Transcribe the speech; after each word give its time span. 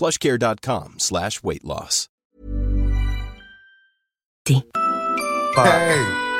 plushcare.com 0.00 0.98
slash 0.98 1.42
weight 1.42 1.62
loss. 1.64 2.08
Hey, 4.46 4.64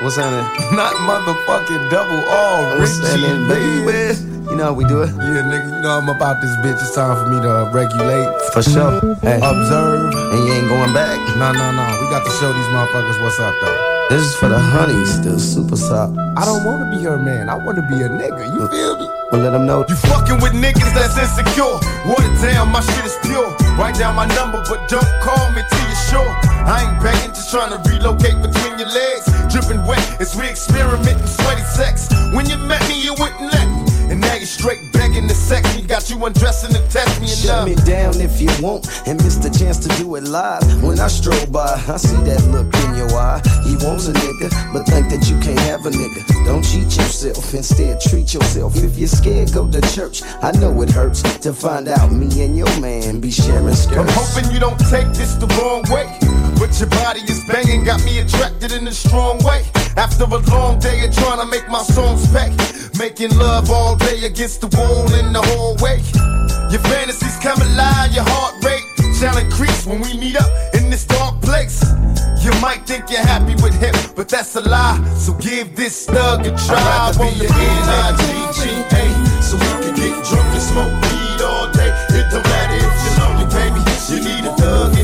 What's 0.00 0.16
happening? 0.16 0.48
not 0.76 0.94
motherfucking 1.04 1.90
double 1.90 2.24
R, 2.24 2.78
What's 2.78 2.96
Richie, 2.98 3.20
happening, 3.20 3.48
baby. 3.48 4.16
You 4.48 4.56
know 4.56 4.64
how 4.64 4.72
we 4.72 4.84
do 4.86 5.02
it? 5.02 5.08
Yeah, 5.12 5.44
nigga, 5.44 5.76
you 5.76 5.82
know 5.82 5.98
I'm 6.00 6.08
about 6.08 6.40
this 6.40 6.50
bitch. 6.64 6.80
It's 6.80 6.94
time 6.94 7.14
for 7.22 7.28
me 7.30 7.40
to 7.42 7.50
uh, 7.50 7.70
regulate, 7.70 8.32
For 8.54 8.62
sure. 8.62 8.96
Hey, 9.20 9.36
observe. 9.44 10.14
and 10.14 10.38
you 10.48 10.52
ain't 10.56 10.68
going 10.72 10.94
back. 10.94 11.18
No, 11.36 11.52
no, 11.52 11.70
no. 11.76 11.84
We 12.00 12.08
got 12.08 12.24
to 12.24 12.30
show 12.40 12.50
these 12.52 12.66
motherfuckers 12.72 13.20
what's 13.22 13.38
up, 13.40 13.54
though. 13.60 13.99
This 14.10 14.26
is 14.26 14.34
for 14.34 14.48
the 14.48 14.58
honey, 14.58 15.06
still 15.06 15.38
super 15.38 15.76
soft. 15.76 16.18
I 16.34 16.42
don't 16.44 16.66
want 16.66 16.82
to 16.82 16.90
be 16.90 16.98
her 17.06 17.16
man. 17.16 17.48
I 17.48 17.54
want 17.54 17.78
to 17.78 17.86
be 17.86 18.02
a 18.02 18.10
nigga. 18.10 18.42
You 18.42 18.66
feel 18.66 18.98
me? 18.98 19.06
Well, 19.30 19.38
let 19.38 19.54
them 19.54 19.66
know. 19.70 19.86
You 19.86 19.94
fucking 19.94 20.42
with 20.42 20.50
niggas 20.50 20.90
that's 20.98 21.14
insecure. 21.14 21.78
Water 22.10 22.26
down, 22.42 22.74
my 22.74 22.82
shit 22.82 23.06
is 23.06 23.14
pure. 23.22 23.54
Write 23.78 23.94
down 23.94 24.18
my 24.18 24.26
number, 24.34 24.58
but 24.66 24.90
don't 24.90 25.06
call 25.22 25.38
me 25.54 25.62
till 25.62 25.86
you're 25.86 26.04
sure. 26.10 26.32
I 26.66 26.90
ain't 26.90 26.98
begging, 26.98 27.30
just 27.30 27.54
trying 27.54 27.70
to 27.70 27.78
relocate 27.86 28.34
between 28.42 28.82
your 28.82 28.90
legs. 28.90 29.30
Dripping 29.46 29.86
wet 29.86 30.02
as 30.18 30.34
we 30.34 30.50
experiment 30.50 31.14
in 31.14 31.28
sweaty 31.30 31.62
sex. 31.62 32.10
When 32.34 32.50
you 32.50 32.58
met 32.66 32.82
me, 32.90 32.98
you 32.98 33.14
wouldn't 33.14 33.46
let 33.46 33.69
me. 34.40 34.46
And 34.46 34.46
now 34.46 34.46
you're 34.46 34.46
straight 34.46 34.92
begging 34.92 35.28
sex 35.28 35.76
me. 35.76 35.82
Got 35.82 36.10
you 36.10 36.24
undressing 36.24 36.72
to 36.72 36.80
test 36.88 37.20
me 37.20 37.26
Shut 37.26 37.66
me 37.66 37.74
down 37.84 38.20
if 38.20 38.40
you 38.40 38.50
want 38.62 38.86
and 39.06 39.22
miss 39.22 39.36
the 39.36 39.50
chance 39.50 39.78
to 39.78 39.88
do 40.00 40.14
it 40.16 40.24
live. 40.24 40.62
When 40.82 41.00
I 41.00 41.08
stroll 41.08 41.46
by, 41.46 41.82
I 41.88 41.96
see 41.96 42.16
that 42.24 42.42
look 42.48 42.70
in 42.86 42.96
your 42.96 43.10
eye. 43.18 43.40
He 43.64 43.76
wants 43.84 44.08
a 44.08 44.12
nigga, 44.12 44.50
but 44.72 44.86
think 44.86 45.10
that 45.10 45.28
you 45.28 45.38
can't 45.40 45.60
have 45.60 45.86
a 45.86 45.90
nigga. 45.90 46.22
Don't 46.44 46.62
cheat 46.62 46.96
yourself, 46.96 47.54
instead 47.54 48.00
treat 48.00 48.32
yourself. 48.34 48.76
If 48.76 48.98
you're 48.98 49.08
scared, 49.08 49.52
go 49.52 49.68
to 49.70 49.80
church. 49.94 50.22
I 50.42 50.52
know 50.52 50.80
it 50.82 50.90
hurts 50.90 51.22
to 51.40 51.52
find 51.52 51.88
out 51.88 52.12
me 52.12 52.28
and 52.44 52.56
your 52.56 52.80
man 52.80 53.20
be 53.20 53.30
sharing 53.30 53.74
skirts. 53.74 53.98
I'm 53.98 54.08
hoping 54.10 54.52
you 54.52 54.60
don't 54.60 54.78
take 54.90 55.08
this 55.12 55.34
the 55.34 55.46
wrong 55.58 55.82
way. 55.90 56.06
But 56.60 56.78
your 56.78 56.90
body 56.90 57.20
is 57.24 57.42
banging, 57.44 57.84
got 57.84 58.04
me 58.04 58.20
attracted 58.20 58.72
in 58.72 58.86
a 58.86 58.92
strong 58.92 59.42
way. 59.44 59.64
After 59.96 60.24
a 60.24 60.38
long 60.52 60.78
day 60.78 61.04
of 61.06 61.14
trying 61.14 61.40
to 61.40 61.46
make 61.46 61.68
my 61.68 61.82
songs 61.82 62.30
pay. 62.32 62.52
Making 63.00 63.34
love 63.38 63.70
all 63.70 63.96
day 63.96 64.26
against 64.26 64.60
the 64.60 64.68
wall 64.76 65.08
in 65.14 65.32
the 65.32 65.40
hallway. 65.40 66.04
Your 66.70 66.84
fantasies 66.84 67.38
come 67.40 67.56
alive, 67.72 68.12
your 68.12 68.28
heart 68.28 68.62
rate 68.62 68.84
shall 69.16 69.38
increase 69.38 69.86
when 69.86 70.02
we 70.02 70.12
meet 70.20 70.36
up 70.36 70.52
in 70.74 70.90
this 70.90 71.06
dark 71.06 71.40
place. 71.40 71.80
You 72.44 72.52
might 72.60 72.84
think 72.84 73.08
you're 73.08 73.24
happy 73.24 73.54
with 73.64 73.72
him, 73.80 73.94
but 74.14 74.28
that's 74.28 74.54
a 74.56 74.60
lie. 74.60 75.00
So 75.16 75.32
give 75.32 75.74
this 75.74 76.04
thug 76.04 76.44
a 76.44 76.50
try. 76.50 76.76
I'd 76.76 77.16
rather 77.16 77.24
be 77.24 77.46
an 77.46 77.52
N-I-G-G-A, 77.56 79.04
so 79.40 79.56
we 79.56 79.70
can 79.80 79.96
get 79.96 80.20
drunk 80.28 80.52
and 80.52 80.60
smoke 80.60 80.92
weed 81.00 81.40
all 81.40 81.72
day. 81.72 81.88
It 82.12 82.28
don't 82.28 82.44
matter 82.44 82.84
if 82.84 82.96
you're 83.00 83.16
lonely, 83.16 83.48
baby. 83.48 83.80
You 84.12 84.20
need 84.20 84.44
a 84.44 84.52
thug 84.60 84.99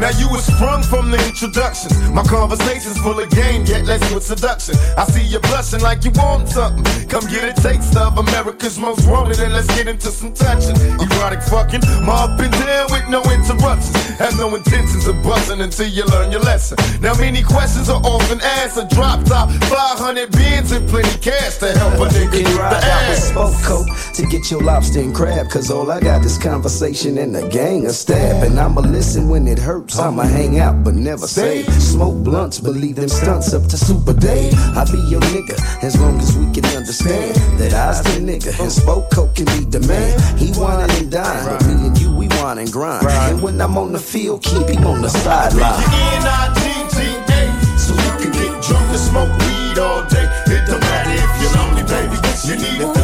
now 0.00 0.10
you 0.16 0.28
was 0.28 0.44
sprung 0.46 0.82
from 0.82 1.10
the 1.10 1.20
introduction. 1.28 1.92
My 2.14 2.22
conversation's 2.22 2.96
full 2.98 3.20
of 3.20 3.28
game, 3.30 3.64
yet 3.66 3.84
less 3.84 4.00
with 4.12 4.24
seduction. 4.24 4.74
I 4.96 5.04
see 5.04 5.22
you 5.22 5.38
blushing 5.40 5.80
like 5.80 6.04
you 6.04 6.10
want 6.16 6.48
something. 6.48 6.84
Come 7.08 7.28
get 7.28 7.44
a 7.44 7.54
taste 7.60 7.96
of 7.96 8.16
America's 8.16 8.78
most 8.78 9.06
wanted, 9.06 9.38
and 9.40 9.52
let's 9.52 9.68
get 9.76 9.86
into 9.88 10.08
some 10.08 10.32
touching. 10.32 10.76
Erotic 10.96 11.42
fucking, 11.42 11.84
up 12.08 12.40
and 12.40 12.52
down 12.64 12.86
with 12.90 13.08
no 13.08 13.20
interruptions. 13.28 13.92
Have 14.16 14.36
no 14.38 14.54
intentions 14.54 15.06
of 15.06 15.22
busting 15.22 15.60
until 15.60 15.88
you 15.88 16.04
learn 16.06 16.32
your 16.32 16.40
lesson. 16.40 16.78
Now 17.00 17.14
many 17.14 17.42
questions 17.42 17.88
are 17.90 18.00
often 18.00 18.40
answered. 18.62 18.88
Drop 18.88 19.24
top, 19.24 19.50
500 19.68 20.32
bins 20.32 20.72
and 20.72 20.88
plenty 20.88 21.18
cash 21.20 21.58
to 21.58 21.72
help 21.76 21.94
a 21.94 22.08
nigga 22.08 22.32
get 22.32 22.46
the 22.46 22.54
ride 22.56 22.72
out 22.72 23.08
with 23.08 23.18
ass. 23.18 23.28
spoke 23.28 23.56
coat 23.62 23.86
to 24.14 24.26
get 24.26 24.50
your 24.50 24.62
lobster 24.62 25.00
and 25.00 25.14
crab. 25.14 25.50
Cause 25.50 25.70
all 25.70 25.90
I 25.90 26.00
got 26.00 26.24
is 26.24 26.38
conversation 26.38 27.18
and 27.18 27.36
a 27.36 27.46
gang 27.48 27.86
of 27.86 27.92
stab. 27.92 28.44
And 28.44 28.58
I'ma 28.58 28.80
listen 28.80 29.28
when 29.28 29.46
it 29.46 29.58
hurts. 29.58 29.89
I'ma 29.98 30.22
hang 30.22 30.58
out 30.58 30.84
but 30.84 30.94
never 30.94 31.26
say. 31.26 31.64
Smoke 31.78 32.22
blunts, 32.22 32.60
believe 32.60 32.96
them 32.96 33.08
stunts 33.08 33.52
up 33.52 33.64
to 33.64 33.76
Super 33.76 34.12
Day. 34.12 34.50
I 34.76 34.84
be 34.90 34.98
your 35.08 35.20
nigga 35.32 35.58
as 35.82 35.98
long 36.00 36.18
as 36.20 36.36
we 36.36 36.50
can 36.52 36.64
understand 36.76 37.34
that 37.58 37.72
I's 37.72 38.02
the 38.02 38.20
nigga 38.20 38.58
and 38.60 38.70
spoke 38.70 39.10
coke 39.10 39.34
can 39.34 39.46
be 39.46 39.64
the 39.64 39.80
man. 39.86 40.18
He 40.38 40.52
whining 40.52 40.90
and 40.96 41.10
dying, 41.10 41.44
but 41.46 41.66
me 41.66 41.86
and 41.88 41.98
you 41.98 42.14
we 42.14 42.28
whine 42.28 42.58
and 42.58 42.70
grind. 42.70 43.06
And 43.06 43.42
when 43.42 43.60
I'm 43.60 43.76
on 43.78 43.92
the 43.92 43.98
field, 43.98 44.42
keep 44.42 44.68
him 44.68 44.86
on 44.86 45.02
the 45.02 45.08
sideline. 45.08 45.82
N-I-G-G-A, 46.20 47.78
so 47.78 47.94
you 47.94 48.12
can 48.20 48.32
get 48.32 48.62
drunk 48.62 48.86
and 48.90 48.98
smoke 48.98 49.32
weed 49.40 49.78
all 49.78 50.04
day. 50.08 50.28
It 50.46 50.66
don't 50.66 50.80
matter 50.80 51.14
if 51.14 51.30
you're 51.42 51.54
lonely, 51.56 51.82
baby. 51.82 52.16
You 52.46 52.56
need 52.56 52.80
a 52.80 52.99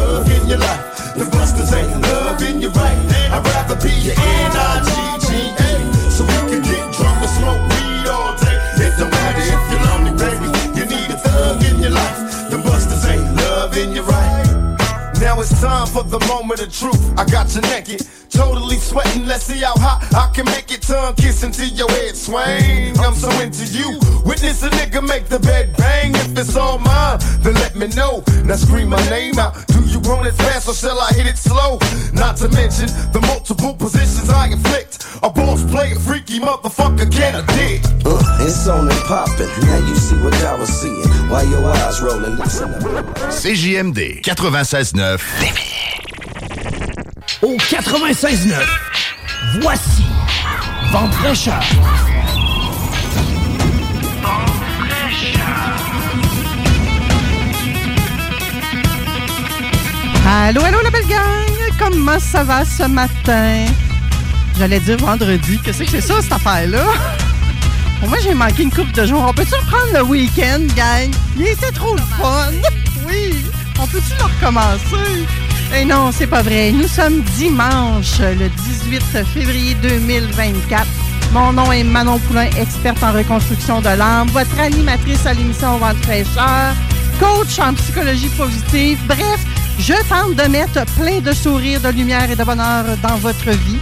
it's 15.51 15.61
time 15.61 15.87
for 15.87 16.03
the 16.03 16.19
moment 16.27 16.61
of 16.61 16.73
truth. 16.73 17.19
I 17.19 17.25
got 17.25 17.55
you 17.55 17.61
naked, 17.63 18.03
totally 18.37 18.77
sweating. 18.77 19.27
Let's 19.27 19.45
see 19.45 19.61
how 19.61 19.75
hot 19.77 20.05
I 20.15 20.31
can 20.35 20.45
make 20.47 20.71
it. 20.71 20.83
Tongue 20.83 21.15
kissing 21.15 21.51
till 21.51 21.69
your 21.69 21.91
head 21.91 22.15
swing. 22.15 22.97
I'm 23.01 23.15
so 23.15 23.31
into 23.41 23.65
you. 23.65 23.99
Witness 24.25 24.63
a 24.63 24.71
nigga 24.71 25.03
make 25.03 25.27
the 25.27 25.41
bed 25.41 25.75
bang. 25.77 26.15
If 26.15 26.39
it's 26.39 26.55
all 26.57 26.79
mine, 26.79 27.19
then 27.41 27.55
let 27.55 27.75
me 27.75 27.89
know. 27.89 28.23
Now 28.45 28.57
scream 28.57 28.91
my 28.91 29.03
name 29.09 29.39
out. 29.39 29.67
Do 29.69 29.81
you 29.87 30.01
want 30.01 30.27
it 30.27 30.35
fast 30.35 30.69
or 30.69 30.75
shall 30.75 31.01
I 31.01 31.13
hit 31.15 31.27
it 31.27 31.39
slow? 31.39 31.79
Not 32.13 32.37
to 32.39 32.49
mention 32.51 32.87
the 33.13 33.21
multiple 33.27 33.75
positions 33.75 34.29
I 34.29 34.49
inflict. 34.49 35.05
A 35.23 35.31
boss 35.31 35.65
player, 35.71 35.97
freaky 35.97 36.39
motherfucker, 36.39 37.11
can 37.11 37.37
I 37.37 37.43
dig? 37.57 37.81
Uh, 38.05 38.45
it's 38.45 38.69
on 38.69 38.91
and 38.91 39.01
popping. 39.09 39.49
Now 39.65 39.79
you 39.89 39.97
see 39.97 40.17
what 40.23 40.35
I 40.45 40.59
was 40.59 40.69
seeing. 40.69 41.09
Why 41.31 41.43
your 41.43 41.65
eyes 41.65 42.01
rolling? 42.03 42.37
Listen 42.37 42.75
up. 42.75 42.83
CJMD 43.33 44.23
96.9 44.23 45.77
Au 47.43 47.55
96.9, 47.57 48.55
voici 49.61 50.05
Vente 50.91 51.13
fraîcheur. 51.15 51.61
Allô, 60.27 60.63
allô, 60.63 60.81
la 60.83 60.91
belle 60.91 61.07
gang! 61.07 61.21
Comment 61.79 62.19
ça 62.19 62.43
va 62.43 62.65
ce 62.65 62.85
matin? 62.85 63.67
J'allais 64.59 64.81
dire 64.81 64.97
vendredi. 64.97 65.59
Qu'est-ce 65.63 65.83
que 65.83 65.91
c'est 65.91 66.01
ça, 66.01 66.23
cette 66.23 66.33
affaire-là? 66.33 66.85
Moi, 68.09 68.17
j'ai 68.23 68.33
manqué 68.33 68.63
une 68.63 68.73
coupe 68.73 68.93
de 68.93 69.05
jours. 69.05 69.23
On 69.29 69.35
peut-tu 69.35 69.55
reprendre 69.55 69.93
le 69.93 70.03
week-end, 70.05 70.61
gang? 70.75 71.11
Il 71.37 71.47
était 71.47 71.73
trop 71.73 71.97
fun! 71.99 72.53
Oui! 73.07 73.45
On 73.79 73.87
peut-tu 73.87 74.15
le 74.19 74.25
recommencer? 74.25 75.27
Eh 75.75 75.85
non, 75.85 76.11
c'est 76.13 76.27
pas 76.27 76.43
vrai. 76.43 76.73
Nous 76.73 76.89
sommes 76.89 77.23
dimanche, 77.37 78.19
le 78.21 78.49
18 78.49 79.03
février 79.25 79.75
2024. 79.83 80.87
Mon 81.33 81.53
nom 81.53 81.71
est 81.73 81.85
Manon 81.85 82.19
Poulain, 82.21 82.49
experte 82.59 83.03
en 83.03 83.13
reconstruction 83.13 83.81
de 83.81 83.89
l'âme, 83.89 84.29
votre 84.29 84.59
animatrice 84.59 85.27
à 85.27 85.35
l'émission 85.35 85.77
Vente 85.79 85.97
fraîcheur, 86.05 86.75
coach 87.19 87.59
en 87.59 87.75
psychologie 87.75 88.29
positive. 88.31 88.99
Bref, 89.07 89.45
je 89.79 89.95
tente 90.09 90.37
de 90.37 90.49
mettre 90.49 90.85
plein 90.99 91.21
de 91.21 91.33
sourires, 91.33 91.81
de 91.81 91.89
lumière 91.89 92.31
et 92.31 92.37
de 92.37 92.45
bonheur 92.45 92.85
dans 93.03 93.17
votre 93.17 93.51
vie. 93.51 93.79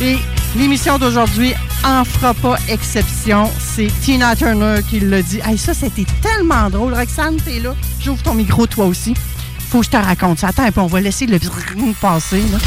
Et 0.00 0.16
l'émission 0.56 0.98
d'aujourd'hui 0.98 1.52
en 1.84 2.04
fera 2.04 2.32
pas 2.34 2.56
exception. 2.68 3.50
C'est 3.58 3.90
Tina 4.00 4.34
Turner 4.36 4.80
qui 4.88 5.00
le 5.00 5.22
dit. 5.22 5.40
Hey, 5.44 5.58
ça, 5.58 5.74
c'était 5.74 6.06
tellement 6.22 6.70
drôle. 6.70 6.94
Roxane, 6.94 7.36
t'es 7.36 7.58
là. 7.58 7.74
J'ouvre 8.00 8.22
ton 8.22 8.34
micro, 8.34 8.66
toi 8.66 8.86
aussi. 8.86 9.14
Faut 9.68 9.80
que 9.80 9.84
je 9.84 9.90
te 9.90 9.96
raconte 9.98 10.38
ça. 10.38 10.48
Attends 10.48 10.72
peu, 10.72 10.80
on 10.80 10.86
va 10.86 10.98
laisser 10.98 11.26
le 11.26 11.38
passer. 12.00 12.40
Là. 12.40 12.58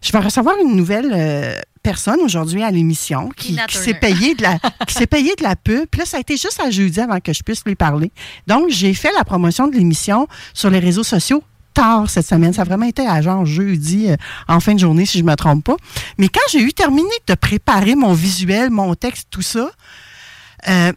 Je 0.00 0.12
vais 0.12 0.18
recevoir 0.20 0.54
une 0.62 0.76
nouvelle 0.76 1.12
euh, 1.12 1.58
personne 1.82 2.20
aujourd'hui 2.20 2.62
à 2.62 2.70
l'émission 2.70 3.28
qui, 3.36 3.58
s'est 3.68 3.94
payé 3.94 4.36
de 4.36 4.42
la 4.42 4.58
qui 4.86 4.94
s'est 4.94 5.08
payé 5.08 5.34
de 5.36 5.42
la 5.42 5.56
pub. 5.56 5.86
Puis 5.90 5.98
là, 5.98 6.04
ça 6.04 6.18
a 6.18 6.20
été 6.20 6.36
juste 6.36 6.60
à 6.64 6.70
jeudi 6.70 7.00
avant 7.00 7.18
que 7.18 7.32
je 7.32 7.42
puisse 7.42 7.64
lui 7.64 7.74
parler. 7.74 8.12
Donc, 8.46 8.66
j'ai 8.68 8.94
fait 8.94 9.10
la 9.12 9.24
promotion 9.24 9.66
de 9.66 9.74
l'émission 9.74 10.28
sur 10.54 10.70
les 10.70 10.78
réseaux 10.78 11.02
sociaux 11.02 11.42
tard 11.74 12.08
cette 12.08 12.26
semaine. 12.26 12.52
Ça 12.52 12.62
a 12.62 12.64
vraiment 12.64 12.86
été 12.86 13.04
à 13.04 13.20
genre 13.20 13.44
jeudi 13.44 14.10
euh, 14.10 14.16
en 14.46 14.60
fin 14.60 14.74
de 14.74 14.78
journée, 14.78 15.04
si 15.04 15.18
je 15.18 15.24
me 15.24 15.34
trompe 15.34 15.64
pas. 15.64 15.76
Mais 16.18 16.28
quand 16.28 16.48
j'ai 16.52 16.62
eu 16.62 16.72
terminé 16.72 17.10
de 17.26 17.34
préparer 17.34 17.96
mon 17.96 18.12
visuel, 18.12 18.70
mon 18.70 18.94
texte, 18.94 19.26
tout 19.32 19.42
ça, 19.42 19.68
euh, 20.68 20.92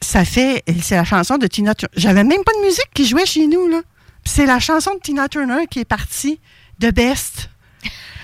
ça 0.00 0.24
fait. 0.24 0.62
C'est 0.82 0.96
la 0.96 1.04
chanson 1.04 1.36
de 1.38 1.46
Tina 1.46 1.74
Turner. 1.74 1.92
J'avais 1.96 2.24
même 2.24 2.42
pas 2.44 2.52
de 2.52 2.64
musique 2.66 2.88
qui 2.94 3.06
jouait 3.06 3.26
chez 3.26 3.46
nous, 3.46 3.68
là. 3.68 3.80
C'est 4.24 4.46
la 4.46 4.58
chanson 4.60 4.94
de 4.94 5.00
Tina 5.00 5.28
Turner 5.28 5.66
qui 5.70 5.80
est 5.80 5.84
partie 5.84 6.40
de 6.78 6.90
Best. 6.90 7.48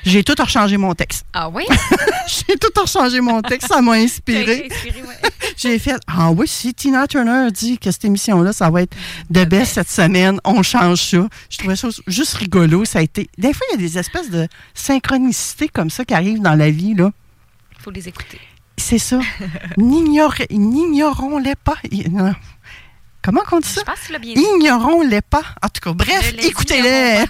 J'ai 0.05 0.23
tout 0.23 0.35
rechangé 0.39 0.77
mon 0.77 0.95
texte. 0.95 1.25
Ah 1.33 1.49
oui? 1.49 1.65
J'ai 2.29 2.57
tout 2.57 2.71
rechangé 2.81 3.21
mon 3.21 3.43
texte. 3.43 3.67
Ça 3.67 3.83
m'a 3.83 3.95
inspiré. 3.95 4.69
ouais. 4.85 5.31
J'ai 5.57 5.79
fait 5.81 5.97
Ah 6.07 6.31
oui, 6.31 6.47
si 6.47 6.73
Tina 6.75 7.09
Turner 7.09 7.49
dit 7.51 7.77
que 7.79 7.91
cette 7.91 8.05
émission-là, 8.05 8.53
ça 8.53 8.71
va 8.71 8.83
être 8.83 8.95
de 9.31 9.45
best 9.45 9.75
cette 9.75 9.91
semaine, 9.91 10.39
on 10.45 10.63
change 10.63 11.03
ça. 11.03 11.27
Je 11.51 11.59
trouvais 11.59 11.75
ça 11.75 11.89
juste 12.07 12.35
rigolo. 12.35 12.85
Ça 12.85 13.01
a 13.01 13.03
été. 13.03 13.29
Des 13.37 13.53
fois, 13.53 13.67
il 13.73 13.81
y 13.81 13.85
a 13.85 13.89
des 13.89 13.99
espèces 13.99 14.31
de 14.31 14.47
synchronicité 14.75 15.69
comme 15.69 15.91
ça 15.91 16.05
qui 16.05 16.15
arrivent 16.15 16.41
dans 16.43 16.55
la 16.55 16.71
vie, 16.71 16.95
là. 16.95 17.11
Faut 17.81 17.91
les 17.91 18.07
écouter. 18.07 18.39
C'est 18.79 18.99
ça. 18.99 19.21
N'ignorons-les 19.79 21.55
pas. 21.57 21.77
Comment 23.27 23.43
on 23.51 23.59
dit 23.59 23.69
ça? 23.69 23.83
Bien. 24.21 24.35
Ignorons-les 24.37 25.21
pas. 25.21 25.43
En 25.61 25.69
tout 25.69 25.81
cas, 25.83 25.93
bref, 25.93 26.33
écoutez-les. 26.39 27.25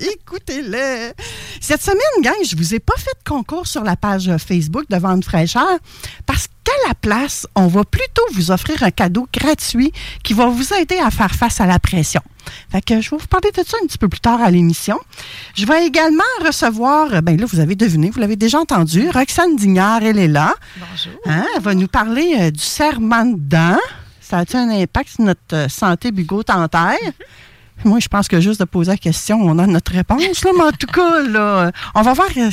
écoutez-les. 0.12 1.12
Cette 1.60 1.84
semaine, 1.84 2.00
gang, 2.20 2.34
je 2.44 2.56
vous 2.56 2.74
ai 2.74 2.80
pas 2.80 2.96
fait 2.96 3.16
de 3.24 3.30
concours 3.30 3.68
sur 3.68 3.84
la 3.84 3.94
page 3.94 4.28
Facebook 4.38 4.86
de 4.90 4.96
Vente 4.96 5.24
fraîcheur 5.24 5.78
parce 6.26 6.48
qu'à 6.64 6.72
la 6.88 6.94
place, 6.94 7.46
on 7.54 7.68
va 7.68 7.84
plutôt 7.84 8.24
vous 8.32 8.50
offrir 8.50 8.82
un 8.82 8.90
cadeau 8.90 9.28
gratuit 9.32 9.92
qui 10.24 10.32
va 10.32 10.46
vous 10.46 10.74
aider 10.74 10.98
à 10.98 11.12
faire 11.12 11.32
face 11.32 11.60
à 11.60 11.66
la 11.66 11.78
pression. 11.78 12.22
Fait 12.72 12.82
que 12.82 13.00
je 13.00 13.10
vais 13.10 13.16
vous 13.16 13.28
parler 13.28 13.52
de 13.52 13.62
ça 13.64 13.76
un 13.80 13.86
petit 13.86 13.98
peu 13.98 14.08
plus 14.08 14.18
tard 14.18 14.42
à 14.42 14.50
l'émission. 14.50 14.98
Je 15.54 15.64
vais 15.64 15.86
également 15.86 16.24
recevoir, 16.44 17.14
euh, 17.14 17.20
ben 17.20 17.38
là, 17.38 17.46
vous 17.46 17.60
avez 17.60 17.76
deviné, 17.76 18.10
vous 18.10 18.18
l'avez 18.18 18.36
déjà 18.36 18.58
entendu, 18.58 19.08
Roxane 19.10 19.54
Dignard, 19.54 20.02
elle 20.02 20.18
est 20.18 20.26
là. 20.26 20.54
Bonjour. 20.76 21.20
Hein, 21.26 21.46
elle 21.54 21.62
va 21.62 21.74
nous 21.74 21.86
parler 21.86 22.36
euh, 22.40 22.50
du 22.50 22.58
serment 22.58 23.26
de 23.26 23.38
dents. 23.38 23.78
Ça 24.28 24.38
a-t-il 24.38 24.58
un 24.58 24.70
impact 24.82 25.10
sur 25.10 25.24
notre 25.24 25.40
euh, 25.54 25.68
santé 25.68 26.10
bucco-dentaire? 26.10 26.96
Moi, 27.84 27.98
je 28.00 28.08
pense 28.08 28.26
que 28.26 28.40
juste 28.40 28.58
de 28.58 28.64
poser 28.64 28.92
la 28.92 28.96
question, 28.96 29.38
on 29.42 29.58
a 29.58 29.66
notre 29.66 29.92
réponse. 29.92 30.20
Là, 30.22 30.50
mais 30.56 30.64
en 30.64 30.72
tout 30.72 30.86
cas, 30.86 31.22
là, 31.22 31.70
on 31.94 32.00
va 32.02 32.14
voir 32.14 32.28
euh, 32.38 32.50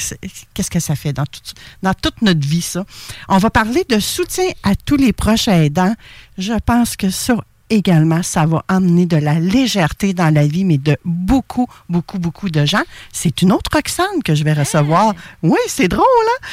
qu'est-ce 0.54 0.70
que 0.70 0.80
ça 0.82 0.96
fait 0.96 1.14
dans, 1.14 1.26
tout- 1.26 1.40
dans 1.82 1.94
toute 1.94 2.22
notre 2.22 2.46
vie, 2.46 2.62
ça. 2.62 2.84
On 3.30 3.38
va 3.38 3.50
parler 3.50 3.86
de 3.88 4.00
soutien 4.00 4.50
à 4.64 4.76
tous 4.76 4.98
les 4.98 5.14
proches 5.14 5.48
aidants. 5.48 5.96
Je 6.38 6.54
pense 6.66 6.98
que 6.98 7.10
ça 7.10 7.36
également, 7.74 8.22
ça 8.24 8.46
va 8.46 8.64
amener 8.68 9.06
de 9.06 9.18
la 9.18 9.40
légèreté 9.40 10.14
dans 10.14 10.34
la 10.34 10.46
vie, 10.46 10.64
mais 10.64 10.78
de 10.78 10.96
beaucoup, 11.04 11.68
beaucoup, 11.90 12.20
beaucoup 12.20 12.50
de 12.50 12.66
gens. 12.66 12.84
C'est 13.12 13.42
une 13.42 13.52
autre 13.52 13.70
Roxane 13.74 14.22
que 14.24 14.36
je 14.36 14.44
vais 14.44 14.54
recevoir. 14.54 15.14
Oui, 15.42 15.60
c'est 15.68 15.88
drôle, 15.88 16.04
hein? 16.04 16.48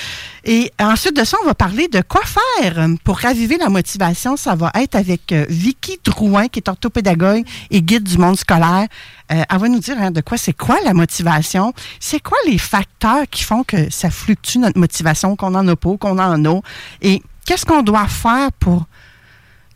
Et 0.44 0.72
ensuite 0.80 1.14
de 1.14 1.24
ça, 1.24 1.36
on 1.42 1.46
va 1.46 1.54
parler 1.54 1.88
de 1.88 2.00
quoi 2.00 2.22
faire 2.24 2.78
euh, 2.78 2.94
pour 3.04 3.18
raviver 3.18 3.58
la 3.58 3.68
motivation. 3.68 4.36
Ça 4.36 4.54
va 4.54 4.70
être 4.74 4.94
avec 4.94 5.32
euh, 5.32 5.44
Vicky 5.48 5.98
Drouin, 6.02 6.48
qui 6.48 6.60
est 6.60 6.68
orthopédagogue 6.68 7.44
et 7.70 7.82
guide 7.82 8.04
du 8.04 8.16
monde 8.16 8.38
scolaire. 8.38 8.86
Euh, 9.30 9.42
elle 9.48 9.58
va 9.58 9.68
nous 9.68 9.80
dire 9.80 9.96
hein, 10.00 10.10
de 10.10 10.22
quoi 10.22 10.38
c'est 10.38 10.54
quoi 10.54 10.78
la 10.84 10.94
motivation, 10.94 11.74
c'est 12.00 12.20
quoi 12.20 12.38
les 12.46 12.58
facteurs 12.58 13.24
qui 13.30 13.44
font 13.44 13.62
que 13.64 13.90
ça 13.90 14.10
fluctue 14.10 14.58
notre 14.58 14.78
motivation, 14.78 15.36
qu'on 15.36 15.54
en 15.54 15.68
a 15.68 15.76
pas, 15.76 15.96
qu'on 15.98 16.18
en 16.18 16.44
a, 16.44 16.60
et 17.02 17.22
qu'est-ce 17.44 17.66
qu'on 17.66 17.82
doit 17.82 18.08
faire 18.08 18.50
pour 18.58 18.86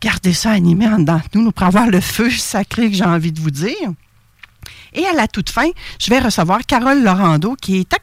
garder 0.01 0.33
ça 0.33 0.51
animé 0.51 0.87
en 0.87 0.99
dedans 0.99 1.21
de 1.31 1.39
nous, 1.39 1.51
pour 1.51 1.65
avoir 1.65 1.87
le 1.87 2.01
feu 2.01 2.29
sacré 2.29 2.89
que 2.89 2.95
j'ai 2.95 3.05
envie 3.05 3.31
de 3.31 3.39
vous 3.39 3.51
dire. 3.51 3.91
Et 4.93 5.05
à 5.05 5.13
la 5.13 5.27
toute 5.27 5.49
fin, 5.49 5.69
je 5.99 6.09
vais 6.09 6.19
recevoir 6.19 6.59
Carole 6.65 7.03
Laurando, 7.03 7.55
qui 7.55 7.79
est 7.79 7.93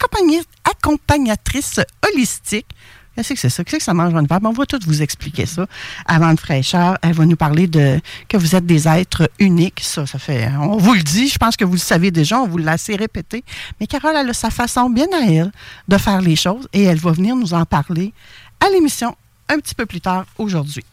accompagnatrice 0.65 1.81
holistique. 2.07 2.67
Qu'est-ce 3.15 3.35
que 3.35 3.39
c'est 3.39 3.51
ça? 3.51 3.63
Qu'est-ce 3.63 3.79
que 3.79 3.85
ça 3.85 3.93
mange 3.93 4.15
une 4.15 4.27
femme? 4.27 4.47
On 4.47 4.53
va 4.53 4.65
tout 4.65 4.79
vous 4.87 5.03
expliquer 5.03 5.45
ça 5.45 5.67
avant 6.07 6.33
de 6.33 6.41
fraîcheur. 6.41 6.97
Elle 7.03 7.13
va 7.13 7.27
nous 7.27 7.37
parler 7.37 7.67
de 7.67 8.01
que 8.27 8.39
vous 8.39 8.57
êtes 8.57 8.65
des 8.65 8.89
êtres 8.89 9.31
uniques. 9.39 9.81
Ça, 9.83 10.07
ça 10.07 10.19
fait. 10.19 10.49
On 10.59 10.79
vous 10.79 10.95
le 10.95 11.03
dit, 11.03 11.29
je 11.29 11.37
pense 11.37 11.57
que 11.57 11.65
vous 11.65 11.75
le 11.75 11.79
savez 11.79 12.11
déjà, 12.11 12.41
on 12.41 12.49
vous 12.49 12.57
l'a 12.57 12.73
assez 12.73 12.97
répété. 12.97 13.45
Mais 13.81 13.87
Carole, 13.87 14.15
elle 14.17 14.31
a 14.31 14.33
sa 14.33 14.49
façon 14.49 14.89
bien 14.89 15.07
à 15.15 15.27
elle 15.27 15.53
de 15.89 15.99
faire 15.99 16.23
les 16.23 16.37
choses 16.37 16.67
et 16.73 16.85
elle 16.85 16.99
va 16.99 17.13
venir 17.13 17.37
nous 17.37 17.53
en 17.53 17.67
parler 17.67 18.15
à 18.61 18.71
l'émission 18.71 19.15
un 19.51 19.59
petit 19.59 19.75
peu 19.75 19.85
plus 19.85 20.01
tard 20.01 20.25
aujourd'hui. 20.39 20.85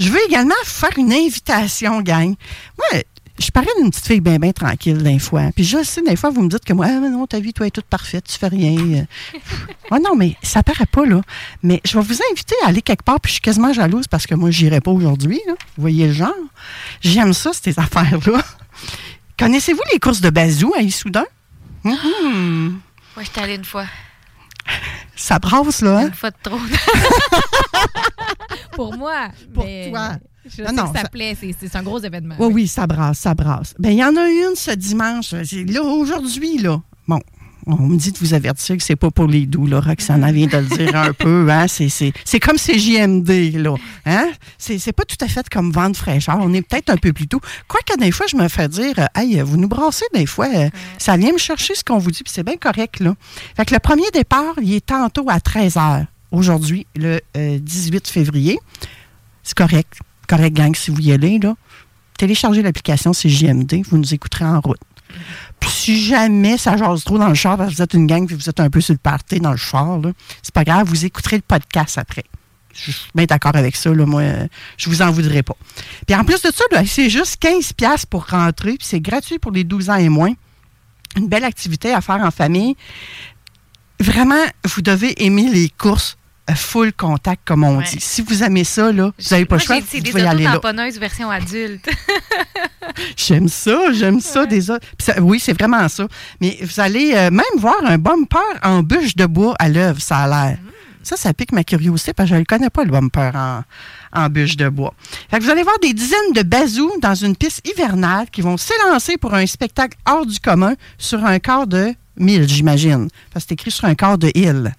Je 0.00 0.08
veux 0.08 0.20
également 0.26 0.54
faire 0.64 0.96
une 0.96 1.12
invitation, 1.12 2.00
gang. 2.00 2.34
Moi, 2.78 3.02
je 3.38 3.50
parais 3.50 3.68
d'une 3.78 3.90
petite 3.90 4.06
fille 4.06 4.20
bien, 4.20 4.38
bien 4.38 4.52
tranquille 4.52 4.96
d'un 4.96 5.18
fois. 5.18 5.50
Puis 5.54 5.64
je 5.64 5.82
sais, 5.82 6.00
des 6.00 6.16
fois, 6.16 6.30
vous 6.30 6.42
me 6.42 6.48
dites 6.48 6.64
que 6.64 6.72
moi, 6.72 6.86
ah, 6.88 7.00
mais 7.00 7.10
non, 7.10 7.26
ta 7.26 7.38
vie, 7.38 7.52
toi, 7.52 7.66
est 7.66 7.70
toute 7.70 7.84
parfaite, 7.84 8.24
tu 8.24 8.38
fais 8.38 8.48
rien. 8.48 9.06
Ouais, 9.90 9.98
non, 9.98 10.14
mais 10.14 10.36
ça 10.40 10.62
paraît 10.62 10.86
pas, 10.86 11.04
là. 11.04 11.20
Mais 11.64 11.80
je 11.84 11.98
vais 11.98 12.04
vous 12.04 12.18
inviter 12.30 12.54
à 12.64 12.68
aller 12.68 12.80
quelque 12.80 13.02
part, 13.02 13.18
puis 13.18 13.30
je 13.30 13.34
suis 13.34 13.40
quasiment 13.40 13.72
jalouse 13.72 14.06
parce 14.06 14.24
que 14.24 14.36
moi, 14.36 14.52
j'irai 14.52 14.80
pas 14.80 14.92
aujourd'hui. 14.92 15.40
Vous 15.48 15.80
voyez 15.80 16.06
le 16.06 16.12
genre? 16.12 16.30
J'aime 17.00 17.32
ça, 17.32 17.50
ces 17.52 17.76
affaires-là. 17.76 18.40
Connaissez-vous 19.36 19.82
les 19.92 19.98
courses 19.98 20.20
de 20.20 20.30
bazou 20.30 20.72
à 20.78 20.82
Issoudun? 20.82 21.24
Mhm. 21.82 22.78
Moi, 23.16 23.24
j'étais 23.24 23.40
allée 23.40 23.56
une 23.56 23.64
fois. 23.64 23.86
Ça 25.16 25.40
brasse, 25.40 25.82
là, 25.82 25.98
hein? 25.98 26.06
Une 26.06 26.14
fois 26.14 26.30
de 26.30 26.36
trop. 26.40 26.58
Pour 28.72 28.96
moi. 28.96 29.28
Pour 29.54 29.64
mais 29.64 29.90
toi. 29.90 30.10
Je 30.46 30.62
Non, 30.62 30.68
sais 30.68 30.74
non, 30.74 30.82
que 30.90 30.96
ça, 30.96 31.02
ça- 31.02 31.08
plaît. 31.10 31.36
c'est- 31.38 31.76
un 31.76 31.82
gros 31.82 31.98
événement. 32.00 32.34
Oui, 32.38 32.50
oui, 32.52 32.66
ça 32.68 32.86
brasse, 32.86 33.18
ça 33.18 33.34
brasse. 33.34 33.74
Ben, 33.78 33.90
il 33.90 33.98
y 33.98 34.04
en 34.04 34.16
a 34.16 34.28
une 34.28 34.56
ce 34.56 34.70
dimanche. 34.70 35.32
Là, 35.32 35.82
aujourd'hui, 35.82 36.56
là. 36.58 36.80
Bon, 37.06 37.20
on 37.66 37.76
me 37.76 37.96
dit 37.98 38.10
de 38.10 38.16
vous 38.18 38.32
avertir 38.32 38.76
que 38.78 38.82
c'est 38.82 38.96
pas 38.96 39.10
pour 39.10 39.26
les 39.26 39.44
doux, 39.44 39.66
là. 39.66 39.80
Roxane 39.80 40.24
elle 40.24 40.34
vient 40.34 40.46
de 40.46 40.56
le 40.56 40.64
dire 40.76 40.96
un 40.96 41.12
peu, 41.12 41.46
hein. 41.50 41.66
C'est, 41.68 42.40
comme 42.40 42.56
ces 42.56 42.78
JMD, 42.78 43.52
là. 43.58 43.74
Hein? 44.06 44.30
C'est, 44.56 44.92
pas 44.92 45.04
tout 45.04 45.22
à 45.22 45.28
fait 45.28 45.46
comme 45.50 45.72
vente 45.72 45.96
fraîcheur. 45.98 46.38
On 46.40 46.52
est 46.54 46.62
peut-être 46.62 46.88
un 46.88 46.96
peu 46.96 47.12
plus 47.12 47.28
tôt. 47.28 47.40
Quoique, 47.68 48.00
des 48.00 48.10
fois, 48.10 48.24
je 48.26 48.36
me 48.36 48.48
fais 48.48 48.66
dire, 48.68 48.94
euh, 48.98 49.04
hey, 49.20 49.40
vous 49.42 49.58
nous 49.58 49.68
brassez, 49.68 50.06
des 50.14 50.24
fois, 50.26 50.48
euh, 50.54 50.70
ça 50.96 51.18
vient 51.18 51.32
me 51.32 51.38
chercher 51.38 51.74
ce 51.74 51.84
qu'on 51.84 51.98
vous 51.98 52.10
dit, 52.10 52.22
puis 52.22 52.32
c'est 52.34 52.44
bien 52.44 52.56
correct, 52.56 53.00
là. 53.00 53.14
Fait 53.56 53.66
que 53.66 53.74
le 53.74 53.80
premier 53.80 54.10
départ, 54.14 54.54
il 54.62 54.72
est 54.74 54.86
tantôt 54.86 55.26
à 55.28 55.38
13 55.38 55.74
h. 55.74 56.06
Aujourd'hui, 56.30 56.86
le 56.96 57.20
euh, 57.36 57.58
18 57.58 58.08
février. 58.08 58.58
C'est 59.42 59.56
correct. 59.56 59.98
Correct, 60.28 60.54
gang, 60.54 60.74
si 60.74 60.90
vous 60.90 61.00
y 61.00 61.12
allez, 61.12 61.38
là. 61.38 61.54
Téléchargez 62.16 62.62
l'application 62.62 63.12
CJMD, 63.12 63.82
vous 63.88 63.98
nous 63.98 64.14
écouterez 64.14 64.44
en 64.44 64.60
route. 64.60 64.80
Puis 65.58 65.70
si 65.70 66.04
jamais 66.04 66.56
ça 66.56 66.76
jase 66.76 67.04
trop 67.04 67.18
dans 67.18 67.28
le 67.28 67.34
char, 67.34 67.56
parce 67.56 67.70
que 67.70 67.76
vous 67.76 67.82
êtes 67.82 67.94
une 67.94 68.06
gang 68.06 68.26
puis 68.26 68.36
vous 68.36 68.48
êtes 68.48 68.60
un 68.60 68.70
peu 68.70 68.80
sur 68.80 68.92
le 68.92 68.98
party 68.98 69.40
dans 69.40 69.50
le 69.50 69.56
char, 69.56 70.00
c'est 70.42 70.54
pas 70.54 70.64
grave, 70.64 70.86
vous 70.86 71.04
écouterez 71.04 71.36
le 71.36 71.42
podcast 71.42 71.98
après. 71.98 72.24
Je 72.72 72.92
suis 72.92 73.10
bien 73.14 73.24
d'accord 73.24 73.56
avec 73.56 73.74
ça, 73.74 73.92
là, 73.92 74.06
moi, 74.06 74.22
euh, 74.22 74.46
je 74.76 74.88
vous 74.88 75.02
en 75.02 75.10
voudrais 75.10 75.42
pas. 75.42 75.56
Puis 76.06 76.14
en 76.14 76.24
plus 76.24 76.40
de 76.42 76.50
ça, 76.54 76.64
c'est 76.86 77.10
juste 77.10 77.42
15$ 77.42 77.74
piastres 77.74 78.06
pour 78.06 78.26
rentrer, 78.26 78.76
puis 78.76 78.86
c'est 78.86 79.00
gratuit 79.00 79.38
pour 79.38 79.50
les 79.50 79.64
12 79.64 79.90
ans 79.90 79.96
et 79.96 80.08
moins. 80.08 80.32
Une 81.16 81.28
belle 81.28 81.44
activité 81.44 81.92
à 81.92 82.00
faire 82.00 82.20
en 82.22 82.30
famille. 82.30 82.76
Vraiment, 83.98 84.44
vous 84.64 84.82
devez 84.82 85.24
aimer 85.24 85.50
les 85.50 85.68
courses 85.68 86.16
euh, 86.16 86.19
full 86.54 86.92
contact, 86.92 87.42
comme 87.46 87.64
on 87.64 87.78
Ouais. 87.78 87.84
dit. 87.84 87.98
Si 88.00 88.22
vous 88.22 88.42
aimez 88.42 88.64
ça, 88.64 88.92
là, 88.92 89.12
vous 89.18 89.24
n'avez 89.30 89.44
pas 89.44 89.56
le 89.56 89.60
choix, 89.62 89.80
vous 89.80 89.86
des 90.00 90.00
devez 90.10 90.22
y 90.22 90.26
aller 90.26 90.44
là. 90.44 90.60
version 90.98 91.30
adulte. 91.30 91.88
J'aime 93.16 93.48
ça, 93.48 93.92
j'aime 93.92 94.20
ça 94.20 94.46
déjà. 94.46 94.78
Puis 94.78 95.06
ça- 95.06 95.20
oui, 95.20 95.38
c'est 95.40 95.52
vraiment 95.52 95.88
ça. 95.88 96.06
Mais 96.40 96.58
vous 96.60 96.80
allez 96.80 97.12
euh, 97.14 97.30
même 97.30 97.44
voir 97.58 97.76
un 97.84 97.98
bumper 97.98 98.38
en 98.62 98.82
bûche 98.82 99.14
de 99.16 99.26
bois 99.26 99.54
à 99.58 99.68
l'œuvre, 99.68 100.00
ça 100.00 100.18
a 100.18 100.28
l'air. 100.28 100.58
Ça, 101.02 101.16
ça 101.16 101.32
pique 101.32 101.52
ma 101.52 101.64
curiosité 101.64 102.12
parce 102.12 102.28
que 102.28 102.30
je 102.30 102.34
ne 102.34 102.40
le 102.40 102.44
connais 102.44 102.68
pas, 102.68 102.84
le 102.84 102.90
bumper 102.90 103.30
en, 103.34 103.62
en 104.12 104.28
bûche 104.28 104.56
de 104.56 104.68
bois. 104.68 104.92
Fait 105.30 105.38
que 105.38 105.44
vous 105.44 105.50
allez 105.50 105.62
voir 105.62 105.78
des 105.80 105.94
dizaines 105.94 106.32
de 106.34 106.42
bazous 106.42 106.92
dans 107.00 107.14
une 107.14 107.34
piste 107.36 107.66
hivernale 107.66 108.26
qui 108.30 108.42
vont 108.42 108.56
s'élancer 108.58 109.16
pour 109.16 109.32
un 109.34 109.46
spectacle 109.46 109.96
hors 110.06 110.26
du 110.26 110.38
commun 110.40 110.74
sur 110.98 111.24
un 111.24 111.38
quart 111.38 111.66
de 111.66 111.94
mille, 112.16 112.46
j'imagine. 112.48 113.08
Parce 113.32 113.44
que 113.44 113.48
c'est 113.48 113.54
écrit 113.54 113.70
sur 113.70 113.86
un 113.86 113.94
quart 113.94 114.18
de 114.18 114.30
île. 114.34 114.74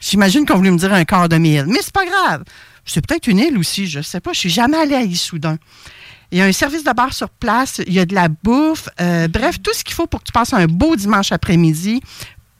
J'imagine 0.00 0.46
qu'on 0.46 0.56
voulait 0.56 0.70
me 0.70 0.78
dire 0.78 0.92
un 0.92 1.04
quart 1.04 1.28
de 1.28 1.36
mille. 1.36 1.66
Mais 1.66 1.78
c'est 1.82 1.92
pas 1.92 2.04
grave. 2.04 2.44
C'est 2.84 3.04
peut-être 3.04 3.26
une 3.26 3.38
île 3.38 3.58
aussi, 3.58 3.86
je 3.86 4.00
sais 4.00 4.20
pas. 4.20 4.32
Je 4.32 4.38
suis 4.38 4.50
jamais 4.50 4.76
allée 4.76 4.94
à 4.94 5.02
Issoudun. 5.02 5.58
Il 6.32 6.38
y 6.38 6.40
a 6.40 6.44
un 6.44 6.52
service 6.52 6.82
de 6.82 6.92
bar 6.92 7.12
sur 7.12 7.28
place, 7.28 7.80
il 7.86 7.92
y 7.92 8.00
a 8.00 8.06
de 8.06 8.14
la 8.14 8.28
bouffe, 8.28 8.88
euh, 9.00 9.28
bref, 9.28 9.62
tout 9.62 9.72
ce 9.72 9.84
qu'il 9.84 9.94
faut 9.94 10.08
pour 10.08 10.20
que 10.20 10.26
tu 10.26 10.32
passes 10.32 10.52
un 10.52 10.66
beau 10.66 10.96
dimanche 10.96 11.30
après-midi. 11.30 12.00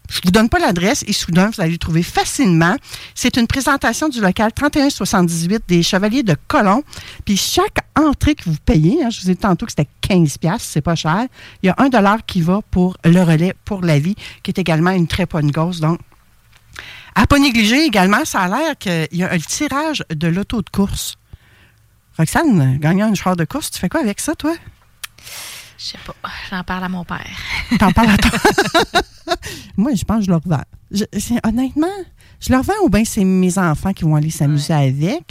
Je 0.09 0.21
vous 0.25 0.31
donne 0.31 0.49
pas 0.49 0.61
l'adresse, 0.61 1.05
Issoudun, 1.09 1.50
vous 1.50 1.61
allez 1.61 1.73
le 1.73 1.78
trouver 1.78 2.05
facilement. 2.05 2.76
C'est 3.14 3.37
une 3.37 3.49
présentation 3.49 4.09
du 4.09 4.21
local 4.21 4.52
3178 4.52 5.64
des 5.66 5.83
Chevaliers 5.83 6.23
de 6.23 6.37
Colomb. 6.47 6.83
Puis 7.25 7.37
chaque 7.37 7.78
entrée 7.97 8.37
que 8.37 8.45
vous 8.45 8.57
payez, 8.64 9.02
hein, 9.02 9.11
je 9.11 9.21
vous 9.21 9.31
ai 9.31 9.35
dit 9.35 9.40
tantôt 9.40 9.66
que 9.66 9.73
c'était 9.73 9.88
15 10.02 10.38
pièces, 10.38 10.62
c'est 10.62 10.81
pas 10.81 10.95
cher. 10.95 11.26
Il 11.62 11.66
y 11.66 11.71
a 11.71 11.75
un 11.78 11.88
dollar 11.88 12.25
qui 12.25 12.40
va 12.40 12.61
pour 12.71 12.97
le 13.05 13.21
relais 13.21 13.55
pour 13.64 13.83
la 13.83 13.99
vie, 13.99 14.14
qui 14.45 14.52
est 14.52 14.59
également 14.59 14.90
une 14.90 15.09
très 15.09 15.26
bonne 15.26 15.50
gosse. 15.50 15.81
Donc, 15.81 15.99
à 17.16 17.26
pas 17.26 17.38
négliger 17.38 17.85
également, 17.85 18.25
ça 18.25 18.42
a 18.42 18.49
l'air 18.49 18.78
qu'il 18.78 19.08
y 19.18 19.25
a 19.25 19.32
un 19.32 19.38
tirage 19.38 20.04
de 20.14 20.28
l'auto 20.28 20.62
de 20.62 20.70
course. 20.70 21.16
Roxane, 22.18 22.78
gagnant 22.78 23.08
une 23.08 23.16
char 23.16 23.37
de 23.37 23.44
course, 23.44 23.70
tu 23.70 23.78
fais 23.80 23.88
quoi 23.88 24.00
avec 24.00 24.20
ça, 24.20 24.35
toi? 24.35 24.54
Je 25.78 25.85
sais 25.85 25.99
pas. 26.06 26.14
J'en 26.50 26.62
parle 26.62 26.85
à 26.85 26.88
mon 26.88 27.04
père. 27.04 27.26
T'en 27.78 27.90
parles 27.92 28.11
à 28.11 28.16
toi? 28.16 28.38
Moi, 29.76 29.94
je 29.94 30.04
pense 30.04 30.20
que 30.20 30.25
je 30.26 30.30
le 30.30 30.37
revends. 30.37 30.64
Je- 30.90 31.04
honnêtement, 31.46 31.87
je 32.40 32.50
le 32.52 32.58
revends 32.58 32.73
ou 32.85 32.88
bien 32.88 33.04
c'est 33.04 33.25
mes 33.25 33.58
enfants 33.58 33.92
qui 33.92 34.04
vont 34.04 34.14
aller 34.16 34.30
s'amuser 34.30 34.73
avec. 34.73 35.23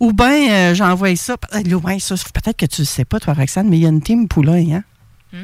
Ou 0.00 0.12
bien 0.12 0.50
euh, 0.50 0.74
j'envoie 0.74 1.16
ça. 1.16 1.36
Peut-être 1.38 2.56
que 2.56 2.66
tu 2.66 2.82
ne 2.82 2.86
sais 2.86 3.04
pas, 3.06 3.18
toi, 3.20 3.32
Roxane, 3.34 3.68
mais 3.68 3.78
il 3.78 3.82
y 3.82 3.86
a 3.86 3.90
une 3.90 4.02
team 4.02 4.28
Poulain, 4.28 4.82
hein? 5.32 5.38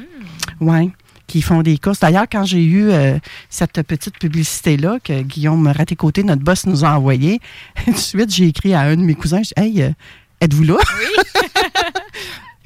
Oui, 0.61 0.93
qui 1.27 1.41
font 1.43 1.63
des 1.63 1.79
courses. 1.79 2.01
D'ailleurs, 2.01 2.27
quand 2.31 2.45
j'ai 2.45 2.63
eu 2.63 2.91
euh, 2.91 3.19
cette 3.49 3.81
petite 3.83 4.19
publicité-là 4.19 4.99
que 5.03 5.23
Guillaume 5.23 5.67
Raté-Côté, 5.67 6.23
notre 6.25 6.43
boss, 6.43 6.67
nous 6.67 6.85
a 6.85 6.91
envoyée, 6.97 7.41
tout 7.85 7.93
de 7.93 7.97
suite, 7.97 8.35
j'ai 8.35 8.47
écrit 8.49 8.75
à 8.75 8.81
un 8.83 8.97
de 8.97 9.03
mes 9.03 9.15
cousins, 9.15 9.41
Hey, 9.57 9.83
euh, 9.83 9.91
êtes-vous 10.41 10.65
là? 10.65 10.77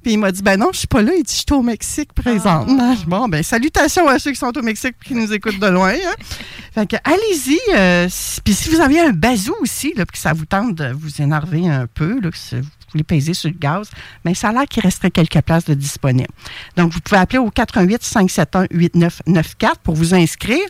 Puis 0.02 0.12
il 0.12 0.18
m'a 0.18 0.30
dit, 0.30 0.40
ben 0.42 0.56
non, 0.56 0.68
je 0.72 0.78
suis 0.78 0.86
pas 0.86 1.02
là. 1.02 1.10
Il 1.16 1.24
dit, 1.24 1.32
je 1.32 1.38
suis 1.38 1.46
au 1.52 1.62
Mexique 1.62 2.12
présentement. 2.12 2.94
Bon, 3.08 3.26
ben 3.28 3.42
salutations 3.42 4.06
à 4.08 4.20
ceux 4.20 4.30
qui 4.30 4.36
sont 4.38 4.56
au 4.56 4.62
Mexique 4.62 4.94
et 5.04 5.08
qui 5.08 5.14
nous 5.14 5.32
écoutent 5.32 5.58
de 5.58 5.66
loin. 5.66 5.90
hein. 5.94 6.14
Fait 6.74 6.86
que 6.86 6.94
allez-y. 7.02 7.58
euh, 7.74 8.06
si- 8.08 8.40
puis 8.40 8.54
si 8.54 8.68
vous 8.70 8.80
aviez 8.80 9.00
un 9.00 9.10
bazou 9.10 9.54
aussi, 9.60 9.94
là, 9.96 10.06
puis 10.06 10.12
que 10.12 10.18
ça 10.18 10.32
vous 10.32 10.44
tente 10.46 10.76
de 10.76 10.92
vous 10.92 11.20
énerver 11.20 11.68
un 11.68 11.88
peu, 11.92 12.20
là, 12.20 12.30
que 12.30 12.36
si 12.36 12.54
vous 12.86 12.92
voulez 12.92 13.04
peser 13.04 13.34
sur 13.34 13.48
le 13.48 13.56
gaz, 13.58 13.90
mais 14.24 14.34
ça 14.34 14.50
a 14.50 14.52
l'air 14.52 14.66
qu'il 14.66 14.82
resterait 14.82 15.10
quelques 15.10 15.40
places 15.42 15.64
de 15.64 15.74
disponibles. 15.74 16.28
Donc, 16.76 16.92
vous 16.92 17.00
pouvez 17.00 17.20
appeler 17.20 17.38
au 17.38 17.50
88 17.50 18.02
571 18.02 18.68
8994 18.70 19.78
pour 19.82 19.94
vous 19.94 20.14
inscrire. 20.14 20.64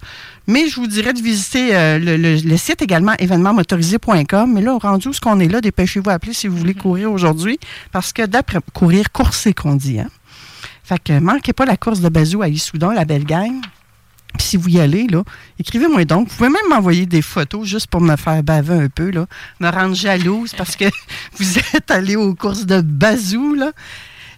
Mais 0.46 0.68
je 0.68 0.76
vous 0.76 0.86
dirais 0.86 1.12
de 1.12 1.20
visiter 1.20 1.76
euh, 1.76 1.98
le, 1.98 2.56
site 2.56 2.80
également 2.80 3.12
événementmotorisé.com. 3.18 4.52
Mais 4.52 4.62
là, 4.62 4.78
rendu 4.80 5.08
où 5.08 5.12
ce 5.12 5.20
qu'on 5.20 5.40
est 5.40 5.48
là, 5.48 5.60
dépêchez-vous 5.60 6.08
à 6.08 6.14
appeler 6.14 6.32
si 6.32 6.46
vous 6.46 6.56
voulez 6.56 6.74
courir 6.74 7.12
aujourd'hui. 7.12 7.58
Parce 7.92 8.12
que 8.12 8.24
d'après 8.24 8.60
courir, 8.72 9.10
courser 9.10 9.52
qu'on 9.52 9.74
dit. 9.74 9.98
Hein? 9.98 10.08
Fait 10.84 11.02
que 11.02 11.18
manquez 11.18 11.52
pas 11.52 11.66
la 11.66 11.76
course 11.76 12.00
de 12.00 12.08
Bazou 12.08 12.42
à 12.42 12.48
Issoudun, 12.48 12.94
la 12.94 13.04
belle 13.04 13.24
gang. 13.24 13.60
Si 14.40 14.56
vous 14.56 14.68
y 14.68 14.80
allez, 14.80 15.06
écrivez-moi 15.58 16.04
donc. 16.04 16.28
Vous 16.28 16.36
pouvez 16.36 16.48
même 16.48 16.68
m'envoyer 16.68 17.06
des 17.06 17.22
photos 17.22 17.66
juste 17.66 17.86
pour 17.88 18.00
me 18.00 18.16
faire 18.16 18.42
baver 18.42 18.74
un 18.74 18.88
peu, 18.88 19.10
me 19.60 19.70
rendre 19.70 19.94
jalouse 19.94 20.54
parce 20.56 20.76
que 20.76 20.84
vous 21.38 21.58
êtes 21.58 21.90
allé 21.90 22.16
aux 22.16 22.34
courses 22.34 22.66
de 22.66 22.80
Bazou, 22.80 23.54
là. 23.54 23.72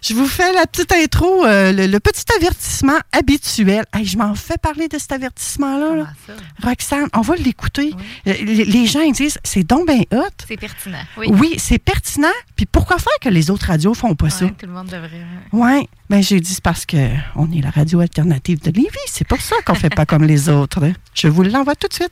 Je 0.01 0.13
vous 0.13 0.27
fais 0.27 0.51
la 0.53 0.65
petite 0.65 0.91
intro, 0.91 1.45
euh, 1.45 1.71
le, 1.71 1.87
le 1.87 1.99
petit 1.99 2.23
avertissement 2.37 2.97
habituel. 3.11 3.83
Hey, 3.93 4.05
je 4.05 4.17
m'en 4.17 4.33
fais 4.35 4.57
parler 4.57 4.87
de 4.87 4.97
cet 4.97 5.11
avertissement-là. 5.11 5.95
là. 5.95 6.07
Roxane, 6.63 7.07
on 7.13 7.21
va 7.21 7.35
l'écouter. 7.35 7.93
Euh, 8.27 8.33
Les, 8.45 8.65
les 8.65 8.85
gens 8.87 9.01
ils 9.01 9.13
disent, 9.13 9.37
c'est 9.43 9.63
donc 9.63 9.87
bien 9.87 10.01
hot. 10.13 10.23
C'est 10.47 10.57
pertinent. 10.57 10.97
Oui. 11.17 11.27
Oui, 11.31 11.55
c'est 11.57 11.79
pertinent. 11.79 12.27
Puis 12.55 12.65
pourquoi 12.65 12.97
faire 12.97 13.13
que 13.21 13.29
les 13.29 13.49
autres 13.51 13.67
radios 13.67 13.93
font 13.93 14.15
pas 14.15 14.29
ça? 14.29 14.47
Tout 14.47 14.65
le 14.65 14.71
monde 14.73 14.87
devrait. 14.87 15.09
Oui, 15.51 15.87
ben 16.09 16.21
j'ai 16.23 16.39
dit 16.39 16.53
c'est 16.53 16.63
parce 16.63 16.85
que 16.85 16.97
on 17.35 17.51
est 17.51 17.61
la 17.61 17.69
radio 17.69 17.99
alternative 17.99 18.61
de 18.61 18.71
Lévis. 18.71 18.89
C'est 19.07 19.27
pour 19.27 19.41
ça 19.41 19.55
qu'on 19.65 19.75
fait 19.75 19.89
pas 19.93 20.05
comme 20.05 20.23
les 20.23 20.49
autres. 20.49 20.83
hein. 20.83 20.93
Je 21.13 21.27
vous 21.27 21.43
l'envoie 21.43 21.75
tout 21.75 21.87
de 21.87 21.93
suite. 21.93 22.11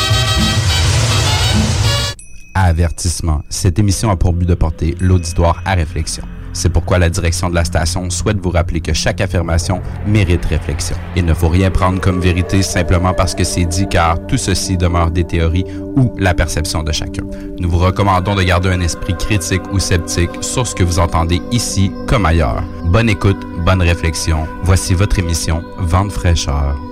Avertissement. 2.53 3.43
Cette 3.49 3.79
émission 3.79 4.09
a 4.11 4.17
pour 4.17 4.33
but 4.33 4.47
de 4.47 4.55
porter 4.55 4.95
l'auditoire 4.99 5.61
à 5.65 5.73
réflexion. 5.73 6.23
C'est 6.53 6.69
pourquoi 6.69 6.99
la 6.99 7.09
direction 7.09 7.49
de 7.49 7.55
la 7.55 7.63
station 7.63 8.09
souhaite 8.09 8.39
vous 8.41 8.49
rappeler 8.49 8.81
que 8.81 8.93
chaque 8.93 9.21
affirmation 9.21 9.81
mérite 10.05 10.43
réflexion. 10.45 10.97
Il 11.15 11.25
ne 11.25 11.33
faut 11.33 11.47
rien 11.47 11.71
prendre 11.71 12.01
comme 12.01 12.19
vérité 12.19 12.61
simplement 12.61 13.13
parce 13.13 13.35
que 13.35 13.45
c'est 13.45 13.65
dit 13.65 13.87
car 13.87 14.25
tout 14.27 14.37
ceci 14.37 14.77
demeure 14.77 15.11
des 15.11 15.23
théories 15.23 15.65
ou 15.95 16.13
la 16.17 16.33
perception 16.33 16.83
de 16.83 16.91
chacun. 16.91 17.23
Nous 17.59 17.69
vous 17.69 17.77
recommandons 17.77 18.35
de 18.35 18.43
garder 18.43 18.69
un 18.69 18.81
esprit 18.81 19.15
critique 19.15 19.63
ou 19.71 19.79
sceptique 19.79 20.31
sur 20.41 20.67
ce 20.67 20.75
que 20.75 20.83
vous 20.83 20.99
entendez 20.99 21.41
ici 21.51 21.91
comme 22.07 22.25
ailleurs. 22.25 22.63
Bonne 22.85 23.09
écoute, 23.09 23.39
bonne 23.65 23.81
réflexion. 23.81 24.45
Voici 24.63 24.93
votre 24.93 25.19
émission 25.19 25.63
Vente 25.77 26.11
fraîcheur. 26.11 26.90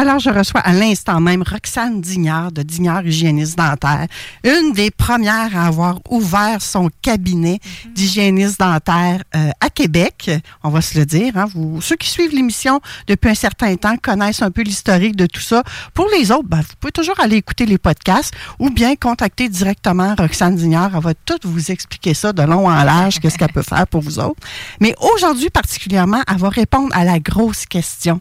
Alors, 0.00 0.20
je 0.20 0.30
reçois 0.30 0.60
à 0.60 0.72
l'instant 0.72 1.18
même 1.18 1.42
Roxane 1.42 2.00
Dignard 2.00 2.52
de 2.52 2.62
Dignard 2.62 3.04
Hygiéniste 3.04 3.58
Dentaire, 3.58 4.06
une 4.44 4.72
des 4.72 4.92
premières 4.92 5.56
à 5.56 5.66
avoir 5.66 5.98
ouvert 6.08 6.62
son 6.62 6.88
cabinet 7.02 7.58
d'hygiéniste 7.96 8.60
dentaire 8.60 9.24
euh, 9.34 9.50
à 9.60 9.70
Québec. 9.70 10.30
On 10.62 10.68
va 10.68 10.82
se 10.82 10.96
le 10.96 11.04
dire. 11.04 11.36
Hein, 11.36 11.46
vous, 11.52 11.80
ceux 11.80 11.96
qui 11.96 12.08
suivent 12.08 12.32
l'émission 12.32 12.80
depuis 13.08 13.30
un 13.30 13.34
certain 13.34 13.74
temps 13.74 13.96
connaissent 14.00 14.40
un 14.40 14.52
peu 14.52 14.62
l'historique 14.62 15.16
de 15.16 15.26
tout 15.26 15.40
ça. 15.40 15.64
Pour 15.94 16.06
les 16.16 16.30
autres, 16.30 16.46
ben, 16.48 16.58
vous 16.60 16.76
pouvez 16.78 16.92
toujours 16.92 17.18
aller 17.18 17.38
écouter 17.38 17.66
les 17.66 17.78
podcasts 17.78 18.32
ou 18.60 18.70
bien 18.70 18.94
contacter 18.94 19.48
directement 19.48 20.14
Roxane 20.16 20.54
Dignard. 20.54 20.92
Elle 20.94 21.02
va 21.02 21.14
tout 21.14 21.40
vous 21.42 21.72
expliquer 21.72 22.14
ça 22.14 22.32
de 22.32 22.42
long 22.42 22.68
en 22.68 22.84
large, 22.84 23.18
qu'est-ce 23.18 23.36
qu'elle 23.36 23.52
peut 23.52 23.62
faire 23.62 23.88
pour 23.88 24.02
vous 24.02 24.20
autres. 24.20 24.40
Mais 24.78 24.94
aujourd'hui 25.00 25.50
particulièrement, 25.50 26.22
elle 26.30 26.38
va 26.38 26.50
répondre 26.50 26.94
à 26.96 27.02
la 27.02 27.18
grosse 27.18 27.66
question. 27.66 28.20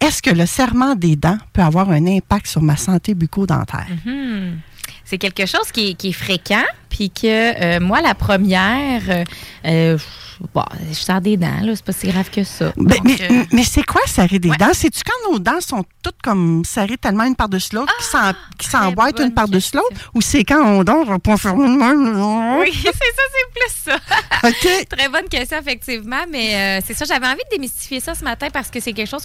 Est-ce 0.00 0.22
que 0.22 0.30
le 0.30 0.46
serment 0.46 0.94
des 0.94 1.14
dents 1.14 1.38
peut 1.52 1.62
avoir 1.62 1.90
un 1.90 2.06
impact 2.06 2.46
sur 2.46 2.62
ma 2.62 2.76
santé 2.76 3.14
bucco-dentaire? 3.14 3.86
Mhm. 4.04 4.60
C'est 5.04 5.18
quelque 5.18 5.44
chose 5.44 5.72
qui 5.72 5.90
est, 5.90 5.94
qui 5.94 6.10
est 6.10 6.12
fréquent, 6.12 6.64
puis 6.88 7.10
que 7.10 7.26
euh, 7.26 7.80
moi, 7.80 8.00
la 8.00 8.14
première, 8.14 9.02
euh, 9.08 9.24
euh, 9.66 9.98
bon, 10.54 10.64
je 10.88 10.94
sors 10.94 11.20
des 11.20 11.36
dents, 11.36 11.60
là, 11.62 11.72
c'est 11.76 11.84
pas 11.84 11.92
si 11.92 12.08
grave 12.08 12.30
que 12.30 12.42
ça. 12.44 12.72
Ben, 12.76 12.96
Donc, 12.96 13.04
mais 13.04 13.16
euh, 13.30 13.44
mais 13.52 13.64
c'est 13.64 13.82
quoi 13.84 14.00
serrer 14.06 14.38
des 14.38 14.48
dents? 14.50 14.70
C'est-tu 14.72 15.00
quand 15.04 15.30
nos 15.32 15.38
dents 15.38 15.60
sont 15.60 15.84
toutes 16.02 16.20
comme 16.22 16.64
serrées 16.64 16.96
tellement 16.96 17.24
une 17.24 17.36
par-dessus 17.36 17.74
l'autre, 17.74 17.92
s'en- 18.02 18.32
qui 18.58 18.68
s'emboîtent 18.68 19.20
une 19.20 19.34
par-dessus 19.34 19.76
l'autre? 19.76 20.10
Ou 20.14 20.20
c'est 20.20 20.44
quand 20.44 20.62
on 20.64 20.82
dort, 20.84 21.06
on 21.08 21.68
même? 21.68 22.16
Oui, 22.60 22.70
c'est 22.82 22.92
ça, 22.92 23.22
c'est 23.32 23.52
plus 23.54 23.92
ça. 23.92 23.96
OK. 24.48 24.88
Très 24.88 25.08
bonne 25.08 25.28
question, 25.28 25.58
effectivement. 25.58 26.24
Mais 26.30 26.78
euh, 26.78 26.84
c'est 26.86 26.94
ça, 26.94 27.04
j'avais 27.04 27.26
envie 27.26 27.42
de 27.50 27.56
démystifier 27.56 28.00
ça 28.00 28.14
ce 28.14 28.24
matin 28.24 28.48
parce 28.52 28.70
que 28.70 28.80
c'est 28.80 28.92
quelque 28.92 29.10
chose 29.10 29.24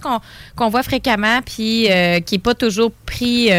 qu'on 0.56 0.70
voit 0.70 0.84
fréquemment 0.84 1.42
puis 1.42 1.90
euh, 1.92 2.20
qui 2.20 2.36
n'est 2.36 2.40
pas 2.42 2.56
toujours 2.56 2.92
pris. 3.06 3.50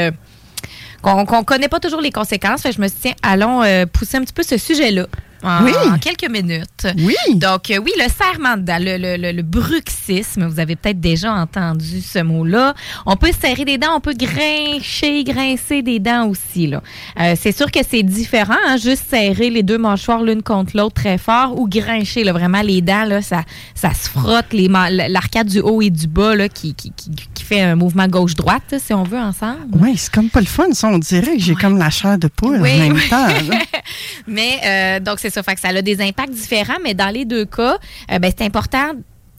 qu'on 1.02 1.24
qu'on 1.24 1.44
connaît 1.44 1.68
pas 1.68 1.80
toujours 1.80 2.00
les 2.00 2.10
conséquences. 2.10 2.62
Fait 2.62 2.72
je 2.72 2.80
me 2.80 2.88
suis 2.88 2.96
dit, 2.96 3.02
tiens, 3.02 3.14
allons 3.22 3.62
euh, 3.62 3.86
pousser 3.86 4.16
un 4.16 4.22
petit 4.22 4.32
peu 4.32 4.42
ce 4.42 4.56
sujet-là. 4.58 5.06
En, 5.46 5.64
Oui. 5.64 5.72
en 5.92 5.98
quelques 5.98 6.28
minutes. 6.28 6.86
Oui. 6.98 7.14
Donc, 7.36 7.70
euh, 7.70 7.78
oui, 7.78 7.92
le 7.98 8.08
serrement 8.10 8.56
de 8.56 8.62
dents, 8.62 8.78
le, 8.80 8.96
le, 8.98 9.16
le- 9.16 9.32
le 9.32 9.42
bruxisme, 9.42 10.46
vous 10.46 10.58
avez 10.58 10.74
peut-être 10.76 11.00
déjà 11.00 11.32
entendu 11.32 12.00
ce 12.02 12.18
mot-là. 12.18 12.74
On 13.06 13.16
peut 13.16 13.30
serrer 13.40 13.64
des 13.64 13.78
dents, 13.78 13.94
on 13.96 14.00
peut 14.00 14.14
grincher, 14.14 15.22
grincer 15.24 15.82
des 15.82 15.98
dents 16.00 16.26
aussi. 16.26 16.66
là. 16.66 16.82
Euh, 17.20 17.34
c'est 17.40 17.52
sûr 17.56 17.70
que 17.70 17.80
c'est 17.88 18.02
différent, 18.02 18.56
hein, 18.66 18.76
juste 18.76 19.04
serrer 19.08 19.50
les 19.50 19.62
deux 19.62 19.78
mâchoires 19.78 20.22
l'une 20.22 20.42
contre 20.42 20.76
l'autre 20.76 20.94
très 20.94 21.16
fort 21.18 21.58
ou 21.58 21.68
grincher. 21.68 22.24
Là, 22.24 22.32
vraiment, 22.32 22.62
les 22.62 22.80
dents, 22.80 23.04
là, 23.04 23.22
ça, 23.22 23.42
ça 23.74 23.94
se 23.94 24.08
frotte, 24.08 24.52
les 24.52 24.68
l'arcade 25.08 25.46
du 25.46 25.60
haut 25.60 25.80
et 25.80 25.90
du 25.90 26.06
bas 26.08 26.34
là, 26.34 26.48
qui, 26.48 26.74
qui, 26.74 26.90
qui- 26.96 27.10
qui 27.34 27.44
fait 27.44 27.60
un 27.60 27.76
mouvement 27.76 28.08
gauche-droite, 28.08 28.62
là, 28.72 28.78
si 28.80 28.92
on 28.92 29.04
veut, 29.04 29.18
ensemble. 29.18 29.58
Oui, 29.80 29.94
c'est 29.96 30.12
comme 30.12 30.28
pas 30.30 30.40
le 30.40 30.46
fun, 30.46 30.72
ça. 30.72 30.88
On 30.88 30.98
dirait 30.98 31.36
que 31.36 31.42
j'ai 31.42 31.54
comme 31.54 31.78
la 31.78 31.90
chair 31.90 32.18
de 32.18 32.26
poule 32.28 32.58
Oui, 32.60 32.74
en 32.74 32.78
même 32.78 32.92
oui. 32.94 33.08
temps. 33.08 33.28
mais 34.26 34.60
euh, 34.64 35.00
donc 35.00 35.18
c'est 35.20 35.30
ça, 35.36 35.42
fait 35.42 35.54
que 35.54 35.60
ça 35.60 35.68
a 35.68 35.82
des 35.82 36.00
impacts 36.02 36.32
différents, 36.32 36.78
mais 36.82 36.94
dans 36.94 37.08
les 37.12 37.24
deux 37.24 37.44
cas, 37.44 37.76
euh, 38.10 38.18
ben, 38.18 38.32
c'est 38.36 38.44
important 38.44 38.92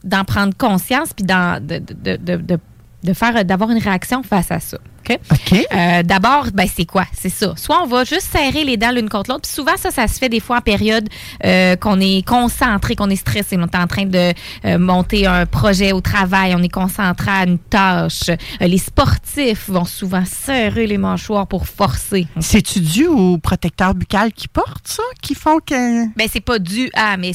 d'en 0.04 0.24
prendre 0.24 0.54
conscience 0.56 1.12
puis 1.12 1.24
de- 1.26 2.58
de 3.04 3.12
faire 3.12 3.44
d'avoir 3.44 3.70
une 3.70 3.78
réaction 3.78 4.22
face 4.22 4.50
à 4.50 4.60
ça. 4.60 4.78
OK? 5.30 5.66
Euh, 5.74 6.02
D'abord, 6.02 6.46
ben, 6.52 6.66
c'est 6.72 6.84
quoi? 6.84 7.04
C'est 7.12 7.28
ça. 7.30 7.54
Soit 7.56 7.82
on 7.82 7.86
va 7.86 8.04
juste 8.04 8.28
serrer 8.32 8.64
les 8.64 8.76
dents 8.76 8.90
l'une 8.90 9.08
contre 9.08 9.30
l'autre. 9.30 9.42
Puis 9.42 9.52
souvent, 9.52 9.76
ça, 9.76 9.90
ça 9.90 10.06
se 10.08 10.18
fait 10.18 10.28
des 10.28 10.40
fois 10.40 10.58
en 10.58 10.60
période 10.60 11.08
euh, 11.44 11.76
qu'on 11.76 12.00
est 12.00 12.26
concentré, 12.26 12.96
qu'on 12.96 13.10
est 13.10 13.16
stressé. 13.16 13.56
On 13.58 13.64
est 13.64 13.74
en 13.76 13.86
train 13.86 14.04
de 14.06 14.32
euh, 14.64 14.78
monter 14.78 15.26
un 15.26 15.46
projet 15.46 15.92
au 15.92 16.00
travail. 16.00 16.54
On 16.56 16.62
est 16.62 16.68
concentré 16.72 17.30
à 17.30 17.44
une 17.44 17.58
tâche. 17.58 18.30
Les 18.60 18.78
sportifs 18.78 19.68
vont 19.68 19.84
souvent 19.84 20.24
serrer 20.24 20.86
les 20.86 20.98
mâchoires 20.98 21.46
pour 21.46 21.66
forcer. 21.66 22.26
C'est-tu 22.40 22.80
dû 22.80 23.06
au 23.06 23.38
protecteur 23.38 23.94
buccal 23.94 24.32
qui 24.32 24.48
porte 24.48 24.86
ça, 24.86 25.02
qui 25.22 25.34
font 25.34 25.58
que... 25.64 26.06
Ben, 26.16 26.28
c'est 26.30 26.40
pas 26.40 26.58
dû 26.58 26.90
à, 26.94 27.16
mais 27.16 27.32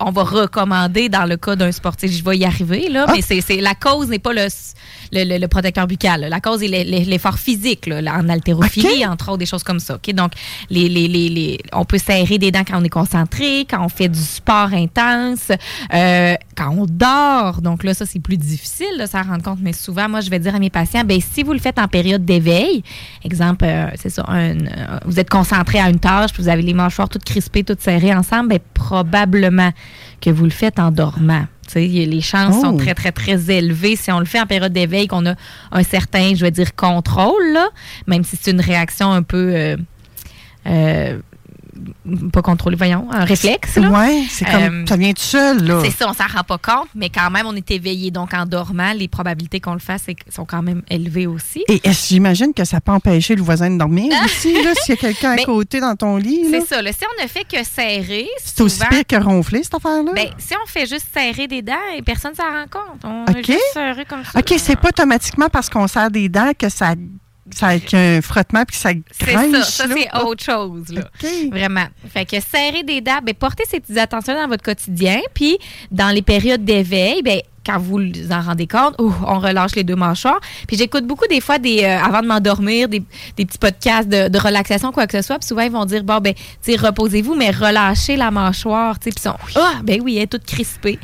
on 0.00 0.10
va 0.10 0.22
recommander 0.22 1.08
dans 1.08 1.24
le 1.24 1.36
cas 1.36 1.56
d'un 1.56 1.72
sportif. 1.72 2.10
Je 2.12 2.22
vais 2.24 2.38
y 2.38 2.44
arriver, 2.44 2.88
là, 2.88 3.06
Ah. 3.08 3.12
mais 3.14 3.22
c'est, 3.22 3.42
la 3.60 3.74
cause 3.74 4.08
n'est 4.08 4.18
pas 4.18 4.32
le, 4.32 4.46
le, 5.12 5.24
le- 5.24 5.38
le 5.38 5.48
protecteur 5.48 5.86
buccal. 5.86 6.20
là. 6.22 6.28
La 6.28 6.40
cause 6.40 6.62
est 6.62 6.68
l'e- 6.68 6.84
l'e- 6.84 7.01
l'effort 7.10 7.38
physique, 7.38 7.86
là, 7.86 8.00
en 8.18 8.28
haltérophilie, 8.28 9.04
entre 9.06 9.28
autres, 9.30 9.38
des 9.38 9.46
choses 9.46 9.62
comme 9.62 9.80
ça. 9.80 9.98
Donc, 10.14 10.32
les, 10.70 10.88
les, 10.88 11.08
les, 11.08 11.28
les- 11.28 11.58
on 11.72 11.84
peut 11.84 11.98
serrer 11.98 12.38
des 12.38 12.50
dents 12.50 12.62
quand 12.66 12.80
on 12.80 12.84
est 12.84 12.88
concentré, 12.88 13.66
quand 13.68 13.84
on 13.84 13.88
fait 13.88 14.08
du 14.08 14.18
sport 14.20 14.72
intense, 14.72 15.50
euh, 15.94 16.34
quand 16.56 16.70
on 16.70 16.86
dort. 16.86 17.62
Donc 17.62 17.84
là, 17.84 17.94
ça, 17.94 18.06
c'est 18.06 18.20
plus 18.20 18.36
difficile 18.36 18.98
de 19.00 19.06
s'en 19.06 19.22
rendre 19.22 19.42
compte. 19.42 19.58
Mais 19.62 19.72
souvent, 19.72 20.08
moi, 20.08 20.20
je 20.20 20.30
vais 20.30 20.38
dire 20.38 20.54
à 20.54 20.58
mes 20.58 20.70
patients, 20.70 21.04
ben 21.04 21.20
si 21.20 21.42
vous 21.42 21.52
le 21.52 21.58
faites 21.58 21.78
en 21.78 21.88
période 21.88 22.24
d'éveil, 22.24 22.82
exemple, 23.24 23.64
euh, 23.66 23.86
c'est 23.96 24.10
ça, 24.10 24.24
un- 24.28 24.58
euh, 24.58 24.98
vous 25.06 25.18
êtes 25.20 25.30
concentré 25.30 25.78
à 25.78 25.88
une 25.90 25.98
tâche, 25.98 26.32
puis 26.32 26.42
vous 26.42 26.48
avez 26.48 26.62
les 26.62 26.74
mâchoires 26.74 27.08
toutes 27.08 27.24
crispées, 27.24 27.64
toutes 27.64 27.80
serrées 27.80 28.14
ensemble, 28.14 28.48
ben 28.50 28.58
probablement 28.74 29.70
que 30.20 30.30
vous 30.30 30.44
le 30.44 30.50
faites 30.50 30.78
en 30.78 30.90
dormant. 30.90 31.46
Les 31.74 32.20
chances 32.20 32.60
sont 32.60 32.74
Oh. 32.74 32.78
très, 32.78 32.94
très, 32.94 33.12
très 33.12 33.50
élevées. 33.50 33.96
Si 33.96 34.10
on 34.12 34.18
le 34.18 34.24
fait 34.26 34.40
en 34.40 34.46
période 34.46 34.72
d'éveil, 34.72 35.06
qu'on 35.06 35.26
a 35.26 35.34
un 35.70 35.82
certain, 35.82 36.34
je 36.34 36.42
vais 36.44 36.50
dire, 36.50 36.74
contrôle, 36.74 37.52
là, 37.52 37.68
même 38.06 38.24
si 38.24 38.36
c'est 38.40 38.50
une 38.50 38.60
réaction 38.60 39.10
un 39.12 39.22
peu... 39.22 39.52
euh, 39.54 39.76
euh, 40.66 41.18
pas 42.32 42.42
contrôlé, 42.42 42.76
voyons, 42.76 43.06
un 43.10 43.24
réflexe. 43.24 43.76
Là. 43.76 43.90
Ouais, 43.90 44.24
c'est 44.30 44.44
comme- 44.44 44.86
ça 44.86 44.96
vient 44.96 45.12
tout 45.12 45.22
seul, 45.22 45.64
là. 45.64 45.80
C'est 45.84 45.90
ça, 45.90 46.08
on 46.08 46.12
s'en 46.14 46.26
rend 46.26 46.44
pas 46.44 46.58
compte, 46.58 46.88
mais 46.94 47.08
quand 47.10 47.30
même, 47.30 47.46
on 47.46 47.54
est 47.56 47.70
éveillé. 47.70 48.10
Donc, 48.10 48.34
en 48.34 48.46
dormant, 48.46 48.92
les 48.92 49.08
probabilités 49.08 49.60
qu'on 49.60 49.74
le 49.74 49.78
fasse 49.78 50.06
sont 50.34 50.44
quand 50.44 50.62
même 50.62 50.82
élevées 50.88 51.26
aussi. 51.26 51.64
Et 51.68 51.80
est-ce 51.84 52.08
j'imagine 52.08 52.52
que 52.54 52.64
ça 52.64 52.80
peut 52.80 52.92
empêcher 52.92 53.34
le 53.34 53.42
voisin 53.42 53.70
de 53.70 53.78
dormir 53.78 54.12
aussi, 54.24 54.52
là, 54.62 54.70
s'il 54.74 54.94
y 54.94 54.98
a 54.98 55.00
quelqu'un 55.00 55.30
à 55.32 55.36
Mais 55.36 55.44
côté 55.44 55.80
dans 55.80 55.96
ton 55.96 56.16
lit? 56.16 56.44
C'est 56.50 56.66
ça. 56.66 56.82
là. 56.82 56.92
si 56.92 57.04
on 57.18 57.22
ne 57.22 57.28
fait 57.28 57.44
que 57.44 57.62
serrer, 57.64 58.28
C'est 58.42 58.60
aussi 58.62 58.80
pire 58.90 59.06
que 59.06 59.16
ronfler, 59.22 59.62
cette 59.62 59.74
affaire-là? 59.74 60.12
Ben, 60.14 60.28
si 60.38 60.54
on 60.62 60.66
fait 60.66 60.86
juste 60.86 61.06
serrer 61.12 61.46
des 61.46 61.62
dents, 61.62 61.72
et 61.96 62.02
personne 62.02 62.32
ne 62.32 62.36
s'en 62.36 62.42
rend 62.44 62.64
compte. 62.70 63.04
On 63.04 63.24
est 63.34 63.42
juste 63.44 63.58
serré 63.72 64.04
comme 64.04 64.24
ça. 64.24 64.38
OK, 64.38 64.54
c'est 64.58 64.76
pas 64.76 64.88
automatiquement 64.88 65.48
parce 65.50 65.68
qu'on 65.68 65.86
serre 65.86 66.10
des 66.10 66.28
dents 66.28 66.52
que 66.58 66.68
ça, 66.68 66.94
ça 67.58 67.78
qu'il 67.78 67.98
y 67.98 68.02
a 68.02 68.04
un 68.16 68.22
frottement 68.22 68.64
puis 68.64 68.76
ça 68.76 68.90
C'est 69.10 69.32
ça, 69.32 69.62
ça 69.64 69.84
c'est 69.88 70.22
autre 70.22 70.42
chose. 70.44 70.88
Là. 70.90 71.02
Vraiment. 71.50 71.86
Fait 72.12 72.24
que 72.24 72.36
serrer 72.40 72.82
des 72.82 73.00
dents, 73.00 73.20
ben, 73.24 73.34
portez 73.34 73.64
ces 73.68 73.80
petites 73.80 73.98
attentions 73.98 74.34
dans 74.34 74.48
votre 74.48 74.62
quotidien. 74.62 75.20
Puis, 75.34 75.58
dans 75.90 76.08
les 76.14 76.22
périodes 76.22 76.64
d'éveil, 76.64 77.22
ben, 77.22 77.40
quand 77.64 77.78
vous 77.78 77.98
vous 77.98 78.32
en 78.32 78.40
rendez 78.40 78.66
compte, 78.66 78.94
ouh, 79.00 79.14
on 79.24 79.38
relâche 79.38 79.76
les 79.76 79.84
deux 79.84 79.94
mâchoires. 79.94 80.40
Puis 80.66 80.76
j'écoute 80.76 81.06
beaucoup 81.06 81.26
des 81.28 81.40
fois, 81.40 81.58
des, 81.58 81.84
euh, 81.84 81.98
avant 82.02 82.20
de 82.20 82.26
m'endormir, 82.26 82.88
des, 82.88 83.04
des 83.36 83.44
petits 83.46 83.58
podcasts 83.58 84.08
de, 84.08 84.26
de 84.28 84.38
relaxation, 84.38 84.90
quoi 84.90 85.06
que 85.06 85.16
ce 85.20 85.24
soit. 85.24 85.38
Puis 85.38 85.46
souvent, 85.46 85.62
ils 85.62 85.70
vont 85.70 85.84
dire, 85.84 86.02
bon, 86.02 86.18
ben, 86.18 86.34
tu 86.64 86.74
reposez-vous, 86.74 87.36
mais 87.36 87.50
relâchez 87.52 88.16
la 88.16 88.32
mâchoire. 88.32 88.98
Tu 88.98 89.10
sais, 89.10 89.14
puis 89.14 89.22
ils 89.24 89.52
sont, 89.52 89.60
ah, 89.62 89.80
ben 89.84 90.00
oui, 90.02 90.16
elle 90.16 90.22
est 90.24 90.26
toute 90.26 90.44
crispée. 90.44 90.98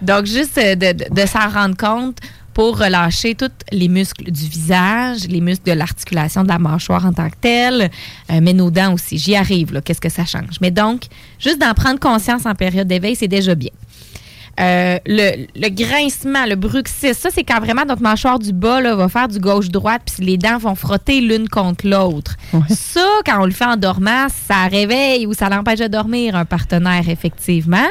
Donc, 0.00 0.26
juste 0.26 0.58
euh, 0.58 0.74
de, 0.74 0.90
de- 0.92 1.14
de 1.14 1.26
s'en 1.26 1.48
rendre 1.48 1.76
compte 1.76 2.18
pour 2.54 2.78
relâcher 2.78 3.34
tous 3.34 3.50
les 3.70 3.88
muscles 3.88 4.30
du 4.30 4.46
visage, 4.46 5.26
les 5.28 5.40
muscles 5.40 5.70
de 5.70 5.72
l'articulation 5.72 6.42
de 6.42 6.48
la 6.48 6.58
mâchoire 6.58 7.04
en 7.06 7.12
tant 7.12 7.28
que 7.30 7.36
telle, 7.40 7.90
euh, 8.30 8.40
mais 8.42 8.52
nos 8.52 8.70
dents 8.70 8.92
aussi. 8.92 9.18
J'y 9.18 9.34
arrive. 9.36 9.80
Qu'est-ce 9.84 10.00
que 10.00 10.08
ça 10.08 10.24
change? 10.24 10.60
Mais 10.60 10.70
donc, 10.70 11.04
juste 11.38 11.58
d'en 11.58 11.74
prendre 11.74 11.98
conscience 11.98 12.46
en 12.46 12.54
période 12.54 12.88
d'éveil, 12.88 13.16
c'est 13.16 13.28
déjà 13.28 13.54
bien. 13.54 13.70
Euh, 14.60 14.98
le, 15.06 15.46
le 15.56 15.68
grincement, 15.70 16.44
le 16.44 16.56
bruxisme, 16.56 17.18
ça, 17.18 17.30
c'est 17.32 17.42
quand 17.42 17.58
vraiment 17.58 17.86
notre 17.86 18.02
mâchoire 18.02 18.38
du 18.38 18.52
bas 18.52 18.82
là, 18.82 18.94
va 18.94 19.08
faire 19.08 19.28
du 19.28 19.38
gauche-droite, 19.38 20.02
puis 20.04 20.26
les 20.26 20.36
dents 20.36 20.58
vont 20.58 20.74
frotter 20.74 21.22
l'une 21.22 21.48
contre 21.48 21.88
l'autre. 21.88 22.36
Ça, 22.68 23.06
quand 23.24 23.40
on 23.40 23.46
le 23.46 23.52
fait 23.52 23.64
en 23.64 23.76
dormant, 23.78 24.26
ça 24.28 24.66
réveille 24.66 25.26
ou 25.26 25.32
ça 25.32 25.48
l'empêche 25.48 25.78
de 25.78 25.86
dormir 25.86 26.36
un 26.36 26.44
partenaire, 26.44 27.08
effectivement. 27.08 27.88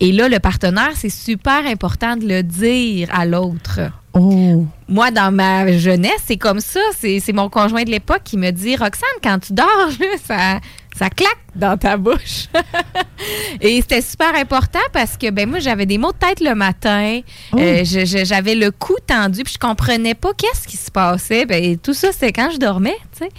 Et 0.00 0.12
là, 0.12 0.28
le 0.28 0.38
partenaire, 0.38 0.92
c'est 0.94 1.10
super 1.10 1.66
important 1.66 2.16
de 2.16 2.26
le 2.26 2.42
dire 2.42 3.08
à 3.12 3.26
l'autre. 3.26 3.80
Oh. 4.14 4.66
Moi, 4.88 5.10
dans 5.12 5.30
ma 5.32 5.70
jeunesse, 5.78 6.22
c'est 6.26 6.36
comme 6.38 6.60
ça. 6.60 6.80
C'est 6.98 7.20
c'est 7.20 7.32
mon 7.32 7.48
conjoint 7.48 7.84
de 7.84 7.90
l'époque 7.90 8.22
qui 8.24 8.36
me 8.38 8.50
dit 8.50 8.74
Roxane, 8.76 9.08
quand 9.22 9.38
tu 9.38 9.52
dors, 9.52 9.66
là, 10.00 10.06
ça, 10.24 10.58
ça 10.96 11.10
claque 11.10 11.38
dans 11.54 11.76
ta 11.76 11.96
bouche. 11.96 12.46
Et 13.60 13.80
c'était 13.82 14.00
super 14.02 14.34
important 14.34 14.80
parce 14.92 15.16
que 15.16 15.30
ben 15.30 15.48
moi, 15.48 15.58
j'avais 15.60 15.86
des 15.86 15.98
maux 15.98 16.12
de 16.12 16.16
tête 16.18 16.40
le 16.40 16.54
matin. 16.54 17.20
Euh, 17.56 17.84
je- 17.84 18.04
je- 18.04 18.24
j'avais 18.24 18.54
le 18.56 18.70
cou 18.72 18.94
tendu 19.06 19.44
puis 19.44 19.52
je 19.54 19.58
comprenais 19.58 20.14
pas 20.14 20.30
qu'est-ce 20.36 20.66
qui 20.66 20.76
se 20.76 20.90
passait. 20.90 21.44
Ben, 21.46 21.76
tout 21.78 21.94
ça, 21.94 22.10
c'était 22.10 22.32
quand 22.32 22.50
je 22.52 22.58
dormais. 22.58 22.96
tu 23.16 23.24
sais. 23.24 23.30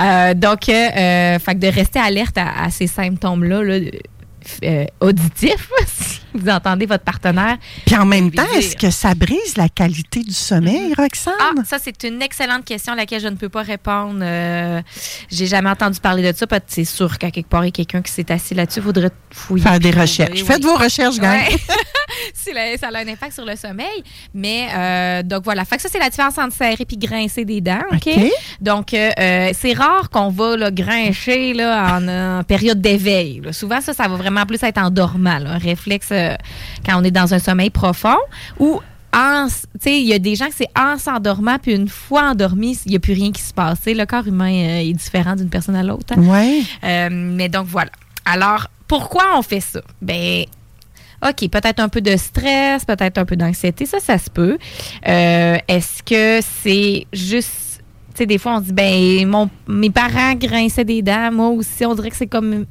Euh, 0.00 0.34
donc, 0.34 0.68
euh, 0.68 0.72
euh, 0.72 1.38
fait 1.38 1.54
que 1.54 1.60
de 1.60 1.68
rester 1.68 2.00
alerte 2.00 2.36
à, 2.36 2.64
à 2.64 2.70
ces 2.70 2.86
symptômes-là. 2.86 3.62
là, 3.62 3.74
euh, 3.74 3.90
auditifs, 5.00 5.68
si 5.86 6.27
vous 6.34 6.48
entendez 6.48 6.86
votre 6.86 7.04
partenaire. 7.04 7.56
Puis 7.86 7.96
en 7.96 8.04
même 8.06 8.30
temps, 8.30 8.42
est-ce 8.56 8.76
que 8.76 8.90
ça 8.90 9.14
brise 9.14 9.56
la 9.56 9.68
qualité 9.68 10.22
du 10.22 10.32
sommeil, 10.32 10.94
Roxane? 10.96 11.34
Ah, 11.40 11.52
ça, 11.64 11.78
c'est 11.82 12.02
une 12.04 12.22
excellente 12.22 12.64
question 12.64 12.92
à 12.92 12.96
laquelle 12.96 13.20
je 13.20 13.28
ne 13.28 13.36
peux 13.36 13.48
pas 13.48 13.62
répondre. 13.62 14.20
Euh, 14.22 14.80
J'ai 15.30 15.46
jamais 15.46 15.70
entendu 15.70 16.00
parler 16.00 16.32
de 16.32 16.36
ça. 16.36 16.46
C'est 16.66 16.84
sûr 16.84 17.18
qu'à 17.18 17.30
quelque 17.30 17.48
part, 17.48 17.64
il 17.64 17.68
y 17.68 17.68
a 17.68 17.72
quelqu'un 17.72 18.02
qui 18.02 18.12
s'est 18.12 18.30
assis 18.32 18.54
là-dessus. 18.54 18.80
Il 18.80 18.84
faudrait 18.84 19.10
fouiller. 19.30 19.62
Faire 19.62 19.80
des 19.80 19.90
recherches. 19.90 20.30
oui. 20.40 20.44
Faites 20.46 20.62
vos 20.64 20.76
recherches, 20.76 21.18
gang. 21.18 21.32
Ouais. 21.38 21.56
Si 22.34 22.52
la- 22.52 22.76
ça 22.78 22.88
a 22.88 22.98
un 22.98 23.08
impact 23.08 23.34
sur 23.34 23.44
le 23.44 23.54
sommeil. 23.54 24.02
Mais 24.34 24.68
euh, 24.74 25.22
donc 25.22 25.44
voilà. 25.44 25.64
Fait 25.64 25.76
que 25.76 25.82
ça, 25.82 25.88
c'est 25.90 25.98
la 25.98 26.08
différence 26.08 26.38
entre 26.38 26.54
serrer 26.54 26.76
et 26.90 26.96
grincer 26.96 27.44
des 27.44 27.60
dents. 27.60 27.82
OK? 27.92 28.08
Donc, 28.60 28.94
euh, 28.94 29.50
c'est 29.52 29.72
rare 29.74 30.08
qu'on 30.10 30.30
va 30.30 30.56
là, 30.56 30.70
grincher 30.70 31.52
là, 31.52 31.98
en, 31.98 32.42
période 32.44 32.80
d'éveil. 32.80 33.42
Souvent, 33.52 33.80
ça, 33.80 33.92
ça 33.92 34.08
va 34.08 34.16
vraiment 34.16 34.46
plus 34.46 34.62
être 34.62 34.78
en 34.78 34.90
dormant. 34.90 35.38
là. 35.38 35.50
Un 35.52 35.58
réflexe 35.58 36.08
euh, 36.18 36.36
quand 36.84 37.00
on 37.00 37.04
est 37.04 37.10
dans 37.10 37.32
un 37.32 37.38
sommeil 37.38 37.70
profond 37.70 38.16
ou 38.58 38.80
il 39.86 40.04
y 40.06 40.12
a 40.12 40.18
des 40.18 40.34
gens 40.36 40.46
que 40.46 40.54
c'est 40.54 40.68
en 40.78 40.98
s'endormant, 40.98 41.58
puis 41.60 41.74
une 41.74 41.88
fois 41.88 42.30
endormi, 42.30 42.78
il 42.84 42.90
n'y 42.90 42.96
a 42.96 43.00
plus 43.00 43.14
rien 43.14 43.32
qui 43.32 43.42
se 43.42 43.52
passe. 43.54 43.78
Le 43.86 44.04
corps 44.04 44.26
humain 44.26 44.52
euh, 44.52 44.80
est 44.80 44.92
différent 44.92 45.34
d'une 45.34 45.48
personne 45.48 45.76
à 45.76 45.82
l'autre. 45.82 46.14
hein. 46.16 46.20
Ouais. 46.22 46.60
Euh, 46.84 47.08
mais 47.10 47.48
donc 47.48 47.66
voilà. 47.66 47.90
Alors, 48.24 48.68
pourquoi 48.86 49.36
on 49.36 49.42
fait 49.42 49.60
ça? 49.60 49.80
Ben, 50.02 50.44
OK, 51.26 51.48
peut-être 51.50 51.80
un 51.80 51.88
peu 51.88 52.00
de 52.00 52.16
stress, 52.16 52.84
peut-être 52.84 53.18
un 53.18 53.24
peu 53.24 53.34
d'anxiété, 53.36 53.86
ça, 53.86 53.98
ça 53.98 54.18
se 54.18 54.30
peut. 54.30 54.58
Euh, 55.08 55.58
Est-ce 55.66 56.02
que 56.02 56.40
c'est 56.62 57.06
juste. 57.12 57.82
Tu 58.14 58.18
sais, 58.24 58.26
des 58.26 58.38
fois, 58.38 58.56
on 58.56 58.58
se 58.58 58.64
dit, 58.64 58.72
ben, 58.72 59.26
mon, 59.26 59.48
mes 59.66 59.90
parents 59.90 60.34
grinçaient 60.34 60.84
des 60.84 61.02
dents, 61.02 61.30
moi 61.32 61.48
aussi, 61.48 61.84
on 61.86 61.94
dirait 61.94 62.10
que 62.10 62.16
c'est 62.16 62.26
comme 62.26 62.66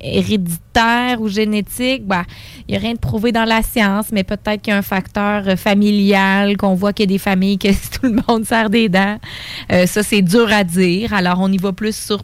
héréditaire 0.00 1.20
ou 1.20 1.28
génétique. 1.28 2.06
Ben, 2.06 2.24
il 2.68 2.72
n'y 2.72 2.76
a 2.76 2.80
rien 2.80 2.94
de 2.94 2.98
prouvé 2.98 3.32
dans 3.32 3.44
la 3.44 3.62
science, 3.62 4.06
mais 4.12 4.24
peut-être 4.24 4.62
qu'il 4.62 4.72
y 4.72 4.74
a 4.74 4.78
un 4.78 4.82
facteur 4.82 5.48
euh, 5.48 5.56
familial, 5.56 6.56
qu'on 6.56 6.74
voit 6.74 6.92
qu'il 6.92 7.04
y 7.04 7.08
a 7.08 7.14
des 7.14 7.18
familles 7.18 7.58
que 7.58 7.68
tout 7.98 8.06
le 8.06 8.20
monde 8.28 8.44
serre 8.44 8.70
des 8.70 8.88
dents. 8.88 9.18
Euh, 9.72 9.86
ça, 9.86 10.02
c'est 10.02 10.22
dur 10.22 10.50
à 10.52 10.64
dire. 10.64 11.12
Alors, 11.12 11.38
on 11.40 11.50
y 11.50 11.58
va 11.58 11.72
plus 11.72 11.96
sur 11.96 12.22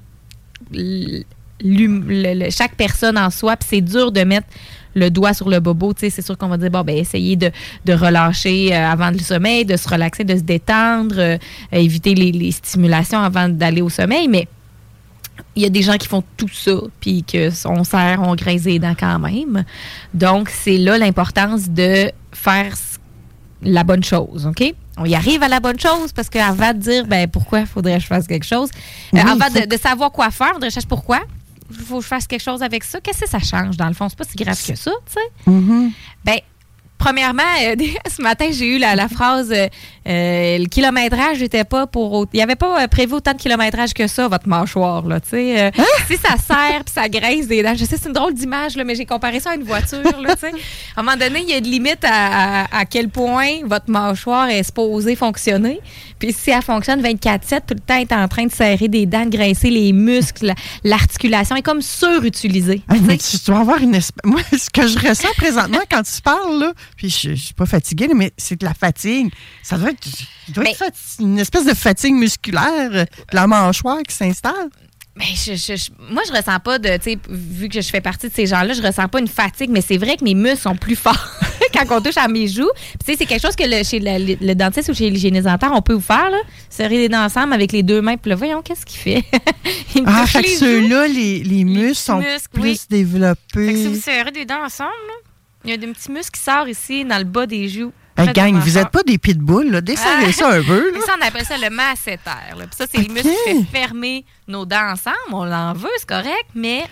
chaque 2.51 2.75
personne 2.77 3.17
en 3.17 3.31
soi, 3.31 3.57
puis 3.57 3.69
c'est 3.71 3.81
dur 3.81 4.13
de 4.13 4.23
mettre 4.23 4.47
le 4.95 5.11
doigt 5.11 5.35
sur 5.35 5.49
le 5.49 5.61
bobo. 5.61 5.93
C'est 5.97 6.23
sûr 6.23 6.39
qu'on 6.39 6.49
va 6.49 6.57
dire, 6.57 6.71
bon, 6.71 6.83
ben, 6.83 6.97
essayez 6.97 7.37
de, 7.37 7.51
relâcher 7.89 8.75
euh, 8.75 8.91
avant 8.91 9.11
le 9.11 9.19
sommeil, 9.19 9.65
de 9.65 9.77
se 9.77 9.89
relaxer, 9.89 10.25
de 10.25 10.37
se 10.37 10.43
détendre, 10.43 11.39
éviter 11.73 12.15
les, 12.15 12.33
les 12.33 12.53
stimulations 12.53 13.21
avant 13.21 13.49
d'aller 13.49 13.83
au 13.83 13.91
sommeil, 13.91 14.29
mais 14.29 14.49
il 15.55 15.63
y 15.63 15.67
a 15.67 15.69
des 15.69 15.83
gens 15.83 15.97
qui 15.97 16.09
font 16.09 16.23
tout 16.37 16.49
ça, 16.53 16.73
puis 17.01 17.23
que 17.23 17.51
on 17.67 17.85
serre, 17.85 18.21
on 18.23 18.35
grince 18.35 18.65
les 18.65 18.79
dents 18.79 18.95
quand 18.99 19.19
même. 19.19 19.65
Donc, 20.15 20.51
c'est 20.51 20.79
là 20.79 20.99
l'importance 20.99 21.71
de 21.71 22.11
faire 22.33 22.75
la 23.63 23.85
bonne 23.85 24.05
chose, 24.05 24.47
OK? 24.47 24.75
On 24.99 25.05
y 25.05 25.15
arrive 25.15 25.43
à 25.43 25.49
la 25.49 25.61
bonne 25.61 25.79
chose 25.79 26.13
parce 26.13 26.29
qu'avant 26.29 26.73
de 26.73 26.79
dire, 26.79 27.07
ben 27.07 27.29
pourquoi 27.29 27.67
faudrait 27.67 27.97
que 27.97 28.03
je 28.03 28.07
fasse 28.07 28.27
quelque 28.27 28.47
chose, 28.47 28.71
euh, 29.15 29.19
avant 29.19 29.51
de, 29.51 29.67
de 29.67 29.77
savoir 29.77 30.11
quoi 30.11 30.31
faire, 30.31 30.53
faudrait 30.53 30.69
que 30.69 30.71
je 30.71 30.75
cherche 30.75 30.89
pourquoi. 30.89 31.21
Il 31.71 31.77
faut 31.77 31.97
que 31.99 32.03
je 32.03 32.09
fasse 32.09 32.27
quelque 32.27 32.43
chose 32.43 32.63
avec 32.63 32.85
ça. 32.85 33.01
Qu'est-ce 33.01 33.23
que 33.23 33.29
ça 33.29 33.41
change 33.41 33.77
dans 33.77 33.89
le 33.89 33.95
fond? 33.95 34.09
C'est 34.09 34.19
pas 34.19 34.25
si 34.25 34.37
grave 34.37 34.57
que 34.57 34.77
ça, 34.77 34.93
tu 35.07 35.13
sais. 35.13 35.51
Mhm. 35.51 35.91
Ben, 36.25 36.39
premièrement, 36.99 37.43
euh, 37.63 37.75
ce 38.17 38.23
matin, 38.23 38.49
j'ai 38.53 38.77
eu 38.77 38.79
la, 38.79 38.95
la 38.97 39.09
phrase 39.09 39.51
euh, 39.53 39.67
euh, 40.09 40.59
le 40.59 40.67
kilométrage 40.67 41.41
n'était 41.41 41.65
pas 41.65 41.87
pour. 41.87 42.27
Il 42.33 42.37
n'y 42.37 42.43
avait 42.43 42.55
pas 42.57 42.87
prévu 42.89 43.15
autant 43.15 43.33
de 43.33 43.39
kilométrage 43.39 43.93
que 43.95 44.07
ça, 44.07 44.29
votre 44.29 44.49
mâchoire. 44.49 45.07
Là, 45.07 45.21
tu 45.21 45.31
sais. 45.31 45.61
Euh, 45.67 45.71
Si 46.09 46.17
ça 46.17 46.37
serre 46.37 46.85
puis 46.85 46.95
ça 46.95 47.09
graisse 47.09 47.49
des 47.49 47.63
dents. 47.63 47.75
Je 47.77 47.85
sais, 47.85 47.97
c'est 48.01 48.07
une 48.09 48.13
drôle 48.15 48.35
d'image, 48.35 48.77
là, 48.77 48.85
mais 48.85 48.95
j'ai 48.95 49.07
comparé 49.07 49.41
ça 49.41 49.51
à 49.51 49.55
une 49.57 49.65
voiture. 49.65 49.99
Là, 50.21 50.35
tu 50.35 50.41
sais. 50.43 50.53
à 50.97 51.01
un 51.01 51.03
moment 51.03 51.17
donné, 51.17 51.41
il 51.43 51.51
y 51.51 51.53
a 51.55 51.59
une 51.59 51.65
limite 51.65 52.05
à, 52.05 52.63
à- 52.65 52.79
à 52.81 52.85
quel 52.85 53.09
point 53.09 53.61
votre 53.65 53.91
mâchoire 53.91 54.49
est 54.49 54.63
supposée 54.63 55.17
fonctionner. 55.17 55.81
Puis 56.19 56.33
si 56.33 56.51
elle 56.51 56.63
fonctionne 56.63 57.03
24-7, 57.03 57.61
tout 57.67 57.75
le 57.75 57.81
temps, 57.81 57.95
elle 57.97 58.03
est 58.03 58.13
en 58.13 58.29
train 58.29 58.47
de 58.47 58.53
serrer 58.53 58.89
des 58.89 59.05
dents, 59.07 59.25
de 59.27 59.31
graisser 59.37 59.71
les 59.71 59.93
muscles, 59.93 60.47
la- 60.47 60.55
l'articulation 60.85 61.57
est 61.57 61.63
comme 61.63 61.83
surutilisée. 61.83 62.83
Ah, 62.89 62.95
mais 63.03 63.19
tu 63.19 63.37
dois 63.47 63.59
avoir 63.59 63.79
une 63.81 63.95
espèce. 63.95 64.17
Moi, 64.25 64.41
ce 64.53 64.71
que 64.71 64.87
je 64.87 64.99
ressens 64.99 65.29
présentement 65.37 65.81
quand 65.91 66.03
tu 66.03 66.21
parles, 66.23 66.59
là, 66.61 66.73
puis 66.97 67.09
je, 67.11 67.31
je 67.31 67.35
suis 67.35 67.55
pas 67.55 67.67
fatiguée, 67.67 68.09
mais 68.15 68.33
c'est 68.37 68.61
de 68.61 68.65
la 68.67 68.75
fatigue. 68.75 69.33
Ça 69.63 69.79
doit 69.79 69.91
être, 69.91 70.07
fati- 70.07 71.21
une 71.21 71.39
espèce 71.39 71.65
de 71.65 71.75
fatigue 71.75 72.15
musculaire, 72.15 72.91
euh, 72.93 73.05
de 73.05 73.35
la 73.35 73.47
mâchoire 73.47 73.99
qui 74.07 74.15
s'installe. 74.15 74.69
Mais 75.19 75.25
je, 75.35 75.55
je- 75.55 75.77
je- 75.77 76.13
moi, 76.13 76.23
je 76.29 76.33
ressens 76.33 76.61
pas 76.61 76.79
de, 76.79 76.95
tu 76.99 77.13
sais, 77.13 77.19
vu 77.31 77.71
que 77.71 77.81
je 77.81 77.89
fais 77.89 78.03
partie 78.03 78.29
de 78.29 78.35
ces 78.35 78.45
gens-là, 78.45 78.75
je 78.75 78.83
ressens 78.83 79.09
pas 79.09 79.19
une 79.19 79.29
fatigue, 79.29 79.71
mais 79.71 79.81
c'est 79.81 79.97
vrai 79.97 80.19
que 80.19 80.25
mes 80.25 80.35
muscles 80.35 80.59
sont 80.61 80.77
plus 80.77 80.95
forts 80.95 81.31
quand 81.73 81.85
on 81.91 82.03
touche 82.03 82.19
à 82.19 82.29
mes 82.29 82.47
joues. 82.49 82.69
Puis, 82.75 82.99
Tu 82.99 83.13
sais, 83.13 83.17
c'est 83.21 83.25
quelque 83.25 83.41
chose 83.41 83.57
que 83.57 83.65
le- 83.65 83.83
chez 83.83 83.99
le, 83.99 84.19
le- 84.35 84.47
le 84.47 84.55
dentiste 84.55 84.91
ou 84.91 84.95
chez 84.95 85.09
l'hygiéniste 85.09 85.45
dentaire, 85.47 85.71
on 85.73 85.81
peut 85.81 85.95
vous 85.95 86.01
faire, 86.03 86.29
là. 86.29 86.37
Serrer 86.69 86.99
les 86.99 87.09
dents 87.09 87.25
ensemble 87.25 87.55
avec 87.55 87.73
les 87.73 87.83
deux 87.83 88.03
mains. 88.03 88.19
Puis 88.19 88.29
là, 88.29 88.37
voyons, 88.37 88.61
qu'est-ce 88.61 88.85
qu'il 88.85 88.99
fait? 89.01 89.25
Il 89.95 90.03
me 90.03 90.09
Ah, 90.11 90.27
fait 90.27 90.43
que 90.43 90.51
ceux-là, 90.51 91.09
les, 91.09 91.43
les 91.43 91.65
muscles 91.65 91.95
sont 91.97 92.19
muscles, 92.19 92.49
plus 92.53 92.63
oui. 92.63 92.69
Fait 92.69 92.75
que 92.75 92.81
si 92.83 92.89
développés. 92.91 93.87
vous 93.87 94.01
serrez 94.03 94.33
des 94.33 94.45
dents 94.45 94.65
ensemble, 94.67 94.91
là, 95.09 95.15
il 95.67 95.71
y 95.71 95.75
a 95.75 95.77
des 95.77 95.87
petits 95.89 96.11
muscles 96.11 96.31
qui 96.39 96.41
sortent 96.43 96.69
ici, 96.69 97.05
dans 97.05 97.19
le 97.19 97.25
bas 97.25 97.47
des 97.47 97.69
joues. 97.69 97.93
Hey, 98.19 98.33
gang, 98.33 98.55
vous 98.59 98.79
n'êtes 98.79 98.89
pas 98.89 99.03
des 99.03 99.19
pitbulls, 99.19 99.71
là. 99.71 99.81
Desserrez 99.83 100.27
Ah. 100.29 100.33
ça 100.33 100.49
un 100.53 100.63
peu. 100.63 100.91
là. 100.93 100.99
Ça, 101.05 101.15
on 101.21 101.27
appelle 101.27 101.45
ça 101.45 101.57
le 101.59 101.69
masséter. 101.69 102.21
là. 102.27 102.65
Puis 102.67 102.77
ça, 102.77 102.87
c'est 102.91 102.99
les 102.99 103.05
Ok. 103.05 103.13
muscles 103.13 103.29
qui 103.47 103.65
fait 103.65 103.79
fermer 103.79 104.25
nos 104.49 104.65
dents 104.65 104.93
ensemble. 104.93 105.17
On 105.33 105.45
l'en 105.45 105.75
veut, 105.75 105.91
c'est 105.99 106.09
correct, 106.09 106.47
mais 106.55 106.85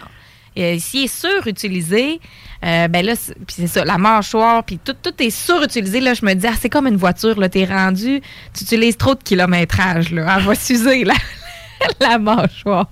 euh, 0.58 0.76
s'il 0.78 1.04
est 1.04 1.08
surutilisé, 1.08 2.20
euh, 2.64 2.88
ben 2.88 3.04
là, 3.06 3.14
puis 3.46 3.56
c'est 3.56 3.66
ça, 3.66 3.84
la 3.86 3.96
mâchoire, 3.96 4.62
puis 4.64 4.78
tout, 4.84 4.94
tout 5.02 5.14
est 5.18 5.30
surutilisé. 5.30 6.00
Là, 6.00 6.12
je 6.14 6.24
me 6.26 6.34
dis, 6.34 6.46
ah, 6.46 6.52
c'est 6.60 6.68
comme 6.68 6.86
une 6.86 6.96
voiture, 6.98 7.40
là, 7.40 7.48
t'es 7.48 7.64
rendu, 7.64 8.20
tu 8.56 8.64
utilises 8.64 8.96
trop 8.98 9.14
de 9.14 9.22
kilométrage, 9.22 10.10
là. 10.12 10.36
Elle 10.38 10.44
va 10.44 10.54
s'user, 10.54 11.04
la, 11.04 11.14
la 12.00 12.18
mâchoire. 12.18 12.88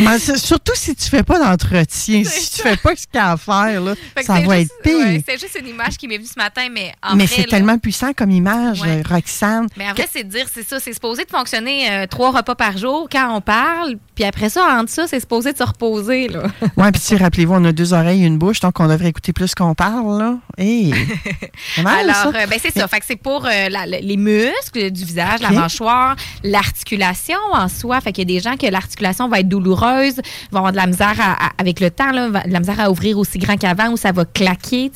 Mais 0.00 0.18
surtout 0.18 0.72
si 0.74 0.94
tu 0.94 1.08
fais 1.08 1.22
pas 1.22 1.38
d'entretien, 1.38 2.22
si 2.24 2.50
tu 2.50 2.62
fais 2.62 2.76
pas 2.76 2.90
ce 2.96 3.06
qu'il 3.06 3.14
y 3.14 3.18
a 3.18 3.32
à 3.32 3.36
faire, 3.36 3.80
là, 3.80 3.94
ça 4.22 4.34
va 4.40 4.58
juste- 4.60 4.72
être 4.72 4.82
pire. 4.82 4.96
ouais, 4.98 5.24
c'est 5.28 5.38
juste 5.40 5.58
une 5.60 5.68
image 5.68 5.96
qui 5.96 6.08
m'est 6.08 6.16
venue 6.18 6.28
ce 6.28 6.38
matin, 6.38 6.68
mais 6.70 6.92
en 7.02 7.16
mais 7.16 7.26
c'est 7.26 7.44
tellement 7.44 7.78
puissant 7.78 8.12
comme 8.12 8.30
image, 8.30 8.80
Ouais. 8.82 9.02
Roxane. 9.08 9.66
Mais 9.76 9.88
en 9.90 9.94
vrai, 9.94 10.08
c'est 10.10 10.24
de 10.24 10.28
dire, 10.30 10.46
c'est 10.52 10.66
ça, 10.66 10.78
c'est 10.80 10.92
supposé 10.92 11.24
de 11.24 11.30
fonctionner 11.30 11.90
euh, 11.90 12.06
trois 12.06 12.30
repas 12.30 12.54
par 12.54 12.76
jour 12.78 13.08
quand 13.10 13.34
on 13.36 13.40
parle, 13.40 13.96
puis 14.14 14.24
après 14.24 14.48
ça, 14.48 14.78
entre 14.78 14.90
ça, 14.90 15.06
c'est 15.06 15.20
supposé 15.20 15.52
de 15.52 15.58
se 15.58 15.64
reposer. 15.64 16.28
Oui, 16.76 16.90
puis 16.92 17.00
tu 17.00 17.06
sais, 17.08 17.16
rappelez-vous, 17.16 17.54
on 17.54 17.64
a 17.64 17.72
deux 17.72 17.92
oreilles 17.92 18.22
et 18.22 18.26
une 18.26 18.38
bouche, 18.38 18.60
donc 18.60 18.80
on 18.80 18.86
devrait 18.88 19.08
écouter 19.08 19.32
plus 19.32 19.54
qu'on 19.54 19.74
parle, 19.74 20.18
là. 20.18 20.34
Hey, 20.58 20.92
c'est 21.74 21.82
mal, 21.82 22.08
Alors, 22.10 22.32
ça. 22.32 22.40
euh, 22.40 22.46
ben, 22.46 22.58
c'est 22.60 22.72
ça. 22.76 22.88
Fait 22.88 23.00
que 23.00 23.06
c'est 23.06 23.16
pour 23.16 23.46
euh, 23.46 23.68
la- 23.68 23.86
les 23.86 24.16
muscles 24.16 24.90
du 24.90 25.04
visage, 25.04 25.40
la 25.40 25.50
mâchoire, 25.50 26.16
l'articulation 26.42 27.38
en 27.52 27.68
soi. 27.68 28.00
Fait 28.00 28.12
qu'il 28.12 28.28
y 28.30 28.31
a 28.31 28.31
des 28.31 28.31
gens 28.40 28.56
que 28.56 28.66
l'articulation 28.66 29.28
va 29.28 29.40
être 29.40 29.48
douloureuse, 29.48 30.16
vont 30.50 30.58
avoir 30.58 30.72
de 30.72 30.76
la 30.76 30.86
misère 30.86 31.14
avec 31.58 31.80
le 31.80 31.90
temps, 31.90 32.12
de 32.12 32.52
la 32.52 32.60
misère 32.60 32.80
à 32.80 32.90
ouvrir 32.90 33.18
aussi 33.18 33.38
grand 33.38 33.56
qu'avant 33.56 33.90
ou 33.90 33.96
ça 33.96 34.12
va 34.12 34.24
claquer. 34.24 34.90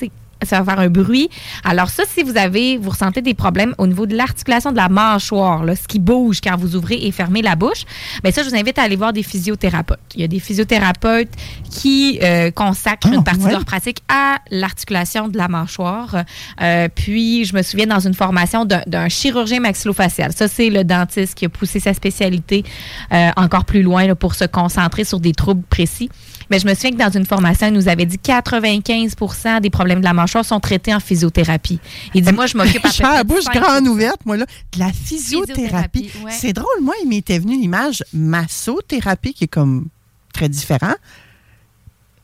Ça 0.44 0.60
va 0.60 0.72
faire 0.74 0.80
un 0.82 0.88
bruit. 0.88 1.28
Alors 1.64 1.88
ça, 1.88 2.02
si 2.06 2.22
vous 2.22 2.36
avez, 2.36 2.76
vous 2.76 2.90
ressentez 2.90 3.22
des 3.22 3.34
problèmes 3.34 3.74
au 3.78 3.86
niveau 3.86 4.04
de 4.06 4.14
l'articulation 4.16 4.70
de 4.70 4.76
la 4.76 4.88
mâchoire, 4.88 5.64
là, 5.64 5.74
ce 5.74 5.88
qui 5.88 5.98
bouge 5.98 6.40
quand 6.42 6.56
vous 6.56 6.76
ouvrez 6.76 7.06
et 7.06 7.10
fermez 7.10 7.40
la 7.42 7.56
bouche, 7.56 7.84
ben 8.22 8.32
ça, 8.32 8.42
je 8.42 8.48
vous 8.50 8.54
invite 8.54 8.78
à 8.78 8.82
aller 8.82 8.96
voir 8.96 9.12
des 9.12 9.22
physiothérapeutes. 9.22 9.98
Il 10.14 10.20
y 10.20 10.24
a 10.24 10.28
des 10.28 10.38
physiothérapeutes 10.40 11.30
qui 11.70 12.18
euh, 12.22 12.50
consacrent 12.50 13.08
une 13.12 13.24
partie 13.24 13.40
ouais. 13.40 13.48
de 13.48 13.52
leur 13.52 13.64
pratique 13.64 13.98
à 14.08 14.36
l'articulation 14.50 15.28
de 15.28 15.38
la 15.38 15.48
mâchoire. 15.48 16.24
Euh, 16.60 16.88
puis, 16.94 17.44
je 17.44 17.54
me 17.56 17.62
souviens 17.62 17.86
dans 17.86 18.00
une 18.00 18.14
formation 18.14 18.64
d'un- 18.64 18.82
d'un 18.86 19.08
chirurgien 19.08 19.60
maxillofacial. 19.60 20.32
Ça, 20.32 20.48
c'est 20.48 20.68
le 20.70 20.84
dentiste 20.84 21.34
qui 21.34 21.46
a 21.46 21.48
poussé 21.48 21.80
sa 21.80 21.94
spécialité 21.94 22.64
euh, 23.12 23.30
encore 23.36 23.64
plus 23.64 23.82
loin 23.82 24.06
là, 24.06 24.14
pour 24.14 24.34
se 24.34 24.44
concentrer 24.44 25.04
sur 25.04 25.18
des 25.20 25.32
troubles 25.32 25.62
précis. 25.68 26.10
Mais 26.50 26.58
je 26.58 26.66
me 26.66 26.74
souviens 26.74 26.92
que 26.92 26.96
dans 26.96 27.10
une 27.10 27.26
formation, 27.26 27.66
il 27.66 27.72
nous 27.72 27.88
avait 27.88 28.06
dit 28.06 28.18
95% 28.18 29.60
des 29.60 29.70
problèmes 29.70 29.98
de 30.00 30.04
la 30.04 30.12
mâchoire 30.14 30.44
sont 30.44 30.60
traités 30.60 30.94
en 30.94 31.00
physiothérapie. 31.00 31.80
Il 32.14 32.22
dit, 32.22 32.32
moi, 32.32 32.46
je 32.46 32.56
m'occupe 32.56 32.84
à 33.02 33.24
bouche 33.24 33.44
5 33.44 33.54
grande 33.60 33.88
ouverte, 33.88 34.20
moi, 34.24 34.36
là. 34.36 34.46
De 34.72 34.78
la 34.78 34.92
physiothérapie. 34.92 36.04
Physiothérapie, 36.04 36.24
ouais. 36.24 36.32
C'est 36.32 36.52
drôle, 36.52 36.80
moi, 36.82 36.94
il 37.02 37.08
m'était 37.08 37.38
venu 37.38 37.56
l'image 37.58 38.04
massothérapie, 38.12 39.34
qui 39.34 39.44
est 39.44 39.48
comme 39.48 39.86
très 40.32 40.48
différent. 40.48 40.94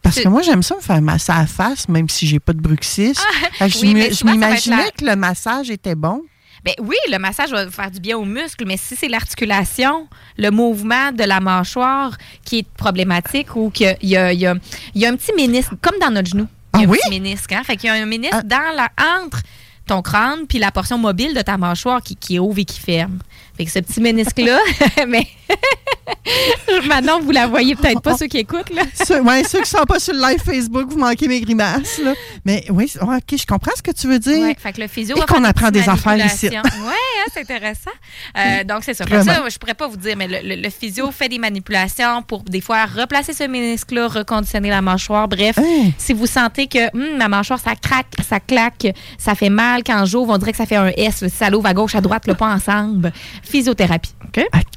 Parce 0.02 0.18
que 0.20 0.28
moi, 0.28 0.42
j'aime 0.42 0.62
ça 0.64 0.74
me 0.76 0.80
faire 0.80 1.00
masser 1.00 1.30
à 1.32 1.40
la 1.40 1.46
face, 1.46 1.88
même 1.88 2.08
si 2.08 2.26
j'ai 2.26 2.40
pas 2.40 2.52
de 2.52 2.60
bruxisme. 2.60 3.22
Je 3.60 3.64
Ah, 3.64 3.68
oui, 3.82 4.08
je 4.12 4.24
m'imaginais 4.24 4.76
la- 4.76 4.90
que 4.90 5.04
le 5.04 5.14
massage 5.16 5.70
était 5.70 5.94
bon. 5.94 6.22
Ben 6.64 6.74
oui, 6.80 6.94
le 7.10 7.18
massage 7.18 7.50
va 7.50 7.68
faire 7.70 7.90
du 7.90 7.98
bien 7.98 8.16
aux 8.16 8.24
muscles, 8.24 8.64
mais 8.66 8.76
si 8.76 8.94
c'est 8.94 9.08
l'articulation, 9.08 10.06
le 10.38 10.50
mouvement 10.50 11.10
de 11.10 11.24
la 11.24 11.40
mâchoire 11.40 12.16
qui 12.44 12.58
est 12.60 12.68
problématique 12.76 13.56
ou 13.56 13.70
qu'il 13.70 13.96
y 14.02 14.16
a, 14.16 14.32
y 14.32 14.46
y 14.94 15.06
un 15.06 15.16
petit 15.16 15.32
ménisque, 15.36 15.72
comme 15.80 15.98
dans 16.00 16.10
notre 16.10 16.28
genou. 16.28 16.46
Il 16.74 16.80
y 16.80 16.84
a 16.84 16.86
Ah 16.86 16.88
un 16.88 16.92
oui? 16.92 16.98
petit 17.02 17.10
ménisque. 17.10 17.52
Hein? 17.52 17.62
Fait 17.64 17.76
qu'il 17.76 17.88
y 17.88 17.90
a 17.90 17.94
un 18.00 18.06
ménisque 18.06 18.42
dans 18.44 18.76
la, 18.76 18.88
entre 19.18 19.40
ton 19.86 20.00
crâne 20.02 20.46
puis 20.48 20.58
la 20.60 20.70
portion 20.70 20.96
mobile 20.98 21.34
de 21.34 21.40
ta 21.40 21.58
mâchoire 21.58 22.00
qui, 22.00 22.14
qui 22.14 22.38
ouvre 22.38 22.58
et 22.60 22.64
qui 22.64 22.78
ferme. 22.78 23.18
Fait 23.56 23.64
que 23.66 23.70
ce 23.70 23.78
petit 23.80 24.00
ménisque-là, 24.00 24.58
mais 25.08 25.26
maintenant, 26.86 27.20
vous 27.20 27.30
la 27.30 27.46
voyez 27.46 27.74
peut-être 27.74 28.00
pas, 28.00 28.16
ceux 28.16 28.26
qui 28.26 28.38
écoutent. 28.38 28.70
Là. 28.70 28.82
Ceux, 29.04 29.20
ouais, 29.20 29.44
ceux 29.44 29.60
qui 29.60 29.68
sont 29.70 29.84
pas 29.84 29.98
sur 29.98 30.14
le 30.14 30.20
live 30.20 30.40
Facebook, 30.42 30.88
vous 30.88 30.98
manquez 30.98 31.28
mes 31.28 31.40
grimaces. 31.40 31.98
Là. 31.98 32.14
Mais 32.44 32.64
oui, 32.70 32.92
OK, 33.00 33.38
je 33.38 33.46
comprends 33.46 33.72
ce 33.76 33.82
que 33.82 33.90
tu 33.90 34.06
veux 34.08 34.18
dire. 34.18 34.40
Ouais, 34.40 34.56
fait 34.58 34.72
que 34.72 34.80
le 34.80 34.88
physio 34.88 35.16
Et 35.16 35.20
qu'on 35.26 35.44
apprend 35.44 35.70
des 35.70 35.88
affaires 35.88 36.24
ici. 36.24 36.48
Ouais, 36.52 36.58
hein, 36.58 37.30
c'est 37.32 37.40
intéressant. 37.42 37.90
Euh, 38.36 38.64
donc, 38.64 38.82
c'est 38.84 38.94
ça. 38.94 39.04
Vraiment. 39.04 39.24
ça, 39.24 39.48
je 39.48 39.58
pourrais 39.58 39.74
pas 39.74 39.86
vous 39.88 39.96
dire, 39.96 40.16
mais 40.16 40.26
le, 40.26 40.38
le- 40.56 40.60
le 40.62 40.70
physio 40.70 41.10
fait 41.10 41.28
des 41.28 41.38
manipulations 41.38 42.22
pour 42.22 42.42
des 42.42 42.60
fois 42.60 42.86
replacer 42.86 43.32
ce 43.32 43.44
ménisque-là, 43.44 44.08
reconditionner 44.08 44.70
la 44.70 44.80
mâchoire. 44.82 45.28
Bref, 45.28 45.58
Hein? 45.58 45.90
si 45.98 46.12
vous 46.12 46.26
sentez 46.26 46.66
que 46.66 46.94
hum, 46.94 47.18
ma 47.18 47.28
mâchoire, 47.28 47.60
ça 47.60 47.74
craque, 47.76 48.06
ça 48.28 48.40
claque, 48.40 48.88
ça 49.18 49.34
fait 49.34 49.48
mal 49.50 49.82
quand 49.84 50.04
j'ouvre, 50.06 50.32
on 50.34 50.38
dirait 50.38 50.50
que 50.52 50.56
ça 50.58 50.66
fait 50.66 50.76
un 50.76 50.88
S. 50.96 51.20
là, 51.20 51.28
si 51.28 51.36
ça 51.36 51.50
l'ouvre 51.50 51.66
à 51.66 51.74
gauche, 51.74 51.94
à 51.94 52.00
droite, 52.00 52.26
le 52.26 52.34
pas 52.34 52.48
ensemble. 52.52 53.12
Physiothérapie. 53.52 54.14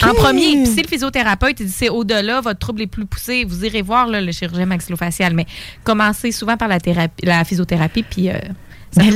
En 0.04 0.14
premier, 0.14 0.58
puis 0.58 0.68
si 0.68 0.82
le 0.82 0.88
physiothérapeute 0.88 1.62
dit 1.62 1.70
c'est 1.70 1.88
au-delà, 1.88 2.42
votre 2.42 2.60
trouble 2.60 2.82
est 2.82 2.88
plus 2.88 3.06
poussé, 3.06 3.46
vous 3.46 3.64
irez 3.64 3.82
voir 3.82 4.06
là, 4.08 4.20
le 4.20 4.34
chirurgien 4.34 4.66
maxillofacial. 4.66 5.34
Mais 5.34 5.46
commencez 5.86 6.34
souvent 6.34 6.58
par 6.58 6.68
la, 6.68 6.82
thérapie, 6.82 7.26
la 7.26 7.46
physiothérapie, 7.46 8.04
puis 8.04 8.30
euh, 8.30 8.38
ça 8.96 9.04
Mais 9.04 9.12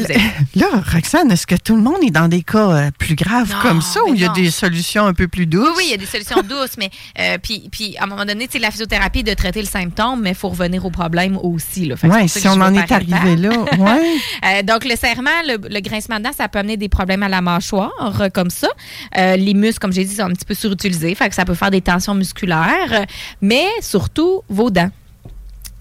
là, 0.56 0.68
Roxane, 0.94 1.32
est-ce 1.32 1.48
que 1.48 1.56
tout 1.56 1.76
le 1.76 1.82
monde 1.82 1.98
est 2.06 2.12
dans 2.12 2.28
des 2.28 2.44
cas 2.44 2.72
euh, 2.72 2.92
plus 2.98 3.16
graves 3.16 3.52
Non, 3.52 3.62
comme 3.62 3.82
ça 3.82 4.00
ou 4.08 4.14
il 4.14 4.22
y 4.22 4.26
a 4.26 4.28
non. 4.28 4.34
des 4.34 4.52
solutions 4.52 5.06
un 5.06 5.14
peu 5.14 5.28
plus 5.28 5.46
douces? 5.46 5.68
Oui, 5.70 5.74
oui, 5.78 5.84
il 5.88 5.92
y 5.92 5.94
a 5.94 5.98
des 5.98 6.06
solutions 6.06 6.42
douces, 6.48 6.78
mais 6.78 6.90
euh, 7.20 7.38
puis, 7.42 7.70
puis 7.72 7.98
à 7.98 8.04
un 8.04 8.08
moment 8.08 8.26
donné, 8.26 8.48
sais, 8.52 8.60
la 8.60 8.72
physiothérapie 8.72 9.20
est 9.20 9.24
de 9.24 9.34
traiter 9.34 9.62
le 9.62 9.68
symptôme, 9.68 10.22
mais 10.22 10.32
il 10.32 10.36
faut 10.36 10.50
revenir 10.50 10.86
au 10.86 10.90
problème 10.90 11.38
aussi. 11.38 11.92
C'est 12.28 12.40
si 12.40 12.48
on 12.48 12.62
en 12.62 12.74
est 12.74 12.92
arrivé 12.92 13.36
là, 13.36 13.50
ouais. 13.78 14.18
Euh, 14.46 14.64
donc, 14.64 14.86
le 14.86 14.96
serrement, 14.96 15.30
le, 15.46 15.58
le 15.70 15.80
grincement 15.82 16.18
de 16.18 16.24
dents, 16.24 16.34
ça 16.36 16.48
peut 16.48 16.60
amener 16.60 16.78
des 16.78 16.90
problèmes 16.90 17.24
à 17.24 17.30
la 17.30 17.42
mâchoire, 17.42 18.28
comme 18.34 18.50
ça. 18.50 18.68
Les 19.16 19.54
muscles, 19.54 19.80
comme 19.80 19.94
j'ai 19.94 20.06
dit, 20.06 20.16
sont 20.16 20.24
un 20.24 20.34
petit 20.34 20.46
peu 20.46 20.54
surutilisés, 20.54 21.16
fait 21.16 21.30
que 21.30 21.36
ça 21.36 21.46
peut 21.46 21.54
faire 21.54 21.72
des 21.72 21.82
tensions 21.82 22.16
musculaires, 22.16 23.06
mais 23.42 23.68
surtout 23.82 24.42
vos 24.50 24.70
dents. 24.70 24.92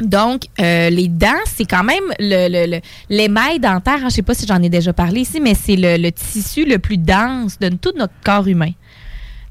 Donc, 0.00 0.42
euh, 0.60 0.90
les 0.90 1.08
dents, 1.08 1.26
c'est 1.46 1.64
quand 1.64 1.82
même 1.82 2.04
le, 2.20 2.48
le- 2.48 2.70
le- 2.76 2.80
l'émail 3.10 3.58
dentaire. 3.58 3.98
hein, 4.04 4.08
je 4.08 4.14
sais 4.14 4.22
pas 4.22 4.34
si 4.34 4.46
j'en 4.46 4.62
ai 4.62 4.68
déjà 4.68 4.92
parlé 4.92 5.22
ici, 5.22 5.40
mais 5.40 5.54
c'est 5.54 5.76
le, 5.76 5.96
le 6.00 6.12
tissu 6.12 6.64
le 6.64 6.78
plus 6.78 6.98
dense 6.98 7.58
de 7.58 7.68
tout 7.70 7.92
notre 7.96 8.14
corps 8.24 8.46
humain. 8.46 8.70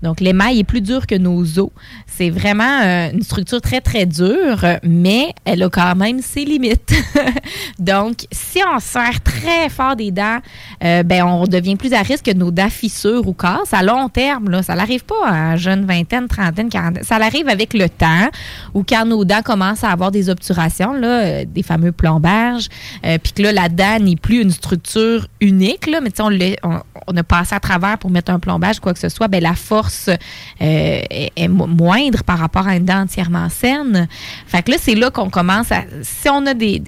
Donc, 0.02 0.20
l'émail 0.20 0.60
est 0.60 0.64
plus 0.64 0.82
dur 0.82 1.08
que 1.08 1.16
nos 1.16 1.60
os. 1.60 1.70
C'est 2.06 2.30
vraiment 2.30 2.82
euh, 2.84 3.12
une 3.12 3.24
structure 3.24 3.62
très, 3.62 3.82
très 3.82 4.06
dure, 4.06 4.66
mais 4.84 5.34
elle 5.46 5.64
a 5.64 5.70
quand 5.70 5.96
même 5.96 6.22
ses 6.22 6.46
limites. 6.46 6.94
Donc, 7.80 8.26
si 8.32 8.60
on 8.74 8.80
serre 8.80 9.22
très 9.22 9.70
fort 9.70 9.96
des 9.96 10.12
dents, 10.12 10.40
euh, 10.84 11.04
ben, 11.04 11.24
on 11.24 11.46
devient 11.46 11.76
plus 11.76 11.94
à 11.94 12.02
risque 12.02 12.26
que 12.26 12.34
nos 12.34 12.52
dents 12.52 12.70
fissurent 12.70 13.28
ou 13.28 13.34
cassent 13.34 13.74
à 13.74 13.84
long 13.84 14.10
terme. 14.10 14.50
Là. 14.50 14.64
Ça 14.64 14.76
n'arrive 14.76 15.04
pas 15.04 15.28
à 15.28 15.56
jeune 15.58 15.86
vingtaine, 15.86 16.28
trentaine, 16.28 16.70
quarantaine. 16.70 17.04
Ça 17.04 17.16
arrive 17.16 17.48
avec 17.48 17.74
le 17.74 17.90
temps 17.90 18.30
ou 18.74 18.84
quand 18.84 19.06
nos 19.06 19.26
dents 19.26 19.42
commencent 19.44 19.84
à 19.84 19.90
avoir 19.90 20.12
des 20.12 20.30
obturations, 20.30 20.94
là, 20.94 21.08
euh, 21.08 21.46
des 21.48 21.64
fameux 21.64 21.92
plombages, 21.92 22.68
puis 23.02 23.34
que 23.34 23.42
là, 23.42 23.52
la 23.52 23.70
dent 23.70 24.00
n'est 24.00 24.16
plus 24.16 24.42
une 24.42 24.52
structure 24.52 25.28
unique, 25.42 25.88
là, 25.88 26.02
mais 26.02 26.12
on, 26.22 26.80
on 27.08 27.18
a 27.18 27.24
passé 27.24 27.56
à 27.56 27.60
travers 27.60 27.98
pour 27.98 28.10
mettre 28.10 28.32
un 28.32 28.40
plombage, 28.40 28.80
quoi 28.80 28.94
que 28.94 29.00
ce 29.00 29.10
soit, 29.10 29.28
ben, 29.28 29.42
la 29.42 29.54
force 29.54 29.87
euh, 30.10 30.16
est, 30.60 31.32
est 31.36 31.48
mo- 31.48 31.68
moindre 31.68 32.24
par 32.24 32.40
rapport 32.40 32.68
à 32.68 32.76
une 32.76 32.86
dent 32.86 33.02
entièrement 33.02 33.50
saine. 33.50 34.08
Fait 34.48 34.64
que 34.64 34.72
là, 34.72 34.78
c'est 34.80 34.96
là 34.96 35.10
qu'on 35.12 35.30
commence 35.30 35.72
à. 35.72 35.84
Si 36.02 36.30
on 36.30 36.46
a 36.46 36.54
des, 36.54 36.82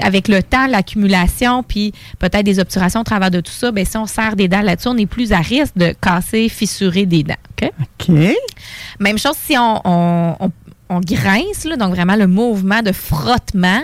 avec 0.00 0.26
le 0.28 0.42
temps, 0.42 0.66
l'accumulation, 0.66 1.62
puis 1.62 1.92
peut-être 2.18 2.44
des 2.44 2.58
obturations 2.58 3.00
au 3.00 3.04
travers 3.04 3.30
de 3.30 3.40
tout 3.40 3.52
ça, 3.52 3.70
ben, 3.70 3.84
si 3.84 3.96
on 3.96 4.06
serre 4.06 4.34
des 4.36 4.48
dents 4.48 4.60
là-dessus, 4.62 4.88
on 4.88 4.96
est 4.96 5.06
plus 5.06 5.32
à 5.32 5.38
risque 5.38 5.76
de 5.76 5.94
casser, 6.00 6.48
fissurer 6.48 7.06
des 7.06 7.22
dents. 7.22 7.34
OK? 7.62 7.70
OK. 7.80 8.16
Même 8.98 9.18
chose 9.18 9.36
si 9.40 9.56
on, 9.56 9.80
on- 9.84 10.36
on- 10.40 10.52
on 10.90 11.00
grince, 11.00 11.64
là, 11.66 11.76
donc 11.76 11.94
vraiment 11.94 12.16
le 12.16 12.26
mouvement 12.26 12.80
de 12.80 12.92
frottement, 12.92 13.82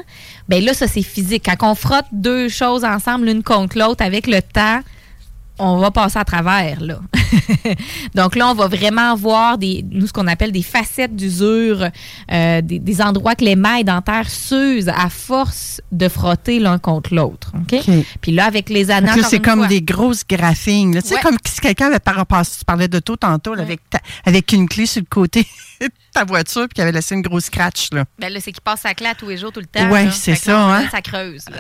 ben 0.49 0.65
là, 0.65 0.73
ça, 0.73 0.87
c'est 0.89 1.03
physique. 1.03 1.45
Quand 1.45 1.71
on 1.73 1.75
frotte 1.75 2.07
deux 2.13 2.49
choses 2.49 2.83
ensemble, 2.83 3.27
l'une 3.27 3.43
contre 3.43 3.79
l'autre, 3.79 4.03
avec 4.03 4.27
le 4.27 4.41
temps, 4.41 4.81
on 5.59 5.79
va 5.79 5.91
passer 5.91 6.19
à 6.19 6.25
travers, 6.25 6.81
là. 6.81 6.99
Donc 8.15 8.35
là, 8.37 8.49
on 8.49 8.55
va 8.55 8.67
vraiment 8.69 9.15
voir 9.17 9.59
des, 9.59 9.85
nous, 9.91 10.07
ce 10.07 10.13
qu'on 10.13 10.27
appelle 10.27 10.53
des 10.53 10.63
facettes 10.63 11.15
d'usure, 11.15 11.89
euh, 12.33 12.61
des, 12.61 12.79
des 12.79 13.03
endroits 13.03 13.35
que 13.35 13.45
les 13.45 13.57
mailles 13.57 13.85
dentaires 13.85 14.29
s'usent 14.31 14.89
à 14.89 15.09
force 15.11 15.81
de 15.93 16.09
frotter 16.09 16.59
l'un 16.59 16.79
contre 16.79 17.15
l'autre. 17.15 17.53
OK? 17.55 17.81
Puis 18.21 18.33
là, 18.33 18.47
avec 18.47 18.69
les 18.69 18.91
anneaux, 18.91 19.23
c'est 19.29 19.41
comme 19.41 19.61
fois- 19.61 19.69
des 19.69 19.83
grosses 19.83 20.25
graphines. 20.29 20.95
Tu 21.01 21.09
sais, 21.09 21.15
Ouais. 21.15 21.21
comme 21.23 21.37
si 21.47 21.61
quelqu'un 21.61 21.87
avait 21.87 21.99
par 22.01 22.17
tu 22.27 22.65
parlais 22.67 22.89
de 22.89 22.99
tout 22.99 23.17
tantôt, 23.17 23.55
là, 23.55 23.63
avec, 23.63 23.81
ta- 23.91 24.01
avec 24.25 24.51
une 24.53 24.69
clé 24.69 24.87
sur 24.87 25.01
le 25.03 25.07
côté 25.09 25.47
de 25.81 25.89
ta 26.13 26.25
voiture, 26.25 26.63
puis 26.63 26.75
qui 26.75 26.81
avait 26.83 26.93
laissé 26.93 27.15
une 27.15 27.23
grosse 27.23 27.45
scratch. 27.45 27.89
Là. 27.93 28.05
Ben 28.19 28.33
là, 28.33 28.41
c'est 28.41 28.53
qu'il 28.53 28.61
passe 28.63 28.81
sa 28.81 28.95
clé 28.95 29.07
à 29.09 29.15
tous 29.15 29.29
les 29.29 29.37
jours, 29.37 29.53
tout 29.53 29.61
le 29.61 29.67
temps. 29.67 29.87
Là. 29.89 30.11
c'est 30.11 30.33
là, 30.33 30.37
ça, 30.37 30.75
hein. 30.77 30.89
Ça 30.91 31.03
creuse, 31.03 31.45
là. 31.51 31.59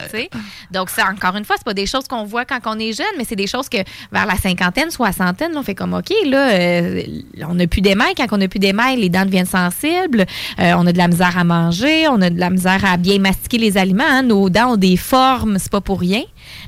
Donc, 0.71 0.91
c'est 0.91 1.03
encore 1.03 1.37
une 1.37 1.45
fois, 1.45 1.57
c'est 1.59 1.65
pas 1.65 1.75
des 1.75 1.87
choses 1.87 2.07
qu'on 2.09 2.25
voit 2.25 2.45
quand 2.45 2.61
on 2.67 2.79
est 2.79 2.93
jeune, 2.93 3.07
mais 3.19 3.25
c'est 3.29 3.37
des 3.37 3.47
choses 3.47 3.69
que 3.69 3.79
vers 4.13 4.27
la 4.27 4.37
cinquantaine, 4.37 4.91
soixantaine, 4.91 5.53
là, 5.53 5.61
on 5.61 5.63
fait 5.63 5.75
comme, 5.75 5.95
OK, 5.95 6.13
là, 6.27 6.53
euh, 6.53 7.03
on 7.49 7.55
n'a 7.55 7.67
plus 7.67 7.81
d'émail. 7.81 8.15
Quand 8.17 8.27
on 8.33 8.39
n'a 8.39 8.49
plus 8.49 8.59
d'émail, 8.59 8.97
les 8.99 9.09
dents 9.09 9.25
deviennent 9.25 9.47
sensibles. 9.47 10.25
Euh, 10.59 10.73
on 10.77 10.87
a 10.87 10.93
de 10.93 10.99
la 10.99 11.09
misère 11.09 11.37
à 11.37 11.45
manger. 11.45 12.09
On 12.09 12.21
a 12.21 12.31
de 12.31 12.39
la 12.39 12.51
misère 12.51 12.85
à 12.85 12.97
bien 12.97 13.19
mastiquer 13.19 13.59
les 13.59 13.77
aliments. 13.77 14.05
hein. 14.07 14.23
Nos 14.23 14.51
dents 14.51 14.73
ont 14.73 14.77
des 14.77 14.97
formes, 14.97 15.59
c'est 15.59 15.71
pas 15.73 15.81
pour 15.81 16.01
rien. 16.01 16.23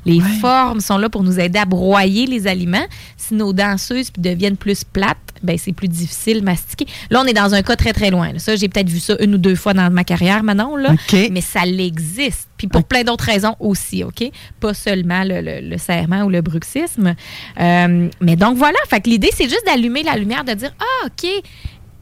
Les 0.05 0.19
formes 0.41 0.79
sont 0.79 0.97
là 0.97 1.09
pour 1.09 1.23
nous 1.23 1.39
aider 1.39 1.59
à 1.59 1.65
broyer 1.65 2.25
les 2.25 2.47
aliments. 2.47 2.85
Si 3.15 3.33
nos 3.33 3.53
dents 3.53 3.77
s'usent 3.77 4.11
deviennent 4.17 4.57
plus 4.57 4.83
plates, 4.83 5.17
ben 5.43 5.57
c'est 5.57 5.73
plus 5.73 5.87
difficile 5.87 6.39
de 6.41 6.45
mastiquer. 6.45 6.85
Là, 7.09 7.21
on 7.23 7.25
est 7.27 7.33
dans 7.33 7.53
un 7.53 7.61
cas 7.61 7.75
très, 7.75 7.93
très 7.93 8.09
loin. 8.11 8.33
là. 8.33 8.39
Ça, 8.39 8.55
j'ai 8.55 8.69
peut-être 8.69 8.89
vu 8.89 8.99
ça 8.99 9.15
une 9.19 9.35
ou 9.35 9.37
deux 9.37 9.55
fois 9.55 9.73
dans 9.73 9.89
ma 9.91 10.03
carrière, 10.03 10.43
Manon, 10.43 10.75
là. 10.75 10.93
Mais 11.31 11.41
ça 11.41 11.65
l'existe. 11.65 12.47
Puis 12.57 12.67
pour 12.67 12.83
plein 12.85 13.03
d'autres 13.03 13.25
raisons 13.25 13.55
aussi, 13.59 14.03
OK? 14.03 14.23
Pas 14.59 14.73
seulement 14.73 15.23
le, 15.23 15.41
le- 15.41 15.61
le 15.69 15.77
serrement 15.77 16.23
ou 16.23 16.29
le 16.29 16.41
bruxisme. 16.41 17.13
Euh, 17.59 18.09
mais 18.19 18.35
donc, 18.35 18.57
voilà. 18.57 18.77
Fait 18.89 18.99
que 19.01 19.09
l'idée, 19.09 19.29
c'est 19.33 19.43
juste 19.49 19.63
d'allumer 19.65 20.03
la 20.03 20.15
lumière, 20.15 20.43
de 20.43 20.53
dire, 20.53 20.73
ah, 20.79 21.05
OK, 21.07 21.29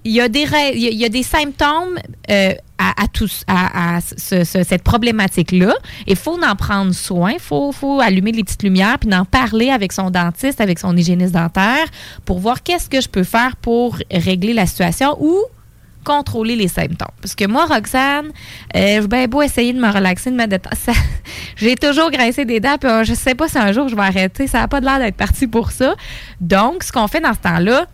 il 0.06 0.12
y 0.12 0.22
a 0.22 0.30
des, 0.30 0.48
il 0.76 1.02
y 1.02 1.10
des 1.10 1.24
symptômes 1.24 1.98
euh, 2.30 2.54
à, 2.78 4.00
cette 4.02 4.84
problématique-là. 4.84 5.74
Il 6.06 6.16
faut 6.16 6.40
en 6.44 6.56
prendre 6.56 6.94
soin. 6.94 7.34
Faut, 7.40 7.72
faut 7.72 8.00
allumer 8.00 8.32
les 8.32 8.44
petites 8.44 8.62
lumières 8.62 9.00
puis 9.00 9.10
d'en 9.10 9.26
parler 9.26 9.72
avec 9.72 9.92
son 9.92 10.12
dentiste, 10.12 10.62
avec 10.62 10.78
son 10.78 10.96
hygiéniste 10.96 11.34
dentaire 11.34 11.88
pour 12.24 12.38
voir 12.38 12.62
qu'est-ce 12.62 12.88
que 12.88 13.02
je 13.02 13.10
peux 13.10 13.24
faire 13.24 13.56
pour 13.56 13.98
régler 14.12 14.54
la 14.54 14.68
situation 14.68 15.18
ou 15.20 15.40
contrôler 16.04 16.56
les 16.56 16.68
symptômes. 16.68 17.08
Parce 17.20 17.34
que 17.34 17.48
moi, 17.48 17.66
Roxane, 17.66 18.28
euh, 18.76 19.02
je 19.02 19.08
bien 19.08 19.26
beau 19.26 19.42
essayer 19.42 19.74
de 19.74 19.80
me 19.80 19.92
relaxer, 19.92 20.30
de 20.30 20.36
me 20.36 20.46
détendre. 20.46 20.78
J'ai 21.56 21.76
toujours 21.76 22.12
grincé 22.12 22.46
des 22.46 22.60
dents, 22.60 22.78
puis 22.80 22.92
euh, 22.92 23.04
je 23.04 23.16
sais 23.16 23.34
pas 23.34 23.48
si 23.48 23.58
un 23.58 23.72
jour 23.72 23.88
je 23.88 23.96
vais 23.96 24.04
arrêter. 24.04 24.46
Ça 24.46 24.60
n'a 24.60 24.68
pas 24.68 24.82
l'air 24.82 25.00
d'être 25.00 25.18
parti 25.18 25.48
pour 25.48 25.72
ça. 25.72 25.96
Donc, 26.40 26.84
ce 26.84 26.92
qu'on 26.92 27.08
fait 27.08 27.22
dans 27.22 27.34
ce 27.34 27.40
temps-là, 27.40 27.88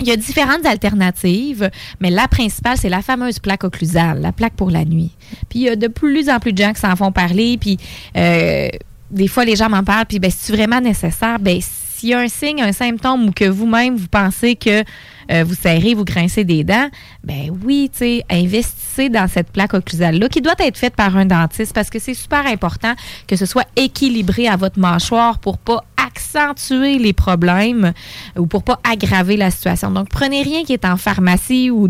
il 0.00 0.08
y 0.08 0.12
a 0.12 0.16
différentes 0.16 0.64
alternatives, 0.64 1.70
mais 2.00 2.10
la 2.10 2.26
principale, 2.26 2.78
c'est 2.78 2.88
la 2.88 3.02
fameuse 3.02 3.38
plaque 3.38 3.64
occlusale, 3.64 4.20
la 4.20 4.32
plaque 4.32 4.54
pour 4.54 4.70
la 4.70 4.84
nuit. 4.84 5.12
Puis 5.48 5.60
il 5.60 5.62
y 5.62 5.68
a 5.68 5.76
de 5.76 5.88
plus 5.88 6.30
en 6.30 6.40
plus 6.40 6.52
de 6.52 6.62
gens 6.62 6.72
qui 6.72 6.80
s'en 6.80 6.96
font 6.96 7.12
parler, 7.12 7.58
puis 7.58 7.78
euh, 8.16 8.68
des 9.10 9.28
fois, 9.28 9.44
les 9.44 9.56
gens 9.56 9.68
m'en 9.68 9.84
parlent, 9.84 10.06
puis 10.06 10.18
ben, 10.18 10.30
c'est 10.34 10.54
vraiment 10.54 10.80
nécessaire? 10.80 11.38
Ben, 11.38 11.60
s'il 11.60 12.10
y 12.10 12.14
a 12.14 12.18
un 12.18 12.28
signe, 12.28 12.62
un 12.62 12.72
symptôme 12.72 13.28
ou 13.28 13.32
que 13.32 13.44
vous-même, 13.44 13.96
vous 13.96 14.08
pensez 14.08 14.56
que 14.56 14.84
euh, 15.30 15.44
vous 15.44 15.54
serrez, 15.54 15.94
vous 15.94 16.04
grincez 16.04 16.44
des 16.44 16.64
dents, 16.64 16.88
ben 17.24 17.50
oui, 17.64 17.90
tu 17.92 17.98
sais, 17.98 18.24
investissez 18.30 19.08
dans 19.08 19.28
cette 19.28 19.50
plaque 19.50 19.74
occlusale-là 19.74 20.28
qui 20.28 20.40
doit 20.40 20.54
être 20.58 20.76
faite 20.76 20.96
par 20.96 21.16
un 21.16 21.26
dentiste 21.26 21.72
parce 21.74 21.90
que 21.90 21.98
c'est 21.98 22.14
super 22.14 22.46
important 22.46 22.94
que 23.26 23.36
ce 23.36 23.46
soit 23.46 23.66
équilibré 23.76 24.48
à 24.48 24.56
votre 24.56 24.78
mâchoire 24.78 25.38
pour 25.38 25.58
pas 25.58 25.84
accentuer 25.96 26.98
les 26.98 27.12
problèmes 27.12 27.92
ou 28.36 28.46
pour 28.46 28.62
pas 28.62 28.80
aggraver 28.90 29.36
la 29.36 29.50
situation. 29.50 29.90
Donc, 29.90 30.08
prenez 30.08 30.42
rien 30.42 30.64
qui 30.64 30.72
est 30.72 30.84
en 30.84 30.96
pharmacie 30.96 31.70
ou 31.70 31.88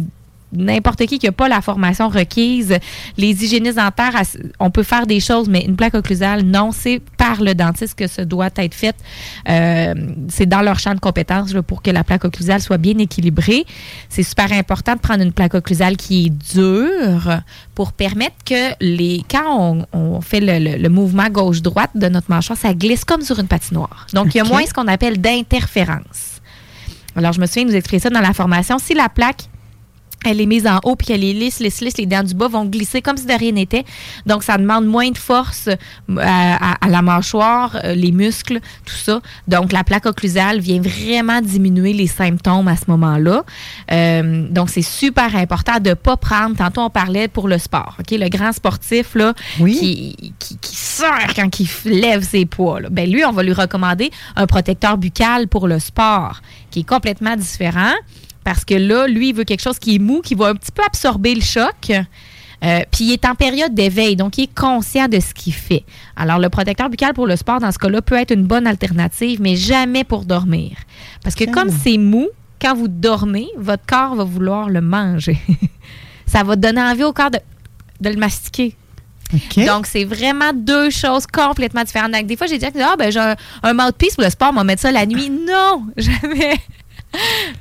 n'importe 0.52 1.06
qui 1.06 1.18
qui 1.18 1.26
n'a 1.26 1.32
pas 1.32 1.48
la 1.48 1.60
formation 1.60 2.08
requise. 2.08 2.76
Les 3.16 3.44
hygiénistes 3.44 3.76
dentaires, 3.76 4.20
on 4.58 4.70
peut 4.70 4.82
faire 4.82 5.06
des 5.06 5.20
choses, 5.20 5.48
mais 5.48 5.64
une 5.64 5.76
plaque 5.76 5.94
occlusale, 5.94 6.42
non, 6.42 6.72
c'est 6.72 7.00
par 7.16 7.40
le 7.40 7.54
dentiste 7.54 7.94
que 7.96 8.06
ça 8.06 8.24
doit 8.24 8.50
être 8.56 8.74
fait. 8.74 8.96
Euh, 9.48 9.94
c'est 10.28 10.46
dans 10.46 10.62
leur 10.62 10.78
champ 10.78 10.94
de 10.94 11.00
compétences 11.00 11.52
là, 11.54 11.62
pour 11.62 11.82
que 11.82 11.90
la 11.90 12.04
plaque 12.04 12.24
occlusale 12.24 12.60
soit 12.60 12.78
bien 12.78 12.98
équilibrée. 12.98 13.64
C'est 14.08 14.22
super 14.22 14.52
important 14.52 14.94
de 14.94 15.00
prendre 15.00 15.22
une 15.22 15.32
plaque 15.32 15.54
occlusale 15.54 15.96
qui 15.96 16.26
est 16.26 16.54
dure 16.54 17.40
pour 17.74 17.92
permettre 17.92 18.36
que 18.44 18.74
les 18.80 19.22
quand 19.30 19.56
on, 19.58 19.86
on 19.92 20.20
fait 20.20 20.40
le, 20.40 20.58
le- 20.58 20.76
le 20.78 20.88
mouvement 20.88 21.28
gauche-droite 21.28 21.90
de 21.94 22.08
notre 22.08 22.30
mâchoire, 22.30 22.58
ça 22.58 22.74
glisse 22.74 23.04
comme 23.04 23.22
sur 23.22 23.38
une 23.38 23.46
patinoire. 23.48 24.06
Donc, 24.14 24.34
il 24.34 24.38
y 24.38 24.40
a 24.40 24.44
moins 24.44 24.64
ce 24.66 24.72
qu'on 24.74 24.88
appelle 24.88 25.20
d'interférence. 25.20 26.40
Alors, 27.16 27.32
je 27.32 27.40
me 27.40 27.46
souviens 27.46 27.64
nous 27.64 27.74
expliquer 27.74 28.00
ça 28.04 28.10
dans 28.10 28.20
la 28.20 28.32
formation. 28.32 28.78
Si 28.78 28.94
la 28.94 29.08
plaque 29.08 29.49
elle 30.26 30.40
est 30.40 30.46
mise 30.46 30.66
en 30.66 30.80
haut 30.84 30.96
puis 30.96 31.06
qu'elle 31.06 31.24
est 31.24 31.32
lisse, 31.32 31.60
lisse, 31.60 31.80
lisse, 31.80 31.96
les 31.96 32.06
dents 32.06 32.22
du 32.22 32.34
bas 32.34 32.48
vont 32.48 32.64
glisser 32.66 33.00
comme 33.00 33.16
si 33.16 33.24
de 33.26 33.32
rien 33.32 33.52
n'était. 33.52 33.84
Donc, 34.26 34.42
ça 34.42 34.58
demande 34.58 34.84
moins 34.86 35.10
de 35.10 35.16
force 35.18 35.68
euh, 35.68 35.76
à, 36.18 36.72
à- 36.72 36.86
à 36.86 36.88
la 36.88 37.00
mâchoire, 37.02 37.78
euh, 37.84 37.94
les 37.94 38.12
muscles, 38.12 38.60
tout 38.84 38.94
ça. 38.94 39.20
Donc, 39.48 39.72
la 39.72 39.82
plaque 39.82 40.04
occlusale 40.06 40.60
vient 40.60 40.80
vraiment 40.80 41.40
diminuer 41.40 41.92
les 41.94 42.06
symptômes 42.06 42.68
à 42.68 42.76
ce 42.76 42.84
moment-là. 42.88 43.44
Euh, 43.92 44.46
donc, 44.50 44.68
c'est 44.68 44.82
super 44.82 45.34
important 45.36 45.78
de 45.80 45.90
ne 45.90 45.94
pas 45.94 46.16
prendre, 46.16 46.56
tantôt 46.56 46.82
on 46.82 46.90
parlait 46.90 47.28
pour 47.28 47.48
le 47.48 47.58
sport, 47.58 47.96
OK? 47.98 48.10
Le 48.10 48.28
grand 48.28 48.52
sportif, 48.52 49.14
là, 49.14 49.32
qui, 49.74 50.34
qui, 50.38 50.58
qui 50.58 50.76
sort 50.76 51.08
quand 51.34 51.60
il 51.60 51.68
lève 51.86 52.22
ses 52.22 52.44
poids, 52.44 52.80
là. 52.80 52.88
Ben, 52.90 53.10
lui, 53.10 53.24
on 53.24 53.32
va 53.32 53.42
lui 53.42 53.52
recommander 53.54 54.10
un 54.36 54.46
protecteur 54.46 54.98
buccal 54.98 55.48
pour 55.48 55.66
le 55.66 55.78
sport, 55.78 56.40
qui 56.70 56.80
est 56.80 56.88
complètement 56.88 57.36
différent. 57.36 57.92
Parce 58.44 58.64
que 58.64 58.74
là, 58.74 59.06
lui, 59.06 59.30
il 59.30 59.34
veut 59.34 59.44
quelque 59.44 59.62
chose 59.62 59.78
qui 59.78 59.96
est 59.96 59.98
mou, 59.98 60.20
qui 60.22 60.34
va 60.34 60.48
un 60.48 60.54
petit 60.54 60.72
peu 60.72 60.82
absorber 60.84 61.34
le 61.34 61.42
choc. 61.42 61.90
Euh, 62.62 62.80
puis 62.90 63.04
il 63.04 63.12
est 63.12 63.24
en 63.24 63.34
période 63.34 63.74
d'éveil, 63.74 64.16
donc 64.16 64.36
il 64.36 64.44
est 64.44 64.54
conscient 64.54 65.08
de 65.08 65.18
ce 65.18 65.32
qu'il 65.32 65.54
fait. 65.54 65.84
Alors, 66.16 66.38
le 66.38 66.50
protecteur 66.50 66.90
buccal 66.90 67.14
pour 67.14 67.26
le 67.26 67.36
sport, 67.36 67.58
dans 67.58 67.72
ce 67.72 67.78
cas-là, 67.78 68.02
peut 68.02 68.16
être 68.16 68.32
une 68.32 68.44
bonne 68.44 68.66
alternative, 68.66 69.40
mais 69.40 69.56
jamais 69.56 70.04
pour 70.04 70.24
dormir. 70.24 70.72
Parce 71.22 71.34
que 71.34 71.44
comme 71.44 71.70
c'est 71.70 71.96
mou, 71.96 72.28
quand 72.60 72.74
vous 72.74 72.88
dormez, 72.88 73.48
votre 73.56 73.86
corps 73.86 74.14
va 74.14 74.24
vouloir 74.24 74.68
le 74.68 74.82
manger. 74.82 75.38
Ça 76.26 76.42
va 76.42 76.54
donner 76.56 76.82
envie 76.82 77.04
au 77.04 77.12
corps 77.12 77.30
de, 77.30 77.38
de 78.00 78.10
le 78.10 78.16
mastiquer. 78.16 78.76
Donc, 79.56 79.86
c'est 79.86 80.04
vraiment 80.04 80.52
deux 80.52 80.90
choses 80.90 81.26
complètement 81.26 81.84
différentes. 81.84 82.12
Donc, 82.12 82.26
des 82.26 82.36
fois, 82.36 82.46
j'ai 82.46 82.58
dit, 82.58 82.66
ah, 82.66 82.96
ben, 82.98 83.12
j'ai 83.12 83.20
un, 83.20 83.36
un 83.62 83.72
mouthpiece 83.72 84.14
pour 84.14 84.24
le 84.24 84.30
sport, 84.30 84.50
on 84.50 84.56
va 84.56 84.64
mettre 84.64 84.82
ça 84.82 84.90
la 84.92 85.06
nuit. 85.06 85.30
Non, 85.30 85.86
jamais. 85.96 86.58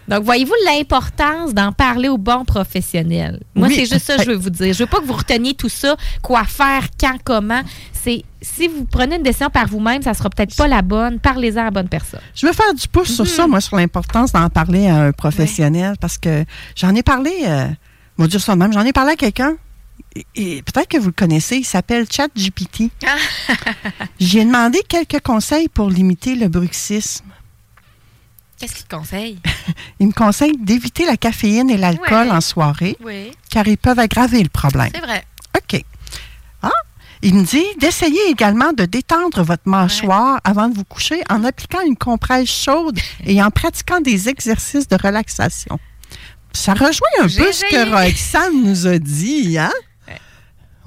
Donc, 0.08 0.24
voyez-vous 0.24 0.54
l'importance 0.66 1.54
d'en 1.54 1.72
parler 1.72 2.08
aux 2.10 2.18
bons 2.18 2.46
professionnels? 2.46 3.40
Moi, 3.56 3.68
Oui. 3.68 3.76
c'est 3.76 3.86
juste 3.86 4.06
ça 4.06 4.18
que 4.18 4.24
je 4.24 4.30
veux 4.32 4.38
vous 4.38 4.50
dire. 4.50 4.74
Je 4.74 4.80
veux 4.80 4.86
pas 4.90 5.00
que 5.00 5.06
vous 5.06 5.14
reteniez 5.14 5.54
tout 5.54 5.70
ça, 5.70 5.96
quoi 6.22 6.44
faire, 6.46 6.88
quand, 7.00 7.18
comment. 7.24 7.62
C'est 7.94 8.24
si 8.42 8.68
vous 8.68 8.86
prenez 8.86 9.18
une 9.18 9.24
décision 9.24 9.50
par 9.50 9.68
vous-même, 9.68 10.02
ça 10.02 10.14
sera 10.14 10.30
peut-être 10.30 10.56
pas 10.56 10.68
la 10.68 10.82
bonne. 10.82 11.20
Parlez-en 11.20 11.62
à 11.62 11.64
la 11.66 11.72
bonne 11.72 11.90
personne. 11.90 12.22
Je 12.36 12.48
veux 12.48 12.54
faire 12.54 12.74
du 12.74 12.88
pouce 12.88 13.14
sur 13.14 13.26
Mhm. 13.26 13.30
ça, 13.30 13.48
moi, 13.48 13.60
sur 13.62 13.76
l'importance 13.78 14.32
d'en 14.32 14.50
parler 14.50 14.88
à 14.88 14.96
un 15.04 15.12
professionnel, 15.12 15.96
parce 16.00 16.18
que 16.18 16.46
j'en 16.76 16.96
ai 16.96 17.04
parlé, 17.04 17.32
euh, 17.46 17.66
on 18.18 18.24
va 18.24 18.28
dire 18.28 18.40
ça 18.42 18.56
même, 18.56 18.72
j'en 18.72 18.86
ai 18.86 18.94
parlé 18.94 19.12
à 19.14 19.16
quelqu'un, 19.16 19.56
et, 20.16 20.26
et 20.36 20.62
peut-être 20.62 20.88
que 20.88 20.98
vous 20.98 21.08
le 21.08 21.12
connaissez, 21.12 21.58
il 21.58 21.66
s'appelle 21.66 22.06
ChatGPT. 22.10 22.90
J'ai 24.20 24.46
demandé 24.46 24.80
quelques 24.88 25.20
conseils 25.22 25.68
pour 25.68 25.90
limiter 25.90 26.36
le 26.36 26.48
bruxisme. 26.48 27.26
Qu'est-ce 28.60 28.76
qu'il 28.76 28.86
te 28.86 28.96
conseille? 28.96 29.40
Il 30.00 30.08
me 30.08 30.12
conseille 30.12 30.58
d'éviter 30.58 31.06
la 31.06 31.18
caféine 31.18 31.70
et 31.70 31.78
l'alcool 31.78 32.28
Ouais. 32.28 32.32
en 32.32 32.42
soirée, 32.42 32.98
Oui. 33.04 33.32
car 33.50 33.68
ils 33.68 33.78
peuvent 33.78 34.00
aggraver 34.00 34.44
le 34.44 34.50
problème. 34.50 34.90
C'est 34.94 35.02
vrai. 35.02 35.24
OK. 35.58 35.82
Ah, 36.62 36.70
il 37.22 37.36
me 37.36 37.44
dit 37.46 37.64
d'essayer 37.80 38.20
également 38.30 38.74
de 38.74 38.86
détendre 38.86 39.44
votre 39.44 39.64
mâchoire 39.68 40.40
avant 40.44 40.68
de 40.68 40.76
vous 40.76 40.84
coucher 40.84 41.22
en 41.30 41.44
appliquant 41.44 41.82
une 41.86 41.96
compresse 41.98 42.50
chaude 42.50 43.00
et 43.26 43.42
en 43.42 43.50
pratiquant 43.50 44.02
des 44.02 44.28
exercices 44.30 44.88
de 44.88 44.98
relaxation. 45.02 45.80
Ça 46.52 46.74
rejoint 46.74 47.08
un 47.20 47.28
peu 47.28 47.52
ce 47.52 47.64
que. 47.70 47.90
Roxane 47.92 48.64
nous 48.64 48.88
a 48.88 48.98
dit, 49.00 49.58
hein? 49.58 49.72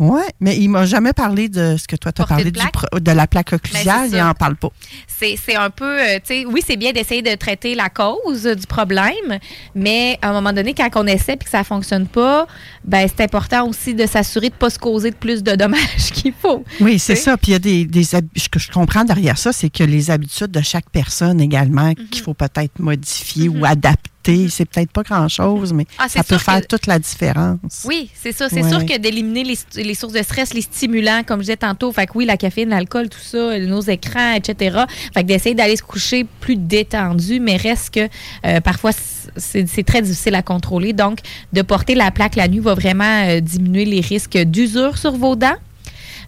Oui, 0.04 0.22
mais 0.40 0.56
il 0.58 0.68
m'a 0.68 0.84
jamais 0.84 1.12
parlé 1.12 1.48
de 1.48 1.76
ce 1.76 1.86
que 1.86 1.94
toi, 1.94 2.10
tu 2.10 2.22
as 2.22 2.26
parlé 2.26 2.44
de 2.44 2.50
du 2.50 2.58
de 3.00 3.12
la 3.12 3.26
plaque. 3.28 3.52
Ben, 3.52 3.58
c'est 3.72 4.08
il 4.08 4.16
n'en 4.16 4.34
parle 4.34 4.56
pas. 4.56 4.70
C'est 5.06 5.36
c'est 5.36 5.54
un 5.54 5.70
peu, 5.70 6.00
euh, 6.00 6.16
tu 6.16 6.34
sais, 6.34 6.44
oui, 6.44 6.60
c'est 6.66 6.76
bien 6.76 6.90
d'essayer 6.92 7.22
de 7.22 7.34
traiter 7.36 7.76
la 7.76 7.88
cause 7.88 8.42
du 8.44 8.66
problème, 8.66 9.38
mais 9.76 10.18
à 10.20 10.30
un 10.30 10.32
moment 10.32 10.52
donné, 10.52 10.74
quand 10.74 10.88
on 10.96 11.06
essaie 11.06 11.34
et 11.34 11.36
que 11.36 11.48
ça 11.48 11.62
fonctionne 11.62 12.08
pas, 12.08 12.48
ben 12.84 13.06
c'est 13.08 13.22
important 13.22 13.68
aussi 13.68 13.94
de 13.94 14.04
s'assurer 14.06 14.48
de 14.48 14.54
ne 14.54 14.58
pas 14.58 14.70
se 14.70 14.78
causer 14.80 15.12
de 15.12 15.16
plus 15.16 15.42
de 15.44 15.54
dommages 15.54 16.10
qu'il 16.12 16.32
faut. 16.32 16.64
Oui, 16.80 16.98
c'est 16.98 17.14
ça. 17.16 17.36
Puis 17.36 17.50
il 17.50 17.52
y 17.52 17.56
a 17.56 17.58
des, 17.60 17.84
des 17.84 18.02
ce 18.04 18.48
que 18.50 18.58
je 18.58 18.70
comprends 18.72 19.04
derrière 19.04 19.38
ça, 19.38 19.52
c'est 19.52 19.70
que 19.70 19.84
les 19.84 20.10
habitudes 20.10 20.50
de 20.50 20.62
chaque 20.62 20.90
personne 20.90 21.40
également 21.40 21.92
Mhm. 21.92 22.08
qu'il 22.10 22.22
faut 22.22 22.34
peut-être 22.34 22.78
modifier 22.78 23.48
ou 23.48 23.64
adapter. 23.64 24.10
C'est 24.24 24.64
peut-être 24.64 24.90
pas 24.90 25.02
grand-chose, 25.02 25.72
mais 25.72 25.86
Ah, 25.98 26.08
ça 26.08 26.22
peut 26.22 26.38
faire 26.38 26.60
que- 26.60 26.66
toute 26.66 26.86
la 26.86 26.98
différence. 26.98 27.84
Oui, 27.84 28.10
c'est 28.14 28.32
ça. 28.32 28.48
C'est 28.48 28.62
Ouais. 28.62 28.68
sûr 28.68 28.84
que 28.86 28.98
d'éliminer 28.98 29.44
les, 29.44 29.82
les 29.82 29.94
sources 29.94 30.12
de 30.12 30.22
stress, 30.22 30.54
les 30.54 30.62
stimulants, 30.62 31.22
comme 31.26 31.40
je 31.40 31.44
disais 31.46 31.56
tantôt, 31.56 31.92
fait 31.92 32.06
que 32.06 32.12
oui, 32.16 32.24
la 32.24 32.36
caféine, 32.36 32.68
l'alcool, 32.70 33.08
tout 33.08 33.18
ça, 33.20 33.58
nos 33.58 33.80
écrans, 33.80 34.34
etc. 34.34 34.78
Fait 35.14 35.22
que 35.22 35.26
d'essayer 35.28 35.54
d'aller 35.54 35.76
se 35.76 35.82
coucher 35.82 36.26
plus 36.40 36.56
détendu, 36.56 37.40
mais 37.40 37.56
reste 37.56 37.94
que 37.94 38.08
euh, 38.46 38.60
parfois 38.60 38.92
c'est 39.36 39.66
c'est 39.68 39.82
très 39.84 40.02
difficile 40.02 40.34
à 40.34 40.42
contrôler. 40.42 40.92
Donc, 40.92 41.18
de 41.52 41.62
porter 41.62 41.94
la 41.94 42.10
plaque 42.10 42.36
la 42.36 42.48
nuit 42.48 42.58
va 42.60 42.74
vraiment 42.74 43.24
euh, 43.28 43.40
diminuer 43.40 43.84
les 43.84 44.00
risques 44.00 44.36
d'usure 44.38 44.98
sur 44.98 45.12
vos 45.12 45.36
dents. 45.36 45.56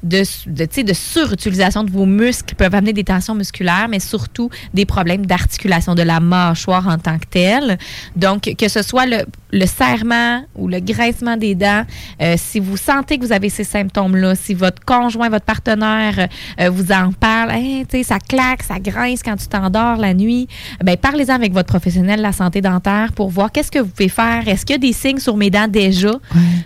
De, 0.04 0.22
de, 0.46 0.82
de 0.82 0.92
surutilisation 0.92 1.82
de 1.82 1.90
vos 1.90 2.06
muscles 2.06 2.44
qui 2.44 2.54
peuvent 2.54 2.74
amener 2.74 2.92
des 2.92 3.04
tensions 3.04 3.34
musculaires, 3.34 3.88
mais 3.88 4.00
surtout 4.00 4.50
des 4.74 4.84
problèmes 4.84 5.24
d'articulation 5.24 5.94
de 5.94 6.02
la 6.02 6.20
mâchoire 6.20 6.86
en 6.88 6.98
tant 6.98 7.18
que 7.18 7.26
telle. 7.26 7.78
Donc, 8.14 8.54
que 8.58 8.68
ce 8.68 8.82
soit 8.82 9.06
le, 9.06 9.24
le 9.50 9.66
serrement 9.66 10.44
ou 10.56 10.68
le 10.68 10.80
graissement 10.80 11.36
des 11.36 11.54
dents, 11.54 11.84
euh, 12.20 12.34
si 12.36 12.60
vous 12.60 12.76
sentez 12.76 13.18
que 13.18 13.24
vous 13.24 13.32
avez 13.32 13.48
ces 13.48 13.64
symptômes-là, 13.64 14.34
si 14.34 14.52
votre 14.52 14.84
conjoint, 14.84 15.28
votre 15.30 15.44
partenaire 15.44 16.28
euh, 16.60 16.70
vous 16.70 16.92
en 16.92 17.12
parle, 17.12 17.52
Hey, 17.52 17.86
tu 17.86 17.98
sais, 17.98 18.02
ça 18.02 18.18
claque, 18.18 18.62
ça 18.62 18.78
grince 18.78 19.22
quand 19.22 19.36
tu 19.36 19.46
t'endors 19.46 19.96
la 19.96 20.12
nuit, 20.12 20.48
ben, 20.82 20.96
parlez-en 20.96 21.34
avec 21.34 21.52
votre 21.52 21.68
professionnel 21.68 22.18
de 22.18 22.22
la 22.22 22.32
santé 22.32 22.60
dentaire 22.60 23.12
pour 23.12 23.30
voir 23.30 23.50
qu'est-ce 23.52 23.70
que 23.70 23.78
vous 23.78 23.88
pouvez 23.88 24.08
faire. 24.08 24.46
Est-ce 24.48 24.66
qu'il 24.66 24.74
y 24.74 24.76
a 24.76 24.78
des 24.78 24.92
signes 24.92 25.18
sur 25.18 25.36
mes 25.36 25.50
dents 25.50 25.68
déjà? 25.68 26.12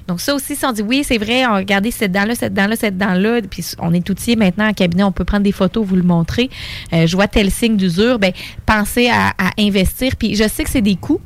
Donc, 0.07 0.21
ça 0.21 0.35
aussi, 0.35 0.57
si 0.57 0.65
on 0.65 0.73
dit 0.73 0.83
oui, 0.83 1.05
c'est 1.07 1.19
vrai, 1.19 1.47
on 1.47 1.55
regardez 1.55 1.91
cette 1.91 2.13
dent-là, 2.13 2.35
cette 2.35 2.55
dent-là, 2.55 2.77
cette 2.77 2.97
dent-là, 2.97 3.28
puis 3.51 3.65
on 3.79 3.93
est 3.93 4.09
outillé 4.11 4.37
maintenant 4.37 4.69
en 4.69 4.73
cabinet, 4.73 5.03
on 5.03 5.13
peut 5.13 5.25
prendre 5.25 5.45
des 5.45 5.53
photos, 5.53 5.87
vous 5.87 5.97
le 5.97 6.03
montrer. 6.03 6.51
Euh, 6.93 7.07
je 7.07 7.17
vois 7.17 7.29
tel 7.29 7.51
signe 7.51 7.77
d'usure, 7.77 8.19
ben, 8.19 8.33
pensez 8.67 9.09
à, 9.09 9.29
à 9.39 9.51
investir. 9.59 10.17
Puis 10.17 10.35
je 10.35 10.49
sais 10.49 10.65
que 10.65 10.71
c'est 10.71 10.83
des 10.83 10.97
coûts. 10.97 11.21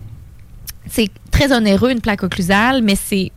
C'est 0.87 1.11
très 1.31 1.53
onéreux, 1.53 1.91
une 1.91 2.01
plaque 2.01 2.23
occlusale, 2.23 2.83
mais 2.83 2.97
c'est 2.97 3.31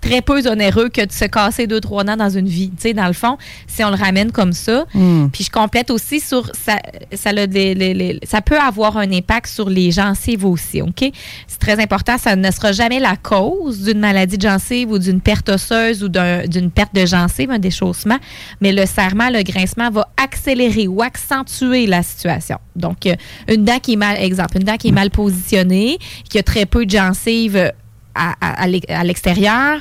très 0.00 0.22
peu 0.22 0.46
onéreux 0.48 0.88
que 0.88 1.04
de 1.04 1.12
se 1.12 1.24
casser 1.26 1.66
deux, 1.66 1.80
trois 1.80 2.04
dents 2.04 2.16
dans 2.16 2.30
une 2.30 2.48
vie. 2.48 2.70
Tu 2.70 2.82
sais, 2.82 2.92
dans 2.94 3.06
le 3.06 3.12
fond, 3.12 3.36
si 3.66 3.84
on 3.84 3.90
le 3.90 3.96
ramène 3.96 4.32
comme 4.32 4.52
ça. 4.52 4.84
Hmm. 4.94 5.28
Puis 5.32 5.44
je 5.44 5.50
complète 5.50 5.90
aussi 5.90 6.20
sur 6.20 6.46
ça, 6.54 6.78
ça, 7.12 7.30
a 7.30 7.46
des- 7.46 7.74
les- 7.74 7.94
les- 7.94 8.20
ça 8.24 8.40
peut 8.40 8.58
avoir 8.58 8.96
un 8.96 9.10
impact 9.12 9.46
sur 9.48 9.68
les 9.68 9.90
gencives 9.90 10.44
aussi, 10.44 10.82
OK? 10.82 11.10
C'est 11.46 11.58
très 11.58 11.80
important, 11.82 12.16
ça 12.18 12.36
ne 12.36 12.50
sera 12.50 12.72
jamais 12.72 13.00
la 13.00 13.16
cause 13.16 13.82
d'une 13.82 14.00
maladie 14.00 14.38
de 14.38 14.42
gencive 14.48 14.90
ou 14.90 14.98
d'une 14.98 15.20
perte 15.20 15.48
osseuse 15.48 16.02
ou 16.02 16.08
d'un- 16.08 16.46
d'une 16.46 16.70
perte 16.70 16.94
de 16.94 17.04
gencive, 17.06 17.50
un 17.50 17.58
déchaussement, 17.58 18.18
mais 18.60 18.72
le 18.72 18.86
serrement, 18.86 19.28
le 19.30 19.42
grincement 19.42 19.90
va 19.90 20.08
accélérer 20.22 20.88
ou 20.88 21.02
accentuer 21.02 21.86
la 21.86 22.02
situation. 22.02 22.58
Donc, 22.76 23.06
euh, 23.06 23.14
une 23.48 23.64
dent 23.64 23.78
qui 23.80 23.94
est 23.94 23.96
mal, 23.96 24.16
exemple, 24.18 24.56
une 24.56 24.64
dent 24.64 24.76
qui 24.76 24.88
est 24.88 24.92
mal 24.92 25.10
positionnée, 25.10 25.98
qui 26.28 26.38
a 26.38 26.42
très 26.42 26.66
peu 26.66 26.86
de 26.86 26.90
gencives 26.90 27.72
à, 28.14 28.34
à- 28.40 28.62
à 28.62 28.66
l'ex- 28.66 28.90
à 28.90 29.04
l'extérieur, 29.04 29.80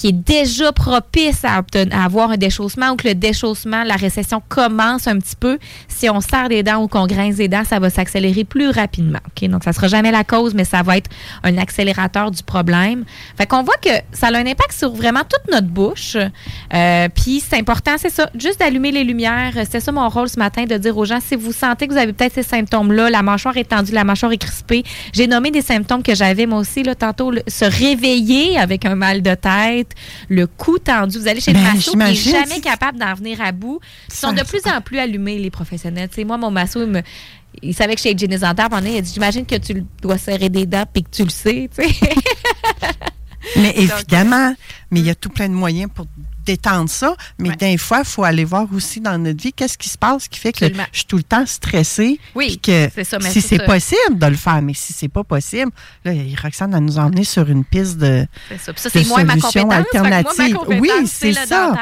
qui 0.00 0.08
est 0.08 0.12
déjà 0.12 0.72
propice 0.72 1.44
à, 1.44 1.60
obten- 1.60 1.92
à 1.92 2.04
avoir 2.06 2.30
un 2.30 2.38
déchaussement 2.38 2.92
ou 2.92 2.96
que 2.96 3.06
le 3.06 3.14
déchaussement, 3.14 3.84
la 3.84 3.96
récession 3.96 4.42
commence 4.48 5.06
un 5.06 5.18
petit 5.18 5.36
peu, 5.38 5.58
si 5.88 6.08
on 6.08 6.22
serre 6.22 6.48
des 6.48 6.62
dents 6.62 6.82
ou 6.82 6.88
qu'on 6.88 7.06
grince 7.06 7.36
des 7.36 7.48
dents, 7.48 7.64
ça 7.68 7.78
va 7.78 7.90
s'accélérer 7.90 8.44
plus 8.44 8.70
rapidement. 8.70 9.18
OK? 9.26 9.46
Donc, 9.50 9.62
ça 9.62 9.74
sera 9.74 9.88
jamais 9.88 10.10
la 10.10 10.24
cause, 10.24 10.54
mais 10.54 10.64
ça 10.64 10.82
va 10.82 10.96
être 10.96 11.10
un 11.42 11.58
accélérateur 11.58 12.30
du 12.30 12.42
problème. 12.42 13.04
Fait 13.36 13.44
qu'on 13.44 13.62
voit 13.62 13.76
que 13.76 13.90
ça 14.12 14.28
a 14.28 14.36
un 14.38 14.46
impact 14.46 14.72
sur 14.72 14.90
vraiment 14.94 15.20
toute 15.20 15.52
notre 15.52 15.66
bouche. 15.66 16.16
Euh, 16.72 17.08
Puis, 17.14 17.42
c'est 17.46 17.58
important, 17.58 17.96
c'est 17.98 18.08
ça, 18.08 18.30
juste 18.34 18.60
d'allumer 18.60 18.92
les 18.92 19.04
lumières. 19.04 19.52
C'était 19.54 19.80
ça 19.80 19.92
mon 19.92 20.08
rôle 20.08 20.30
ce 20.30 20.38
matin, 20.38 20.64
de 20.64 20.78
dire 20.78 20.96
aux 20.96 21.04
gens, 21.04 21.20
si 21.20 21.36
vous 21.36 21.52
sentez 21.52 21.86
que 21.86 21.92
vous 21.92 21.98
avez 21.98 22.14
peut-être 22.14 22.32
ces 22.32 22.42
symptômes-là, 22.42 23.10
la 23.10 23.20
mâchoire 23.20 23.58
est 23.58 23.68
tendue, 23.68 23.92
la 23.92 24.04
mâchoire 24.04 24.32
est 24.32 24.38
crispée, 24.38 24.82
j'ai 25.12 25.26
nommé 25.26 25.50
des 25.50 25.60
symptômes 25.60 26.02
que 26.02 26.14
j'avais 26.14 26.46
moi 26.46 26.58
aussi, 26.58 26.84
là, 26.84 26.94
tantôt, 26.94 27.32
se 27.46 27.66
réveiller 27.66 28.56
avec 28.58 28.86
un 28.86 28.94
mal 28.94 29.20
de 29.20 29.34
tête, 29.34 29.88
le 30.28 30.46
cou 30.46 30.78
tendu. 30.78 31.18
Vous 31.18 31.28
allez 31.28 31.40
chez 31.40 31.52
le 31.52 31.58
Ben, 31.58 31.74
masso, 31.74 31.90
qui 31.92 31.96
n'est 31.96 32.14
jamais 32.14 32.60
capable 32.60 32.98
d'en 32.98 33.14
venir 33.14 33.40
à 33.40 33.52
bout. 33.52 33.80
Ils 34.08 34.14
sont 34.14 34.32
de 34.32 34.42
plus 34.42 34.60
en 34.66 34.80
plus 34.80 34.98
allumés, 34.98 35.38
les 35.38 35.50
professionnels. 35.50 36.08
Moi, 36.26 36.36
mon 36.36 36.50
masso, 36.50 36.80
il, 36.82 36.88
me- 36.88 37.02
il 37.62 37.74
savait 37.74 37.94
que 37.94 38.00
j'étais 38.02 38.14
hygiéniste 38.14 38.42
dentaire. 38.42 38.68
Pendant, 38.70 38.88
il 38.88 38.96
a 38.98 39.00
dit 39.00 39.12
J'imagine 39.12 39.44
que 39.46 39.56
tu 39.56 39.84
dois 40.02 40.18
serrer 40.18 40.48
des 40.48 40.66
dents 40.66 40.84
puis 40.92 41.02
que 41.02 41.10
tu 41.10 41.24
le 41.24 41.30
sais. 41.30 41.68
Mais 43.56 43.72
évidemment, 43.76 44.54
mais 44.90 45.00
il 45.00 45.06
y 45.06 45.10
a 45.10 45.14
tout 45.14 45.30
plein 45.30 45.48
de 45.48 45.54
moyens 45.54 45.90
pour 45.94 46.06
détendre 46.44 46.88
ça. 46.90 47.14
Mais 47.38 47.54
des 47.56 47.76
fois, 47.78 48.00
il 48.00 48.04
faut 48.04 48.24
aller 48.24 48.44
voir 48.44 48.66
aussi 48.74 49.00
dans 49.00 49.18
notre 49.18 49.42
vie 49.42 49.52
qu'est-ce 49.52 49.78
qui 49.78 49.88
se 49.88 49.98
passe 49.98 50.28
qui 50.28 50.38
fait 50.38 50.52
que 50.52 50.64
Absolument. 50.64 50.86
je 50.92 50.98
suis 50.98 51.06
tout 51.06 51.16
le 51.16 51.22
temps 51.22 51.46
stressée. 51.46 52.18
Oui, 52.34 52.58
que 52.58 52.88
c'est 52.94 53.04
ça, 53.04 53.18
mais 53.18 53.30
si 53.30 53.40
c'est 53.40 53.64
possible 53.64 54.18
de 54.18 54.26
le 54.26 54.36
faire, 54.36 54.62
mais 54.62 54.74
si 54.74 54.92
c'est 54.92 55.08
pas 55.08 55.24
possible, 55.24 55.70
là, 56.04 56.12
Roxane 56.42 56.72
va 56.72 56.80
nous 56.80 56.98
emmener 56.98 57.24
sur 57.24 57.48
une 57.48 57.64
piste 57.64 57.98
de, 57.98 58.26
ça. 58.58 58.72
Ça, 58.76 58.88
de 58.88 59.04
solutions 59.04 59.14
moi, 59.14 59.24
ma 59.24 59.76
alternatives. 59.76 60.54
compétence, 60.54 60.80
Oui, 60.80 60.90
c'est 61.06 61.32
ça. 61.32 61.74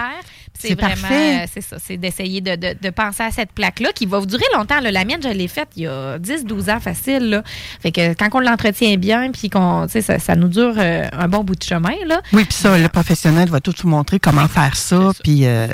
C'est 0.58 0.74
vraiment, 0.74 1.08
euh, 1.42 1.46
c'est 1.52 1.60
ça, 1.60 1.76
c'est 1.78 1.96
d'essayer 1.96 2.40
de, 2.40 2.56
de- 2.56 2.76
de 2.80 2.90
penser 2.90 3.22
à 3.22 3.30
cette 3.30 3.52
plaque-là 3.52 3.92
qui 3.94 4.06
va 4.06 4.18
vous 4.18 4.26
durer 4.26 4.44
longtemps. 4.54 4.80
là. 4.80 4.90
La 4.90 5.04
mienne, 5.04 5.20
je 5.22 5.28
l'ai 5.28 5.48
faite 5.48 5.68
il 5.76 5.84
y 5.84 5.86
a 5.86 6.18
10-12 6.18 6.70
ans 6.74 6.80
facile. 6.80 7.30
Là. 7.30 7.42
Fait 7.80 7.92
que 7.92 8.14
quand 8.14 8.28
on 8.34 8.40
l'entretient 8.40 8.96
bien, 8.96 9.30
puis 9.30 9.50
qu'on, 9.50 9.86
ça, 9.88 10.18
ça 10.18 10.34
nous 10.36 10.48
dure 10.48 10.74
euh, 10.76 11.06
un 11.12 11.28
bon 11.28 11.44
bout 11.44 11.54
de 11.56 11.62
chemin, 11.62 11.94
là. 12.06 12.20
Oui, 12.32 12.44
puis 12.44 12.54
ça, 12.54 12.76
le 12.76 12.88
professionnel 12.88 13.48
va 13.48 13.60
tout 13.60 13.74
vous 13.82 13.88
montrer 13.88 14.18
comment 14.18 14.48
faire 14.48 14.74
ça. 14.76 15.12
Puis 15.22 15.46
euh, 15.46 15.66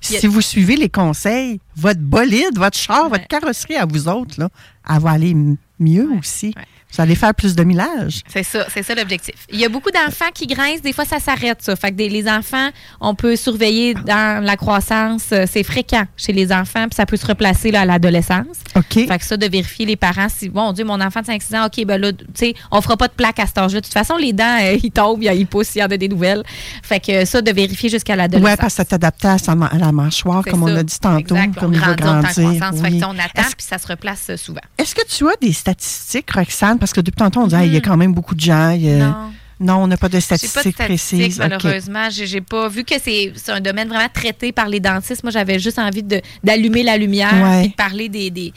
si 0.00 0.26
vous 0.26 0.40
suivez 0.40 0.76
les 0.76 0.88
conseils, 0.88 1.60
votre 1.76 2.00
bolide, 2.00 2.56
votre 2.56 2.76
char, 2.76 3.08
votre 3.08 3.26
carrosserie 3.26 3.76
à 3.76 3.86
vous 3.86 4.08
autres, 4.08 4.34
là, 4.38 4.48
elle 4.88 5.00
va 5.00 5.10
aller 5.10 5.34
mieux 5.78 6.08
aussi. 6.18 6.54
Vous 6.92 7.00
allez 7.00 7.14
faire 7.14 7.34
plus 7.34 7.54
de 7.54 7.62
millage. 7.64 8.20
C'est 8.28 8.42
ça, 8.42 8.66
c'est 8.72 8.82
ça 8.82 8.94
l'objectif. 8.94 9.34
Il 9.52 9.58
y 9.60 9.64
a 9.64 9.68
beaucoup 9.68 9.90
d'enfants 9.90 10.30
qui 10.34 10.46
grincent, 10.46 10.82
des 10.82 10.92
fois 10.92 11.04
ça 11.04 11.18
s'arrête 11.20 11.62
ça. 11.62 11.76
Fait 11.76 11.90
que 11.90 11.96
des- 11.96 12.08
les 12.08 12.28
enfants, 12.28 12.68
on 13.00 13.14
peut 13.14 13.36
surveiller 13.36 13.94
dans 13.94 14.42
la 14.44 14.56
croissance, 14.56 15.24
euh, 15.32 15.44
c'est 15.50 15.62
fréquent 15.62 16.04
chez 16.16 16.32
les 16.32 16.52
enfants, 16.52 16.86
puis 16.88 16.96
ça 16.96 17.06
peut 17.06 17.16
se 17.16 17.26
replacer 17.26 17.70
là, 17.70 17.82
à 17.82 17.84
l'adolescence. 17.84 18.46
OK. 18.76 19.06
Fait 19.06 19.18
que 19.18 19.24
ça, 19.24 19.36
de 19.36 19.46
vérifier 19.46 19.86
les 19.86 19.96
parents, 19.96 20.28
si, 20.28 20.48
bon 20.48 20.72
Dieu, 20.72 20.84
mon 20.84 21.00
enfant 21.00 21.20
de 21.20 21.26
5-6 21.26 21.54
ans, 21.56 21.66
OK, 21.66 21.84
ben 21.84 22.00
là, 22.00 22.12
tu 22.12 22.24
sais, 22.34 22.54
on 22.70 22.80
fera 22.80 22.96
pas 22.96 23.08
de 23.08 23.12
plaque 23.12 23.38
à 23.38 23.46
cet 23.46 23.58
âge-là. 23.58 23.80
De 23.80 23.84
toute 23.84 23.92
façon, 23.94 24.16
les 24.16 24.32
dents, 24.32 24.58
euh, 24.60 24.76
ils 24.82 24.90
tombent, 24.90 25.22
ils 25.22 25.46
poussent, 25.46 25.74
il 25.76 25.78
y 25.78 25.82
en 25.82 25.86
a 25.86 25.96
des 25.96 26.08
nouvelles. 26.08 26.42
Fait 26.82 27.00
que 27.00 27.24
ça, 27.24 27.40
de 27.42 27.50
vérifier 27.52 27.88
jusqu'à 27.88 28.16
l'adolescence. 28.16 28.50
Oui, 28.50 28.56
parce 28.58 28.74
que 28.74 28.76
ça 28.78 28.84
t'adapte 28.84 29.24
à, 29.24 29.36
la 29.78 29.92
mâchoire, 29.92 30.42
comme 30.44 30.62
on 30.62 30.74
a 30.74 30.82
dit 30.82 30.98
tantôt, 30.98 31.36
Exact, 31.36 31.54
comme 31.58 31.70
on 31.70 31.72
il 31.74 31.78
va 31.80 31.92
en 31.92 31.94
grandir. 31.94 32.30
croissance. 32.30 32.80
Fait 32.80 32.88
que 32.88 32.94
oui. 32.94 33.02
on 33.04 33.18
attend, 33.18 33.48
puis 33.56 33.66
ça 33.66 33.78
se 33.78 33.86
replace 33.86 34.26
euh, 34.30 34.36
souvent. 34.36 34.60
Est-ce 34.78 34.94
que 34.94 35.06
tu 35.06 35.28
as 35.28 35.36
des 35.40 35.52
statistiques, 35.52 36.30
Roxane? 36.32 36.78
Parce 36.80 36.92
que 36.92 37.00
depuis 37.00 37.16
tantôt, 37.18 37.40
on 37.40 37.46
dit, 37.46 37.54
Ah, 37.54 37.64
il 37.64 37.72
y 37.72 37.76
a 37.76 37.80
quand 37.80 37.96
même 37.96 38.12
beaucoup 38.14 38.34
de 38.34 38.40
gens. 38.40 38.70
il 38.70 38.82
y 38.82 38.90
a-. 38.90 38.98
Non. 38.98 39.14
Non, 39.62 39.74
on 39.82 39.86
n'a 39.88 39.98
pas 39.98 40.08
de 40.08 40.18
J'ai 40.18 40.26
pas 40.26 40.36
de 40.36 40.38
statistiques 40.38 40.74
statistiques, 40.74 41.18
précises. 41.18 41.38
Malheureusement. 41.38 42.08
J'ai 42.10 42.26
j'ai 42.26 42.40
pas 42.40 42.66
vu 42.68 42.82
que 42.82 42.94
c'est 42.98 43.30
un 43.48 43.60
domaine 43.60 43.88
vraiment 43.88 44.08
traité 44.12 44.52
par 44.52 44.68
les 44.68 44.80
dentistes. 44.80 45.22
Moi, 45.22 45.30
j'avais 45.30 45.58
juste 45.58 45.78
envie 45.78 46.02
d'allumer 46.42 46.82
la 46.82 46.96
lumière 46.96 47.34
Ouais. 47.34 47.66
et 47.66 47.68
de 47.68 47.74
parler 47.74 48.08
des, 48.08 48.30
des, 48.30 48.54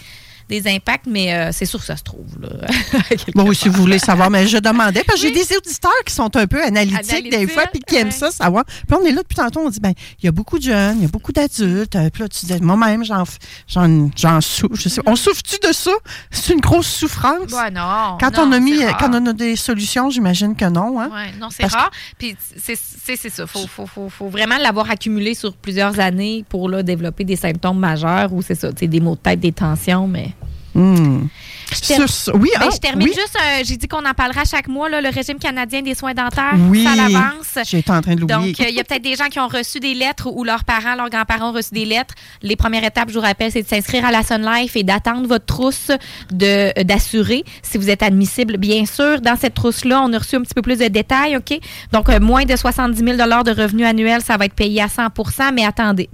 des 0.50 0.68
impacts, 0.68 1.06
mais 1.08 1.34
euh, 1.34 1.50
c'est 1.52 1.66
sûr 1.66 1.80
que 1.80 1.86
ça 1.86 1.98
se 1.98 2.04
trouve. 2.04 2.28
Là. 2.42 2.50
Bon, 3.36 3.48
oui, 3.48 3.56
si 3.56 3.70
vous 3.70 3.82
voulez 3.82 4.00
savoir, 4.00 4.30
mais 4.30 4.48
je 4.48 4.58
demandais, 4.58 5.04
parce 5.04 5.22
que 5.22 5.28
j'ai 5.28 5.32
des 5.34 5.56
auditeurs 5.56 5.92
qui 6.06 6.14
sont 6.14 6.36
un 6.36 6.48
peu 6.48 6.64
analytiques 6.64 7.30
des 7.30 7.48
fois, 7.48 7.64
puis 7.72 7.82
qui 7.82 7.96
aiment 7.96 8.12
ça 8.12 8.30
savoir. 8.32 8.64
Puis 8.66 8.98
on 9.00 9.04
est 9.06 9.12
là 9.12 9.22
depuis 9.24 9.36
tantôt, 9.36 9.62
on 9.62 9.70
dit, 9.70 9.80
ben, 9.80 9.94
il 10.22 10.26
y 10.26 10.28
a 10.28 10.32
beaucoup 10.32 10.58
de 10.60 10.64
jeunes, 10.64 10.98
il 10.98 11.02
y 11.04 11.06
a 11.06 11.10
beaucoup 11.10 11.32
d'adultes. 11.32 11.96
euh, 11.96 12.10
Puis 12.12 12.22
là, 12.24 12.28
tu 12.30 12.46
dis, 12.46 12.54
moi-même, 12.62 13.04
j'en, 13.04 13.24
f- 13.24 13.38
j'en, 13.68 14.10
j'en 14.16 14.42
souffre. 14.42 14.76
Je 14.76 14.90
sais, 14.90 15.02
on 15.06 15.16
souffre-tu 15.16 15.58
de 15.68 15.74
ça? 15.74 15.92
C'est 16.32 16.54
une 16.54 16.60
grosse 16.60 16.88
souffrance? 16.88 17.52
Ouais, 17.52 17.72
non. 17.72 18.18
Quand 18.20 18.38
non, 18.38 18.48
on 18.48 18.52
a 18.52 18.60
mis, 18.60 18.84
rare. 18.84 18.98
quand 18.98 19.14
on 19.14 19.26
a 19.28 19.34
des 19.34 19.56
solutions, 19.56 20.10
j'imagine 20.10 20.56
que 20.56 20.66
non, 20.66 21.00
hein? 21.00 21.10
Ouais, 21.14 21.32
non, 21.40 21.50
c'est 21.50 21.64
que- 21.64 21.72
rare. 21.74 21.92
Puis 22.18 22.36
c'est 22.62 22.76
ça. 22.76 23.44
Il 23.44 23.48
faut, 23.48 23.68
faut, 23.68 23.86
faut, 23.88 24.10
faut 24.10 24.28
vraiment 24.30 24.58
l'avoir 24.58 24.90
accumulé 24.90 25.34
sur 25.34 25.56
plusieurs 25.56 26.00
années 26.00 26.46
pour 26.50 26.70
là, 26.70 26.84
développer 26.84 27.24
des 27.24 27.36
symptômes 27.36 27.80
majeurs 27.80 28.32
ou 28.34 28.42
c'est 28.42 28.56
ça, 28.56 28.72
des 28.72 29.00
maux 29.00 29.16
de 29.16 29.20
tête, 29.22 29.40
des 29.40 29.52
tensions, 29.52 30.08
mais. 30.08 30.30
Hmm. 30.76 31.28
Je 31.74 31.80
ter- 31.80 32.08
Sur- 32.10 32.36
oui, 32.36 32.50
Ben, 32.60 32.66
ah, 32.68 32.70
je 32.74 32.78
termine 32.78 33.08
oui. 33.08 33.14
juste, 33.16 33.36
euh, 33.40 33.62
j'ai 33.64 33.78
dit 33.78 33.88
qu'on 33.88 34.06
en 34.06 34.14
parlera 34.14 34.44
chaque 34.46 34.68
mois, 34.68 34.90
là, 34.90 35.02
le 35.02 35.10
régime 35.10 35.40
canadien 35.40 35.82
des 35.82 35.96
soins 35.96 36.14
dentaires, 36.14 36.54
Oui, 36.70 36.84
ça 36.84 36.96
l'avance. 36.96 37.58
j'étais 37.66 37.90
en 37.92 38.02
train 38.02 38.14
de 38.16 38.22
l'oublier. 38.22 38.52
Donc, 38.54 38.60
euh, 38.60 38.70
il 38.70 38.76
y 38.76 38.80
a 38.80 38.84
peut-être 38.84 39.02
des 39.02 39.16
gens 39.16 39.26
qui 39.28 39.40
ont 39.40 39.48
reçu 39.48 39.80
des 39.80 39.94
lettres 39.96 40.28
ou 40.32 40.44
leurs 40.44 40.66
parents, 40.66 40.96
leurs 40.96 41.10
grands-parents 41.10 41.50
ont 41.50 41.54
reçu 41.54 41.74
des 41.74 41.86
lettres. 41.86 42.14
Les 42.44 42.56
premières 42.56 42.84
étapes, 42.84 43.10
je 43.10 43.16
vous 43.16 43.22
rappelle, 43.22 43.52
c'est 43.52 43.64
de 43.64 43.68
s'inscrire 43.68 44.06
à 44.06 44.12
la 44.12 44.22
Sun 44.24 44.46
Life 44.46 44.76
et 44.76 44.84
d'attendre 44.84 45.28
votre 45.28 45.46
trousse 45.46 45.90
de- 46.32 46.78
euh, 46.78 46.84
d'assurer 46.84 47.44
si 47.64 47.78
vous 47.80 47.90
êtes 47.90 48.04
admissible. 48.04 48.58
Bien 48.58 48.86
sûr, 48.86 49.20
dans 49.22 49.36
cette 49.38 49.56
trousse-là, 49.56 50.02
on 50.04 50.14
a 50.14 50.18
reçu 50.20 50.36
un 50.36 50.42
petit 50.42 50.54
peu 50.54 50.62
plus 50.62 50.78
de 50.78 50.88
détails, 50.90 51.38
OK? 51.38 51.58
Donc, 51.92 52.10
euh, 52.10 52.20
moins 52.20 52.46
de 52.46 52.56
70 52.56 53.00
000 53.00 53.18
de 53.18 53.52
revenus 53.62 53.88
annuels, 53.88 54.22
ça 54.22 54.38
va 54.38 54.46
être 54.46 54.54
payé 54.54 54.82
à 54.82 54.88
100% 54.90 55.52
mais 55.54 55.66
attendez. 55.66 56.10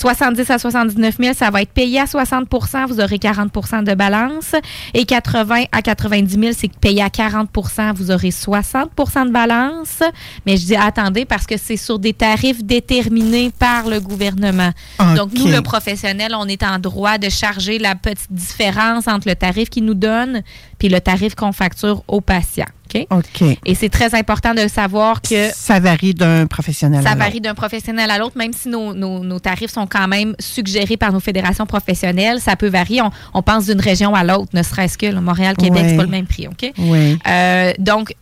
70 0.00 0.50
à 0.50 0.58
79 0.58 1.16
000, 1.20 1.34
ça 1.34 1.50
va 1.50 1.60
être 1.60 1.72
payé 1.72 2.00
à 2.00 2.04
60% 2.04 2.86
vous 2.86 3.00
aurez 3.00 3.16
40% 3.16 3.84
de 3.84 3.94
balance. 3.94 4.54
Et 4.94 5.04
80 5.04 5.64
à 5.72 5.82
90 5.82 6.40
000, 6.40 6.52
c'est 6.56 6.74
payé 6.74 7.02
à 7.02 7.08
40% 7.08 7.94
vous 7.94 8.10
aurez 8.10 8.30
60% 8.30 9.26
de 9.26 9.30
balance. 9.30 10.02
Mais 10.46 10.56
je 10.56 10.66
dis 10.66 10.76
attendez 10.76 11.26
parce 11.26 11.46
que 11.46 11.56
c'est 11.58 11.76
sur 11.76 11.98
des 11.98 12.14
tarifs 12.14 12.64
déterminés 12.64 13.50
par 13.58 13.88
le 13.88 14.00
gouvernement. 14.00 14.70
Donc, 15.16 15.32
nous, 15.34 15.48
le 15.48 15.60
professionnel, 15.60 16.32
on 16.34 16.46
est 16.46 16.62
en 16.62 16.78
droit 16.78 17.18
de 17.18 17.28
charger 17.28 17.78
la 17.78 17.94
petite 17.94 18.32
différence 18.32 19.06
entre 19.06 19.28
le 19.28 19.34
tarif 19.34 19.68
qu'ils 19.68 19.84
nous 19.84 19.94
donnent 19.94 20.42
puis 20.80 20.88
le 20.88 21.00
tarif 21.00 21.36
qu'on 21.36 21.52
facture 21.52 22.02
aux 22.08 22.20
patients. 22.20 22.64
OK? 22.92 23.06
OK. 23.10 23.44
Et 23.64 23.74
c'est 23.76 23.88
très 23.88 24.16
important 24.16 24.52
de 24.54 24.66
savoir 24.66 25.22
que 25.22 25.50
Ça 25.54 25.78
varie 25.78 26.12
d'un 26.14 26.46
professionnel 26.48 27.04
ça 27.04 27.10
à 27.10 27.12
l'autre. 27.14 27.24
varie 27.24 27.40
d'un 27.40 27.54
professionnel 27.54 28.10
à 28.10 28.18
l'autre, 28.18 28.36
même 28.36 28.52
si 28.52 28.68
nos, 28.68 28.92
nos- 28.94 29.22
nos 29.22 29.38
tarifs 29.38 29.70
sont 29.70 29.86
quand 29.86 30.08
même 30.08 30.34
suggérés 30.40 30.96
par 30.96 31.12
nos 31.12 31.20
fédérations 31.20 31.66
professionnelles. 31.66 32.40
Ça 32.40 32.56
peut 32.56 32.68
varier. 32.68 33.00
On, 33.02 33.10
on 33.34 33.42
pense 33.42 33.66
d'une 33.66 33.80
région 33.80 34.12
à 34.16 34.24
l'autre, 34.24 34.48
ne 34.54 34.62
serait-ce 34.64 34.98
que 34.98 35.06
là, 35.06 35.20
Montréal, 35.20 35.54
Québec, 35.56 35.82
Ouais. 35.84 35.88
c'est 35.90 35.96
pas 35.96 36.02
le 36.02 36.08
même 36.08 36.26
prix. 36.26 36.48
OK? 36.48 36.72
Oui. 36.78 37.16
Euh, 37.28 37.72
donc, 37.78 38.12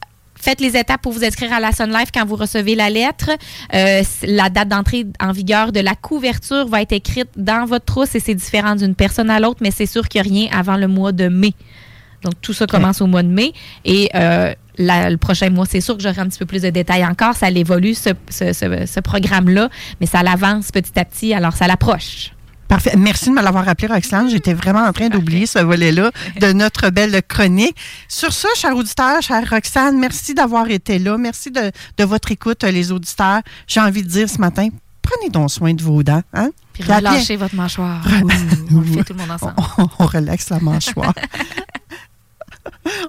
faites 0.40 0.60
les 0.60 0.76
étapes 0.76 1.00
pour 1.00 1.12
vous 1.12 1.24
inscrire 1.24 1.52
à 1.52 1.60
la 1.60 1.72
Sun 1.72 1.90
Life 1.90 2.10
quand 2.12 2.26
vous 2.26 2.36
recevez 2.36 2.74
la 2.74 2.90
lettre. 2.90 3.30
Euh, 3.74 4.02
la 4.24 4.50
date 4.50 4.68
d'entrée 4.68 5.06
en 5.18 5.32
vigueur 5.32 5.72
de 5.72 5.80
la 5.80 5.94
couverture 5.94 6.68
va 6.68 6.82
être 6.82 6.92
écrite 6.92 7.30
dans 7.36 7.64
votre 7.64 7.86
trousse 7.86 8.14
et 8.16 8.20
c'est 8.20 8.34
différent 8.34 8.76
d'une 8.76 8.94
personne 8.94 9.30
à 9.30 9.40
l'autre, 9.40 9.60
mais 9.62 9.70
c'est 9.70 9.86
sûr 9.86 10.06
qu'il 10.08 10.20
n'y 10.22 10.28
a 10.28 10.30
rien 10.30 10.58
avant 10.60 10.76
le 10.76 10.88
mois 10.88 11.12
de 11.12 11.28
mai. 11.28 11.54
Donc, 12.22 12.34
tout 12.42 12.52
ça 12.52 12.66
commence 12.66 13.00
au 13.00 13.06
mois 13.06 13.22
de 13.22 13.28
mai. 13.28 13.52
Et 13.84 14.10
euh, 14.14 14.52
la- 14.76 15.10
le 15.10 15.16
prochain 15.16 15.50
mois, 15.50 15.66
c'est 15.66 15.80
sûr 15.80 15.96
que 15.96 16.02
j'aurai 16.02 16.20
un 16.20 16.26
petit 16.28 16.38
peu 16.38 16.46
plus 16.46 16.62
de 16.62 16.70
détails 16.70 17.04
encore. 17.06 17.34
Ça 17.36 17.48
l'évolue, 17.50 17.94
ce, 17.94 18.10
ce- 18.28 18.52
ce- 18.52 18.86
ce 18.86 19.00
programme-là, 19.00 19.68
mais 20.00 20.06
ça 20.06 20.22
l'avance 20.22 20.70
petit 20.72 20.98
à 20.98 21.04
petit, 21.04 21.32
alors 21.34 21.52
ça 21.54 21.66
l'approche. 21.66 22.32
Parfait. 22.66 22.92
Merci 22.98 23.30
de 23.30 23.34
me 23.34 23.40
l'avoir 23.42 23.64
rappelé, 23.64 23.86
Roxane. 23.88 24.28
J'étais 24.28 24.52
vraiment 24.52 24.84
en 24.84 24.92
train 24.92 25.08
d'oublier 25.08 25.46
ce 25.46 25.58
volet-là 25.58 26.10
de 26.40 26.52
notre 26.52 26.90
belle 26.90 27.22
chronique. 27.26 27.74
Sur 28.08 28.30
ce, 28.32 28.46
chers 28.56 28.76
auditeurs, 28.76 29.22
chère 29.22 29.48
Roxane, 29.48 29.98
merci 29.98 30.34
d'avoir 30.34 30.68
été 30.68 30.98
là. 30.98 31.16
Merci 31.16 31.50
de, 31.50 31.70
de 31.96 32.04
votre 32.04 32.30
écoute, 32.30 32.64
euh, 32.64 32.70
les 32.70 32.92
auditeurs. 32.92 33.40
J'ai 33.66 33.80
envie 33.80 34.02
de 34.02 34.08
dire 34.08 34.28
ce 34.28 34.36
matin, 34.38 34.68
prenez 35.00 35.30
donc 35.30 35.50
soin 35.50 35.72
de 35.72 35.82
vos 35.82 36.02
dents. 36.02 36.20
Hein? 36.34 36.50
Puis 36.74 36.82
relâchez 36.82 37.36
votre 37.36 37.54
mâchoire. 37.54 38.04
Ouh, 38.22 38.28
on 38.76 38.80
le 38.80 38.86
fait 38.86 39.04
tout 39.04 39.14
le 39.14 39.20
monde 39.20 39.30
ensemble. 39.40 39.54
on, 39.78 39.88
on 40.00 40.06
relaxe 40.06 40.50
la 40.50 40.60
mâchoire. 40.60 41.14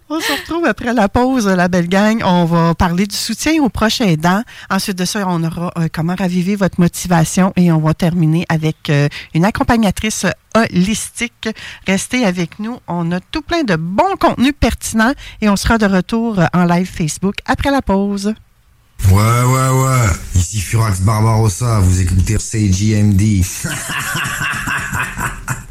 On 0.09 0.19
se 0.19 0.31
retrouve 0.31 0.65
après 0.65 0.93
la 0.93 1.09
pause, 1.09 1.47
la 1.47 1.67
belle 1.67 1.87
gang. 1.87 2.21
On 2.23 2.45
va 2.45 2.73
parler 2.75 3.05
du 3.05 3.15
soutien 3.15 3.61
aux 3.61 3.69
proches 3.69 4.01
aidants. 4.01 4.43
Ensuite 4.69 4.97
de 4.97 5.05
ça, 5.05 5.25
on 5.27 5.43
aura 5.43 5.71
euh, 5.77 5.87
comment 5.91 6.15
raviver 6.15 6.55
votre 6.55 6.79
motivation 6.79 7.53
et 7.55 7.71
on 7.71 7.79
va 7.79 7.93
terminer 7.93 8.45
avec 8.49 8.89
euh, 8.89 9.07
une 9.33 9.45
accompagnatrice 9.45 10.25
holistique. 10.55 11.49
Restez 11.87 12.25
avec 12.25 12.59
nous. 12.59 12.79
On 12.87 13.11
a 13.11 13.19
tout 13.19 13.41
plein 13.41 13.63
de 13.63 13.75
bons 13.75 14.15
contenus 14.19 14.53
pertinents 14.59 15.13
et 15.41 15.49
on 15.49 15.55
sera 15.55 15.77
de 15.77 15.85
retour 15.85 16.39
euh, 16.39 16.45
en 16.53 16.65
live 16.65 16.89
Facebook 16.89 17.35
après 17.45 17.71
la 17.71 17.81
pause. 17.81 18.33
Ouais, 19.07 19.15
ouais, 19.15 19.69
ouais. 19.69 20.07
Ici 20.35 20.59
Furax 20.59 21.01
Barbarossa, 21.01 21.79
vous 21.79 22.01
écoutez 22.01 22.37
CGMD. 22.37 23.43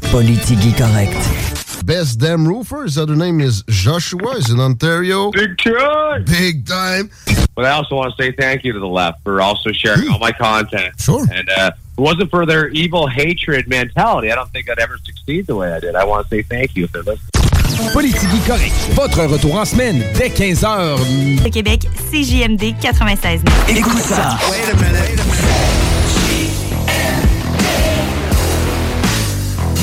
Politique 0.11 0.75
correct. 0.77 1.58
Best 1.89 2.19
Damn 2.19 2.47
Roofer. 2.47 2.83
His 2.83 2.99
other 2.99 3.15
name 3.15 3.41
is 3.41 3.63
Joshua. 3.67 4.35
He's 4.35 4.51
in 4.51 4.59
Ontario. 4.59 5.31
Big 5.31 5.57
time. 5.57 6.23
Big 6.23 6.67
time. 6.67 7.09
But 7.55 7.65
I 7.65 7.71
also 7.71 7.95
want 7.95 8.15
to 8.15 8.23
say 8.23 8.31
thank 8.31 8.63
you 8.63 8.73
to 8.73 8.79
the 8.79 8.85
left 8.85 9.23
for 9.23 9.41
also 9.41 9.71
sharing 9.71 10.07
all 10.07 10.19
my 10.19 10.31
content. 10.31 11.01
Sure. 11.01 11.25
And 11.33 11.49
uh, 11.49 11.71
if 11.73 11.97
it 11.97 12.01
wasn't 12.01 12.29
for 12.29 12.45
their 12.45 12.67
evil 12.67 13.07
hatred 13.07 13.67
mentality, 13.67 14.31
I 14.31 14.35
don't 14.35 14.51
think 14.51 14.69
I'd 14.69 14.77
ever 14.77 14.99
succeed 15.03 15.47
the 15.47 15.55
way 15.55 15.73
I 15.73 15.79
did. 15.79 15.95
I 15.95 16.03
want 16.03 16.29
to 16.29 16.29
say 16.29 16.43
thank 16.43 16.75
you 16.75 16.83
if 16.83 16.91
they're 16.91 17.01
listening. 17.01 17.91
Politique 17.91 18.45
correct. 18.45 18.75
Votre 18.93 19.25
retour 19.25 19.55
en 19.55 19.65
semaine 19.65 20.03
dès 20.15 20.29
15h. 20.29 21.43
De 21.43 21.49
Québec, 21.49 21.87
CJMD 22.11 22.75
96. 22.79 23.41
Écoute 23.67 23.97
ça. 23.97 24.37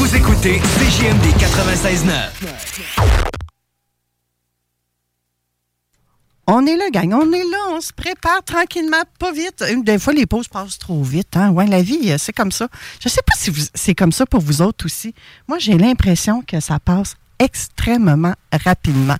Vous 0.07 0.15
écoutez 0.15 0.61
CJMD 0.61 1.25
96.9. 1.37 2.11
On 6.47 6.65
est 6.65 6.77
là, 6.77 6.91
gang. 6.93 7.13
On 7.13 7.33
est 7.33 7.43
là. 7.43 7.59
On 7.71 7.81
se 7.81 7.93
prépare 7.93 8.45
tranquillement, 8.45 9.03
pas 9.19 9.33
vite. 9.33 9.65
Des 9.83 9.99
fois, 9.99 10.13
les 10.13 10.27
pauses 10.27 10.47
passent 10.47 10.79
trop 10.79 11.03
vite. 11.03 11.37
Hein? 11.37 11.51
Ouais, 11.51 11.67
la 11.67 11.83
vie, 11.83 12.13
euh, 12.13 12.19
c'est 12.19 12.33
comme 12.33 12.53
ça. 12.53 12.69
Je 13.01 13.09
sais 13.09 13.23
pas 13.27 13.35
si 13.37 13.51
c'est 13.75 13.97
comme 13.97 14.13
ça 14.13 14.27
pour 14.27 14.41
vous 14.41 14.63
autres 14.63 14.85
aussi. 14.85 15.13
Moi, 15.49 15.59
j'ai 15.59 15.77
l'impression 15.77 16.41
que 16.41 16.61
ça 16.61 16.79
passe 16.79 17.17
extrêmement 17.41 18.35
rapidement. 18.65 19.17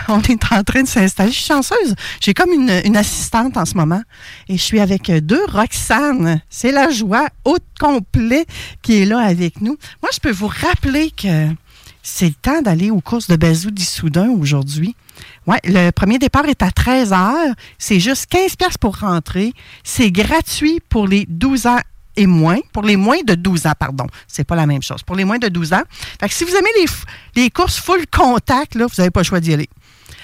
On 0.08 0.20
est 0.22 0.52
en 0.52 0.62
train 0.62 0.82
de 0.82 0.88
s'installer. 0.88 1.30
Je 1.30 1.36
suis 1.36 1.46
chanceuse. 1.46 1.94
J'ai 2.20 2.34
comme 2.34 2.52
une, 2.52 2.96
assistante 2.96 3.56
en 3.56 3.64
ce 3.64 3.74
moment. 3.74 4.02
Et 4.48 4.56
je 4.56 4.62
suis 4.62 4.80
avec 4.80 5.10
deux 5.10 5.44
Roxane. 5.46 6.40
C'est 6.48 6.72
la 6.72 6.90
joie 6.90 7.28
au 7.44 7.56
complet 7.78 8.46
qui 8.82 9.02
est 9.02 9.06
là 9.06 9.20
avec 9.20 9.60
nous. 9.60 9.76
Moi, 10.02 10.10
je 10.12 10.18
peux 10.20 10.32
vous 10.32 10.48
rappeler 10.48 11.10
que 11.10 11.48
c'est 12.02 12.26
le 12.26 12.34
temps 12.34 12.62
d'aller 12.62 12.90
aux 12.90 13.00
courses 13.00 13.28
de 13.28 13.36
Bazou 13.36 13.70
d'Issoudun 13.70 14.30
aujourd'hui. 14.30 14.96
Ouais, 15.46 15.60
le 15.64 15.90
premier 15.90 16.18
départ 16.18 16.46
est 16.46 16.62
à 16.62 16.70
13 16.70 17.12
heures. 17.12 17.54
C'est 17.78 18.00
juste 18.00 18.26
15 18.26 18.56
pièces 18.56 18.78
pour 18.78 18.98
rentrer. 18.98 19.52
C'est 19.84 20.10
gratuit 20.10 20.80
pour 20.88 21.06
les 21.06 21.26
12 21.28 21.66
ans 21.66 21.80
et 22.16 22.26
moins. 22.26 22.58
Pour 22.72 22.82
les 22.82 22.96
moins 22.96 23.22
de 23.24 23.34
12 23.34 23.66
ans, 23.66 23.72
pardon. 23.78 24.06
C'est 24.26 24.44
pas 24.44 24.56
la 24.56 24.66
même 24.66 24.82
chose. 24.82 25.02
Pour 25.02 25.16
les 25.16 25.24
moins 25.24 25.38
de 25.38 25.48
12 25.48 25.72
ans. 25.72 25.82
Fait 26.20 26.30
si 26.30 26.44
vous 26.44 26.54
aimez 26.54 26.70
les, 27.36 27.50
courses 27.50 27.78
full 27.78 28.06
contact, 28.06 28.76
vous 28.76 28.88
n'avez 28.98 29.10
pas 29.10 29.20
le 29.20 29.24
choix 29.24 29.40
d'y 29.40 29.52
aller. 29.52 29.68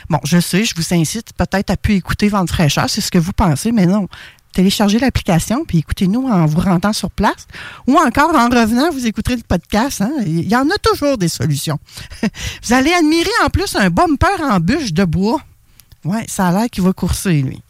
Bon, 0.09 0.21
je 0.25 0.39
sais, 0.39 0.65
je 0.65 0.75
vous 0.77 0.95
incite 0.95 1.33
peut-être 1.33 1.71
à 1.71 1.77
pu 1.77 1.95
écouter 1.95 2.29
Vente 2.29 2.49
fraîcheur, 2.51 2.89
c'est 2.89 3.01
ce 3.01 3.11
que 3.11 3.19
vous 3.19 3.33
pensez, 3.33 3.73
mais 3.73 3.87
non. 3.87 4.09
Téléchargez 4.53 4.99
l'application 4.99 5.65
puis 5.67 5.79
écoutez-nous 5.79 6.29
en 6.29 6.47
vous 6.47 6.61
rendant 6.61 6.93
sur 6.95 7.11
place 7.11 7.47
ou 7.87 7.99
encore 7.99 8.35
en 8.35 8.49
revenant, 8.49 8.91
vous 8.91 9.07
écouterez 9.07 9.37
le 9.37 9.43
podcast. 9.43 10.01
hein. 10.01 10.13
Il 10.25 10.49
y 10.49 10.57
en 10.57 10.69
a 10.71 10.79
toujours 10.83 11.19
des 11.19 11.29
solutions. 11.29 11.79
vous 12.63 12.73
allez 12.73 12.93
admirer 12.93 13.29
en 13.45 13.51
plus 13.51 13.77
un 13.77 13.91
bumper 13.91 14.41
en 14.41 14.59
bûche 14.61 14.93
de 14.95 15.05
bois. 15.05 15.41
Ouais, 16.05 16.25
ça 16.29 16.47
a 16.49 16.53
l'air 16.53 16.71
qu'il 16.71 16.85
va 16.85 16.93
courser, 16.93 17.43
lui. 17.43 17.61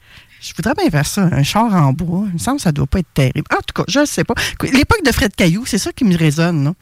Je 0.41 0.53
voudrais 0.55 0.75
bien 0.75 0.91
faire 0.91 1.07
ça, 1.07 1.29
un 1.33 1.43
char 1.43 1.73
en 1.75 1.93
bois. 1.93 2.25
Il 2.29 2.35
me 2.35 2.39
semble 2.39 2.59
que 2.59 2.65
ça 2.65 2.71
ne 2.71 2.75
doit 2.75 2.87
pas 2.87 2.99
être 2.99 3.13
terrible. 3.15 3.47
En 3.53 3.63
tout 3.63 3.83
cas, 3.83 3.85
je 3.89 4.01
ne 4.01 4.05
sais 4.05 4.25
pas. 4.25 4.35
L'époque 4.63 5.03
de 5.05 5.13
Fred 5.13 5.35
Caillou, 5.35 5.65
c'est 5.67 5.79
ça 5.79 5.93
qui 5.93 6.05
me 6.05 6.17
résonne. 6.17 6.75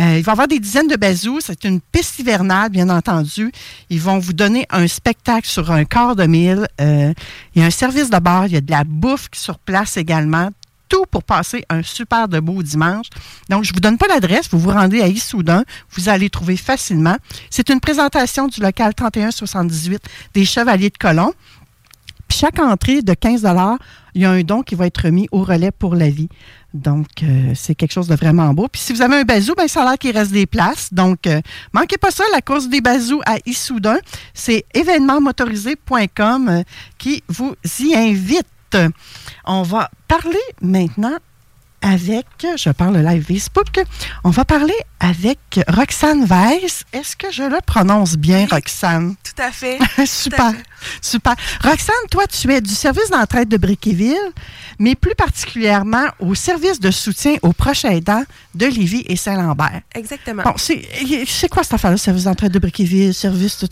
Euh, 0.00 0.18
il 0.18 0.22
va 0.22 0.30
y 0.30 0.32
avoir 0.32 0.48
des 0.48 0.58
dizaines 0.58 0.88
de 0.88 0.96
bazous. 0.96 1.40
C'est 1.40 1.64
une 1.64 1.80
piste 1.80 2.18
hivernale, 2.18 2.70
bien 2.70 2.88
entendu. 2.88 3.52
Ils 3.90 4.00
vont 4.00 4.18
vous 4.18 4.32
donner 4.32 4.66
un 4.70 4.86
spectacle 4.86 5.46
sur 5.46 5.70
un 5.70 5.84
quart 5.84 6.16
de 6.16 6.24
mille. 6.24 6.66
Euh, 6.80 7.12
il 7.54 7.60
y 7.60 7.64
a 7.64 7.66
un 7.66 7.70
service 7.70 8.10
de 8.10 8.18
bar. 8.18 8.46
Il 8.46 8.54
y 8.54 8.56
a 8.56 8.60
de 8.60 8.70
la 8.70 8.84
bouffe 8.84 9.28
sur 9.32 9.58
place 9.58 9.96
également. 9.96 10.48
Tout 10.88 11.04
pour 11.10 11.24
passer 11.24 11.64
un 11.70 11.82
super 11.82 12.28
de 12.28 12.40
beau 12.40 12.62
dimanche. 12.62 13.06
Donc, 13.48 13.64
je 13.64 13.70
ne 13.70 13.74
vous 13.74 13.80
donne 13.80 13.98
pas 13.98 14.06
l'adresse. 14.06 14.48
Vous 14.50 14.58
vous 14.58 14.70
rendez 14.70 15.02
à 15.02 15.08
Issoudun. 15.08 15.64
Vous 15.90 16.08
allez 16.08 16.30
trouver 16.30 16.56
facilement. 16.56 17.16
C'est 17.50 17.68
une 17.68 17.80
présentation 17.80 18.48
du 18.48 18.60
local 18.60 18.94
3178 18.94 20.02
des 20.34 20.44
Chevaliers 20.44 20.90
de 20.90 20.98
Colomb. 20.98 21.32
Chaque 22.34 22.58
entrée 22.58 23.00
de 23.00 23.14
15 23.14 23.46
il 24.16 24.22
y 24.22 24.24
a 24.24 24.30
un 24.32 24.42
don 24.42 24.62
qui 24.62 24.74
va 24.74 24.88
être 24.88 25.02
remis 25.04 25.28
au 25.30 25.44
relais 25.44 25.70
pour 25.70 25.94
la 25.94 26.10
vie. 26.10 26.28
Donc, 26.72 27.22
euh, 27.22 27.52
c'est 27.54 27.76
quelque 27.76 27.92
chose 27.92 28.08
de 28.08 28.16
vraiment 28.16 28.52
beau. 28.52 28.66
Puis 28.66 28.80
si 28.80 28.92
vous 28.92 29.02
avez 29.02 29.14
un 29.14 29.22
bazou, 29.22 29.54
ben, 29.54 29.68
ça 29.68 29.82
a 29.82 29.84
l'air 29.84 29.98
qu'il 29.98 30.16
reste 30.16 30.32
des 30.32 30.46
places. 30.46 30.92
Donc, 30.92 31.28
euh, 31.28 31.40
manquez 31.72 31.96
pas 31.96 32.10
ça, 32.10 32.24
la 32.32 32.40
course 32.40 32.68
des 32.68 32.80
bazous 32.80 33.20
à 33.24 33.36
Issoudun. 33.46 33.98
C'est 34.34 34.64
événementmotorisé.com 34.74 36.48
euh, 36.48 36.62
qui 36.98 37.22
vous 37.28 37.54
y 37.78 37.94
invite. 37.94 38.76
On 39.44 39.62
va 39.62 39.88
parler 40.08 40.42
maintenant 40.60 41.16
avec, 41.84 42.26
je 42.56 42.70
parle 42.70 42.96
live 42.96 43.26
Facebook, 43.26 43.84
on 44.24 44.30
va 44.30 44.46
parler 44.46 44.74
avec 45.00 45.38
Roxane 45.68 46.24
Weiss. 46.24 46.84
Est-ce 46.94 47.14
que 47.14 47.30
je 47.30 47.42
le 47.42 47.58
prononce 47.66 48.16
bien, 48.16 48.46
Roxane? 48.50 49.14
Tout 49.22 49.42
à 49.42 49.52
fait. 49.52 49.78
Super. 50.06 50.52
Super. 51.02 51.34
Roxane, 51.62 51.94
toi, 52.10 52.26
tu 52.26 52.50
es 52.50 52.60
du 52.62 52.74
service 52.74 53.10
d'entraide 53.10 53.48
de 53.48 53.58
Briqueville, 53.58 54.32
mais 54.78 54.94
plus 54.94 55.14
particulièrement 55.14 56.06
au 56.20 56.34
service 56.34 56.80
de 56.80 56.90
soutien 56.90 57.36
aux 57.42 57.52
proches 57.52 57.84
aidants 57.84 58.24
de 58.54 58.66
Lévis 58.66 59.04
et 59.06 59.16
Saint-Lambert. 59.16 59.82
Exactement. 59.94 60.42
Bon, 60.42 60.54
c'est 60.56 61.48
quoi 61.50 61.62
cette 61.64 61.74
affaire-là, 61.74 61.98
service 61.98 62.24
d'entraide 62.24 62.52
de 62.52 62.58
Briqueville, 62.58 63.12
service 63.12 63.58
tout? 63.58 63.68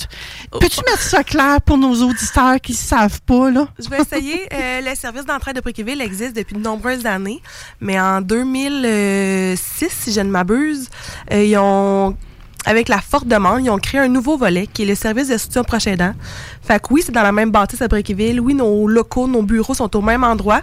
Peux-tu 0.58 0.80
mettre 0.86 1.02
ça 1.02 1.24
clair 1.24 1.60
pour 1.62 1.78
nos 1.78 1.94
auditeurs 2.02 2.60
qui 2.60 2.72
ne 2.72 2.76
savent 2.76 3.20
pas, 3.22 3.50
là? 3.50 3.68
Je 3.78 3.88
vais 3.88 4.00
essayer. 4.00 4.48
Euh, 4.52 4.80
le 4.82 4.94
service 4.94 5.24
d'entraide 5.24 5.56
de 5.56 5.60
Briqueville 5.62 6.00
existe 6.00 6.36
depuis 6.36 6.56
de 6.56 6.60
nombreuses 6.60 7.06
années, 7.06 7.40
mais 7.80 7.98
en 8.02 8.20
2006, 8.20 9.88
si 9.88 10.12
je 10.12 10.20
ne 10.20 10.30
m'abuse, 10.30 10.88
euh, 11.32 11.44
ils 11.44 11.56
ont 11.56 12.16
avec 12.64 12.88
la 12.88 13.00
forte 13.00 13.26
demande, 13.26 13.64
ils 13.64 13.70
ont 13.70 13.78
créé 13.78 14.00
un 14.00 14.08
nouveau 14.08 14.36
volet 14.36 14.66
qui 14.66 14.82
est 14.82 14.86
le 14.86 14.94
service 14.94 15.28
de 15.28 15.36
soutien 15.36 15.62
aux 15.62 15.64
proches 15.64 15.86
aidants. 15.86 16.14
Fait 16.62 16.80
que 16.80 16.92
oui, 16.92 17.02
c'est 17.04 17.12
dans 17.12 17.22
la 17.22 17.32
même 17.32 17.50
bâtisse 17.50 17.82
à 17.82 17.88
Briqueville. 17.88 18.40
Oui, 18.40 18.54
nos 18.54 18.86
locaux, 18.86 19.26
nos 19.26 19.42
bureaux 19.42 19.74
sont 19.74 19.96
au 19.96 20.00
même 20.00 20.22
endroit, 20.22 20.60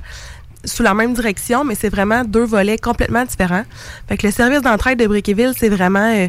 sous 0.64 0.82
la 0.82 0.94
même 0.94 1.14
direction, 1.14 1.66
mais 1.66 1.76
c'est 1.76 1.90
vraiment 1.90 2.24
deux 2.24 2.46
volets 2.46 2.78
complètement 2.78 3.26
différents. 3.26 3.64
Fait 4.08 4.18
que 4.18 4.28
le 4.28 4.32
service 4.32 4.62
d'entraide 4.62 5.00
de 5.00 5.08
Briqueville, 5.08 5.54
c'est 5.58 5.70
vraiment 5.70 6.14
euh, 6.14 6.28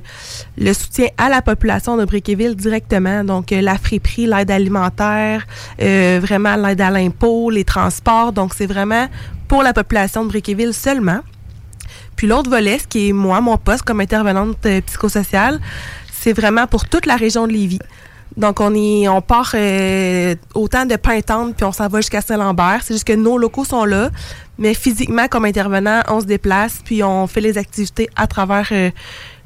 le 0.58 0.72
soutien 0.72 1.06
à 1.18 1.28
la 1.28 1.40
population 1.40 1.96
de 1.96 2.04
Briqueville 2.04 2.56
directement. 2.56 3.22
Donc, 3.22 3.52
euh, 3.52 3.60
la 3.60 3.78
friperie, 3.78 4.26
l'aide 4.26 4.50
alimentaire, 4.50 5.46
vraiment 5.78 6.56
l'aide 6.56 6.80
à 6.80 6.90
l'impôt, 6.90 7.50
les 7.50 7.64
transports. 7.64 8.32
Donc, 8.32 8.54
c'est 8.56 8.66
vraiment 8.66 9.06
pour 9.50 9.64
la 9.64 9.72
population 9.72 10.22
de 10.22 10.28
Briqueville 10.28 10.72
seulement. 10.72 11.22
Puis 12.14 12.28
l'autre 12.28 12.48
volet, 12.48 12.78
ce 12.78 12.86
qui 12.86 13.08
est 13.08 13.12
moi, 13.12 13.40
mon 13.40 13.58
poste 13.58 13.82
comme 13.82 14.00
intervenante 14.00 14.64
euh, 14.64 14.80
psychosociale, 14.82 15.58
c'est 16.12 16.32
vraiment 16.32 16.68
pour 16.68 16.88
toute 16.88 17.04
la 17.04 17.16
région 17.16 17.48
de 17.48 17.52
Lévis. 17.52 17.80
Donc, 18.36 18.60
on 18.60 18.72
est, 18.76 19.08
on 19.08 19.20
part 19.20 19.50
euh, 19.54 20.36
autant 20.54 20.86
de 20.86 20.94
Pintante, 20.94 21.56
puis 21.56 21.64
on 21.64 21.72
s'en 21.72 21.88
va 21.88 21.98
jusqu'à 21.98 22.20
Saint-Lambert. 22.20 22.82
C'est 22.84 22.94
juste 22.94 23.06
que 23.08 23.12
nos 23.12 23.38
locaux 23.38 23.64
sont 23.64 23.84
là, 23.84 24.10
mais 24.56 24.72
physiquement, 24.72 25.26
comme 25.26 25.44
intervenant, 25.44 26.02
on 26.06 26.20
se 26.20 26.26
déplace, 26.26 26.80
puis 26.84 27.02
on 27.02 27.26
fait 27.26 27.40
les 27.40 27.58
activités 27.58 28.08
à 28.14 28.28
travers 28.28 28.68
euh, 28.70 28.92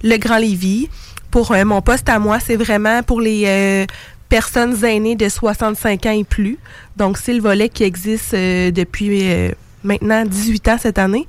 le 0.02 0.18
Grand 0.18 0.36
Lévis. 0.36 0.90
Pour 1.30 1.52
euh, 1.52 1.64
mon 1.64 1.80
poste 1.80 2.10
à 2.10 2.18
moi, 2.18 2.40
c'est 2.40 2.56
vraiment 2.56 3.02
pour 3.02 3.22
les 3.22 3.44
euh, 3.46 3.86
personnes 4.28 4.84
aînées 4.84 5.16
de 5.16 5.30
65 5.30 6.04
ans 6.04 6.10
et 6.10 6.24
plus. 6.24 6.58
Donc, 6.98 7.16
c'est 7.16 7.32
le 7.32 7.40
volet 7.40 7.70
qui 7.70 7.84
existe 7.84 8.34
depuis 8.34 9.54
maintenant 9.84 10.24
18 10.24 10.68
ans 10.68 10.76
cette 10.80 10.98
année. 10.98 11.26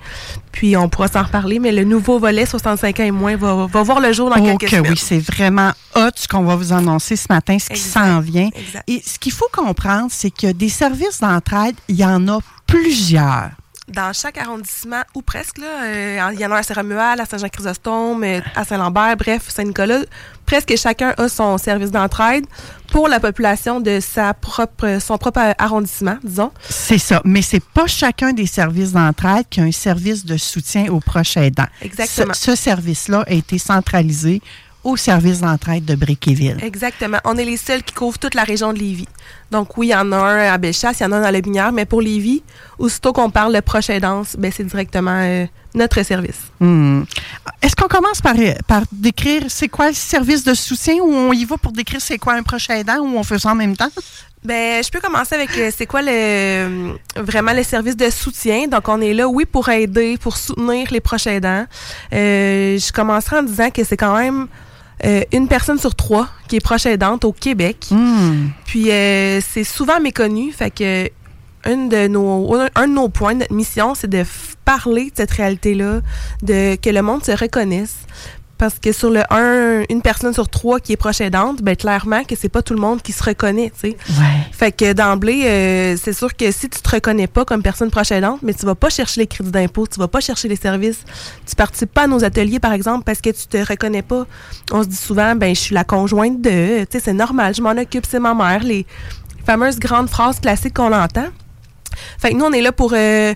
Puis, 0.52 0.76
on 0.78 0.88
pourra 0.90 1.08
s'en 1.08 1.24
reparler, 1.24 1.60
mais 1.60 1.72
le 1.72 1.84
nouveau 1.84 2.18
volet 2.18 2.46
65 2.46 3.00
ans 3.00 3.04
et 3.04 3.12
moins 3.12 3.36
va, 3.36 3.68
va 3.68 3.84
voir 3.84 4.00
le 4.00 4.14
jour 4.14 4.30
dans 4.30 4.38
Oh 4.40 4.44
quelques 4.58 4.62
que 4.72 4.78
semaines. 4.78 4.92
oui, 4.92 4.98
c'est 4.98 5.20
vraiment 5.20 5.72
hot 5.96 6.10
ce 6.16 6.28
qu'on 6.28 6.44
va 6.44 6.56
vous 6.56 6.72
annoncer 6.74 7.16
ce 7.16 7.28
matin, 7.30 7.58
ce 7.60 7.70
qui 7.70 7.80
s'en 7.80 8.20
vient. 8.22 8.50
Et 8.88 9.02
ce 9.06 9.20
qu'il 9.20 9.34
faut 9.34 9.50
comprendre, 9.52 10.08
c'est 10.10 10.32
que 10.32 10.52
des 10.52 10.70
services 10.70 11.20
d'entraide, 11.20 11.76
il 11.90 11.96
y 11.98 12.06
en 12.06 12.28
a 12.28 12.40
plusieurs. 12.66 13.52
Dans 13.88 14.14
chaque 14.14 14.38
arrondissement, 14.38 15.04
ou 15.14 15.22
presque, 15.22 15.60
là, 15.60 15.84
euh, 15.84 16.32
il 16.34 16.40
y 16.40 16.46
en 16.46 16.52
a 16.52 16.58
à 16.58 16.64
Saint-Romuald, 16.64 17.20
à 17.20 17.26
Saint-Jean-Chrysostome, 17.26 18.24
euh, 18.24 18.40
à 18.56 18.66
Saint-Lambert, 18.66 19.16
bref, 19.18 19.44
Saint-Nicolas. 19.48 20.02
Presque 20.46 20.76
chacun 20.78 21.14
a 21.18 21.30
son 21.30 21.58
service 21.58 21.92
d'entraide 21.92 22.46
pour 22.92 23.08
la 23.08 23.20
population 23.20 23.82
de 23.82 24.00
sa 24.00 24.34
propre, 24.34 25.00
son 25.00 25.18
propre 25.18 25.54
arrondissement, 25.58 26.18
disons. 26.24 26.52
C'est 26.70 26.98
ça. 26.98 27.22
Mais 27.26 27.42
c'est 27.42 27.64
pas 27.64 27.88
chacun 27.88 28.34
des 28.34 28.46
services 28.48 28.92
d'entraide 28.92 29.46
qui 29.50 29.60
a 29.62 29.64
un 29.64 29.72
service 29.72 30.26
de 30.26 30.38
soutien 30.38 30.92
aux 30.92 31.00
proches 31.00 31.38
aidants. 31.38 31.68
Exactement. 31.82 32.34
Ce, 32.34 32.52
ce 32.52 32.56
service-là 32.56 33.24
a 33.28 33.34
été 33.34 33.58
centralisé 33.58 34.42
au 34.86 34.96
service 34.96 35.42
d'entraide 35.42 35.84
de 35.84 35.96
Briqueville. 35.96 36.58
Exactement. 36.62 37.18
On 37.26 37.36
est 37.38 37.44
les 37.44 37.58
seuls 37.58 37.84
qui 37.84 37.94
couvrent 37.94 38.20
toute 38.20 38.36
la 38.36 38.44
région 38.44 38.72
de 38.72 38.80
Lévis. 38.80 39.08
Donc 39.52 39.78
oui, 39.78 39.88
il 39.88 39.90
y 39.90 39.96
en 39.96 40.12
a 40.12 40.18
un 40.18 40.54
à 40.54 40.58
Bellechasse, 40.58 41.00
il 41.00 41.04
y 41.04 41.06
en 41.08 41.12
a 41.12 41.18
un 41.18 41.22
dans 41.22 41.32
la 41.32 41.42
Binière, 41.42 41.72
mais 41.72 41.86
pour 41.86 42.02
Lévis, 42.02 42.44
aussitôt 42.78 43.12
qu'on 43.12 43.30
parle 43.30 43.54
de 43.54 43.60
proche 43.60 43.90
aidance, 43.90 44.36
ben, 44.38 44.52
c'est 44.56 44.64
directement 44.64 45.20
euh, 45.24 45.46
notre 45.74 46.04
service. 46.04 46.40
Hmm. 46.60 47.04
Est-ce 47.62 47.76
qu'on 47.76 47.88
commence 47.88 48.22
par, 48.22 48.36
par 48.68 48.84
décrire 48.92 49.44
c'est 49.50 49.68
quoi 49.68 49.90
le 49.90 49.96
service 49.96 50.44
de 50.44 50.54
soutien 50.54 50.96
ou 50.96 51.12
on 51.12 51.34
y 51.34 51.46
va 51.46 51.58
pour 51.58 51.72
décrire 51.72 52.00
c'est 52.00 52.20
quoi 52.20 52.34
un 52.34 52.44
proche 52.44 52.70
aidant 52.70 53.00
ou 53.00 53.18
on 53.18 53.24
fait 53.24 53.40
ça 53.40 53.52
en 53.52 53.56
même 53.56 53.76
temps? 53.76 53.90
Ben, 54.46 54.84
je 54.84 54.92
peux 54.92 55.00
commencer 55.00 55.34
avec 55.34 55.58
euh, 55.58 55.72
c'est 55.76 55.88
quoi 55.88 56.04
le 56.04 56.12
euh, 56.12 56.94
vraiment 57.16 57.54
le 57.54 57.64
service 57.64 57.98
de 57.98 58.12
soutien. 58.12 58.68
Donc, 58.68 58.88
on 58.88 59.02
est 59.02 59.14
là, 59.16 59.28
oui, 59.28 59.46
pour 59.46 59.70
aider, 59.70 60.20
pour 60.20 60.38
soutenir 60.38 60.88
les 60.92 61.00
proches 61.00 61.26
aidants. 61.26 61.66
Euh, 62.14 62.78
je 62.78 62.92
commencerai 62.92 63.38
en 63.38 63.44
disant 63.44 63.72
que 63.72 63.84
c'est 63.84 63.98
quand 63.98 64.16
même 64.16 64.48
euh, 65.04 65.24
une 65.34 65.48
personne 65.48 65.78
sur 65.78 65.96
trois 65.96 66.30
qui 66.48 66.56
est 66.56 66.62
proche 66.62 66.86
aidante 66.86 67.26
au 67.26 67.34
Québec. 67.34 67.90
Puis, 68.66 68.92
euh, 68.92 69.42
c'est 69.42 69.64
souvent 69.64 70.00
méconnu. 70.00 70.52
Fait 70.52 70.72
que 70.72 71.10
une 71.66 71.90
de 71.90 72.08
nos, 72.08 72.56
un 72.76 72.88
de 72.88 72.94
nos 72.94 73.10
points 73.10 73.34
notre 73.34 73.54
mission, 73.54 73.96
c'est 73.96 74.08
de 74.10 74.24
parler 74.66 75.06
de 75.06 75.16
cette 75.16 75.32
réalité-là, 75.32 76.02
de 76.44 76.76
que 76.76 76.90
le 76.90 77.02
monde 77.02 77.24
se 77.24 77.32
reconnaisse. 77.32 77.96
Parce 78.58 78.80
que 78.80 78.94
sur 78.94 79.10
le 79.10 79.22
un, 79.32 79.84
une 79.90 80.02
personne 80.02 80.34
sur 80.34 80.48
trois 80.48 80.80
qui 80.80 80.94
est 80.94 80.98
proche 80.98 81.20
aidante, 81.20 81.62
ben 81.62 81.76
clairement 81.76 82.24
que 82.24 82.36
c'est 82.38 82.50
pas 82.50 82.62
tout 82.62 82.74
le 82.74 82.80
monde 82.80 83.02
qui 83.02 83.12
se 83.12 83.22
reconnaît, 83.22 83.70
tu 83.72 83.90
sais. 83.90 83.98
Fait 84.54 84.72
que 84.72 84.94
d'emblée, 84.94 85.44
euh, 85.46 85.98
c'est 86.02 86.14
sûr 86.14 86.34
que 86.36 86.50
si 86.52 86.70
tu 86.70 86.80
te 86.80 86.90
reconnais 86.90 87.28
pas 87.28 87.44
comme 87.44 87.62
personne 87.62 87.92
proche 87.92 88.12
aidante, 88.12 88.40
mais 88.44 88.54
tu 88.54 88.66
vas 88.66 88.76
pas 88.76 88.90
chercher 88.90 89.20
les 89.22 89.28
crédits 89.28 89.52
d'impôt, 89.52 89.88
tu 89.88 90.00
vas 90.00 90.08
pas 90.08 90.22
chercher 90.22 90.48
les 90.48 90.56
services, 90.56 91.04
tu 91.46 91.54
participes 91.56 91.94
pas 91.94 92.04
à 92.04 92.08
nos 92.08 92.24
ateliers 92.24 92.60
par 92.60 92.72
exemple 92.72 93.04
parce 93.04 93.20
que 93.20 93.30
tu 93.30 93.46
te 93.48 93.58
reconnais 93.58 94.04
pas. 94.04 94.26
On 94.72 94.84
se 94.84 94.88
dit 94.88 94.96
souvent, 94.96 95.36
ben 95.36 95.54
je 95.54 95.60
suis 95.60 95.76
la 95.76 95.84
conjointe 95.84 96.42
de, 96.42 96.86
tu 96.86 96.88
sais, 96.92 97.00
c'est 97.04 97.14
normal, 97.14 97.54
je 97.54 97.62
m'en 97.62 97.72
occupe, 97.72 98.06
c'est 98.10 98.20
ma 98.20 98.34
mère, 98.34 98.64
les 98.64 98.86
fameuses 99.46 99.80
grandes 99.80 100.10
phrases 100.10 100.40
classiques 100.40 100.76
qu'on 100.76 100.94
entend. 100.94 101.28
Fait 102.18 102.32
que 102.32 102.36
nous, 102.36 102.46
on 102.46 102.52
est 102.52 102.62
là 102.62 102.72
pour 102.72 102.94
euh, 102.94 103.34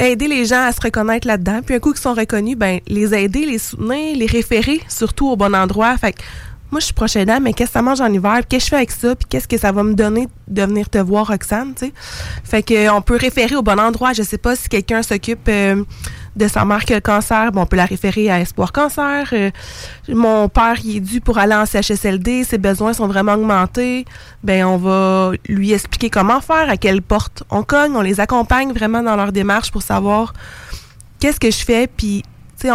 aider 0.00 0.28
les 0.28 0.44
gens 0.46 0.62
à 0.62 0.72
se 0.72 0.80
reconnaître 0.80 1.26
là-dedans. 1.26 1.60
Puis 1.64 1.74
un 1.74 1.78
coup 1.78 1.92
qu'ils 1.92 2.00
sont 2.00 2.14
reconnus, 2.14 2.56
ben 2.56 2.80
les 2.88 3.14
aider, 3.14 3.46
les 3.46 3.58
soutenir, 3.58 4.16
les 4.16 4.26
référer 4.26 4.80
surtout 4.88 5.28
au 5.28 5.36
bon 5.36 5.54
endroit. 5.54 5.96
Fait 5.96 6.12
que 6.12 6.22
moi, 6.70 6.78
je 6.78 6.84
suis 6.84 6.94
proche 6.94 7.16
aidant, 7.16 7.40
mais 7.40 7.52
qu'est-ce 7.52 7.70
que 7.70 7.74
ça 7.74 7.82
mange 7.82 8.00
en 8.00 8.12
hiver? 8.12 8.42
Qu'est-ce 8.48 8.64
que 8.64 8.64
je 8.66 8.70
fais 8.70 8.76
avec 8.76 8.90
ça? 8.92 9.16
Puis 9.16 9.26
qu'est-ce 9.28 9.48
que 9.48 9.58
ça 9.58 9.72
va 9.72 9.82
me 9.82 9.94
donner 9.94 10.28
de 10.46 10.62
venir 10.62 10.88
te 10.88 10.98
voir, 10.98 11.26
Roxane, 11.26 11.74
sais? 11.76 11.92
Fait 12.44 12.62
que 12.62 12.74
euh, 12.74 12.92
on 12.92 13.02
peut 13.02 13.16
référer 13.16 13.56
au 13.56 13.62
bon 13.62 13.78
endroit. 13.80 14.12
Je 14.12 14.22
sais 14.22 14.38
pas 14.38 14.54
si 14.54 14.68
quelqu'un 14.68 15.02
s'occupe 15.02 15.48
euh, 15.48 15.82
de 16.36 16.48
sa 16.48 16.64
mère 16.64 16.84
qui 16.84 16.94
a 16.94 17.00
cancer, 17.00 17.50
bon, 17.52 17.62
on 17.62 17.66
peut 17.66 17.76
la 17.76 17.84
référer 17.84 18.30
à 18.30 18.40
Espoir 18.40 18.72
Cancer. 18.72 19.28
Euh, 19.32 19.50
mon 20.08 20.48
père, 20.48 20.76
il 20.84 20.96
est 20.96 21.00
dû 21.00 21.20
pour 21.20 21.38
aller 21.38 21.54
en 21.54 21.66
CHSLD, 21.66 22.44
ses 22.44 22.58
besoins 22.58 22.92
sont 22.92 23.08
vraiment 23.08 23.34
augmentés. 23.34 24.04
Ben, 24.44 24.64
on 24.64 24.76
va 24.76 25.32
lui 25.48 25.72
expliquer 25.72 26.10
comment 26.10 26.40
faire, 26.40 26.70
à 26.70 26.76
quelle 26.76 27.02
porte 27.02 27.42
on 27.50 27.62
cogne, 27.62 27.96
on 27.96 28.00
les 28.00 28.20
accompagne 28.20 28.72
vraiment 28.72 29.02
dans 29.02 29.16
leur 29.16 29.32
démarche 29.32 29.70
pour 29.70 29.82
savoir 29.82 30.32
qu'est-ce 31.18 31.40
que 31.40 31.50
je 31.50 31.64
fais, 31.64 31.88
puis, 31.88 32.22
tu 32.58 32.68
sais, 32.68 32.74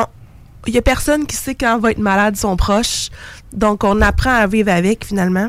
il 0.67 0.73
y 0.73 0.77
a 0.77 0.81
personne 0.81 1.25
qui 1.25 1.35
sait 1.35 1.55
quand 1.55 1.77
va 1.79 1.91
être 1.91 1.99
malade 1.99 2.35
son 2.35 2.57
proche, 2.57 3.09
donc 3.53 3.83
on 3.83 4.01
apprend 4.01 4.33
à 4.33 4.47
vivre 4.47 4.71
avec 4.71 5.05
finalement. 5.05 5.47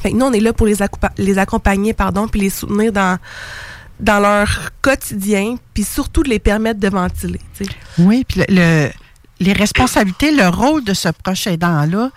Fait 0.00 0.10
que 0.10 0.16
nous, 0.16 0.26
on 0.26 0.32
est 0.32 0.40
là 0.40 0.52
pour 0.52 0.66
les, 0.66 0.76
les 1.18 1.38
accompagner, 1.38 1.92
pardon, 1.92 2.28
puis 2.28 2.40
les 2.40 2.50
soutenir 2.50 2.92
dans, 2.92 3.18
dans 4.02 4.18
leur 4.20 4.70
quotidien, 4.82 5.56
puis 5.74 5.84
surtout 5.84 6.22
de 6.22 6.28
les 6.28 6.38
permettre 6.38 6.80
de 6.80 6.88
ventiler. 6.88 7.40
Oui, 7.98 8.24
puis 8.28 8.40
le, 8.40 8.54
le- 8.54 8.90
les 9.40 9.52
responsabilités, 9.52 10.30
le 10.30 10.48
rôle 10.48 10.84
de 10.84 10.92
ce 10.94 11.08
proche 11.08 11.46
aidant-là, 11.46 12.10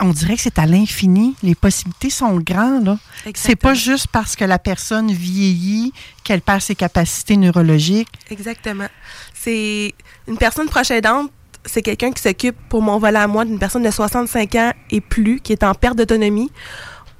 on 0.00 0.10
dirait 0.10 0.34
que 0.36 0.42
c'est 0.42 0.58
à 0.58 0.66
l'infini. 0.66 1.36
Les 1.42 1.54
possibilités 1.54 2.10
sont 2.10 2.36
grandes. 2.38 2.98
C'est 3.34 3.54
pas 3.56 3.74
juste 3.74 4.08
parce 4.08 4.34
que 4.34 4.44
la 4.44 4.58
personne 4.58 5.12
vieillit 5.12 5.92
qu'elle 6.24 6.40
perd 6.42 6.60
ses 6.60 6.74
capacités 6.74 7.36
neurologiques. 7.36 8.08
Exactement. 8.30 8.88
C'est 9.32 9.94
une 10.26 10.36
personne 10.36 10.66
proche 10.68 10.90
aidante, 10.90 11.30
c'est 11.64 11.80
quelqu'un 11.82 12.10
qui 12.12 12.20
s'occupe, 12.22 12.56
pour 12.68 12.82
mon 12.82 12.98
volet 12.98 13.18
à 13.20 13.26
moi, 13.26 13.44
d'une 13.44 13.58
personne 13.58 13.82
de 13.84 13.90
65 13.90 14.54
ans 14.56 14.72
et 14.90 15.00
plus, 15.00 15.40
qui 15.40 15.52
est 15.52 15.62
en 15.62 15.74
perte 15.74 15.96
d'autonomie, 15.96 16.50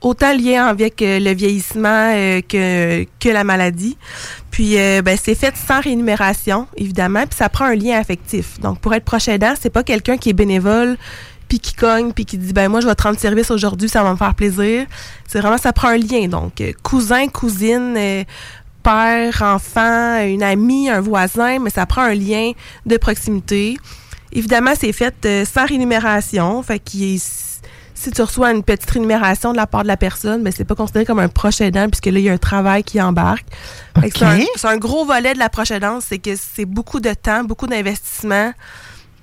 autant 0.05 0.33
lié 0.35 0.57
avec 0.57 1.01
euh, 1.03 1.19
le 1.19 1.35
vieillissement 1.35 2.13
euh, 2.15 2.41
que, 2.43 3.29
la 3.29 3.43
maladie. 3.43 3.97
Puis, 4.51 4.79
euh, 4.79 5.03
ben, 5.03 5.19
c'est 5.21 5.35
fait 5.35 5.55
sans 5.57 5.81
rémunération, 5.81 6.69
évidemment, 6.77 7.23
puis 7.23 7.37
ça 7.37 7.49
prend 7.49 7.65
un 7.65 7.75
lien 7.75 7.99
affectif. 7.99 8.61
Donc, 8.61 8.79
pour 8.81 8.95
être 8.95 9.05
proche 9.05 9.29
aidant, 9.29 9.55
c'est 9.59 9.71
pas 9.71 9.83
quelqu'un 9.83 10.19
qui 10.19 10.29
est 10.31 10.35
bénévole, 10.35 10.97
puis 11.49 11.59
qui 11.59 11.73
cogne, 11.75 12.13
puis 12.13 12.27
qui 12.27 12.37
dit, 12.39 12.53
ben 12.53 12.69
moi, 12.69 12.81
je 12.81 12.87
vais 12.87 12.95
te 12.95 13.03
rendre 13.03 13.19
service 13.19 13.51
aujourd'hui, 13.51 13.89
ça 13.89 14.03
va 14.03 14.13
me 14.13 14.17
faire 14.17 14.35
plaisir. 14.35 14.87
C'est 15.27 15.41
vraiment, 15.41 15.59
ça 15.59 15.73
prend 15.73 15.89
un 15.89 15.97
lien. 15.97 16.29
Donc, 16.29 16.63
cousin, 16.83 17.27
cousine, 17.29 17.99
père, 18.83 19.43
enfant, 19.43 20.23
une 20.27 20.43
amie, 20.43 20.91
un 20.91 21.01
voisin, 21.01 21.59
mais 21.59 21.71
ça 21.71 21.87
prend 21.87 22.03
un 22.03 22.15
lien 22.15 22.53
de 22.85 22.97
proximité. 22.99 23.79
Évidemment, 24.33 24.73
c'est 24.79 24.93
fait 24.93 25.45
sans 25.47 25.65
rémunération, 25.65 26.63
fait 26.63 26.79
qu'il 26.79 27.15
est- 27.15 27.54
si 27.95 28.11
tu 28.11 28.21
reçois 28.23 28.51
une 28.53 28.63
petite 28.63 28.91
rémunération 28.91 29.53
de 29.53 29.57
la 29.57 29.67
part 29.67 29.83
de 29.83 29.89
la 29.89 29.97
personne, 29.97 30.43
mais 30.43 30.51
c'est 30.51 30.65
pas 30.65 30.75
considéré 30.75 31.05
comme 31.05 31.21
un 31.21 31.29
proche 31.29 31.61
aidant 31.61 31.89
puisque 31.89 32.07
là, 32.07 32.19
il 32.19 32.25
y 32.25 32.29
a 32.29 32.33
un 32.33 32.39
travail 32.39 32.83
qui 32.83 33.01
embarque. 33.01 33.47
C'est 34.57 34.67
un, 34.67 34.77
gros 34.79 35.05
volet 35.05 35.33
de 35.35 35.39
la 35.39 35.49
proche 35.49 35.71
aidance, 35.71 36.05
c'est 36.09 36.19
que 36.19 36.35
c'est 36.37 36.65
beaucoup 36.65 37.01
de 37.01 37.15
temps, 37.15 37.45
beaucoup 37.45 37.67
d'investissement, 37.69 38.53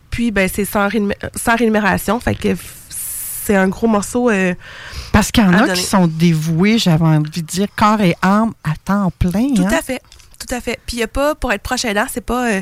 puis 0.09 0.31
ben, 0.31 0.49
c'est 0.51 0.65
sans, 0.65 0.87
rému- 0.87 1.15
sans 1.35 1.55
rémunération. 1.55 2.19
Fait 2.19 2.35
que 2.35 2.55
c'est 2.89 3.55
un 3.55 3.67
gros 3.67 3.87
morceau. 3.87 4.29
euh, 4.29 4.53
Parce 5.11 5.31
qu'il 5.31 5.43
y 5.43 5.47
en 5.47 5.53
a 5.53 5.59
donner. 5.61 5.73
qui 5.73 5.83
sont 5.83 6.07
dévoués, 6.07 6.77
j'avais 6.77 7.03
envie 7.03 7.41
de 7.41 7.47
dire, 7.47 7.67
corps 7.75 7.99
et 8.01 8.15
âme 8.21 8.53
à 8.63 8.71
temps 8.85 9.11
plein. 9.19 9.53
Tout 9.55 9.63
hein? 9.63 9.69
à 9.77 9.81
fait. 9.81 10.01
Tout 10.39 10.55
à 10.55 10.61
fait. 10.61 10.79
Puis 10.85 10.97
il 10.97 10.99
y 11.01 11.03
a 11.03 11.07
pas, 11.07 11.35
pour 11.35 11.51
être 11.51 11.61
proche 11.61 11.85
aidant, 11.85 12.05
c'est 12.09 12.25
pas. 12.25 12.47
euh, 12.51 12.61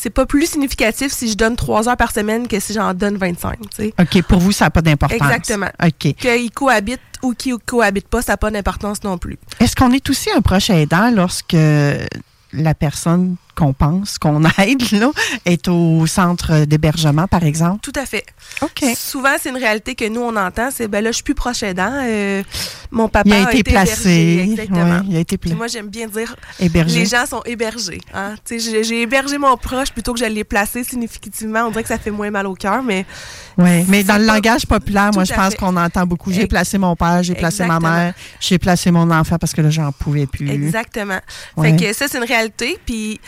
c'est 0.00 0.08
pas 0.10 0.24
plus 0.24 0.46
significatif 0.46 1.12
si 1.12 1.30
je 1.30 1.36
donne 1.36 1.56
trois 1.56 1.86
heures 1.86 1.96
par 1.96 2.10
semaine 2.10 2.48
que 2.48 2.58
si 2.58 2.72
j'en 2.72 2.94
donne 2.94 3.18
25. 3.18 3.58
tu 3.60 3.68
sais. 3.76 3.94
OK, 4.00 4.22
pour 4.22 4.38
vous, 4.38 4.50
ça 4.50 4.64
n'a 4.66 4.70
pas 4.70 4.80
d'importance. 4.80 5.20
Exactement. 5.20 5.68
OK. 5.84 6.14
Qu'ils 6.14 6.50
cohabitent 6.50 7.00
ou 7.22 7.34
qu'ils 7.34 7.58
cohabitent 7.58 8.08
pas, 8.08 8.22
ça 8.22 8.32
n'a 8.32 8.36
pas 8.38 8.50
d'importance 8.50 9.04
non 9.04 9.18
plus. 9.18 9.36
Est-ce 9.58 9.76
qu'on 9.76 9.92
est 9.92 10.08
aussi 10.08 10.30
un 10.30 10.40
proche 10.40 10.70
aidant 10.70 11.10
lorsque 11.10 11.56
la 12.52 12.74
personne 12.74 13.36
qu'on 13.60 13.72
pense, 13.74 14.18
qu'on 14.18 14.42
aide, 14.58 14.90
là, 14.92 15.10
est 15.44 15.68
au 15.68 16.06
centre 16.06 16.64
d'hébergement, 16.64 17.26
par 17.26 17.44
exemple? 17.44 17.80
Tout 17.82 17.92
à 18.00 18.06
fait. 18.06 18.24
OK. 18.62 18.84
Souvent, 18.96 19.34
c'est 19.40 19.50
une 19.50 19.56
réalité 19.58 19.94
que 19.94 20.08
nous, 20.08 20.20
on 20.22 20.34
entend, 20.36 20.70
c'est 20.74 20.88
ben 20.88 21.04
là, 21.04 21.10
je 21.10 21.16
suis 21.16 21.24
plus 21.24 21.34
proche 21.34 21.62
aidant. 21.62 21.92
euh, 22.02 22.42
mon 22.90 23.08
papa 23.08 23.28
Il 23.28 23.32
a 23.34 23.52
été 23.52 23.62
placé. 23.62 24.10
hébergé. 24.10 24.50
Exactement. 24.52 25.02
Il 25.08 25.16
a 25.16 25.20
été 25.20 25.36
pla- 25.38 25.50
Puis 25.50 25.56
moi, 25.58 25.66
j'aime 25.68 25.88
bien 25.88 26.08
dire 26.08 26.34
Hébergé. 26.58 27.00
les 27.00 27.06
gens 27.06 27.24
sont 27.26 27.42
hébergés. 27.44 28.00
Hein? 28.14 28.34
J'ai 28.50 29.02
hébergé 29.02 29.38
mon 29.38 29.56
proche 29.56 29.90
plutôt 29.92 30.12
que 30.14 30.18
je 30.20 30.24
l'ai 30.24 30.42
placé 30.44 30.82
significativement. 30.82 31.60
On 31.66 31.70
dirait 31.70 31.82
que 31.82 31.88
ça 31.88 31.98
fait 31.98 32.10
moins 32.10 32.30
mal 32.30 32.46
au 32.46 32.54
cœur, 32.54 32.82
mais 32.82 33.04
Oui, 33.58 33.84
mais 33.88 34.02
dans 34.02 34.16
le 34.16 34.26
pas- 34.26 34.34
langage 34.34 34.66
populaire, 34.66 35.10
moi, 35.14 35.24
je 35.24 35.32
pense 35.34 35.54
qu'on 35.54 35.76
entend 35.76 36.06
beaucoup. 36.06 36.32
J'ai 36.32 36.46
placé 36.46 36.78
mon 36.78 36.96
père, 36.96 37.22
j'ai 37.22 37.34
placé 37.34 37.64
ma 37.66 37.78
mère, 37.78 38.14
j'ai 38.40 38.58
placé 38.58 38.90
mon 38.90 39.10
enfant 39.10 39.36
parce 39.38 39.52
que 39.52 39.60
là, 39.60 39.70
j'en 39.70 39.92
pouvais 39.92 40.26
plus. 40.26 40.50
Exactement. 40.50 41.20
Ouais. 41.56 41.70
Fait 41.78 41.84
que 41.86 41.92
ça, 41.92 42.06
c'est 42.08 42.18
une 42.18 42.24
réalité. 42.24 42.78
Puis 42.86 43.20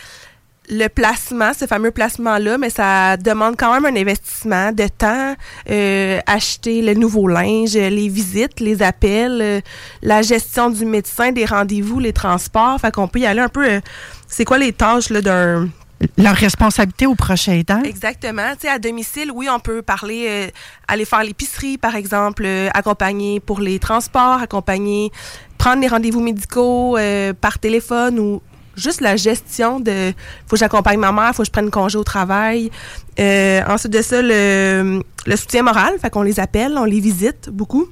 le 0.69 0.87
placement, 0.87 1.51
ce 1.53 1.65
fameux 1.65 1.91
placement-là, 1.91 2.57
mais 2.57 2.69
ça 2.69 3.17
demande 3.17 3.55
quand 3.57 3.73
même 3.73 3.85
un 3.85 3.99
investissement 3.99 4.71
de 4.71 4.87
temps, 4.87 5.35
euh, 5.69 6.19
acheter 6.25 6.81
le 6.81 6.93
nouveau 6.93 7.27
linge, 7.27 7.73
les 7.73 8.07
visites, 8.07 8.59
les 8.59 8.81
appels, 8.81 9.39
euh, 9.41 9.61
la 10.01 10.21
gestion 10.21 10.69
du 10.69 10.85
médecin, 10.85 11.31
des 11.31 11.45
rendez-vous, 11.45 11.99
les 11.99 12.13
transports. 12.13 12.79
Fait 12.79 12.91
qu'on 12.91 13.07
peut 13.07 13.19
y 13.19 13.25
aller 13.25 13.41
un 13.41 13.49
peu. 13.49 13.65
euh, 13.65 13.79
c'est 14.27 14.45
quoi 14.45 14.57
les 14.57 14.71
tâches 14.73 15.09
là, 15.09 15.21
d'un 15.21 15.69
Leur 16.17 16.35
responsabilité 16.35 17.05
au 17.05 17.15
proche 17.15 17.47
aidant. 17.49 17.83
Exactement. 17.83 18.51
Tu 18.53 18.61
sais, 18.61 18.69
à 18.69 18.79
domicile, 18.79 19.31
oui, 19.33 19.47
on 19.49 19.59
peut 19.59 19.81
parler, 19.81 20.25
euh, 20.27 20.47
aller 20.87 21.05
faire 21.05 21.23
l'épicerie, 21.23 21.77
par 21.77 21.95
exemple, 21.95 22.43
euh, 22.45 22.69
accompagner 22.73 23.39
pour 23.39 23.59
les 23.59 23.79
transports, 23.79 24.41
accompagner, 24.41 25.11
prendre 25.57 25.81
les 25.81 25.87
rendez-vous 25.87 26.21
médicaux 26.21 26.97
euh, 26.97 27.33
par 27.33 27.59
téléphone 27.59 28.17
ou 28.19 28.41
juste 28.75 29.01
la 29.01 29.15
gestion 29.15 29.79
de 29.79 30.13
faut 30.47 30.51
que 30.55 30.57
j'accompagne 30.57 30.99
ma 30.99 31.11
mère, 31.11 31.31
faut 31.35 31.43
que 31.43 31.47
je 31.47 31.51
prenne 31.51 31.69
congé 31.71 31.97
au 31.97 32.03
travail. 32.03 32.71
Euh, 33.19 33.61
ensuite 33.67 33.93
de 33.93 34.01
ça, 34.01 34.21
le, 34.21 35.01
le 35.25 35.35
soutien 35.35 35.63
moral, 35.63 35.93
fait 36.01 36.09
qu'on 36.09 36.21
les 36.23 36.39
appelle, 36.39 36.73
on 36.77 36.85
les 36.85 36.99
visite 36.99 37.49
beaucoup. 37.49 37.87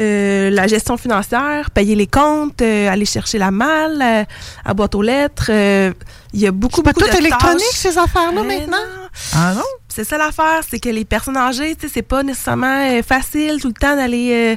Euh, 0.00 0.50
la 0.50 0.66
gestion 0.66 0.96
financière, 0.96 1.70
payer 1.70 1.94
les 1.94 2.06
comptes, 2.06 2.62
euh, 2.62 2.88
aller 2.90 3.04
chercher 3.04 3.38
la 3.38 3.50
malle 3.50 4.00
euh, 4.02 4.24
à 4.64 4.74
boîte 4.74 4.94
aux 4.94 5.02
lettres. 5.02 5.46
euh, 5.50 5.92
Il 6.32 6.40
y 6.40 6.46
a 6.46 6.50
beaucoup, 6.52 6.82
pas 6.82 6.92
beaucoup 6.92 7.06
tout 7.06 7.12
de 7.14 7.18
électronique, 7.20 7.58
tâches. 7.58 7.76
ces 7.78 7.98
affaires-là, 7.98 8.42
maintenant? 8.42 8.76
non. 8.76 9.08
Ah 9.34 9.52
non? 9.54 9.62
C'est 9.88 10.04
ça 10.04 10.16
l'affaire, 10.16 10.62
c'est 10.68 10.80
que 10.80 10.88
les 10.88 11.04
personnes 11.04 11.36
âgées, 11.36 11.74
tu 11.76 11.86
sais, 11.86 11.92
c'est 11.94 12.02
pas 12.02 12.22
nécessairement 12.22 12.88
euh, 12.90 13.02
facile 13.02 13.58
tout 13.60 13.68
le 13.68 13.74
temps 13.74 13.94
d'aller 13.94 14.30
euh, 14.32 14.56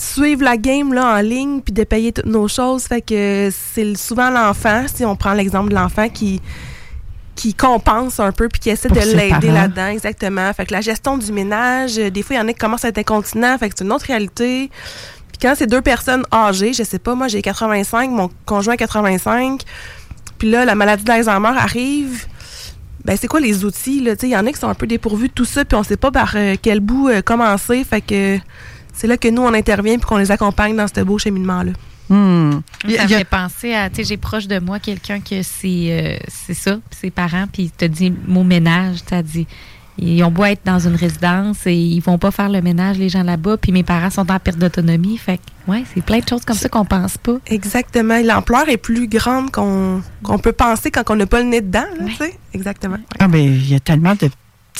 suivre 0.00 0.42
la 0.42 0.56
game 0.56 0.92
là 0.92 1.16
en 1.16 1.20
ligne 1.20 1.60
puis 1.60 1.72
de 1.72 1.84
payer 1.84 2.12
toutes 2.12 2.26
nos 2.26 2.48
choses. 2.48 2.84
Fait 2.84 3.02
que 3.02 3.50
c'est 3.52 3.96
souvent 3.96 4.30
l'enfant, 4.30 4.86
si 4.92 5.04
on 5.04 5.16
prend 5.16 5.34
l'exemple 5.34 5.70
de 5.70 5.74
l'enfant 5.74 6.08
qui 6.08 6.40
qui 7.36 7.54
compense 7.54 8.20
un 8.20 8.32
peu 8.32 8.48
puis 8.48 8.60
qui 8.60 8.68
essaie 8.68 8.88
Pour 8.88 8.98
de 8.98 9.16
l'aider 9.16 9.50
là-dedans, 9.50 9.86
exactement. 9.86 10.52
Fait 10.52 10.66
que 10.66 10.74
la 10.74 10.82
gestion 10.82 11.16
du 11.16 11.32
ménage, 11.32 11.98
euh, 11.98 12.10
des 12.10 12.22
fois, 12.22 12.36
il 12.36 12.38
y 12.38 12.42
en 12.42 12.48
a 12.48 12.52
qui 12.52 12.58
commencent 12.58 12.84
à 12.84 12.88
être 12.88 12.98
incontinents, 12.98 13.56
fait 13.56 13.70
que 13.70 13.76
c'est 13.78 13.84
une 13.84 13.92
autre 13.92 14.04
réalité. 14.04 14.70
Puis 15.28 15.38
quand 15.40 15.54
c'est 15.56 15.66
deux 15.66 15.80
personnes 15.80 16.24
âgées, 16.32 16.74
je 16.74 16.82
sais 16.82 16.98
pas, 16.98 17.14
moi 17.14 17.28
j'ai 17.28 17.40
85, 17.40 18.10
mon 18.10 18.30
conjoint 18.44 18.74
a 18.74 18.76
85, 18.76 19.62
puis 20.36 20.50
là, 20.50 20.66
la 20.66 20.74
maladie 20.74 21.04
d'Alzheimer 21.04 21.56
arrive, 21.56 22.26
ben 23.06 23.16
c'est 23.18 23.28
quoi 23.28 23.40
les 23.40 23.64
outils, 23.64 24.00
là? 24.00 24.16
Tu 24.16 24.26
il 24.26 24.32
y 24.32 24.36
en 24.36 24.46
a 24.46 24.52
qui 24.52 24.58
sont 24.58 24.68
un 24.68 24.74
peu 24.74 24.86
dépourvus 24.86 25.28
de 25.28 25.32
tout 25.32 25.46
ça, 25.46 25.64
puis 25.64 25.76
on 25.78 25.82
sait 25.82 25.96
pas 25.96 26.10
par 26.10 26.32
euh, 26.36 26.56
quel 26.60 26.80
bout 26.80 27.08
euh, 27.08 27.22
commencer, 27.22 27.84
fait 27.84 28.02
que 28.02 28.38
c'est 29.00 29.06
là 29.06 29.16
que 29.16 29.28
nous, 29.28 29.42
on 29.42 29.54
intervient 29.54 29.96
puis 29.96 30.06
qu'on 30.06 30.18
les 30.18 30.30
accompagne 30.30 30.76
dans 30.76 30.86
ce 30.86 31.00
beau 31.00 31.16
cheminement-là. 31.18 31.72
Hmm. 32.08 32.60
A- 32.84 32.90
Ça 32.96 33.02
me 33.04 33.08
fait 33.08 33.24
penser 33.24 33.72
à, 33.74 33.88
tu 33.88 33.96
sais, 33.96 34.04
j'ai 34.04 34.16
proche 34.16 34.46
de 34.48 34.58
moi 34.58 34.78
quelqu'un 34.80 35.20
que 35.20 35.42
c'est 35.42 35.86
euh, 35.90 36.16
c'est 36.28 36.54
ça, 36.54 36.78
ses 36.90 37.10
parents, 37.10 37.46
puis 37.52 37.64
il 37.64 37.70
te 37.70 37.84
dit 37.84 38.12
mot 38.26 38.42
ménage, 38.44 38.98
t'as 39.06 39.22
dit. 39.22 39.46
Ils 40.02 40.22
ont 40.24 40.30
beau 40.30 40.44
être 40.46 40.62
dans 40.64 40.78
une 40.78 40.94
résidence 40.94 41.66
et 41.66 41.74
ils 41.74 42.00
vont 42.00 42.16
pas 42.16 42.30
faire 42.30 42.48
le 42.48 42.62
ménage, 42.62 42.96
les 42.96 43.10
gens 43.10 43.22
là-bas, 43.22 43.58
puis 43.58 43.70
mes 43.70 43.82
parents 43.82 44.08
sont 44.08 44.30
en 44.30 44.38
perte 44.38 44.56
d'autonomie. 44.56 45.18
Fait 45.18 45.36
que, 45.38 45.70
ouais, 45.70 45.84
c'est 45.92 46.02
plein 46.02 46.20
de 46.20 46.28
choses 46.28 46.42
comme 46.46 46.56
ça 46.56 46.70
qu'on 46.70 46.86
pense 46.86 47.18
pas. 47.18 47.36
Exactement. 47.48 48.18
L'ampleur 48.24 48.66
est 48.70 48.78
plus 48.78 49.08
grande 49.08 49.50
qu'on 49.50 50.00
qu'on 50.22 50.38
peut 50.38 50.52
penser 50.52 50.90
quand 50.90 51.02
on 51.10 51.16
n'a 51.16 51.26
pas 51.26 51.40
le 51.42 51.48
nez 51.50 51.60
dedans, 51.60 51.84
là, 51.98 52.06
tu 52.06 52.14
sais. 52.14 52.38
Exactement. 52.54 52.96
Ah 53.18 53.28
ben, 53.28 53.40
il 53.40 53.68
y 53.70 53.74
a 53.74 53.80
tellement 53.80 54.14
de 54.14 54.30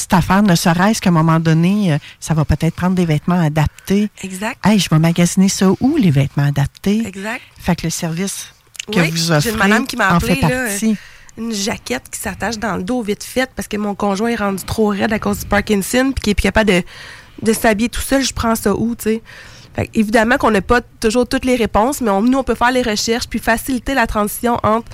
petites 0.06 0.14
affaires, 0.14 0.42
ne 0.42 0.54
serait-ce 0.54 1.00
qu'à 1.00 1.10
un 1.10 1.12
moment 1.12 1.38
donné, 1.40 1.92
euh, 1.92 1.98
ça 2.18 2.34
va 2.34 2.44
peut-être 2.44 2.74
prendre 2.74 2.94
des 2.94 3.04
vêtements 3.06 3.40
adaptés. 3.40 4.08
Exact. 4.22 4.58
Hey, 4.64 4.78
je 4.78 4.88
vais 4.90 4.98
magasiner 4.98 5.48
ça 5.48 5.70
où, 5.80 5.96
les 5.96 6.10
vêtements 6.10 6.44
adaptés? 6.46 7.02
Exact. 7.06 7.40
Fait 7.58 7.76
que 7.76 7.84
le 7.84 7.90
service 7.90 8.52
que 8.90 8.98
Oui, 9.00 9.10
vous 9.10 9.32
offrez 9.32 9.50
une 9.50 9.56
madame 9.56 9.86
qui 9.86 9.96
m'a 9.96 10.14
en 10.16 10.20
fait 10.20 10.40
là, 10.40 10.48
partie. 10.66 10.96
une 11.38 11.52
jaquette 11.52 12.04
qui 12.10 12.18
s'attache 12.18 12.58
dans 12.58 12.76
le 12.76 12.82
dos 12.82 13.02
vite 13.02 13.22
fait 13.24 13.48
parce 13.54 13.68
que 13.68 13.76
mon 13.76 13.94
conjoint 13.94 14.30
est 14.30 14.36
rendu 14.36 14.64
trop 14.64 14.88
raide 14.88 15.12
à 15.12 15.18
cause 15.18 15.40
du 15.40 15.46
Parkinson 15.46 16.12
puis 16.14 16.22
qui 16.22 16.30
est 16.30 16.34
plus 16.34 16.42
capable 16.42 16.70
de, 16.70 16.82
de 17.42 17.52
s'habiller 17.52 17.88
tout 17.88 18.00
seul. 18.00 18.22
Je 18.24 18.32
prends 18.34 18.54
ça 18.54 18.74
où, 18.74 18.94
tu 18.96 19.04
sais? 19.04 19.22
Fait 19.76 19.88
évidemment 19.94 20.36
qu'on 20.36 20.50
n'a 20.50 20.62
pas 20.62 20.80
toujours 20.98 21.28
toutes 21.28 21.44
les 21.44 21.54
réponses, 21.54 22.00
mais 22.00 22.10
on- 22.10 22.22
nous, 22.22 22.36
on 22.38 22.42
peut 22.42 22.56
faire 22.56 22.72
les 22.72 22.82
recherches 22.82 23.28
puis 23.28 23.38
faciliter 23.38 23.94
la 23.94 24.06
transition 24.08 24.58
entre 24.64 24.88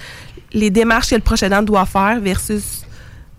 les 0.53 0.69
démarches 0.69 1.09
que 1.11 1.15
le 1.15 1.23
proche 1.23 1.43
aidant 1.43 1.63
doit 1.63 1.87
faire 1.87 2.21
versus, 2.21 2.83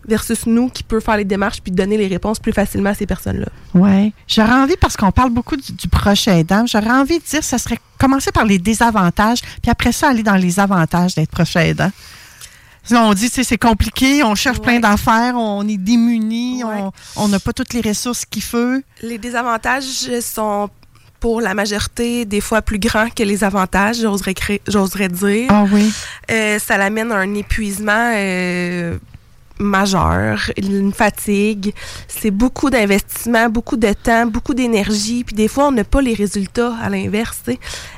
versus 0.07 0.45
nous 0.45 0.69
qui 0.69 0.83
peut 0.83 0.99
faire 0.99 1.17
les 1.17 1.25
démarches 1.25 1.61
puis 1.61 1.71
donner 1.71 1.97
les 1.97 2.07
réponses 2.07 2.39
plus 2.39 2.53
facilement 2.53 2.91
à 2.91 2.93
ces 2.93 3.05
personnes-là. 3.05 3.47
Oui. 3.73 4.13
J'aurais 4.27 4.53
envie, 4.53 4.75
parce 4.79 4.95
qu'on 4.97 5.11
parle 5.11 5.31
beaucoup 5.31 5.55
du, 5.57 5.71
du 5.73 5.87
proche 5.87 6.27
aidant, 6.27 6.65
j'aurais 6.65 6.91
envie 6.91 7.19
de 7.19 7.23
dire 7.23 7.43
ça 7.43 7.57
serait 7.57 7.79
commencer 7.97 8.31
par 8.31 8.45
les 8.45 8.59
désavantages, 8.59 9.39
puis 9.61 9.69
après 9.71 9.91
ça, 9.91 10.09
aller 10.09 10.23
dans 10.23 10.35
les 10.35 10.59
avantages 10.59 11.15
d'être 11.15 11.31
proche 11.31 11.55
aidant. 11.55 11.91
Sinon, 12.83 13.09
on 13.09 13.13
dit, 13.13 13.27
c'est 13.29 13.57
compliqué, 13.57 14.23
on 14.23 14.33
cherche 14.35 14.59
plein 14.61 14.79
d'affaires, 14.79 15.35
on 15.35 15.67
est 15.67 15.75
démunis, 15.77 16.63
on- 16.63 16.91
on 17.17 17.27
n'a 17.27 17.39
pas 17.39 17.51
toutes 17.51 17.73
les 17.73 17.81
ressources 17.81 18.23
qu'il 18.23 18.43
faut. 18.43 18.77
Les 19.01 19.17
désavantages 19.17 19.83
sont 20.21 20.69
pour 21.19 21.41
la 21.41 21.53
majorité 21.53 22.23
des 22.23 22.39
fois 22.39 22.61
plus 22.61 22.79
grands 22.79 23.09
que 23.09 23.23
les 23.23 23.43
avantages, 23.43 23.97
j'oserais 24.67 25.09
dire. 25.09 25.47
Ah 25.49 25.65
oui. 25.69 25.91
Euh, 26.31 26.59
ça 26.59 26.77
l'amène 26.77 27.11
à 27.11 27.15
un 27.17 27.33
épuisement 27.33 28.11
euh, 28.15 28.97
majeur, 29.59 30.51
une 30.57 30.93
fatigue. 30.93 31.73
C'est 32.07 32.31
beaucoup 32.31 32.69
d'investissement, 32.69 33.49
beaucoup 33.49 33.77
de 33.77 33.93
temps, 33.93 34.25
beaucoup 34.27 34.53
d'énergie. 34.53 35.23
Puis 35.23 35.35
des 35.35 35.47
fois, 35.47 35.67
on 35.67 35.71
n'a 35.71 35.83
pas 35.83 36.01
les 36.01 36.13
résultats 36.13 36.75
à 36.81 36.89
l'inverse. 36.89 37.43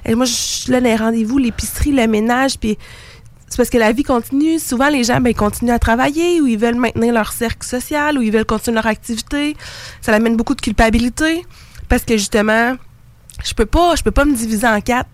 moi, 0.08 0.26
je 0.26 0.34
suis 0.34 0.72
là 0.72 0.80
les 0.80 0.96
rendez-vous, 0.96 1.38
l'épicerie, 1.38 1.92
le 1.92 2.08
ménage, 2.08 2.58
puis 2.60 2.78
c'est 3.50 3.58
parce 3.58 3.70
que 3.70 3.78
la 3.78 3.92
vie 3.92 4.04
continue. 4.04 4.60
Souvent, 4.60 4.90
les 4.90 5.04
gens, 5.04 5.20
ben, 5.20 5.32
ils 5.32 5.36
continuent 5.36 5.72
à 5.72 5.80
travailler 5.80 6.40
ou 6.40 6.48
ils 6.48 6.58
veulent 6.58 6.76
maintenir 6.76 7.14
leur 7.14 7.32
cercle 7.32 7.66
social 7.66 8.18
ou 8.18 8.22
ils 8.22 8.32
veulent 8.32 8.46
continuer 8.46 8.76
leur 8.76 8.86
activité. 8.86 9.56
Ça 10.02 10.14
amène 10.14 10.38
beaucoup 10.38 10.54
de 10.54 10.62
culpabilité 10.62 11.46
parce 11.88 12.04
que 12.04 12.16
justement, 12.16 12.76
je 13.44 13.54
peux 13.54 13.66
pas, 13.66 13.96
je 13.96 14.04
peux 14.04 14.12
pas 14.12 14.26
me 14.26 14.36
diviser 14.36 14.68
en 14.68 14.82
quatre. 14.82 15.10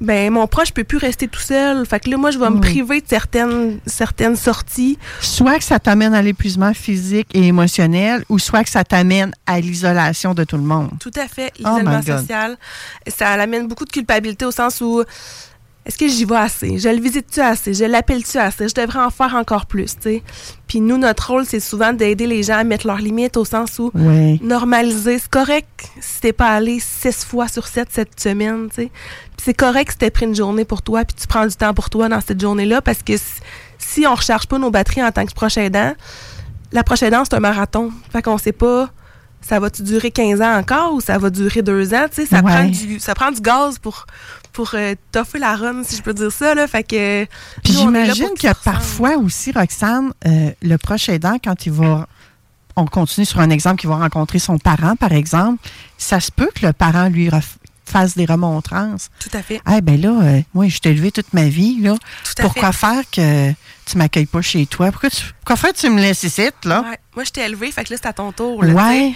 Ben, 0.00 0.32
mon 0.32 0.46
proche 0.46 0.72
peut 0.72 0.84
plus 0.84 0.98
rester 0.98 1.26
tout 1.26 1.40
seul. 1.40 1.84
Fait 1.84 1.98
que 1.98 2.08
là, 2.08 2.16
moi, 2.16 2.30
je 2.30 2.38
vais 2.38 2.50
me 2.50 2.60
priver 2.60 3.00
de 3.00 3.08
certaines, 3.08 3.80
certaines 3.84 4.36
sorties. 4.36 4.96
Soit 5.20 5.58
que 5.58 5.64
ça 5.64 5.80
t'amène 5.80 6.14
à 6.14 6.22
l'épuisement 6.22 6.72
physique 6.72 7.26
et 7.34 7.48
émotionnel, 7.48 8.24
ou 8.28 8.38
soit 8.38 8.62
que 8.62 8.70
ça 8.70 8.84
t'amène 8.84 9.32
à 9.46 9.60
l'isolation 9.60 10.34
de 10.34 10.44
tout 10.44 10.56
le 10.56 10.62
monde. 10.62 10.90
Tout 11.00 11.10
à 11.16 11.26
fait, 11.26 11.52
Oh 11.58 11.68
l'isolement 11.68 12.02
social. 12.02 12.56
Ça 13.08 13.30
amène 13.32 13.66
beaucoup 13.66 13.84
de 13.84 13.90
culpabilité 13.90 14.44
au 14.44 14.52
sens 14.52 14.80
où 14.80 15.02
est-ce 15.88 15.96
que 15.98 16.06
j'y 16.06 16.24
vais 16.26 16.36
assez? 16.36 16.78
Je 16.78 16.88
le 16.90 17.00
visite-tu 17.00 17.40
assez? 17.40 17.72
Je 17.72 17.84
l'appelle-tu 17.84 18.36
assez? 18.38 18.68
Je 18.68 18.74
devrais 18.74 19.00
en 19.00 19.08
faire 19.10 19.34
encore 19.34 19.64
plus, 19.66 19.96
tu 19.96 20.02
sais. 20.02 20.22
Puis 20.66 20.80
nous, 20.80 20.98
notre 20.98 21.28
rôle, 21.30 21.46
c'est 21.46 21.60
souvent 21.60 21.92
d'aider 21.94 22.26
les 22.26 22.42
gens 22.42 22.58
à 22.58 22.64
mettre 22.64 22.86
leurs 22.86 22.98
limites 22.98 23.38
au 23.38 23.44
sens 23.46 23.78
où 23.78 23.90
Oui. 23.94 24.38
normaliser. 24.42 25.18
C'est 25.18 25.30
correct 25.30 25.88
si 26.00 26.20
t'es 26.20 26.32
pas 26.34 26.50
allé 26.50 26.78
six 26.78 27.24
fois 27.24 27.48
sur 27.48 27.66
sept 27.66 27.88
cette 27.90 28.20
semaine, 28.20 28.68
tu 28.68 28.82
sais. 28.82 28.90
Puis 29.36 29.44
c'est 29.46 29.54
correct 29.54 29.92
si 29.92 29.98
t'as 29.98 30.10
pris 30.10 30.26
une 30.26 30.34
journée 30.36 30.64
pour 30.66 30.82
toi 30.82 31.04
puis 31.04 31.16
tu 31.18 31.26
prends 31.26 31.46
du 31.46 31.56
temps 31.56 31.72
pour 31.72 31.88
toi 31.88 32.08
dans 32.10 32.20
cette 32.20 32.40
journée-là 32.40 32.82
parce 32.82 33.02
que 33.02 33.16
si, 33.16 33.24
si 33.78 34.06
on 34.06 34.14
recharge 34.14 34.46
pas 34.46 34.58
nos 34.58 34.70
batteries 34.70 35.02
en 35.02 35.10
tant 35.10 35.24
que 35.24 35.32
proche 35.32 35.56
aidant, 35.56 35.94
la 36.72 36.84
proche 36.84 37.02
aidant, 37.02 37.22
c'est 37.24 37.34
un 37.34 37.40
marathon. 37.40 37.90
Fait 38.12 38.20
qu'on 38.20 38.36
sait 38.36 38.52
pas 38.52 38.90
ça 39.40 39.60
va-tu 39.60 39.82
durer 39.84 40.10
15 40.10 40.42
ans 40.42 40.58
encore 40.58 40.92
ou 40.94 41.00
ça 41.00 41.16
va 41.16 41.30
durer 41.30 41.62
deux 41.62 41.94
ans? 41.94 42.06
Tu 42.12 42.22
sais, 42.22 42.26
ça, 42.26 42.40
Ouais. 42.42 42.52
prend 42.52 42.64
du, 42.64 42.98
ça 42.98 43.14
prend 43.14 43.30
du 43.30 43.40
gaz 43.40 43.78
pour, 43.78 44.04
pour 44.58 44.70
euh, 44.74 44.96
toffer 45.12 45.38
la 45.38 45.54
run, 45.54 45.84
si 45.84 45.94
je 45.94 46.02
peux 46.02 46.12
dire 46.12 46.32
ça. 46.32 46.52
Là. 46.52 46.66
Fait 46.66 46.82
que, 46.82 47.24
Puis 47.62 47.74
j'imagine 47.74 48.30
que 48.36 48.52
parfois 48.64 49.16
aussi, 49.16 49.52
Roxane, 49.52 50.12
euh, 50.26 50.50
le 50.60 50.76
proche 50.78 51.08
aidant, 51.08 51.36
quand 51.42 51.64
il 51.64 51.70
va. 51.70 52.08
On 52.74 52.84
continue 52.86 53.24
sur 53.24 53.38
un 53.38 53.50
exemple 53.50 53.76
qu'il 53.80 53.88
va 53.88 53.98
rencontrer 53.98 54.40
son 54.40 54.58
parent, 54.58 54.96
par 54.96 55.12
exemple. 55.12 55.62
Ça 55.96 56.18
se 56.18 56.32
peut 56.32 56.48
que 56.52 56.66
le 56.66 56.72
parent 56.72 57.08
lui 57.08 57.30
fasse 57.84 58.16
des 58.16 58.24
remontrances. 58.24 59.10
Tout 59.20 59.30
à 59.32 59.42
fait. 59.42 59.60
Ah, 59.64 59.80
ben 59.80 60.00
là, 60.00 60.10
euh, 60.22 60.40
moi, 60.54 60.66
je 60.66 60.78
t'ai 60.80 60.90
élevé 60.90 61.12
toute 61.12 61.32
ma 61.32 61.44
vie, 61.48 61.80
là. 61.80 61.92
à 61.94 62.42
Pourquoi 62.42 62.72
fait. 62.72 62.78
faire 62.86 63.02
que 63.12 63.52
tu 63.86 63.96
m'accueilles 63.96 64.26
pas 64.26 64.42
chez 64.42 64.66
toi? 64.66 64.90
Pourquoi, 64.90 65.10
tu, 65.10 65.22
pourquoi 65.40 65.54
faire 65.56 65.72
que 65.72 65.78
tu 65.78 65.88
me 65.88 66.00
laisses 66.00 66.24
ici, 66.24 66.48
là? 66.64 66.80
Ouais. 66.82 66.98
Moi, 67.14 67.24
je 67.24 67.30
t'ai 67.30 67.42
élevé, 67.42 67.70
fait 67.72 67.84
que 67.84 67.92
là, 67.94 67.98
c'est 68.02 68.08
à 68.08 68.12
ton 68.12 68.32
tour. 68.32 68.62
Là, 68.64 68.72
Ouais. 68.74 69.14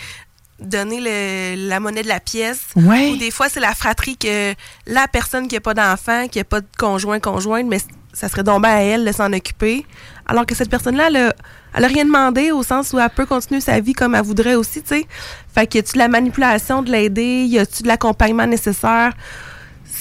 Donner 0.64 1.00
le- 1.00 1.68
la 1.68 1.80
monnaie 1.80 2.02
de 2.02 2.08
la 2.08 2.20
pièce. 2.20 2.60
Ouais. 2.76 3.10
Ou 3.10 3.16
des 3.16 3.30
fois, 3.30 3.48
c'est 3.48 3.60
la 3.60 3.74
fratrie 3.74 4.16
que 4.16 4.54
la 4.86 5.08
personne 5.08 5.48
qui 5.48 5.54
n'a 5.56 5.60
pas 5.60 5.74
d'enfant, 5.74 6.28
qui 6.28 6.38
n'a 6.38 6.44
pas 6.44 6.60
de 6.60 6.66
conjoint, 6.78 7.18
conjointe, 7.20 7.66
mais 7.68 7.78
ça 8.12 8.28
serait 8.28 8.42
donc 8.44 8.62
bien 8.62 8.70
à 8.74 8.80
elle 8.80 9.04
de 9.04 9.12
s'en 9.12 9.32
occuper. 9.32 9.84
Alors 10.26 10.46
que 10.46 10.54
cette 10.54 10.70
personne-là, 10.70 11.06
elle 11.08 11.16
a, 11.16 11.34
elle 11.74 11.84
a 11.84 11.88
rien 11.88 12.04
demandé 12.04 12.52
au 12.52 12.62
sens 12.62 12.92
où 12.92 12.98
elle 12.98 13.08
peut 13.10 13.26
continuer 13.26 13.60
sa 13.60 13.80
vie 13.80 13.92
comme 13.94 14.14
elle 14.14 14.22
voudrait 14.22 14.54
aussi, 14.54 14.82
tu 14.82 14.88
sais. 14.88 15.06
Fait 15.54 15.66
que 15.66 15.78
y 15.78 15.80
a-tu 15.80 15.92
de 15.94 15.98
la 15.98 16.08
manipulation 16.08 16.82
de 16.82 16.90
l'aider? 16.92 17.44
Y 17.44 17.58
a-tu 17.58 17.82
de 17.82 17.88
l'accompagnement 17.88 18.46
nécessaire? 18.46 19.12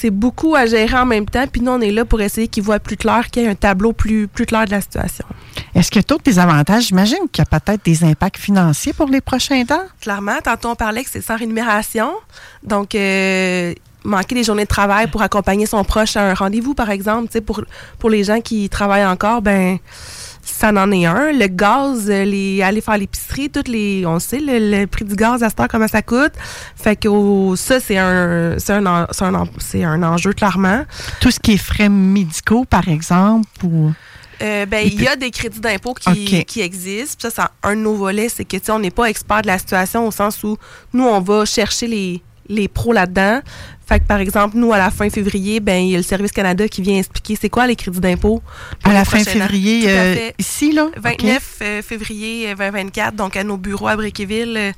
C'est 0.02 0.10
beaucoup 0.10 0.56
à 0.56 0.66
gérer 0.66 0.98
en 0.98 1.06
même 1.06 1.28
temps. 1.28 1.46
Puis 1.46 1.62
nous, 1.62 1.72
on 1.74 1.80
est 1.80 1.92
là 1.92 2.06
pour 2.06 2.20
essayer 2.22 2.48
qu'il 2.48 2.64
voit 2.64 2.80
plus 2.80 2.98
clair, 2.98 3.30
qu'il 3.30 3.44
y 3.44 3.46
ait 3.46 3.50
un 3.50 3.54
tableau 3.54 3.94
plus, 3.94 4.28
plus 4.28 4.48
clair 4.48 4.66
de 4.66 4.72
la 4.72 4.82
situation. 4.82 5.24
Est-ce 5.76 5.92
que 5.92 6.00
tu 6.00 6.16
as 6.16 6.18
des 6.18 6.40
avantages? 6.40 6.86
J'imagine 6.86 7.30
qu'il 7.32 7.46
y 7.48 7.48
a 7.48 7.60
peut-être 7.60 7.86
des 7.86 8.04
impacts 8.04 8.38
financiers 8.38 8.94
pour 8.94 9.10
les 9.10 9.22
prochains 9.22 9.64
temps. 9.64 9.84
Clairement, 10.02 10.40
tantôt 10.44 10.70
on 10.70 10.76
parlait 10.76 11.04
que 11.04 11.10
c'est 11.12 11.22
sans 11.22 11.38
rémunération. 11.38 12.14
Donc, 12.64 12.96
euh, 12.96 13.76
manquer 14.04 14.34
des 14.34 14.44
journées 14.44 14.64
de 14.64 14.70
travail 14.70 15.06
pour 15.06 15.22
accompagner 15.22 15.68
son 15.68 15.84
proche 15.84 16.18
à 16.18 16.32
un 16.32 16.34
rendez-vous, 16.34 16.74
par 16.74 16.90
exemple, 16.90 17.40
pour, 17.42 17.62
pour 18.00 18.10
les 18.10 18.24
gens 18.24 18.42
qui 18.42 18.70
travaillent 18.70 19.06
encore, 19.06 19.44
ben 19.44 19.78
ça 20.44 20.70
en 20.70 20.92
est 20.92 21.06
un. 21.06 21.32
Le 21.32 21.48
gaz, 21.48 22.10
euh, 22.10 22.24
les, 22.26 22.62
aller 22.62 22.82
faire 22.82 22.98
l'épicerie, 22.98 23.50
toutes 23.50 23.68
les, 23.68 24.06
on 24.06 24.20
sait 24.20 24.40
le, 24.40 24.80
le 24.80 24.88
prix 24.88 25.06
du 25.06 25.16
gaz 25.16 25.44
à 25.44 25.50
cette 25.50 25.60
heure, 25.60 25.68
comment 25.68 25.88
ça 25.88 26.02
coûte. 26.02 26.34
Fait 26.76 26.96
que 26.96 27.08
oh, 27.08 27.56
ça, 27.56 27.80
c'est 27.80 27.98
un, 27.98 28.56
c'est 28.60 28.74
un, 28.74 28.86
en- 28.86 29.08
c'est 29.12 29.26
un, 29.26 29.36
en- 29.36 29.48
c'est 29.60 29.84
un 29.84 30.02
enjeu, 30.04 30.34
clairement. 30.34 30.84
Tout 31.20 31.32
ce 31.32 31.40
qui 31.40 31.54
est 31.54 31.58
frais 31.58 31.90
médicaux, 31.90 32.66
par 32.66 32.88
exemple, 32.88 33.48
ou... 33.64 33.92
Euh, 34.42 34.66
ben, 34.66 34.88
Il 34.88 35.00
y 35.02 35.08
a 35.08 35.16
des 35.16 35.30
crédits 35.30 35.60
d'impôt 35.60 35.94
qui, 35.94 36.44
qui 36.46 36.62
existent. 36.62 37.16
Puis 37.20 37.32
ça, 37.32 37.44
c'est 37.64 37.70
un 37.70 37.76
de 37.76 37.82
nos 37.82 37.94
volets, 37.94 38.28
c'est 38.28 38.44
que 38.44 38.58
on 38.72 38.80
n'est 38.80 38.90
pas 38.90 39.06
expert 39.06 39.44
de 39.44 39.48
la 39.48 39.60
situation 39.60 40.08
au 40.08 40.12
sens 40.12 40.44
où 40.44 40.58
nous, 40.94 41.04
on 41.06 41.20
va 41.22 41.46
chercher 41.46 41.86
les, 41.86 42.24
les 42.50 42.68
pros 42.68 42.92
là-dedans. 42.92 43.42
Fait 43.92 44.00
que, 44.00 44.06
par 44.06 44.20
exemple, 44.20 44.56
nous, 44.58 44.72
à 44.72 44.78
la 44.78 44.90
fin 44.90 45.10
février, 45.10 45.60
ben, 45.60 45.84
il 45.84 45.90
y 45.90 45.96
a 45.96 45.98
le 45.98 46.04
Service 46.04 46.32
Canada 46.32 46.66
qui 46.70 46.82
vient 46.82 46.98
expliquer 46.98 47.38
c'est 47.40 47.50
quoi 47.50 47.68
les 47.68 47.76
crédits 47.76 48.00
d'impôt. 48.00 48.42
À 48.86 48.94
la 48.94 49.04
fin 49.04 49.18
prochains 49.18 49.32
ans. 49.32 49.34
février, 49.34 49.84
euh, 49.88 50.30
ici, 50.40 50.72
là? 50.72 50.88
29 50.96 51.58
euh, 51.62 51.82
février 51.82 52.50
euh, 52.52 52.56
2024, 52.56 53.16
donc 53.18 53.36
à 53.36 53.44
nos 53.44 53.58
bureaux 53.58 53.88
à 53.90 53.98
Briqueville, 53.98 54.56
euh, 54.56 54.72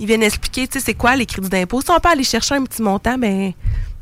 ils 0.00 0.08
viennent 0.08 0.24
expliquer, 0.24 0.66
tu 0.66 0.80
sais, 0.80 0.84
c'est 0.86 0.94
quoi 0.94 1.14
les 1.14 1.24
crédits 1.24 1.48
d'impôt. 1.48 1.80
Si 1.82 1.90
on 1.92 2.00
peut 2.00 2.08
aller 2.08 2.24
chercher 2.24 2.56
un 2.56 2.64
petit 2.64 2.82
montant, 2.82 3.16
ben, 3.16 3.52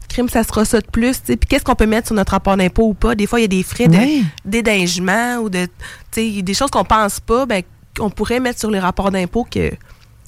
crime, 0.08 0.30
ça 0.30 0.42
sera 0.42 0.64
ça 0.64 0.80
de 0.80 0.86
plus. 0.86 1.18
Puis 1.18 1.36
qu'est-ce 1.46 1.64
qu'on 1.64 1.74
peut 1.74 1.84
mettre 1.84 2.06
sur 2.06 2.16
notre 2.16 2.32
rapport 2.32 2.56
d'impôt 2.56 2.84
ou 2.88 2.94
pas? 2.94 3.14
Des 3.14 3.26
fois, 3.26 3.40
il 3.40 3.42
y 3.42 3.44
a 3.44 3.48
des 3.48 3.62
frais 3.62 3.88
de- 3.88 3.96
Ouais. 3.96 4.22
d'édingement 4.46 5.36
ou 5.36 5.50
de, 5.50 5.68
des 6.14 6.54
choses 6.54 6.70
qu'on 6.70 6.84
pense 6.84 7.20
pas, 7.20 7.44
ben, 7.44 7.62
qu'on 7.94 8.08
pourrait 8.10 8.40
mettre 8.40 8.58
sur 8.58 8.70
les 8.70 8.78
rapports 8.78 9.10
d'impôt 9.10 9.46
que, 9.50 9.70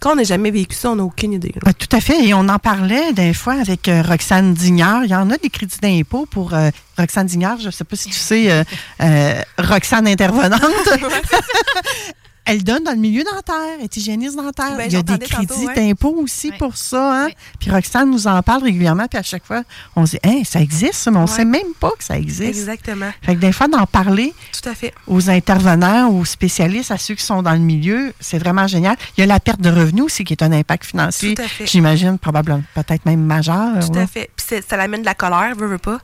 quand 0.00 0.12
on 0.12 0.16
n'a 0.16 0.24
jamais 0.24 0.50
vécu 0.50 0.76
ça, 0.76 0.90
on 0.90 0.96
n'a 0.96 1.04
aucune 1.04 1.32
idée. 1.32 1.52
tout 1.78 1.96
à 1.96 2.00
fait. 2.00 2.24
Et 2.24 2.34
on 2.34 2.48
en 2.48 2.58
parlait 2.58 3.12
des 3.12 3.34
fois 3.34 3.54
avec 3.54 3.88
euh, 3.88 4.02
Roxane 4.02 4.54
Dignard. 4.54 5.04
Il 5.04 5.10
y 5.10 5.14
en 5.14 5.30
a 5.30 5.36
des 5.36 5.50
crédits 5.50 5.78
d'impôt 5.80 6.26
pour 6.26 6.54
euh, 6.54 6.70
Roxane 6.96 7.26
Dignard. 7.26 7.58
Je 7.60 7.66
ne 7.66 7.70
sais 7.70 7.84
pas 7.84 7.96
si 7.96 8.08
tu 8.10 8.16
sais, 8.16 8.50
euh, 8.50 8.64
euh, 9.02 9.40
Roxane 9.58 10.06
intervenante. 10.06 10.60
Elle 12.48 12.64
donne 12.64 12.82
dans 12.82 12.92
le 12.92 12.96
milieu 12.98 13.22
dentaire, 13.24 13.54
elle 13.78 13.84
est 13.84 13.96
hygiéniste 13.96 14.34
dentaire. 14.36 14.76
Ben, 14.76 14.84
Il 14.86 14.92
y 14.92 14.96
a 14.96 15.02
des 15.02 15.18
crédits 15.18 15.46
tantôt, 15.46 15.66
ouais. 15.66 15.74
d'impôt 15.74 16.16
aussi 16.22 16.50
pour 16.52 16.76
ça. 16.76 17.24
Hein? 17.24 17.28
Puis 17.60 17.70
Roxane 17.70 18.10
nous 18.10 18.26
en 18.26 18.42
parle 18.42 18.62
régulièrement. 18.64 19.06
Puis 19.06 19.18
à 19.18 19.22
chaque 19.22 19.44
fois, 19.44 19.62
on 19.94 20.06
se 20.06 20.12
dit, 20.12 20.18
Hein, 20.24 20.42
ça 20.44 20.60
existe, 20.60 21.08
mais 21.10 21.18
on 21.18 21.22
ne 21.22 21.26
sait 21.26 21.44
même 21.44 21.74
pas 21.78 21.90
que 21.98 22.02
ça 22.04 22.18
existe. 22.18 22.48
Exactement. 22.48 23.10
Fait 23.22 23.34
que 23.36 23.40
des 23.40 23.52
fois, 23.52 23.68
d'en 23.68 23.84
parler 23.86 24.32
Tout 24.60 24.68
à 24.68 24.74
fait. 24.74 24.94
aux 25.06 25.28
intervenants, 25.30 26.08
aux 26.10 26.24
spécialistes, 26.24 26.90
à 26.90 26.98
ceux 26.98 27.14
qui 27.14 27.24
sont 27.24 27.42
dans 27.42 27.52
le 27.52 27.58
milieu, 27.58 28.12
c'est 28.18 28.38
vraiment 28.38 28.66
génial. 28.66 28.96
Il 29.16 29.20
y 29.20 29.24
a 29.24 29.26
la 29.26 29.40
perte 29.40 29.60
de 29.60 29.70
revenus 29.70 30.04
aussi 30.04 30.24
qui 30.24 30.32
est 30.32 30.42
un 30.42 30.52
impact 30.52 30.84
financier, 30.86 31.34
Tout 31.34 31.42
à 31.42 31.48
fait. 31.48 31.66
j'imagine, 31.66 32.18
probablement, 32.18 32.62
peut-être 32.74 33.04
même 33.04 33.20
majeur. 33.22 33.86
Tout 33.86 33.92
là. 33.92 34.02
à 34.02 34.06
fait. 34.06 34.30
Puis 34.36 34.62
ça 34.66 34.76
l'amène 34.76 35.00
de 35.02 35.06
la 35.06 35.14
colère, 35.14 35.54
veux, 35.56 35.66
veux 35.66 35.78
pas. 35.78 35.98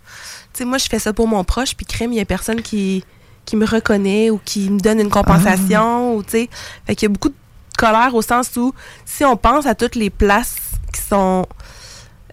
Tu 0.52 0.58
sais, 0.58 0.64
moi, 0.64 0.78
je 0.78 0.86
fais 0.86 0.98
ça 0.98 1.12
pour 1.12 1.26
mon 1.26 1.42
proche, 1.42 1.74
puis 1.74 1.86
crime, 1.86 2.12
il 2.12 2.16
y 2.16 2.20
a 2.20 2.24
personne 2.24 2.62
qui, 2.62 3.02
qui 3.44 3.56
me 3.56 3.66
reconnaît 3.66 4.30
ou 4.30 4.40
qui 4.44 4.70
me 4.70 4.78
donne 4.78 5.00
une 5.00 5.10
compensation, 5.10 6.16
ou 6.16 6.22
tu 6.22 6.30
sais. 6.30 6.50
Fait 6.86 6.94
qu'il 6.94 7.08
y 7.08 7.10
a 7.10 7.12
beaucoup 7.12 7.28
de 7.28 7.34
colère 7.76 8.14
au 8.14 8.22
sens 8.22 8.56
où, 8.56 8.72
si 9.04 9.24
on 9.24 9.36
pense 9.36 9.66
à 9.66 9.74
toutes 9.74 9.96
les 9.96 10.10
places 10.10 10.56
qui 10.92 11.00
sont 11.00 11.46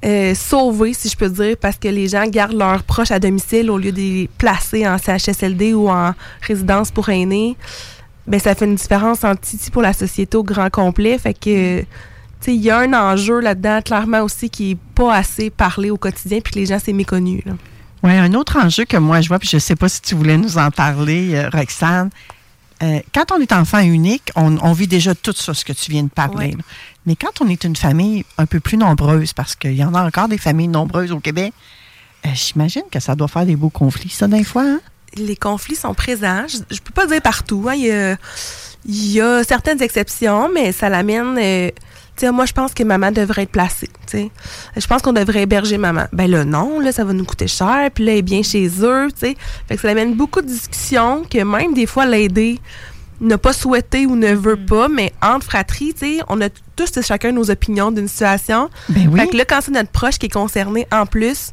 euh, 0.03 0.33
sauvées, 0.33 0.93
si 0.93 1.09
je 1.09 1.17
peux 1.17 1.29
dire, 1.29 1.55
parce 1.57 1.77
que 1.77 1.87
les 1.87 2.07
gens 2.07 2.25
gardent 2.25 2.53
leurs 2.53 2.83
proches 2.83 3.11
à 3.11 3.19
domicile 3.19 3.69
au 3.69 3.77
lieu 3.77 3.91
de 3.91 3.97
les 3.97 4.29
placer 4.37 4.87
en 4.87 4.97
CHSLD 4.97 5.73
ou 5.73 5.89
en 5.89 6.13
résidence 6.41 6.91
pour 6.91 7.09
aînés, 7.09 7.55
ben 8.27 8.39
ça 8.39 8.55
fait 8.55 8.65
une 8.65 8.75
différence 8.75 9.23
en 9.23 9.35
Titi 9.35 9.71
pour 9.71 9.81
la 9.81 9.93
société 9.93 10.37
au 10.37 10.43
grand 10.43 10.69
complet. 10.69 11.17
Fait 11.17 11.33
que, 11.33 11.83
il 12.47 12.55
y 12.55 12.71
a 12.71 12.79
un 12.79 12.93
enjeu 12.93 13.39
là-dedans, 13.39 13.81
clairement 13.83 14.21
aussi, 14.21 14.49
qui 14.49 14.71
est 14.71 14.77
pas 14.95 15.13
assez 15.13 15.49
parlé 15.49 15.91
au 15.91 15.97
quotidien, 15.97 16.39
puis 16.41 16.53
que 16.53 16.59
les 16.59 16.65
gens, 16.65 16.79
c'est 16.83 16.93
méconnu. 16.93 17.43
là. 17.45 17.53
Oui, 18.03 18.11
un 18.11 18.33
autre 18.33 18.57
enjeu 18.57 18.85
que 18.85 18.97
moi 18.97 19.21
je 19.21 19.27
vois, 19.27 19.37
puis 19.39 19.49
je 19.49 19.57
ne 19.57 19.59
sais 19.61 19.75
pas 19.75 19.87
si 19.89 20.01
tu 20.01 20.15
voulais 20.15 20.37
nous 20.37 20.57
en 20.57 20.71
parler, 20.71 21.35
euh, 21.35 21.49
Roxane. 21.49 22.09
Euh, 22.81 22.99
quand 23.13 23.31
on 23.31 23.39
est 23.39 23.51
enfant 23.53 23.79
unique, 23.79 24.31
on, 24.35 24.57
on 24.57 24.73
vit 24.73 24.87
déjà 24.87 25.13
tout 25.13 25.33
ça, 25.35 25.53
ce 25.53 25.63
que 25.63 25.73
tu 25.73 25.91
viens 25.91 26.01
de 26.03 26.09
parler. 26.09 26.57
Mais 27.05 27.15
quand 27.15 27.39
on 27.41 27.47
est 27.47 27.63
une 27.63 27.75
famille 27.75 28.25
un 28.39 28.47
peu 28.47 28.59
plus 28.59 28.77
nombreuse, 28.77 29.33
parce 29.33 29.55
qu'il 29.55 29.75
y 29.75 29.83
en 29.83 29.93
a 29.93 30.03
encore 30.03 30.27
des 30.27 30.39
familles 30.39 30.67
nombreuses 30.67 31.11
au 31.11 31.19
Québec, 31.19 31.53
euh, 32.25 32.29
j'imagine 32.33 32.83
que 32.91 32.99
ça 32.99 33.13
doit 33.15 33.27
faire 33.27 33.45
des 33.45 33.55
beaux 33.55 33.69
conflits, 33.69 34.09
ça, 34.09 34.27
d'un 34.27 34.43
fois. 34.43 34.63
Hein? 34.63 34.81
les 35.17 35.35
conflits 35.35 35.75
sont 35.75 35.93
présents. 35.93 36.45
Je, 36.47 36.57
je 36.73 36.79
peux 36.79 36.93
pas 36.93 37.05
dire 37.05 37.21
partout. 37.21 37.65
hein. 37.67 37.73
Il, 37.75 37.85
y 37.85 37.91
a, 37.91 38.15
il 38.85 39.11
y 39.11 39.19
a 39.21 39.43
certaines 39.43 39.81
exceptions, 39.81 40.49
mais 40.53 40.71
ça 40.71 40.87
l'amène. 40.89 41.37
Moi, 42.29 42.45
je 42.45 42.53
pense 42.53 42.73
que 42.73 42.83
maman 42.83 43.11
devrait 43.11 43.43
être 43.43 43.51
placée. 43.51 43.89
Je 44.13 44.87
pense 44.87 45.01
qu'on 45.01 45.13
devrait 45.13 45.43
héberger 45.43 45.77
maman. 45.77 46.05
Ben 46.13 46.29
là, 46.29 46.45
non, 46.45 46.79
là, 46.79 46.91
ça 46.91 47.03
va 47.03 47.13
nous 47.13 47.25
coûter 47.25 47.47
cher. 47.47 47.89
Puis 47.93 48.05
là, 48.05 48.11
elle 48.13 48.19
est 48.19 48.23
bien 48.23 48.43
chez 48.43 48.67
eux. 48.81 49.07
tu 49.11 49.27
sais. 49.27 49.37
Fait 49.67 49.75
que 49.75 49.81
ça 49.81 49.89
amène 49.89 50.15
beaucoup 50.15 50.41
de 50.41 50.47
discussions 50.47 51.23
que 51.29 51.43
même 51.43 51.73
des 51.73 51.85
fois, 51.85 52.05
l'aider 52.05 52.59
n'a 53.21 53.37
pas 53.37 53.53
souhaité 53.53 54.05
ou 54.05 54.15
ne 54.15 54.33
veut 54.33 54.57
pas, 54.57 54.87
mais 54.87 55.13
entre 55.21 55.45
fratries, 55.45 55.93
tu 55.93 56.17
sais, 56.17 56.23
on 56.27 56.41
a 56.41 56.49
tous 56.75 56.97
et 56.97 57.03
chacun 57.03 57.31
nos 57.31 57.51
opinions 57.51 57.91
d'une 57.91 58.07
situation. 58.07 58.69
Ben 58.89 59.07
oui. 59.11 59.19
Fait 59.19 59.27
que 59.27 59.37
là, 59.37 59.45
quand 59.45 59.61
c'est 59.61 59.71
notre 59.71 59.91
proche 59.91 60.17
qui 60.17 60.25
est 60.25 60.33
concerné 60.33 60.87
en 60.91 61.05
plus, 61.05 61.51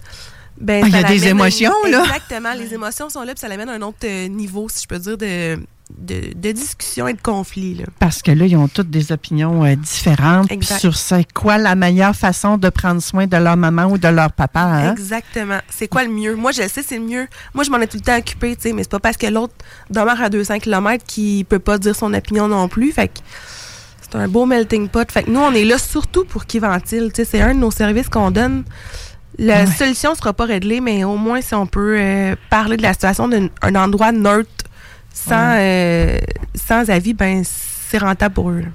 ben, 0.61 0.83
Ah, 0.85 0.89
il 0.89 0.95
y 0.95 0.99
a 0.99 1.03
des 1.05 1.29
émotions, 1.29 1.73
là. 1.91 2.03
Exactement, 2.05 2.53
les 2.55 2.75
émotions 2.75 3.11
sont 3.11 3.23
là, 3.23 3.33
puis 3.33 3.41
ça 3.41 3.49
l'amène 3.49 3.69
à 3.69 3.75
un 3.75 3.83
autre 3.83 3.99
euh, 4.05 4.29
niveau, 4.29 4.69
si 4.69 4.83
je 4.83 4.89
peux 4.89 4.99
dire, 4.99 5.19
de, 5.19 5.59
de, 5.97 6.33
de 6.35 6.53
discussion 6.53 7.09
et 7.09 7.15
de 7.15 7.21
conflit. 7.21 7.75
Là. 7.75 7.85
Parce 7.99 8.21
que 8.23 8.31
là, 8.31 8.45
ils 8.47 8.57
ont 8.57 8.69
toutes 8.69 8.91
des 8.91 9.11
opinions 9.11 9.65
euh, 9.65 9.75
différentes 9.75 10.51
sur 10.63 10.95
c'est 10.97 11.27
quoi 11.33 11.57
la 11.59 11.75
meilleure 11.75 12.15
façon 12.15 12.59
de 12.59 12.69
prendre 12.69 13.01
soin 13.03 13.27
de 13.27 13.37
leur 13.37 13.57
maman 13.57 13.87
ou 13.87 13.97
de 13.99 14.09
leur 14.09 14.33
papa. 14.33 14.61
hein? 14.61 14.93
Exactement. 14.93 15.59
C'est 15.71 15.89
quoi 15.89 16.05
le 16.05 16.11
mieux? 16.11 16.35
Moi, 16.37 16.53
je 16.53 16.63
sais, 16.69 16.83
c'est 16.83 16.99
le 16.99 17.05
mieux. 17.05 17.27
Moi, 17.55 17.65
je 17.65 17.71
m'en 17.71 17.79
ai 17.79 17.87
tout 17.87 17.97
le 17.97 18.03
temps 18.03 18.19
occupé, 18.19 18.55
tu 18.57 18.63
sais, 18.69 18.73
mais 18.73 18.83
c'est 18.83 18.91
pas 18.91 19.01
parce 19.01 19.17
que 19.17 19.27
l'autre 19.27 19.55
demeure 19.91 20.21
à 20.21 20.29
200 20.29 20.59
km 20.59 21.05
qu'il 21.07 21.45
peut 21.47 21.59
pas 21.59 21.79
dire 21.79 21.97
son 21.97 22.13
opinion 22.13 22.49
non 22.49 22.69
plus. 22.69 22.93
Fait 22.93 23.09
que 23.09 23.19
c'est 24.03 24.17
un 24.17 24.29
beau 24.29 24.47
melting 24.47 24.89
pot. 24.89 25.11
Fait 25.11 25.23
que 25.23 25.31
nous, 25.31 25.41
on 25.41 25.53
est 25.53 25.65
là 25.65 25.79
surtout 25.79 26.25
pour 26.25 26.45
qu'ils 26.47 26.61
ventilent. 26.61 27.11
Tu 27.13 27.23
sais, 27.23 27.25
c'est 27.25 27.41
un 27.41 27.55
de 27.55 27.61
nos 27.61 27.71
services 27.71 28.09
qu'on 28.09 28.31
donne. 28.31 28.65
La 29.39 29.61
Ouais. 29.65 29.67
solution 29.67 30.15
sera 30.15 30.33
pas 30.33 30.45
réglée, 30.47 30.81
mais 30.81 31.05
au 31.05 31.17
moins, 31.17 31.41
si 31.41 31.55
on 31.55 31.67
peut 31.67 31.97
euh, 31.99 32.35
parler 32.51 32.77
de 32.77 32.83
la 32.83 32.93
situation 32.93 33.29
d'un 33.29 33.49
un 33.63 33.75
endroit 33.77 34.11
neutre, 34.13 34.51
sans, 35.27 35.55
euh, 35.57 36.19
sans 36.55 36.89
avis, 36.91 37.15
ben 37.15 37.43
c'est 37.45 37.99
rentable 37.99 38.35
pour 38.35 38.51
eux. 38.51 38.61
là. 38.61 38.69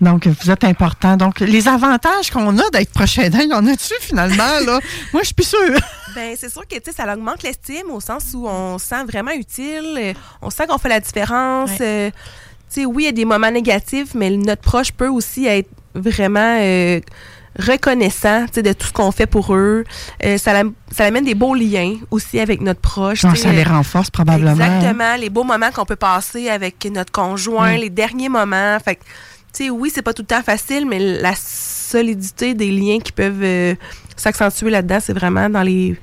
Donc, 0.00 0.26
vous 0.28 0.50
êtes 0.50 0.62
important. 0.64 1.16
Donc, 1.16 1.40
les 1.40 1.66
avantages 1.66 2.30
qu'on 2.30 2.56
a 2.58 2.70
d'être 2.70 2.92
il 3.16 3.48
y 3.50 3.52
en 3.52 3.66
a-tu 3.66 3.94
finalement? 4.00 4.60
Là? 4.64 4.78
Moi, 5.12 5.22
je 5.22 5.26
suis 5.26 5.34
plus 5.34 5.48
sûre. 5.48 5.80
Ben, 6.14 6.36
c'est 6.38 6.48
sûr 6.50 6.62
que 6.68 6.76
tu 6.76 6.80
sais, 6.84 6.92
ça 6.92 7.12
augmente 7.12 7.42
l'estime 7.42 7.90
au 7.90 8.00
sens 8.00 8.24
où 8.34 8.46
on 8.46 8.78
se 8.78 8.86
sent 8.86 9.04
vraiment 9.04 9.32
utile, 9.32 9.96
euh, 9.98 10.12
on 10.40 10.50
sent 10.50 10.66
qu'on 10.68 10.78
fait 10.78 10.88
la 10.88 11.00
différence. 11.00 11.70
euh, 11.80 12.10
tu 12.72 12.82
sais, 12.82 12.84
oui, 12.86 13.04
il 13.04 13.06
y 13.06 13.08
a 13.08 13.12
des 13.12 13.24
moments 13.24 13.50
négatifs, 13.50 14.14
mais 14.14 14.30
notre 14.30 14.62
proche 14.62 14.92
peut 14.92 15.08
aussi 15.08 15.46
être 15.46 15.68
vraiment 15.94 16.58
euh, 16.60 17.00
reconnaissant 17.58 18.46
de 18.54 18.72
tout 18.72 18.86
ce 18.86 18.92
qu'on 18.92 19.10
fait 19.10 19.26
pour 19.26 19.54
eux. 19.54 19.84
Euh, 20.24 20.38
ça, 20.38 20.52
la- 20.52 20.68
ça 20.92 21.04
amène 21.04 21.24
des 21.24 21.34
beaux 21.34 21.54
liens 21.54 21.94
aussi 22.10 22.38
avec 22.40 22.60
notre 22.60 22.80
proche. 22.80 23.24
Non, 23.24 23.30
tu 23.32 23.36
sais, 23.38 23.42
ça 23.44 23.52
les 23.52 23.62
renforce 23.64 24.10
probablement. 24.10 24.52
Exactement, 24.52 25.16
les 25.16 25.30
beaux 25.30 25.44
moments 25.44 25.70
qu'on 25.70 25.84
peut 25.84 25.96
passer 25.96 26.48
avec 26.48 26.84
notre 26.92 27.12
conjoint, 27.12 27.74
Mm. 27.76 27.80
les 27.80 27.90
derniers 27.90 28.28
moments. 28.28 28.78
Fait 28.84 28.96
que, 28.96 29.00
tu 29.52 29.64
sais, 29.64 29.70
oui, 29.70 29.90
c'est 29.92 30.02
pas 30.02 30.12
tout 30.14 30.22
le 30.22 30.26
temps 30.26 30.42
facile, 30.42 30.86
mais 30.86 30.98
la 30.98 31.34
solidité 31.34 32.54
des 32.54 32.70
liens 32.70 32.98
qui 33.00 33.12
peuvent 33.12 33.42
euh, 33.42 33.74
s'accentuer 34.16 34.70
là-dedans, 34.70 34.98
c'est 35.00 35.12
vraiment 35.14 35.48
dans 35.50 35.62
les 35.62 35.96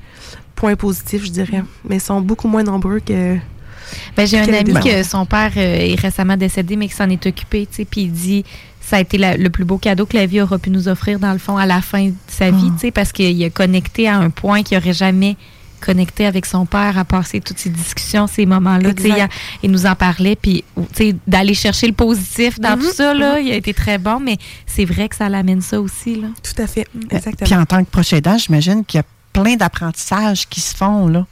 points 0.56 0.76
positifs, 0.76 1.26
je 1.26 1.32
dirais. 1.32 1.64
Mais 1.88 1.98
ils 1.98 2.02
sont 2.02 2.22
beaucoup 2.22 2.48
moins 2.48 2.64
nombreux 2.64 3.00
que. 3.00 3.38
Ben, 4.18 4.26
j'ai 4.26 4.40
un 4.40 4.52
ami 4.54 4.74
que 4.74 5.04
son 5.04 5.26
père 5.26 5.52
euh, 5.58 5.78
est 5.92 6.00
récemment 6.00 6.36
décédé, 6.38 6.76
mais 6.76 6.88
qui 6.88 6.96
s'en 6.96 7.10
est 7.10 7.24
occupé, 7.26 7.68
tu 7.70 7.76
sais, 7.78 7.86
puis 7.86 8.02
il 8.02 8.12
dit 8.12 8.44
ça 8.88 8.98
a 8.98 9.00
été 9.00 9.18
la- 9.18 9.36
le 9.36 9.50
plus 9.50 9.66
beau 9.66 9.78
cadeau 9.78 10.06
que 10.06 10.16
la 10.16 10.26
vie 10.28 10.42
aura 10.42 10.60
pu 10.60 10.70
nous 10.70 10.88
offrir, 10.88 11.20
dans 11.20 11.34
le 11.34 11.40
fond, 11.40 11.58
à 11.58 11.66
la 11.66 11.82
fin 11.82 12.08
de 12.10 12.14
sa 12.28 12.52
vie, 12.52 12.72
tu 12.74 12.80
sais, 12.82 12.92
parce 12.92 13.12
qu'il 13.12 13.44
a 13.44 13.50
connecté 13.50 14.08
à 14.08 14.18
un 14.18 14.30
point 14.30 14.62
qu'il 14.64 14.78
n'aurait 14.78 14.94
jamais 14.94 15.36
connecté 15.82 16.26
avec 16.26 16.46
son 16.48 16.66
père, 16.66 16.98
à 16.98 17.06
passer 17.06 17.42
toutes 17.42 17.60
ces 17.60 17.70
discussions, 17.70 18.26
ces 18.28 18.46
moments-là. 18.46 18.94
tu 18.94 19.04
sais, 19.04 19.10
Exact. 19.10 19.32
Il, 19.62 19.68
il 19.68 19.72
nous 19.72 19.86
en 19.86 19.94
parlait, 19.96 20.36
puis 20.36 20.64
tu 20.76 20.82
sais, 20.94 21.16
d'aller 21.28 21.54
chercher 21.54 21.86
le 21.88 21.94
positif 21.94 22.60
dans 22.60 22.76
Mhm, 22.78 22.82
tout 22.84 22.94
ça, 22.94 23.14
là, 23.14 23.40
mhm. 23.40 23.46
il 23.48 23.52
a 23.52 23.56
été 23.56 23.74
très 23.74 23.98
bon, 23.98 24.20
mais 24.20 24.38
c'est 24.66 24.86
vrai 24.86 25.10
que 25.10 25.16
ça 25.16 25.30
l'amène 25.30 25.62
ça 25.62 25.80
aussi. 25.82 26.16
Là. 26.22 26.28
Tout 26.42 26.62
à 26.62 26.68
fait, 26.68 26.88
exactement. 27.12 27.46
Puis 27.46 27.56
en 27.56 27.66
tant 27.66 27.84
que 27.84 27.90
proche 27.90 28.14
aidant, 28.14 28.38
j'imagine 28.38 28.84
qu'il 28.86 29.00
y 29.00 29.02
a 29.02 29.06
plein 29.34 29.56
d'apprentissages 29.58 30.48
qui 30.48 30.62
se 30.62 30.76
font. 30.76 31.08
Là. 31.08 31.26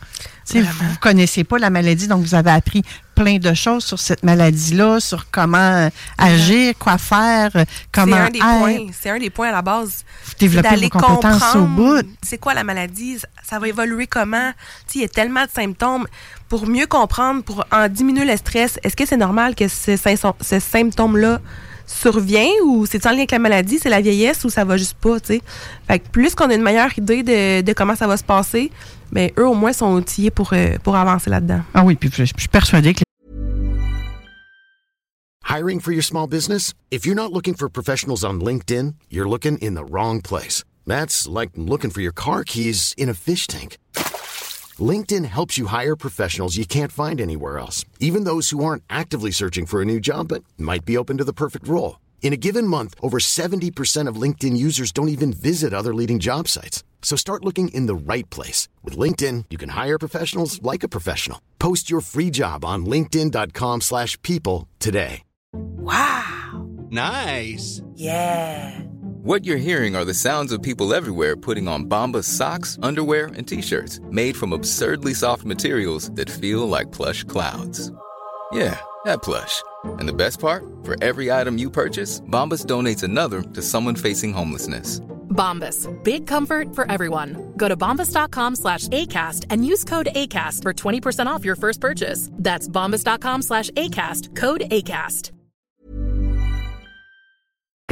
Vous 0.51 0.59
ne 0.59 0.95
connaissez 0.99 1.43
pas 1.43 1.57
la 1.57 1.69
maladie, 1.69 2.07
donc 2.07 2.21
vous 2.23 2.35
avez 2.35 2.51
appris 2.51 2.83
plein 3.15 3.37
de 3.37 3.53
choses 3.53 3.83
sur 3.85 3.99
cette 3.99 4.23
maladie-là, 4.23 4.99
sur 4.99 5.29
comment 5.31 5.57
euh, 5.57 5.89
agir, 6.17 6.73
quoi 6.79 6.97
faire, 6.97 7.51
euh, 7.55 7.63
comment 7.91 8.15
C'est 8.15 8.21
un 8.21 8.29
des 8.29 8.39
être. 8.39 8.59
points. 8.59 8.77
C'est 8.99 9.09
un 9.11 9.19
des 9.19 9.29
points 9.29 9.49
à 9.49 9.51
la 9.51 9.61
base. 9.61 10.03
Vous 10.25 10.33
développez 10.39 10.75
vos 10.75 10.89
compétences 10.89 11.41
au 11.55 11.59
comprendre 11.59 11.67
bout. 11.67 12.07
C'est 12.21 12.37
quoi 12.39 12.53
la 12.53 12.63
maladie? 12.63 13.17
Ça- 13.43 13.59
va 13.59 13.67
évoluer 13.67 14.07
comment? 14.07 14.51
Il 14.95 15.01
y 15.01 15.03
a 15.03 15.07
tellement 15.07 15.43
de 15.45 15.49
symptômes. 15.53 16.05
Pour 16.49 16.67
mieux 16.67 16.87
comprendre, 16.87 17.43
pour 17.43 17.63
en 17.71 17.87
diminuer 17.87 18.25
le 18.25 18.35
stress, 18.35 18.79
est-ce 18.83 18.95
que 18.95 19.05
c'est 19.05 19.17
normal 19.17 19.53
que 19.55 19.67
ce, 19.67 19.91
sym- 19.95 20.33
ce 20.41 20.59
symptôme-là 20.59 21.39
survient 21.85 22.47
ou 22.65 22.85
c'est 22.85 23.05
en 23.05 23.09
lien 23.11 23.17
avec 23.17 23.31
la 23.31 23.39
maladie, 23.39 23.77
c'est 23.81 23.89
la 23.89 24.01
vieillesse 24.01 24.43
ou 24.45 24.49
ça 24.49 24.63
va 24.63 24.77
juste 24.77 24.95
pas, 24.99 25.19
tu 25.19 25.33
sais? 25.35 25.41
Fait 25.87 25.99
que 25.99 26.07
plus 26.09 26.33
qu'on 26.33 26.49
a 26.49 26.53
une 26.55 26.61
meilleure 26.63 26.97
idée 26.97 27.23
de, 27.23 27.61
de 27.61 27.73
comment 27.73 27.95
ça 27.95 28.07
va 28.07 28.17
se 28.17 28.23
passer, 28.23 28.71
ben 29.13 29.31
eux 29.37 29.47
au 29.47 29.53
moins 29.53 29.73
sont 29.73 29.93
outillés 29.93 30.31
pour, 30.31 30.51
euh, 30.53 30.77
pour 30.83 30.95
avancer 30.95 31.29
là-dedans. 31.29 31.61
Ah 31.73 31.83
oui, 31.85 31.95
puis 31.95 32.09
je, 32.11 32.25
je 32.25 32.33
suis 32.37 32.47
persuadée 32.49 32.93
que 32.93 33.03
Hiring 35.53 35.81
for 35.81 35.91
your 35.91 36.01
small 36.01 36.25
business? 36.25 36.73
If 36.89 37.05
you're 37.05 37.13
not 37.13 37.31
looking 37.31 37.53
for 37.53 37.69
professionals 37.69 38.25
on 38.25 38.41
LinkedIn, 38.41 38.95
you're 39.11 39.29
looking 39.29 39.59
in 39.59 39.75
the 39.75 39.85
wrong 39.85 40.19
place. 40.19 40.63
That's 40.87 41.27
like 41.27 41.51
looking 41.55 41.91
for 41.91 42.01
your 42.01 42.11
car 42.11 42.43
keys 42.43 42.95
in 42.97 43.07
a 43.07 43.13
fish 43.13 43.45
tank. 43.45 43.77
LinkedIn 44.79 45.25
helps 45.25 45.59
you 45.59 45.67
hire 45.67 45.95
professionals 45.95 46.57
you 46.57 46.65
can't 46.65 46.91
find 46.91 47.21
anywhere 47.21 47.59
else, 47.59 47.85
even 47.99 48.23
those 48.23 48.49
who 48.49 48.65
aren't 48.65 48.83
actively 48.89 49.29
searching 49.29 49.67
for 49.67 49.81
a 49.81 49.85
new 49.85 49.99
job 49.99 50.29
but 50.29 50.43
might 50.57 50.85
be 50.85 50.97
open 50.97 51.17
to 51.17 51.23
the 51.23 51.37
perfect 51.43 51.67
role. 51.67 51.99
In 52.23 52.33
a 52.33 52.37
given 52.47 52.65
month, 52.65 52.95
over 53.01 53.19
70% 53.19 54.07
of 54.07 54.15
LinkedIn 54.15 54.57
users 54.57 54.91
don't 54.91 55.09
even 55.09 55.31
visit 55.31 55.71
other 55.71 55.93
leading 55.93 56.17
job 56.19 56.47
sites. 56.47 56.83
So 57.03 57.15
start 57.15 57.45
looking 57.45 57.67
in 57.67 57.85
the 57.85 57.93
right 57.95 58.27
place. 58.31 58.67
With 58.81 58.97
LinkedIn, 58.97 59.45
you 59.51 59.59
can 59.59 59.69
hire 59.69 59.99
professionals 59.99 60.59
like 60.63 60.83
a 60.83 60.89
professional. 60.89 61.39
Post 61.59 61.91
your 61.91 62.01
free 62.01 62.31
job 62.31 62.65
on 62.65 62.85
linkedin.com/people 62.87 63.81
slash 63.81 64.19
people 64.23 64.67
today. 64.79 65.21
Wow. 65.53 66.65
Nice. 66.89 67.81
Yeah. 67.95 68.79
What 69.23 69.45
you're 69.45 69.57
hearing 69.57 69.95
are 69.95 70.05
the 70.05 70.13
sounds 70.13 70.51
of 70.51 70.61
people 70.61 70.93
everywhere 70.93 71.35
putting 71.35 71.67
on 71.67 71.85
Bombas 71.85 72.25
socks, 72.25 72.77
underwear, 72.81 73.27
and 73.27 73.47
t-shirts 73.47 74.01
made 74.11 74.35
from 74.35 74.53
absurdly 74.53 75.13
soft 75.13 75.45
materials 75.45 76.11
that 76.15 76.29
feel 76.29 76.67
like 76.67 76.91
plush 76.91 77.23
clouds. 77.23 77.91
Yeah, 78.51 78.77
that 79.05 79.21
plush. 79.23 79.63
And 79.99 80.07
the 80.07 80.13
best 80.13 80.39
part? 80.39 80.65
For 80.83 81.01
every 81.01 81.31
item 81.31 81.57
you 81.57 81.69
purchase, 81.69 82.21
Bombas 82.21 82.65
donates 82.65 83.03
another 83.03 83.41
to 83.41 83.61
someone 83.61 83.95
facing 83.95 84.33
homelessness. 84.33 85.01
Bombas. 85.33 85.89
Big 86.03 86.25
comfort 86.25 86.73
for 86.73 86.89
everyone. 86.89 87.53
Go 87.57 87.67
to 87.67 87.75
bombas.com 87.75 88.55
slash 88.55 88.87
ACAST 88.87 89.47
and 89.49 89.65
use 89.65 89.83
code 89.83 90.07
ACAST 90.15 90.61
for 90.61 90.73
20% 90.73 91.27
off 91.27 91.43
your 91.43 91.55
first 91.57 91.81
purchase. 91.81 92.29
That's 92.33 92.69
bombas.com 92.69 93.41
slash 93.41 93.69
ACAST. 93.71 94.35
Code 94.37 94.61
ACAST. 94.71 95.31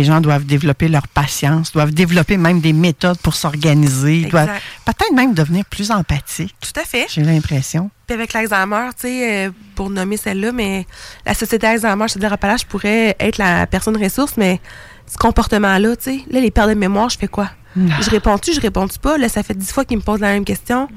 les 0.01 0.05
gens 0.05 0.19
doivent 0.19 0.45
développer 0.45 0.87
leur 0.87 1.07
patience, 1.07 1.73
doivent 1.73 1.93
développer 1.93 2.37
même 2.37 2.59
des 2.59 2.73
méthodes 2.73 3.19
pour 3.19 3.35
s'organiser, 3.35 4.25
doivent 4.25 4.49
peut-être 4.83 5.13
même 5.13 5.35
devenir 5.35 5.63
plus 5.65 5.91
empathiques. 5.91 6.55
Tout 6.59 6.79
à 6.79 6.83
fait. 6.83 7.05
J'ai 7.09 7.21
l'impression. 7.21 7.91
Puis 8.07 8.15
avec 8.15 8.33
l'Alzheimer, 8.33 8.89
tu 8.95 9.01
sais, 9.01 9.47
euh, 9.47 9.51
pour 9.75 9.91
nommer 9.91 10.17
celle-là, 10.17 10.53
mais 10.53 10.87
la 11.25 11.35
Société 11.35 11.67
Alzheimer, 11.67 12.07
je 12.07 12.15
te 12.15 12.19
dirais 12.19 12.37
pas 12.37 12.47
là, 12.47 12.57
je 12.57 12.65
pourrais 12.65 13.15
être 13.19 13.37
la 13.37 13.67
personne 13.67 14.01
ressource, 14.01 14.37
mais 14.37 14.59
ce 15.07 15.17
comportement-là, 15.17 15.95
tu 15.95 16.03
sais, 16.03 16.19
là, 16.29 16.39
les 16.39 16.51
pertes 16.51 16.69
de 16.69 16.73
mémoire, 16.75 17.09
je 17.09 17.17
fais 17.17 17.27
quoi? 17.27 17.49
Je 17.75 18.09
réponds-tu, 18.09 18.53
je 18.53 18.59
réponds-tu 18.59 18.99
pas? 18.99 19.17
Là, 19.17 19.29
ça 19.29 19.43
fait 19.43 19.53
dix 19.57 19.71
fois 19.71 19.85
qu'ils 19.85 19.97
me 19.97 20.01
posent 20.01 20.19
la 20.19 20.33
même 20.33 20.43
question. 20.43 20.87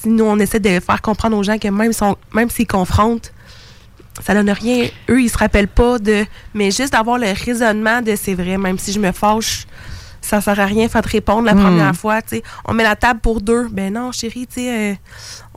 Puis 0.00 0.10
nous, 0.12 0.24
on 0.24 0.38
essaie 0.38 0.60
de 0.60 0.78
faire 0.80 1.02
comprendre 1.02 1.36
aux 1.36 1.42
gens 1.42 1.58
que 1.58 1.66
même, 1.68 2.50
s'ils 2.50 2.66
confrontent, 2.68 3.32
ça 4.24 4.32
donne 4.32 4.50
rien. 4.50 4.86
Eux, 5.10 5.20
ils 5.22 5.28
se 5.28 5.36
rappellent 5.38 5.66
pas 5.66 5.98
de. 5.98 6.24
Mais 6.54 6.70
juste 6.70 6.92
d'avoir 6.92 7.18
le 7.18 7.26
raisonnement 7.44 8.00
de 8.00 8.14
c'est 8.14 8.34
vrai, 8.34 8.58
même 8.58 8.78
si 8.78 8.92
je 8.92 9.00
me 9.00 9.10
fâche, 9.10 9.66
ça 10.20 10.40
sert 10.40 10.58
à 10.60 10.66
rien, 10.66 10.88
faut 10.88 11.00
te 11.00 11.08
répondre 11.08 11.42
la 11.46 11.54
Hmm. 11.54 11.62
première 11.62 11.96
fois. 11.96 12.22
tu 12.22 12.36
sais. 12.36 12.42
On 12.64 12.74
met 12.74 12.84
la 12.84 12.94
table 12.94 13.18
pour 13.20 13.40
deux. 13.40 13.66
Ben 13.72 13.92
non, 13.92 14.12
chérie, 14.12 14.46
tu 14.46 14.60
sais, 14.62 14.92
euh, 14.92 14.94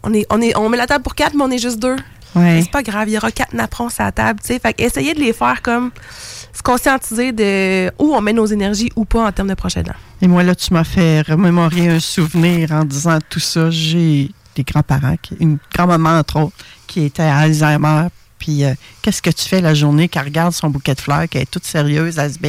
on, 0.02 0.12
est, 0.14 0.26
on, 0.32 0.42
est, 0.42 0.58
on 0.58 0.70
met 0.70 0.78
la 0.78 0.88
table 0.88 1.04
pour 1.04 1.14
quatre, 1.14 1.36
mais 1.36 1.44
on 1.44 1.52
est 1.52 1.60
juste 1.60 1.78
deux. 1.80 1.96
Ouais. 2.36 2.62
C'est 2.64 2.72
pas 2.72 2.82
grave, 2.84 3.08
il 3.10 3.14
y 3.14 3.18
aura 3.18 3.32
quatre 3.32 3.54
napperons 3.54 3.90
sur 3.90 4.04
la 4.04 4.12
table. 4.12 4.40
tu 4.42 4.48
sais. 4.48 4.60
Fait 4.60 4.74
que 4.74 4.82
essayer 4.82 5.14
de 5.14 5.20
les 5.20 5.34
faire 5.34 5.62
comme 5.62 5.92
se 6.58 6.64
conscientiser 6.64 7.32
de 7.32 7.92
où 8.00 8.16
on 8.16 8.22
met 8.22 8.34
nos 8.34 8.48
énergies 8.48 8.90
ou 8.96 9.06
pas 9.06 9.28
en 9.28 9.32
termes 9.32 9.50
de 9.50 9.54
prochain 9.54 9.82
aidant. 9.82 9.94
Et 10.22 10.28
moi, 10.28 10.42
là, 10.42 10.56
tu 10.56 10.74
m'as 10.74 10.84
fait 10.84 11.22
remémorer 11.22 11.88
un 11.90 12.00
souvenir 12.00 12.72
en 12.72 12.84
disant 12.84 13.20
tout 13.30 13.40
ça. 13.40 13.70
J'ai 13.70 14.32
des 14.56 14.64
grands-parents, 14.64 15.16
une 15.40 15.60
grand-maman, 15.74 16.18
entre 16.18 16.40
autres, 16.40 16.56
qui 16.88 17.04
était 17.04 17.22
à 17.22 17.38
Alzheimer. 17.38 18.08
Puis, 18.40 18.64
euh, 18.64 18.74
qu'est-ce 19.02 19.22
que 19.22 19.30
tu 19.30 19.48
fais 19.48 19.62
la 19.62 19.76
journée 19.76 20.08
qu'elle 20.08 20.24
regarde 20.24 20.54
son 20.54 20.70
bouquet 20.70 20.96
de 20.96 21.02
fleurs, 21.02 21.30
qu'elle 21.30 21.44
est 21.44 21.52
toute 21.52 21.66
sérieuse, 21.66 22.18
elle 22.18 22.34
se 22.34 22.40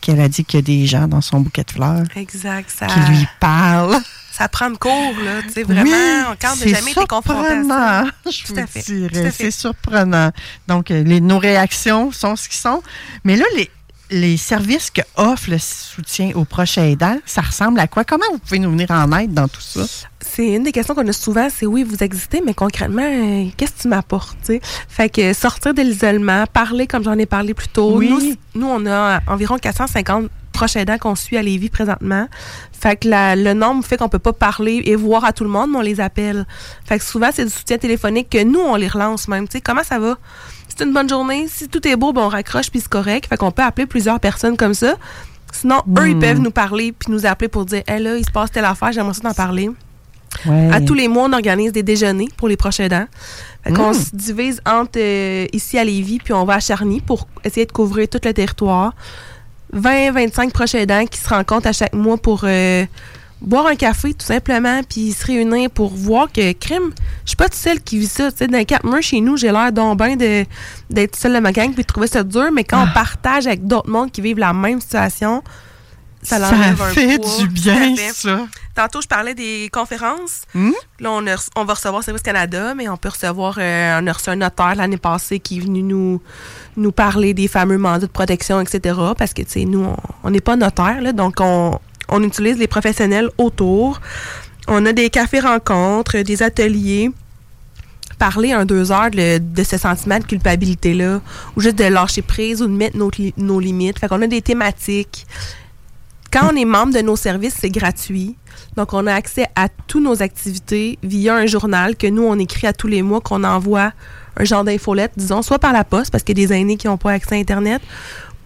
qu'elle 0.00 0.20
a 0.20 0.28
dit 0.28 0.44
qu'il 0.44 0.58
y 0.58 0.62
a 0.62 0.64
des 0.64 0.86
gens 0.86 1.06
dans 1.08 1.20
son 1.20 1.40
bouquet 1.40 1.64
de 1.64 1.70
fleurs 1.70 2.04
Exact. 2.16 2.70
Ça, 2.70 2.86
qui 2.86 3.00
lui 3.10 3.26
parlent? 3.40 3.98
ça 4.32 4.48
prend 4.48 4.70
de 4.70 4.76
cours, 4.76 5.14
là. 5.24 5.42
Tu 5.42 5.52
sais, 5.52 5.62
vraiment, 5.64 5.82
Oui, 5.90 6.36
quand 6.40 6.52
on 6.54 6.64
n'a 6.64 6.66
jamais 6.74 6.92
été 6.92 7.06
confronté 7.06 7.46
à 7.48 7.50
surprenant, 7.56 7.68
ça. 7.68 8.30
je 8.30 8.44
Tout 8.46 8.54
vous 8.54 8.58
à 8.60 8.66
fait. 8.66 8.80
dirais. 8.80 9.32
C'est 9.36 9.50
surprenant. 9.50 10.30
Donc, 10.66 10.90
euh, 10.90 11.02
les, 11.02 11.20
nos 11.20 11.38
réactions 11.38 12.10
sont 12.12 12.36
ce 12.36 12.48
qu'ils 12.48 12.58
sont. 12.58 12.82
Mais 13.24 13.36
là, 13.36 13.44
les, 13.56 13.70
les 14.10 14.36
services 14.36 14.90
que 14.90 15.02
offre 15.16 15.50
le 15.50 15.58
soutien 15.58 16.32
aux 16.34 16.44
proches 16.44 16.78
aidants, 16.78 17.18
ça 17.24 17.40
ressemble 17.40 17.78
à 17.80 17.86
quoi? 17.86 18.04
Comment 18.04 18.24
vous 18.32 18.38
pouvez 18.38 18.58
nous 18.58 18.70
venir 18.70 18.90
en 18.90 19.10
aide 19.16 19.32
dans 19.32 19.48
tout 19.48 19.60
ça? 19.60 19.82
C'est 20.20 20.48
une 20.48 20.64
des 20.64 20.72
questions 20.72 20.94
qu'on 20.94 21.06
a 21.06 21.12
souvent, 21.12 21.48
c'est 21.48 21.66
oui, 21.66 21.82
vous 21.82 22.02
existez, 22.02 22.42
mais 22.44 22.54
concrètement, 22.54 23.02
euh, 23.04 23.46
qu'est-ce 23.56 23.72
que 23.72 23.82
tu 23.82 23.88
m'apportes? 23.88 24.52
Fait 24.88 25.08
que 25.08 25.32
sortir 25.32 25.74
de 25.74 25.82
l'isolement, 25.82 26.44
parler 26.52 26.86
comme 26.86 27.04
j'en 27.04 27.18
ai 27.18 27.26
parlé 27.26 27.54
plus 27.54 27.68
tôt. 27.68 27.96
Oui. 27.96 28.10
Nous, 28.10 28.60
nous, 28.60 28.66
on 28.66 28.86
a 28.86 29.20
environ 29.26 29.58
450 29.58 30.30
proches 30.60 30.76
aidants 30.76 30.98
qu'on 30.98 31.14
suit 31.14 31.36
à 31.38 31.42
Lévis 31.42 31.70
présentement. 31.70 32.26
Fait 32.72 32.96
que 32.96 33.08
la- 33.08 33.34
le 33.36 33.54
nombre 33.54 33.84
fait 33.84 33.96
qu'on 33.96 34.08
peut 34.10 34.18
pas 34.18 34.32
parler 34.34 34.82
et 34.84 34.94
voir 34.96 35.24
à 35.24 35.32
tout 35.32 35.44
le 35.44 35.50
monde, 35.50 35.70
mais 35.72 35.78
on 35.78 35.82
les 35.82 36.00
appelle. 36.00 36.46
Fait 36.84 36.98
que 36.98 37.04
souvent, 37.04 37.30
c'est 37.32 37.44
du 37.44 37.50
soutien 37.50 37.78
téléphonique 37.78 38.28
que 38.30 38.42
nous, 38.44 38.60
on 38.60 38.76
les 38.76 38.88
relance 38.88 39.26
même. 39.28 39.46
Tu 39.48 39.52
sais, 39.52 39.60
comment 39.62 39.82
ça 39.84 39.98
va? 39.98 40.16
C'est 40.68 40.84
une 40.84 40.92
bonne 40.92 41.08
journée. 41.08 41.46
Si 41.48 41.68
tout 41.68 41.86
est 41.88 41.96
beau, 41.96 42.12
ben 42.12 42.22
on 42.22 42.28
raccroche 42.28 42.70
puis 42.70 42.80
c'est 42.80 42.88
correct. 42.88 43.26
Fait 43.28 43.36
qu'on 43.38 43.50
peut 43.50 43.62
appeler 43.62 43.86
plusieurs 43.86 44.20
personnes 44.20 44.56
comme 44.56 44.74
ça. 44.74 44.94
Sinon, 45.52 45.82
eux, 45.98 46.08
ils 46.10 46.16
Hmm. 46.16 46.20
peuvent 46.20 46.38
nous 46.40 46.50
parler 46.52 46.92
puis 46.92 47.10
nous 47.10 47.24
appeler 47.26 47.48
pour 47.48 47.64
dire, 47.64 47.82
hey 47.88 48.02
là, 48.02 48.16
il 48.16 48.24
se 48.24 48.30
passe 48.30 48.50
telle 48.52 48.64
affaire, 48.66 48.92
j'aimerais 48.92 49.14
ça 49.14 49.22
t'en 49.22 49.34
parler. 49.34 49.70
Ouais. 50.46 50.70
À 50.72 50.80
tous 50.80 50.94
les 50.94 51.08
mois, 51.08 51.24
on 51.28 51.32
organise 51.32 51.72
des 51.72 51.82
déjeuners 51.82 52.28
pour 52.36 52.46
les 52.48 52.56
proches 52.56 52.78
aidants. 52.80 53.06
Fait 53.64 53.72
qu'on 53.72 53.90
Mm. 53.90 53.94
se 53.94 54.10
divise 54.14 54.60
entre 54.64 54.98
euh, 54.98 55.46
ici 55.52 55.76
à 55.76 55.84
Lévis, 55.84 56.18
puis 56.24 56.32
on 56.32 56.44
va 56.44 56.54
à 56.54 56.60
Charny 56.60 57.00
pour 57.00 57.26
essayer 57.44 57.66
de 57.66 57.72
couvrir 57.72 58.08
tout 58.08 58.20
le 58.24 58.32
territoire. 58.32 58.94
20-25 59.74 60.50
proches 60.50 60.74
aidants 60.74 61.06
qui 61.06 61.18
se 61.18 61.28
rencontrent 61.28 61.66
à 61.68 61.72
chaque 61.72 61.92
mois 61.94 62.16
pour 62.16 62.42
euh, 62.44 62.84
boire 63.40 63.66
un 63.66 63.74
café, 63.76 64.12
tout 64.14 64.26
simplement, 64.26 64.80
puis 64.88 65.12
se 65.12 65.24
réunir 65.26 65.70
pour 65.70 65.94
voir 65.94 66.30
que, 66.32 66.52
crime, 66.52 66.90
je 67.24 67.30
suis 67.30 67.36
pas 67.36 67.44
toute 67.46 67.54
seule 67.54 67.80
qui 67.80 67.98
vit 67.98 68.06
ça. 68.06 68.30
Tu 68.30 68.38
sais, 68.38 68.46
dans 68.48 68.64
quatre 68.64 68.84
mois 68.84 69.00
chez 69.00 69.20
nous, 69.20 69.36
j'ai 69.36 69.50
l'air 69.52 69.72
bien 69.72 70.16
de- 70.16 70.44
d'être 70.90 71.16
seule 71.16 71.34
de 71.34 71.38
ma 71.40 71.52
gang 71.52 71.72
puis 71.72 71.82
de 71.82 71.86
trouver 71.86 72.06
ça 72.06 72.22
dur, 72.22 72.50
mais 72.52 72.64
quand 72.64 72.82
on 72.82 72.92
partage 72.92 73.46
avec 73.46 73.66
d'autres 73.66 73.88
mondes 73.88 74.10
qui 74.10 74.20
vivent 74.20 74.38
la 74.38 74.52
même 74.52 74.80
situation, 74.80 75.42
ça, 76.22 76.38
Ça 76.38 76.54
fait 76.92 77.18
poids. 77.18 77.36
du 77.38 77.48
bien, 77.48 77.96
fait. 77.96 78.12
ça. 78.12 78.46
Tantôt, 78.74 79.00
je 79.00 79.08
parlais 79.08 79.34
des 79.34 79.68
conférences. 79.72 80.42
Hmm? 80.54 80.72
Là, 81.00 81.10
on, 81.12 81.26
a 81.26 81.34
reçu- 81.36 81.48
on 81.56 81.64
va 81.64 81.74
recevoir 81.74 82.02
Service 82.02 82.22
Canada, 82.22 82.74
mais 82.74 82.88
on 82.88 82.96
peut 82.96 83.08
recevoir, 83.08 83.56
euh, 83.58 83.98
on 84.02 84.06
a 84.06 84.12
reçu 84.12 84.28
un 84.30 84.36
notaire 84.36 84.74
l'année 84.76 84.96
passée 84.96 85.38
qui 85.40 85.58
est 85.58 85.60
venu 85.60 85.82
nous, 85.82 86.20
nous 86.76 86.92
parler 86.92 87.34
des 87.34 87.48
fameux 87.48 87.78
mandats 87.78 88.06
de 88.06 88.12
protection, 88.12 88.60
etc. 88.60 88.98
Parce 89.18 89.32
que, 89.34 89.42
tu 89.42 89.50
sais, 89.50 89.64
nous, 89.64 89.86
on- 90.24 90.30
n'est 90.30 90.40
pas 90.40 90.56
notaire, 90.56 91.00
là, 91.00 91.12
donc 91.12 91.36
on, 91.40 91.78
on 92.08 92.22
utilise 92.22 92.58
les 92.58 92.66
professionnels 92.68 93.28
autour. 93.38 94.00
On 94.68 94.84
a 94.86 94.92
des 94.92 95.10
cafés-rencontres, 95.10 96.18
des 96.18 96.42
ateliers. 96.42 97.10
parler 98.18 98.52
un 98.52 98.66
deux 98.66 98.92
heures 98.92 99.10
de, 99.10 99.38
de 99.38 99.64
ce 99.64 99.78
sentiment 99.78 100.18
de 100.18 100.24
culpabilité-là, 100.24 101.22
ou 101.56 101.60
juste 101.62 101.76
de 101.76 101.84
lâcher 101.84 102.20
prise 102.20 102.60
ou 102.60 102.66
de 102.66 102.72
mettre 102.72 102.98
nos, 102.98 103.10
nos 103.38 103.58
limites. 103.58 103.98
Fait 103.98 104.08
qu'on 104.08 104.20
a 104.20 104.26
des 104.26 104.42
thématiques. 104.42 105.26
Quand 106.32 106.52
on 106.52 106.56
est 106.56 106.64
membre 106.64 106.94
de 106.94 107.00
nos 107.00 107.16
services, 107.16 107.56
c'est 107.60 107.70
gratuit. 107.70 108.36
Donc, 108.76 108.92
on 108.92 109.06
a 109.06 109.12
accès 109.14 109.46
à 109.56 109.68
toutes 109.68 110.02
nos 110.04 110.22
activités 110.22 110.98
via 111.02 111.34
un 111.34 111.46
journal 111.46 111.96
que 111.96 112.06
nous, 112.06 112.22
on 112.22 112.38
écrit 112.38 112.66
à 112.68 112.72
tous 112.72 112.86
les 112.86 113.02
mois, 113.02 113.20
qu'on 113.20 113.42
envoie 113.42 113.92
un 114.36 114.44
genre 114.44 114.62
d'infolette, 114.62 115.12
disons, 115.16 115.42
soit 115.42 115.58
par 115.58 115.72
la 115.72 115.82
poste, 115.82 116.10
parce 116.12 116.22
qu'il 116.22 116.38
y 116.38 116.44
a 116.44 116.46
des 116.46 116.52
aînés 116.54 116.76
qui 116.76 116.86
n'ont 116.86 116.96
pas 116.98 117.12
accès 117.12 117.34
à 117.34 117.38
Internet, 117.38 117.82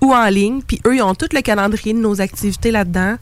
ou 0.01 0.14
en 0.14 0.26
ligne. 0.26 0.62
Puis 0.66 0.80
eux, 0.87 0.97
ils 0.97 1.03
ont 1.03 1.14
tout 1.14 1.28
le 1.32 1.41
calendrier 1.43 1.93
de 1.93 1.99
nos 1.99 2.20
activités 2.22 2.70
là-dedans. 2.70 3.16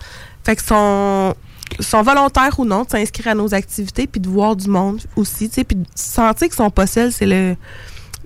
Fait 0.44 0.54
que 0.56 0.62
sont, 0.62 1.34
sont 1.80 2.02
volontaires 2.02 2.58
ou 2.60 2.64
non 2.64 2.84
de 2.84 2.90
s'inscrire 2.90 3.28
à 3.28 3.34
nos 3.34 3.52
activités, 3.54 4.06
puis 4.06 4.20
de 4.20 4.28
voir 4.28 4.54
du 4.54 4.68
monde 4.68 5.00
aussi, 5.16 5.48
tu 5.48 5.56
sais, 5.56 5.64
puis 5.64 5.76
de 5.76 5.84
sentir 5.94 6.46
qu'ils 6.48 6.56
sont 6.56 6.70
pas 6.70 6.86
seuls, 6.86 7.10
c'est 7.12 7.26
le 7.26 7.56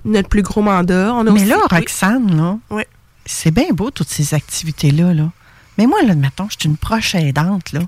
notre 0.05 0.29
plus 0.29 0.43
gros 0.43 0.61
mandat. 0.61 1.11
On 1.13 1.21
a 1.21 1.23
Mais 1.25 1.31
aussi- 1.31 1.45
là, 1.45 1.57
oui. 1.71 1.77
Roxane, 1.79 2.37
là, 2.37 2.57
Ouais. 2.69 2.87
c'est 3.25 3.51
bien 3.51 3.69
beau, 3.71 3.89
toutes 3.91 4.07
ces 4.09 4.33
activités-là. 4.35 5.13
Là. 5.13 5.31
Mais 5.77 5.85
moi, 5.85 6.01
là, 6.03 6.15
mettons, 6.15 6.47
je 6.49 6.55
suis 6.59 6.69
une 6.69 6.77
proche 6.77 7.15
aidante, 7.15 7.71
là. 7.71 7.81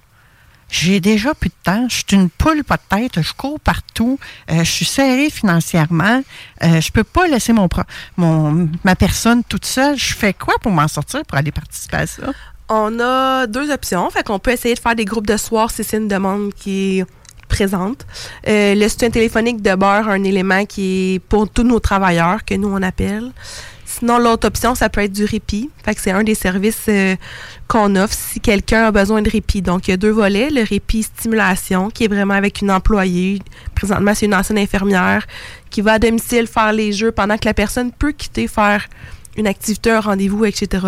J'ai 0.71 0.99
déjà 0.99 1.33
plus 1.33 1.49
de 1.49 1.55
temps. 1.63 1.87
Je 1.89 1.95
suis 1.95 2.05
une 2.11 2.29
poule 2.29 2.63
pas 2.63 2.77
de 2.77 2.95
tête. 2.97 3.19
Je 3.23 3.33
cours 3.33 3.59
partout. 3.59 4.19
euh, 4.51 4.59
je 4.63 4.69
suis 4.69 4.85
serrée 4.85 5.31
financièrement. 5.31 6.21
Euh, 6.63 6.79
je 6.79 6.91
peux 6.91 7.03
pas 7.03 7.27
laisser 7.27 7.53
mon, 7.53 7.67
pro- 7.67 7.81
ma 8.17 8.95
personne 8.95 9.43
toute 9.43 9.65
seule. 9.65 9.97
Je 9.97 10.13
fais 10.13 10.31
quoi 10.33 10.53
pour 10.61 10.71
m'en 10.71 10.87
sortir 10.87 11.25
pour 11.25 11.39
aller 11.39 11.51
participer 11.51 11.97
à 11.97 12.05
ça? 12.05 12.21
On 12.69 12.99
a 12.99 13.47
deux 13.47 13.71
options. 13.71 14.07
Fait 14.11 14.21
qu'on 14.23 14.37
peut 14.37 14.51
essayer 14.51 14.75
de 14.75 14.79
faire 14.79 14.93
des 14.93 15.05
groupes 15.05 15.25
de 15.25 15.37
soir 15.37 15.71
si 15.71 15.83
c'est 15.83 15.97
une 15.97 16.07
demande 16.07 16.53
qui 16.53 16.99
est 16.99 17.05
présente. 17.47 18.05
Euh, 18.47 18.75
le 18.75 18.87
soutien 18.89 19.09
téléphonique 19.09 19.63
demeure 19.63 20.07
un 20.07 20.23
élément 20.23 20.65
qui 20.67 21.15
est 21.15 21.19
pour 21.19 21.49
tous 21.49 21.63
nos 21.63 21.79
travailleurs 21.79 22.45
que 22.45 22.53
nous 22.53 22.67
on 22.69 22.83
appelle. 22.83 23.31
Sinon, 23.99 24.17
l'autre 24.17 24.47
option, 24.47 24.75
ça 24.75 24.87
peut 24.87 25.01
être 25.01 25.11
du 25.11 25.25
répit. 25.25 25.69
Fait 25.83 25.93
que 25.93 25.99
c'est 25.99 26.11
un 26.11 26.23
des 26.23 26.35
services 26.35 26.85
euh, 26.87 27.17
qu'on 27.67 27.97
offre 27.97 28.13
si 28.13 28.39
quelqu'un 28.39 28.85
a 28.85 28.91
besoin 28.91 29.21
de 29.21 29.29
répit. 29.29 29.61
Donc, 29.61 29.87
il 29.87 29.91
y 29.91 29.93
a 29.93 29.97
deux 29.97 30.11
volets. 30.11 30.49
Le 30.49 30.63
répit 30.63 31.03
stimulation, 31.03 31.89
qui 31.89 32.05
est 32.05 32.07
vraiment 32.07 32.33
avec 32.33 32.61
une 32.61 32.71
employée. 32.71 33.41
Présentement, 33.75 34.13
c'est 34.15 34.25
une 34.25 34.35
ancienne 34.35 34.57
infirmière 34.57 35.27
qui 35.69 35.81
va 35.81 35.93
à 35.93 35.99
domicile 35.99 36.47
faire 36.47 36.71
les 36.71 36.93
jeux 36.93 37.11
pendant 37.11 37.37
que 37.37 37.45
la 37.45 37.53
personne 37.53 37.91
peut 37.91 38.13
quitter 38.13 38.47
faire 38.47 38.85
une 39.35 39.47
activité, 39.47 39.91
un 39.91 39.99
rendez-vous, 39.99 40.45
etc. 40.45 40.85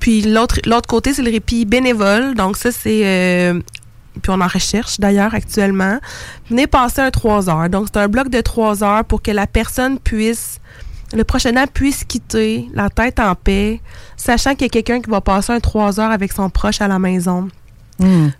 Puis 0.00 0.22
l'autre 0.22 0.88
côté, 0.88 1.12
c'est 1.12 1.22
le 1.22 1.30
répit 1.30 1.66
bénévole. 1.66 2.34
Donc 2.34 2.56
ça, 2.56 2.72
c'est... 2.72 3.02
euh, 3.04 3.60
puis 4.22 4.30
on 4.30 4.40
en 4.40 4.46
recherche 4.46 5.00
d'ailleurs 5.00 5.34
actuellement. 5.34 5.98
Venez 6.48 6.66
passer 6.66 7.00
un 7.00 7.10
3 7.10 7.50
heures. 7.50 7.68
Donc 7.68 7.88
c'est 7.92 8.00
un 8.00 8.08
bloc 8.08 8.28
de 8.28 8.40
3 8.40 8.82
heures 8.82 9.04
pour 9.04 9.20
que 9.20 9.30
la 9.30 9.46
personne 9.46 9.98
puisse... 9.98 10.60
Le 11.14 11.22
prochain 11.24 11.56
an 11.56 11.66
puisse 11.72 12.04
quitter 12.04 12.68
la 12.74 12.90
tête 12.90 13.20
en 13.20 13.34
paix, 13.34 13.80
sachant 14.16 14.52
qu'il 14.54 14.62
y 14.62 14.66
a 14.66 14.68
quelqu'un 14.68 15.00
qui 15.00 15.08
va 15.10 15.20
passer 15.20 15.52
un 15.52 15.60
3 15.60 16.00
heures 16.00 16.10
avec 16.10 16.32
son 16.32 16.50
proche 16.50 16.80
à 16.80 16.88
la 16.88 16.98
maison. 16.98 17.48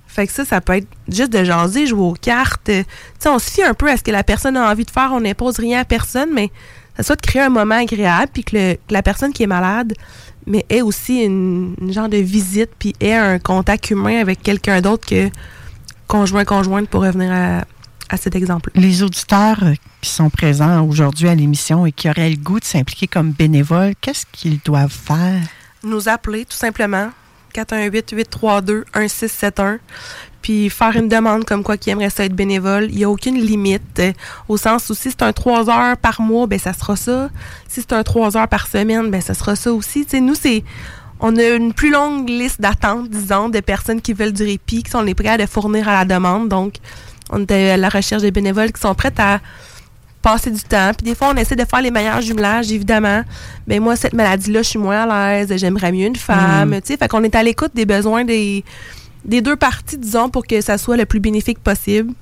Fait 0.09 0.27
que 0.27 0.33
ça, 0.33 0.45
ça 0.45 0.61
peut 0.61 0.75
être 0.77 0.89
juste 1.09 1.33
de 1.33 1.45
jaser, 1.45 1.87
jouer 1.87 2.01
aux 2.03 2.17
cartes. 2.21 2.69
Euh, 2.69 2.83
Tu 2.83 2.89
sais, 3.21 3.29
on 3.29 3.39
se 3.39 3.51
fie 3.51 3.63
un 3.63 3.75
peu 3.75 3.89
à 3.91 3.97
ce 3.97 4.03
que 4.03 4.11
la 4.11 4.25
personne 4.25 4.57
a 4.57 4.69
envie 4.71 4.85
de 4.85 4.91
faire. 4.91 5.11
On 5.13 5.21
n'impose 5.21 5.59
rien 5.59 5.81
à 5.81 5.85
personne, 5.85 6.31
mais 6.35 6.51
ça 6.97 7.05
soit 7.05 7.17
de 7.17 7.21
créer 7.21 7.43
un 7.43 7.49
moment 7.51 7.77
agréable, 7.77 8.31
puis 8.33 8.43
que, 8.45 8.57
le- 8.57 8.75
que 8.75 8.93
la 8.93 9.03
personne 9.03 9.33
qui 9.33 9.45
est 9.45 9.49
malade, 9.49 9.93
mais 10.47 10.67
ait 10.69 10.83
aussi 10.83 11.23
une, 11.23 11.75
une 11.81 11.93
genre 11.93 12.09
de 12.09 12.17
visite, 12.17 12.71
puis 12.79 12.95
ait 13.01 13.15
un 13.15 13.39
contact 13.39 13.91
humain 13.91 14.21
avec 14.21 14.43
quelqu'un 14.43 14.81
d'autre 14.81 15.07
que 15.07 15.31
conjoint, 16.09 16.45
conjointe, 16.45 16.89
pour 16.89 17.03
revenir 17.03 17.31
à, 17.33 17.65
à 18.11 18.17
cet 18.17 18.37
exemple. 18.37 18.71
Les 18.75 19.03
auditeurs 19.03 19.63
qui 20.01 20.11
sont 20.11 20.31
présents 20.31 20.87
aujourd'hui 20.87 21.29
à 21.29 21.35
l'émission 21.35 21.87
et 21.87 21.93
qui 21.93 22.09
auraient 22.09 22.31
le 22.31 22.37
goût 22.37 22.61
de 22.61 22.65
s'impliquer 22.65 23.07
comme 23.07 23.33
bénévoles, 23.33 23.95
qu'est-ce 24.01 24.27
qu'ils 24.33 24.61
doivent 24.65 24.93
faire? 24.93 25.41
Nous 25.83 26.09
appeler, 26.09 26.45
tout 26.45 26.57
simplement. 26.57 27.11
418-832-1671. 27.55 29.79
Puis 30.43 30.69
faire 30.69 30.95
une 30.97 31.09
demande 31.09 31.45
comme 31.47 31.63
quoi 31.63 31.77
qui 31.79 31.89
aimerait 31.91 32.11
ça 32.11 32.25
être 32.25 32.35
bénévole. 32.35 32.89
Il 32.91 32.97
n'y 32.97 33.05
a 33.05 33.11
aucune 33.11 33.41
limite. 33.41 33.99
euh, 33.99 34.13
au 34.49 34.57
sens 34.59 34.91
où 34.91 34.95
si 34.95 35.11
c'est 35.11 35.23
un 35.23 35.33
3 35.33 35.71
heures 35.71 35.97
par 35.97 36.21
mois, 36.21 36.47
ben 36.47 36.59
ça 36.59 36.75
sera 36.75 36.97
ça. 36.97 37.31
Si 37.67 37.81
c'est 37.81 37.95
un 37.95 38.03
3 38.03 38.37
heures 38.37 38.49
par 38.49 38.67
semaine, 38.67 39.11
ben 39.11 39.23
ça 39.23 39.33
sera 39.33 39.57
ça 39.57 39.73
aussi. 39.73 40.05
Tu 40.05 40.11
sais, 40.11 40.21
nous, 40.21 40.35
c'est. 40.35 40.63
On 41.21 41.35
a 41.37 41.49
une 41.51 41.73
plus 41.73 41.91
longue 41.91 42.29
liste 42.29 42.61
d'attente, 42.61 43.09
disons, 43.09 43.49
de 43.49 43.61
personnes 43.61 44.03
qui 44.03 44.13
veulent 44.13 44.33
du 44.33 44.43
répit, 44.43 44.83
qui 44.83 44.91
sont 44.91 45.01
les 45.01 45.15
prêts 45.15 45.29
à 45.29 45.37
le 45.39 45.47
fournir 45.47 45.89
à 45.89 45.95
la 45.95 46.05
demande. 46.05 46.49
Donc, 46.51 46.75
on 47.31 47.45
est 47.47 47.71
à 47.71 47.77
la 47.77 47.89
recherche 47.89 48.23
de 48.23 48.31
bénévoles 48.31 48.73
qui 48.73 48.81
sont 48.81 48.95
prêts 48.95 49.13
à 49.19 49.41
passer 50.23 50.51
du 50.51 50.63
temps. 50.63 50.93
Puis 50.97 51.05
des 51.05 51.15
fois, 51.15 51.33
on 51.35 51.37
essaie 51.37 51.57
de 51.57 51.65
faire 51.65 51.83
les 51.83 51.91
meilleurs 51.91 52.23
jumelages, 52.23 52.73
évidemment. 52.73 53.23
Mais 53.67 53.79
moi, 53.79 53.95
cette 53.95 54.15
maladie-là, 54.15 54.63
je 54.63 54.69
suis 54.71 54.79
moins 54.79 55.09
à 55.09 55.37
l'aise. 55.37 55.55
J'aimerais 55.57 55.93
mieux 55.93 56.07
une 56.07 56.17
femme. 56.17 56.71
Mm. 56.71 56.81
Tu 56.81 56.89
sais, 56.89 56.97
fait 56.97 57.09
qu'on 57.09 57.23
est 57.23 57.35
à 57.35 57.43
l'écoute 57.43 57.73
des 57.75 57.85
besoins 57.85 58.25
des, 58.25 58.65
des 59.25 59.43
deux 59.43 59.57
parties, 59.57 59.99
disons, 59.99 60.31
pour 60.31 60.47
que 60.47 60.61
ça 60.61 60.79
soit 60.79 60.97
le 60.97 61.05
plus 61.05 61.21
bénéfique 61.21 61.59
possible. 61.59 62.13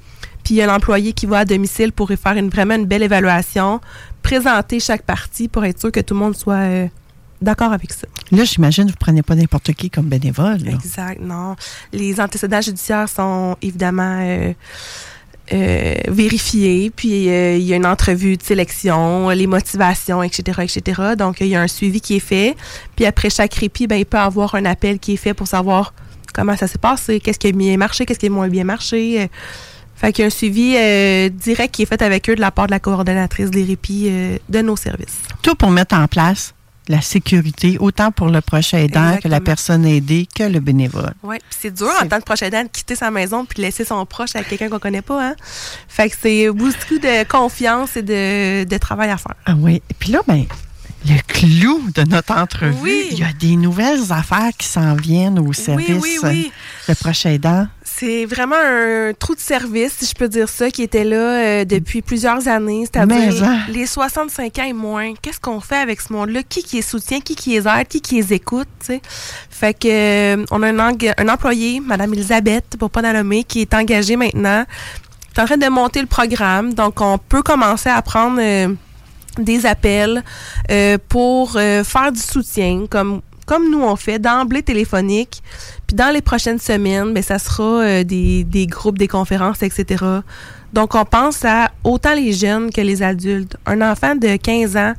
Puis 0.44 0.54
il 0.54 0.56
y 0.56 0.62
a 0.62 0.66
l'employé 0.66 1.12
qui 1.12 1.26
va 1.26 1.38
à 1.38 1.44
domicile 1.44 1.92
pour 1.92 2.08
faire 2.08 2.32
une, 2.32 2.48
vraiment 2.48 2.74
une 2.74 2.86
belle 2.86 3.04
évaluation, 3.04 3.80
présenter 4.22 4.80
chaque 4.80 5.02
partie 5.02 5.46
pour 5.46 5.64
être 5.64 5.78
sûr 5.78 5.92
que 5.92 6.00
tout 6.00 6.14
le 6.14 6.20
monde 6.20 6.36
soit 6.36 6.54
euh, 6.54 6.86
d'accord 7.42 7.72
avec 7.72 7.92
ça. 7.92 8.06
Là, 8.30 8.44
j'imagine 8.44 8.84
que 8.84 8.90
vous 8.90 8.96
ne 8.96 9.04
prenez 9.04 9.22
pas 9.22 9.34
n'importe 9.34 9.72
qui 9.72 9.90
comme 9.90 10.06
bénévole. 10.06 10.58
là. 10.64 10.72
Exact, 10.72 11.20
non. 11.20 11.56
Les 11.92 12.20
antécédents 12.20 12.60
judiciaires 12.60 13.08
sont 13.08 13.56
évidemment 13.62 14.18
euh, 14.20 14.52
euh, 15.52 15.94
vérifiés, 16.08 16.90
puis 16.94 17.28
euh, 17.28 17.56
il 17.56 17.64
y 17.64 17.72
a 17.72 17.76
une 17.76 17.86
entrevue 17.86 18.36
de 18.36 18.42
sélection, 18.42 19.30
les 19.30 19.46
motivations, 19.46 20.22
etc., 20.22 20.60
etc. 20.62 21.02
Donc, 21.18 21.40
il 21.40 21.48
y 21.48 21.56
a 21.56 21.60
un 21.60 21.68
suivi 21.68 22.00
qui 22.00 22.16
est 22.16 22.20
fait. 22.20 22.56
Puis 22.96 23.04
après 23.06 23.30
chaque 23.30 23.54
répit, 23.54 23.86
ben, 23.86 23.96
il 23.96 24.06
peut 24.06 24.18
y 24.18 24.20
avoir 24.20 24.54
un 24.54 24.64
appel 24.64 24.98
qui 24.98 25.14
est 25.14 25.16
fait 25.16 25.34
pour 25.34 25.46
savoir 25.46 25.94
comment 26.34 26.56
ça 26.56 26.66
s'est 26.66 26.78
passé, 26.78 27.20
qu'est-ce 27.20 27.38
qui 27.38 27.48
a 27.48 27.52
bien 27.52 27.76
marché, 27.76 28.06
qu'est-ce 28.06 28.18
qui 28.18 28.26
a 28.26 28.30
moins 28.30 28.48
bien 28.48 28.64
marché. 28.64 29.28
Fait 30.02 30.12
qu'il 30.12 30.22
y 30.22 30.24
a 30.24 30.26
un 30.26 30.30
suivi 30.30 30.74
euh, 30.76 31.28
direct 31.28 31.72
qui 31.72 31.82
est 31.82 31.86
fait 31.86 32.02
avec 32.02 32.28
eux 32.28 32.34
de 32.34 32.40
la 32.40 32.50
part 32.50 32.66
de 32.66 32.72
la 32.72 32.80
coordonnatrice 32.80 33.52
des 33.52 33.62
répits 33.62 34.08
euh, 34.10 34.36
de 34.48 34.60
nos 34.60 34.74
services. 34.74 35.20
Tout 35.42 35.54
pour 35.54 35.70
mettre 35.70 35.94
en 35.94 36.08
place 36.08 36.54
la 36.92 37.00
sécurité, 37.00 37.76
autant 37.80 38.12
pour 38.12 38.28
le 38.28 38.40
proche 38.40 38.74
aidant 38.74 39.16
que 39.22 39.26
la 39.28 39.40
personne 39.40 39.84
aidée 39.84 40.28
que 40.34 40.44
le 40.44 40.60
bénévole. 40.60 41.14
Oui, 41.22 41.36
puis 41.38 41.58
c'est 41.60 41.74
dur 41.74 41.90
en 42.02 42.06
tant 42.06 42.18
que 42.18 42.24
proche 42.24 42.42
aidant 42.42 42.62
de 42.62 42.68
quitter 42.68 42.94
sa 42.94 43.10
maison 43.10 43.44
puis 43.44 43.60
laisser 43.62 43.84
son 43.84 44.04
proche 44.06 44.36
avec 44.36 44.48
quelqu'un 44.48 44.68
qu'on 44.68 44.78
connaît 44.78 45.02
pas. 45.02 45.28
Hein? 45.30 45.34
Fait 45.88 46.08
que 46.10 46.16
c'est 46.22 46.48
beaucoup 46.50 46.98
de 47.00 47.24
confiance 47.28 47.96
et 47.96 48.02
de, 48.02 48.64
de 48.64 48.78
travail 48.78 49.10
à 49.10 49.16
faire. 49.16 49.34
Ah 49.46 49.54
oui. 49.58 49.82
Et 49.90 49.94
puis 49.98 50.12
là, 50.12 50.20
ben, 50.28 50.44
le 51.08 51.18
clou 51.26 51.82
de 51.94 52.02
notre 52.02 52.32
entrevue, 52.34 52.78
Oui. 52.82 53.08
il 53.12 53.18
y 53.18 53.24
a 53.24 53.32
des 53.32 53.56
nouvelles 53.56 54.12
affaires 54.12 54.50
qui 54.56 54.68
s'en 54.68 54.94
viennent 54.94 55.38
au 55.40 55.52
service 55.52 56.00
oui, 56.00 56.18
oui. 56.22 56.52
euh, 56.52 56.90
le 56.90 56.94
proche 56.94 57.26
aidant. 57.26 57.66
C'est 57.98 58.24
vraiment 58.24 58.56
un 58.56 59.12
trou 59.12 59.34
de 59.34 59.40
service, 59.40 59.94
si 59.98 60.06
je 60.06 60.14
peux 60.14 60.28
dire 60.28 60.48
ça, 60.48 60.70
qui 60.70 60.82
était 60.82 61.04
là 61.04 61.16
euh, 61.16 61.64
depuis 61.64 62.00
plusieurs 62.02 62.48
années. 62.48 62.84
C'est-à-dire 62.84 63.44
hein? 63.44 63.60
les 63.68 63.86
65 63.86 64.58
ans 64.58 64.64
et 64.64 64.72
moins. 64.72 65.12
Qu'est-ce 65.20 65.38
qu'on 65.38 65.60
fait 65.60 65.76
avec 65.76 66.00
ce 66.00 66.12
monde-là? 66.12 66.42
Qui 66.42 66.62
qui 66.62 66.76
les 66.76 66.82
soutient? 66.82 67.20
Qui 67.20 67.34
qui 67.36 67.50
les 67.50 67.68
aide? 67.68 67.88
Qui 67.88 68.00
qui 68.00 68.16
les 68.16 68.32
écoute? 68.32 68.90
Fait 69.50 69.74
que 69.74 70.36
euh, 70.36 70.44
on 70.50 70.62
a 70.62 70.68
un, 70.68 71.28
employé, 71.28 71.80
Madame 71.80 72.12
Elisabeth, 72.14 72.76
pour 72.78 72.90
pas 72.90 73.02
la 73.02 73.12
nommer, 73.12 73.44
qui 73.44 73.60
est 73.60 73.74
engagée 73.74 74.16
maintenant. 74.16 74.64
est 75.36 75.40
en 75.40 75.44
train 75.44 75.58
de 75.58 75.68
monter 75.68 76.00
le 76.00 76.08
programme. 76.08 76.74
Donc, 76.74 77.00
on 77.00 77.18
peut 77.18 77.42
commencer 77.42 77.90
à 77.90 78.00
prendre 78.02 78.38
euh, 78.40 78.68
des 79.38 79.66
appels 79.66 80.24
pour 81.08 81.52
faire 81.52 82.12
du 82.12 82.20
soutien, 82.20 82.86
comme 82.88 83.22
comme 83.46 83.70
nous 83.70 83.82
on 83.82 83.96
fait 83.96 84.18
d'emblée 84.18 84.62
téléphonique. 84.62 85.42
Puis 85.86 85.96
dans 85.96 86.12
les 86.12 86.22
prochaines 86.22 86.58
semaines, 86.58 87.12
ben 87.12 87.22
ça 87.22 87.38
sera 87.38 87.82
euh, 87.82 88.04
des, 88.04 88.44
des 88.44 88.66
groupes, 88.66 88.98
des 88.98 89.08
conférences, 89.08 89.62
etc. 89.62 90.04
Donc 90.72 90.94
on 90.94 91.04
pense 91.04 91.44
à 91.44 91.70
autant 91.84 92.14
les 92.14 92.32
jeunes 92.32 92.70
que 92.70 92.80
les 92.80 93.02
adultes. 93.02 93.56
Un 93.66 93.82
enfant 93.82 94.14
de 94.14 94.36
15 94.36 94.76
ans 94.76 94.94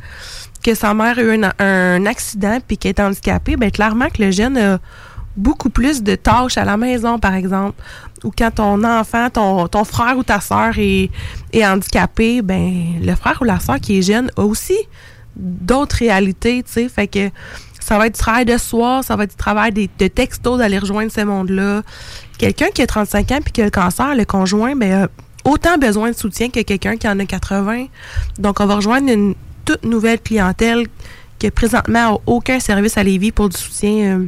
que 0.64 0.76
sa 0.76 0.94
mère 0.94 1.18
a 1.18 1.22
eu 1.22 1.42
un, 1.60 2.06
accident 2.06 2.60
puis 2.66 2.78
qui 2.78 2.88
est 2.88 3.00
handicapé, 3.00 3.58
ben 3.58 3.70
clairement 3.70 4.08
que 4.10 4.24
le 4.24 4.32
jeune 4.32 4.58
a 4.58 4.80
beaucoup 5.36 5.70
plus 5.70 6.04
de 6.04 6.16
tâches 6.16 6.58
à 6.58 6.64
la 6.64 6.78
maison, 6.78 7.20
par 7.20 7.34
exemple. 7.34 7.82
Ou 8.24 8.32
quand 8.36 8.52
ton 8.52 8.84
enfant, 8.84 9.30
ton, 9.30 9.68
ton 9.68 9.84
frère 9.84 10.18
ou 10.18 10.24
ta 10.24 10.40
soeur 10.40 10.74
est, 10.78 11.10
est 11.52 11.66
handicapé, 11.66 12.42
ben 12.42 13.02
le 13.02 13.16
frère 13.16 13.40
ou 13.42 13.44
la 13.44 13.60
soeur 13.60 13.80
qui 13.80 14.00
est 14.00 14.02
jeune 14.02 14.32
a 14.38 14.44
aussi 14.44 14.78
d'autres 15.36 15.98
réalités, 15.98 16.64
tu 16.64 16.72
sais. 16.72 16.88
Fait 16.88 17.08
que 17.08 17.30
ça 17.84 17.98
va 17.98 18.08
être 18.08 18.16
du 18.16 18.20
travail 18.20 18.46
de 18.46 18.58
soir, 18.58 19.04
ça 19.04 19.16
va 19.16 19.26
être 19.26 19.32
du 19.32 19.36
travail 19.36 19.72
de 19.74 20.08
textos 20.08 20.58
d'aller 20.58 20.80
rejoindre 20.80 21.12
ce 21.12 21.22
monde-là. 21.22 21.82
Quelqu'un 22.38 22.68
qui 22.74 22.82
a 22.82 22.88
35 22.88 23.32
ans 23.32 23.40
puis 23.44 23.52
qui 23.52 23.62
a 23.62 23.66
le 23.66 23.72
cancer, 23.72 24.16
le 24.16 24.26
conjoint, 24.26 24.76
ben, 24.76 25.04
a 25.04 25.08
autant 25.50 25.78
besoin 25.78 26.12
de 26.12 26.16
soutien 26.16 26.50
que 26.50 26.62
quelqu'un 26.62 26.96
qui 26.96 27.08
en 27.08 27.20
a 27.20 27.26
80. 27.26 27.88
Donc, 28.40 28.62
on 28.62 28.66
va 28.66 28.76
rejoindre 28.76 29.12
une 29.12 29.36
toute 29.66 29.84
nouvelle 29.84 30.22
clientèle 30.22 30.88
qui 31.40 31.52
présentement 31.52 32.22
aucun 32.26 32.62
service 32.62 32.98
à 32.98 33.04
Lévis 33.04 33.34
pour 33.34 33.50
du 33.50 33.58
soutien 33.58 33.92
euh, 33.92 34.28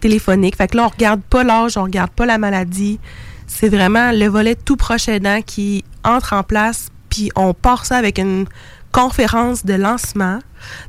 téléphonique. 0.00 0.56
Fait 0.56 0.66
que 0.66 0.76
là, 0.76 0.86
on 0.86 0.88
regarde 0.88 1.22
pas 1.22 1.44
l'âge, 1.44 1.76
on 1.76 1.84
regarde 1.84 2.10
pas 2.10 2.26
la 2.26 2.36
maladie. 2.36 2.98
C'est 3.46 3.68
vraiment 3.68 4.10
le 4.10 4.26
volet 4.26 4.56
tout 4.56 4.76
proche 4.76 5.08
aidant 5.08 5.40
qui 5.40 5.84
entre 6.02 6.32
en 6.32 6.42
place 6.42 6.88
Puis 7.10 7.30
on 7.36 7.54
part 7.54 7.86
ça 7.86 7.96
avec 7.96 8.18
une 8.18 8.46
conférence 8.90 9.64
de 9.64 9.74
lancement. 9.74 10.40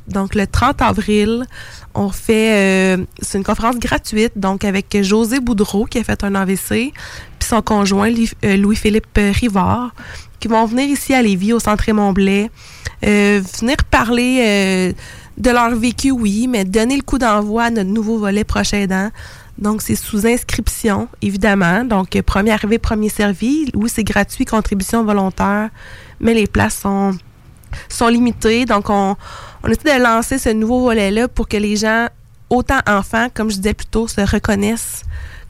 Donc 0.08 0.34
le 0.34 0.46
30 0.46 0.82
avril, 0.82 1.44
on 1.94 2.10
fait 2.10 2.96
euh, 2.98 3.04
c'est 3.20 3.38
une 3.38 3.44
conférence 3.44 3.78
gratuite 3.78 4.32
donc 4.36 4.64
avec 4.64 4.96
José 5.02 5.40
Boudreau 5.40 5.84
qui 5.84 5.98
a 5.98 6.04
fait 6.04 6.22
un 6.24 6.34
AVC 6.34 6.92
puis 7.38 7.48
son 7.48 7.62
conjoint 7.62 8.12
euh, 8.44 8.56
Louis-Philippe 8.56 9.18
Rivard 9.18 9.94
qui 10.40 10.48
vont 10.48 10.64
venir 10.66 10.88
ici 10.88 11.14
à 11.14 11.22
Lévis 11.22 11.52
au 11.52 11.60
centre 11.60 11.84
Raymond 11.84 12.12
Blais 12.12 12.50
euh, 13.04 13.40
venir 13.60 13.76
parler 13.90 14.94
de 15.36 15.50
leur 15.50 15.74
vécu 15.74 16.10
oui 16.10 16.46
mais 16.48 16.64
donner 16.64 16.96
le 16.96 17.02
coup 17.02 17.18
d'envoi 17.18 17.64
à 17.64 17.70
notre 17.70 17.90
nouveau 17.90 18.18
volet 18.18 18.44
prochain 18.44 18.78
aidant. 18.78 19.10
Donc, 19.58 19.82
c'est 19.82 19.96
sous 19.96 20.24
inscription, 20.24 21.08
évidemment. 21.20 21.84
Donc, 21.84 22.20
premier 22.22 22.52
arrivé, 22.52 22.78
premier 22.78 23.08
servi. 23.08 23.70
Oui, 23.74 23.90
c'est 23.92 24.04
gratuit, 24.04 24.44
contribution 24.44 25.04
volontaire, 25.04 25.70
mais 26.20 26.32
les 26.32 26.46
places 26.46 26.78
sont, 26.78 27.16
sont 27.88 28.06
limitées. 28.06 28.66
Donc, 28.66 28.88
on, 28.88 29.16
on 29.62 29.68
essaie 29.68 29.98
de 29.98 30.02
lancer 30.02 30.38
ce 30.38 30.50
nouveau 30.50 30.80
volet-là 30.80 31.28
pour 31.28 31.48
que 31.48 31.56
les 31.56 31.76
gens, 31.76 32.08
autant 32.50 32.78
enfants, 32.86 33.28
comme 33.34 33.50
je 33.50 33.56
disais 33.56 33.74
plus 33.74 33.86
tôt, 33.86 34.08
se 34.08 34.20
reconnaissent 34.20 35.02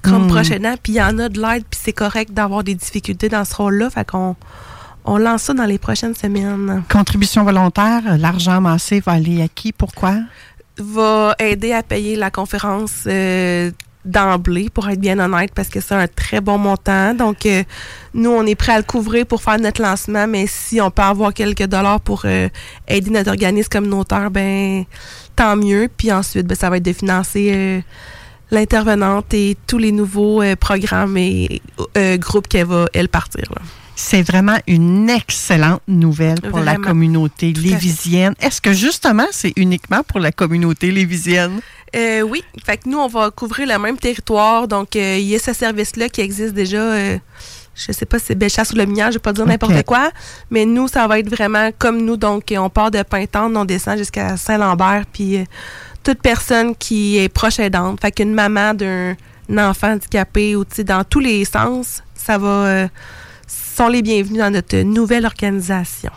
comme 0.03 0.27
Mm. 0.29 0.53
aidant. 0.53 0.75
Puis, 0.83 0.93
il 0.93 0.97
y 0.97 1.03
en 1.03 1.19
a 1.19 1.29
de 1.29 1.41
l'aide, 1.41 1.65
puis 1.69 1.81
c'est 1.83 1.93
correct 1.93 2.33
d'avoir 2.33 2.63
des 2.65 2.75
difficultés 2.75 3.29
dans 3.29 3.45
ce 3.45 3.55
rôle-là. 3.55 3.91
Fait 3.91 4.09
qu'on 4.09 4.37
on 5.05 5.17
lance 5.19 5.43
ça 5.45 5.55
dans 5.55 5.65
les 5.65 5.79
prochaines 5.79 6.15
semaines. 6.15 6.83
Contribution 6.91 7.43
volontaire, 7.45 8.03
l'argent 8.19 8.53
amassé 8.59 9.01
va 9.01 9.13
aller 9.13 9.43
à 9.43 9.49
qui? 9.49 9.73
Pourquoi? 9.73 10.15
va 10.81 11.35
aider 11.41 11.73
à 11.73 11.83
payer 11.83 12.15
la 12.15 12.31
conférence 12.31 13.03
euh, 13.09 13.73
d'emblée, 14.05 14.69
pour 14.71 14.89
être 14.89 15.01
bien 15.01 15.19
honnête, 15.19 15.53
parce 15.55 15.69
que 15.69 15.81
c'est 15.81 15.95
un 15.95 16.07
très 16.07 16.41
bon 16.41 16.59
montant. 16.59 17.15
Donc, 17.15 17.47
euh, 17.47 17.63
nous, 18.15 18.31
on 18.31 18.45
est 18.47 18.55
prêt 18.55 18.73
à 18.73 18.79
le 18.79 18.85
couvrir 18.85 19.27
pour 19.27 19.43
faire 19.43 19.59
notre 19.59 19.83
lancement, 19.83 20.27
mais 20.27 20.47
si 20.47 20.81
on 20.81 20.91
peut 20.91 21.03
avoir 21.03 21.35
quelques 21.35 21.67
dollars 21.67 22.01
pour 22.01 22.23
euh, 22.25 22.49
aider 22.87 23.11
notre 23.11 23.31
organisme 23.31 23.69
communautaire, 23.69 24.31
ben 24.31 24.85
tant 25.37 25.57
mieux. 25.57 25.89
Puis 25.95 26.11
ensuite, 26.13 26.47
ben, 26.47 26.55
ça 26.55 26.71
va 26.71 26.79
être 26.79 26.85
de 26.85 26.93
financer 26.93 27.51
euh, 27.55 27.81
l'intervenante 28.51 29.35
et 29.35 29.57
tous 29.67 29.79
les 29.79 29.93
nouveaux 29.93 30.43
programmes 30.59 31.17
et 31.17 31.61
groupes 32.19 32.49
qu'elle 32.49 32.67
va, 32.67 32.87
elle, 32.95 33.09
partir. 33.09 33.45
là. 33.55 33.63
C'est 34.01 34.23
vraiment 34.23 34.57
une 34.69 35.11
excellente 35.11 35.83
nouvelle 35.89 36.41
pour 36.41 36.61
la 36.61 36.77
communauté 36.77 37.53
lévisienne. 37.53 38.33
Est-ce 38.41 38.61
que 38.61 38.73
justement, 38.73 39.27
c'est 39.33 39.53
uniquement 39.57 40.05
pour 40.05 40.21
la 40.21 40.31
communauté 40.31 40.93
lévisienne? 40.93 41.61
Euh, 41.97 42.23
oui, 42.23 42.43
fait 42.65 42.79
que 42.79 42.89
nous, 42.89 42.99
on 42.99 43.09
va 43.09 43.31
couvrir 43.31 43.69
le 43.69 43.79
même 43.79 43.97
territoire. 43.97 44.69
Donc, 44.69 44.97
euh, 44.97 45.17
il 45.19 45.27
y 45.27 45.35
a 45.35 45.39
ce 45.39 45.53
service-là 45.53 46.09
qui 46.09 46.21
existe 46.21 46.55
déjà. 46.55 46.79
euh, 46.79 47.19
je 47.75 47.93
sais 47.93 48.07
pas 48.07 48.19
si 48.19 48.27
c'est 48.27 48.35
Bellechasse 48.35 48.73
ou 48.73 48.77
le 48.77 48.87
Minière, 48.87 49.13
je 49.13 49.19
vais 49.19 49.23
pas 49.23 49.33
dire 49.33 49.47
n'importe 49.47 49.85
quoi. 49.85 50.11
Mais 50.51 50.65
nous, 50.65 50.89
ça 50.89 51.07
va 51.07 51.21
être 51.21 51.29
vraiment 51.31 51.71
comme 51.79 52.03
nous. 52.05 52.17
Donc, 52.17 52.53
on 52.57 52.69
part 52.69 52.91
de 52.91 53.03
Pintante, 53.03 53.53
on 53.57 53.65
descend 53.65 53.97
jusqu'à 53.97 54.37
Saint-Lambert. 54.37 55.05
Puis, 55.13 55.39
euh, 55.39 55.45
toute 56.03 56.21
personne 56.21 56.75
qui 56.75 57.19
est 57.19 57.29
proche 57.29 57.61
aidante, 57.61 58.01
fait 58.01 58.11
qu'une 58.11 58.35
maman 58.35 58.75
d'un 58.75 59.15
enfant 59.57 59.93
handicapé 59.93 60.57
ou 60.57 60.65
dans 60.85 61.05
tous 61.05 61.21
les 61.21 61.45
sens, 61.45 62.03
ça 62.15 62.37
va. 62.37 62.89
sont 63.47 63.89
les 63.89 64.03
bienvenus 64.03 64.41
dans 64.41 64.51
notre 64.51 64.79
nouvelle 64.79 65.25
organisation. 65.25 66.11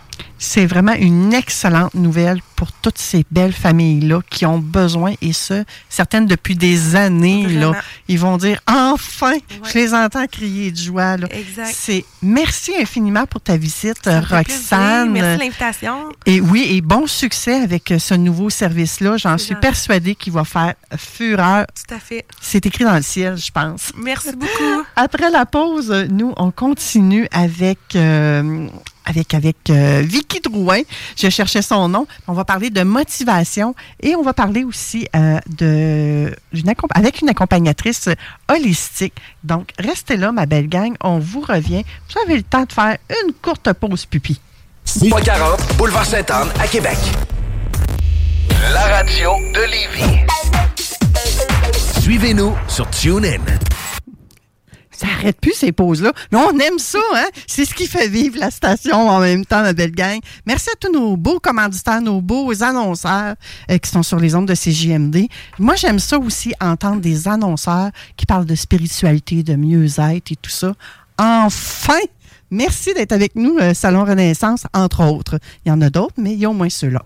C'est 0.44 0.66
vraiment 0.66 0.94
une 0.94 1.34
excellente 1.34 1.94
nouvelle 1.94 2.42
pour 2.56 2.72
toutes 2.72 2.98
ces 2.98 3.24
belles 3.30 3.54
familles-là 3.54 4.22
qui 4.28 4.46
ont 4.48 4.58
besoin, 4.58 5.14
et 5.22 5.34
ce, 5.34 5.64
certaines 5.88 6.26
depuis 6.26 6.56
des 6.56 6.96
années, 6.96 7.48
là, 7.48 7.74
ils 8.08 8.18
vont 8.18 8.38
dire 8.38 8.60
enfin, 8.68 9.34
je 9.72 9.74
les 9.78 9.94
entends 9.94 10.26
crier 10.26 10.72
de 10.72 10.78
joie. 10.78 11.18
Là. 11.18 11.28
Exact. 11.32 11.72
C'est 11.72 12.06
merci 12.24 12.74
infiniment 12.80 13.28
pour 13.28 13.42
ta 13.42 13.56
visite, 13.56 14.02
Roxane. 14.06 15.12
Merci 15.12 15.38
de 15.38 15.44
l'invitation. 15.44 16.10
Et 16.26 16.42
oui, 16.42 16.68
et 16.72 16.82
bon 16.82 17.06
succès 17.06 17.62
avec 17.62 17.94
ce 18.00 18.16
nouveau 18.16 18.50
service-là. 18.50 19.18
J'en 19.18 19.38
suis 19.38 19.56
persuadée 19.56 20.16
qu'il 20.16 20.34
va 20.34 20.44
faire 20.44 20.74
fureur. 20.98 21.68
Tout 21.68 21.94
à 21.94 22.00
fait. 22.00 22.26
C'est 22.42 22.66
écrit 22.66 22.84
dans 22.84 22.96
le 22.96 23.04
ciel, 23.04 23.38
je 23.38 23.52
pense. 23.52 23.92
Merci 23.96 24.32
beaucoup. 24.36 24.84
Après 24.96 25.30
la 25.30 25.46
pause, 25.46 25.92
nous, 26.10 26.34
on 26.38 26.50
continue 26.50 27.28
avec, 27.32 27.80
euh, 27.96 28.68
avec, 29.06 29.34
avec 29.34 29.58
euh, 29.70 30.02
Vicky 30.06 30.39
Drouin. 30.41 30.82
Je 31.18 31.30
cherchais 31.30 31.62
son 31.62 31.89
nom. 31.89 32.08
On 32.28 32.34
va 32.34 32.45
parler 32.45 32.70
de 32.70 32.84
motivation 32.84 33.76
et 34.02 34.16
on 34.16 34.22
va 34.22 34.34
parler 34.34 34.64
aussi 34.64 35.08
euh, 35.16 35.39
de, 35.49 36.34
avec 36.95 37.22
une 37.22 37.30
accompagnatrice 37.30 38.10
holistique. 38.49 39.14
Donc, 39.43 39.72
restez 39.80 40.18
là, 40.18 40.32
ma 40.32 40.45
belle 40.45 40.68
gang. 40.68 40.93
On 41.04 41.20
vous 41.20 41.41
revient. 41.41 41.84
Vous 42.10 42.22
avez 42.26 42.38
le 42.38 42.43
temps 42.43 42.64
de 42.64 42.72
faire 42.72 42.97
une 43.10 43.34
courte 43.34 43.72
pause 43.74 44.06
pupille. 44.06 44.39
40, 45.24 45.78
boulevard 45.78 46.06
Sainte-Anne 46.06 46.49
à 46.60 46.68
Québec. 46.68 46.97
La 48.74 48.97
radio 48.97 49.32
de 49.54 49.62
Lévis. 49.72 50.26
Suivez-nous 52.02 52.56
sur 52.68 52.89
TuneIn. 52.89 53.39
Ça 55.02 55.08
arrête 55.18 55.41
plus 55.41 55.54
ces 55.54 55.72
pauses-là. 55.72 56.14
Mais 56.32 56.38
on 56.38 56.60
aime 56.60 56.78
ça, 56.78 56.99
hein? 57.16 57.26
C'est 57.47 57.66
ce 57.66 57.74
qui 57.74 57.88
fait 57.88 58.08
vivre 58.08 58.38
la 58.38 58.52
station 58.52 59.10
en 59.10 59.20
même 59.20 59.45
temps, 59.45 59.64
ma 59.64 59.74
belle 59.74 59.93
gang. 59.93 60.20
Merci 60.45 60.70
à 60.70 60.76
tous 60.80 60.91
nos 60.91 61.18
beaux 61.18 61.39
commanditaires, 61.39 62.04
nos 62.04 62.22
beaux 62.22 62.62
annonceurs 62.62 63.34
euh, 63.72 63.80
qui 63.80 63.89
sont 63.89 64.04
sur 64.04 64.20
les 64.20 64.36
ondes 64.36 64.47
de 64.47 64.54
CJMD. 64.54 65.26
Moi, 65.58 65.74
j'aime 65.74 65.97
ça 65.97 66.20
aussi, 66.20 66.54
entendre 66.62 67.02
des 67.02 67.28
annonceurs 67.28 67.89
qui 68.16 68.28
parlent 68.28 68.45
de 68.45 68.54
spiritualité, 68.54 69.41
de 69.41 69.56
mieux-être 69.56 70.32
et 70.32 70.36
tout 70.36 70.52
ça. 70.52 70.74
Enfin! 71.18 71.97
Merci 72.52 72.93
d'être 72.93 73.14
avec 73.14 73.36
nous, 73.36 73.58
euh, 73.60 73.74
Salon 73.74 74.06
Renaissance, 74.06 74.66
entre 74.72 75.04
autres. 75.04 75.39
Il 75.66 75.70
y 75.70 75.72
en 75.72 75.82
a 75.82 75.89
d'autres, 75.89 76.14
mais 76.18 76.34
il 76.34 76.39
y 76.39 76.45
a 76.45 76.49
au 76.52 76.54
moins 76.54 76.70
ceux-là. 76.70 77.02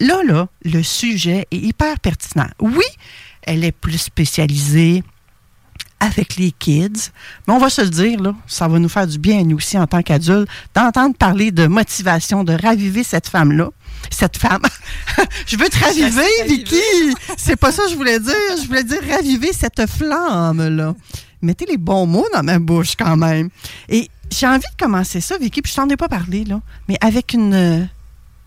Là, 0.00 0.22
là, 0.24 0.48
le 0.64 0.82
sujet 0.82 1.46
est 1.50 1.58
hyper 1.58 2.00
pertinent. 2.00 2.48
Oui, 2.58 2.86
elle 3.42 3.64
est 3.64 3.72
plus 3.72 3.98
spécialisée 3.98 5.02
avec 6.04 6.36
les 6.36 6.52
kids. 6.52 7.10
Mais 7.46 7.54
on 7.54 7.58
va 7.58 7.70
se 7.70 7.82
le 7.82 7.88
dire, 7.88 8.20
là, 8.20 8.34
ça 8.46 8.68
va 8.68 8.78
nous 8.78 8.88
faire 8.88 9.06
du 9.06 9.18
bien 9.18 9.42
nous 9.42 9.56
aussi 9.56 9.78
en 9.78 9.86
tant 9.86 10.02
qu'adultes 10.02 10.48
d'entendre 10.74 11.16
parler 11.16 11.50
de 11.50 11.66
motivation, 11.66 12.44
de 12.44 12.52
raviver 12.52 13.02
cette 13.02 13.28
femme-là. 13.28 13.70
Cette 14.10 14.36
femme. 14.36 14.62
je 15.46 15.56
veux 15.56 15.68
te 15.68 15.78
raviver, 15.82 16.28
Vicky. 16.46 16.76
C'est 17.36 17.56
pas 17.56 17.72
ça 17.72 17.84
que 17.84 17.90
je 17.90 17.96
voulais 17.96 18.20
dire. 18.20 18.34
Je 18.60 18.66
voulais 18.66 18.84
dire 18.84 19.00
raviver 19.08 19.52
cette 19.52 19.88
flamme-là. 19.88 20.94
Mettez 21.40 21.66
les 21.66 21.78
bons 21.78 22.06
mots 22.06 22.26
dans 22.34 22.42
ma 22.42 22.58
bouche 22.58 22.96
quand 22.98 23.16
même. 23.16 23.48
Et 23.88 24.10
j'ai 24.30 24.46
envie 24.46 24.60
de 24.60 24.84
commencer 24.84 25.20
ça, 25.20 25.38
Vicky, 25.38 25.62
puis 25.62 25.70
je 25.70 25.76
t'en 25.76 25.88
ai 25.88 25.96
pas 25.96 26.08
parlé, 26.08 26.44
là, 26.44 26.60
mais 26.88 26.96
avec 27.00 27.34
une 27.34 27.54
euh, 27.54 27.84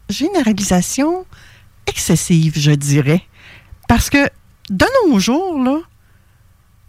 généralisation 0.09 1.25
excessive, 1.85 2.53
je 2.57 2.71
dirais. 2.71 3.23
Parce 3.87 4.09
que 4.09 4.29
de 4.69 4.85
nos 5.07 5.19
jours, 5.19 5.59
là, 5.59 5.79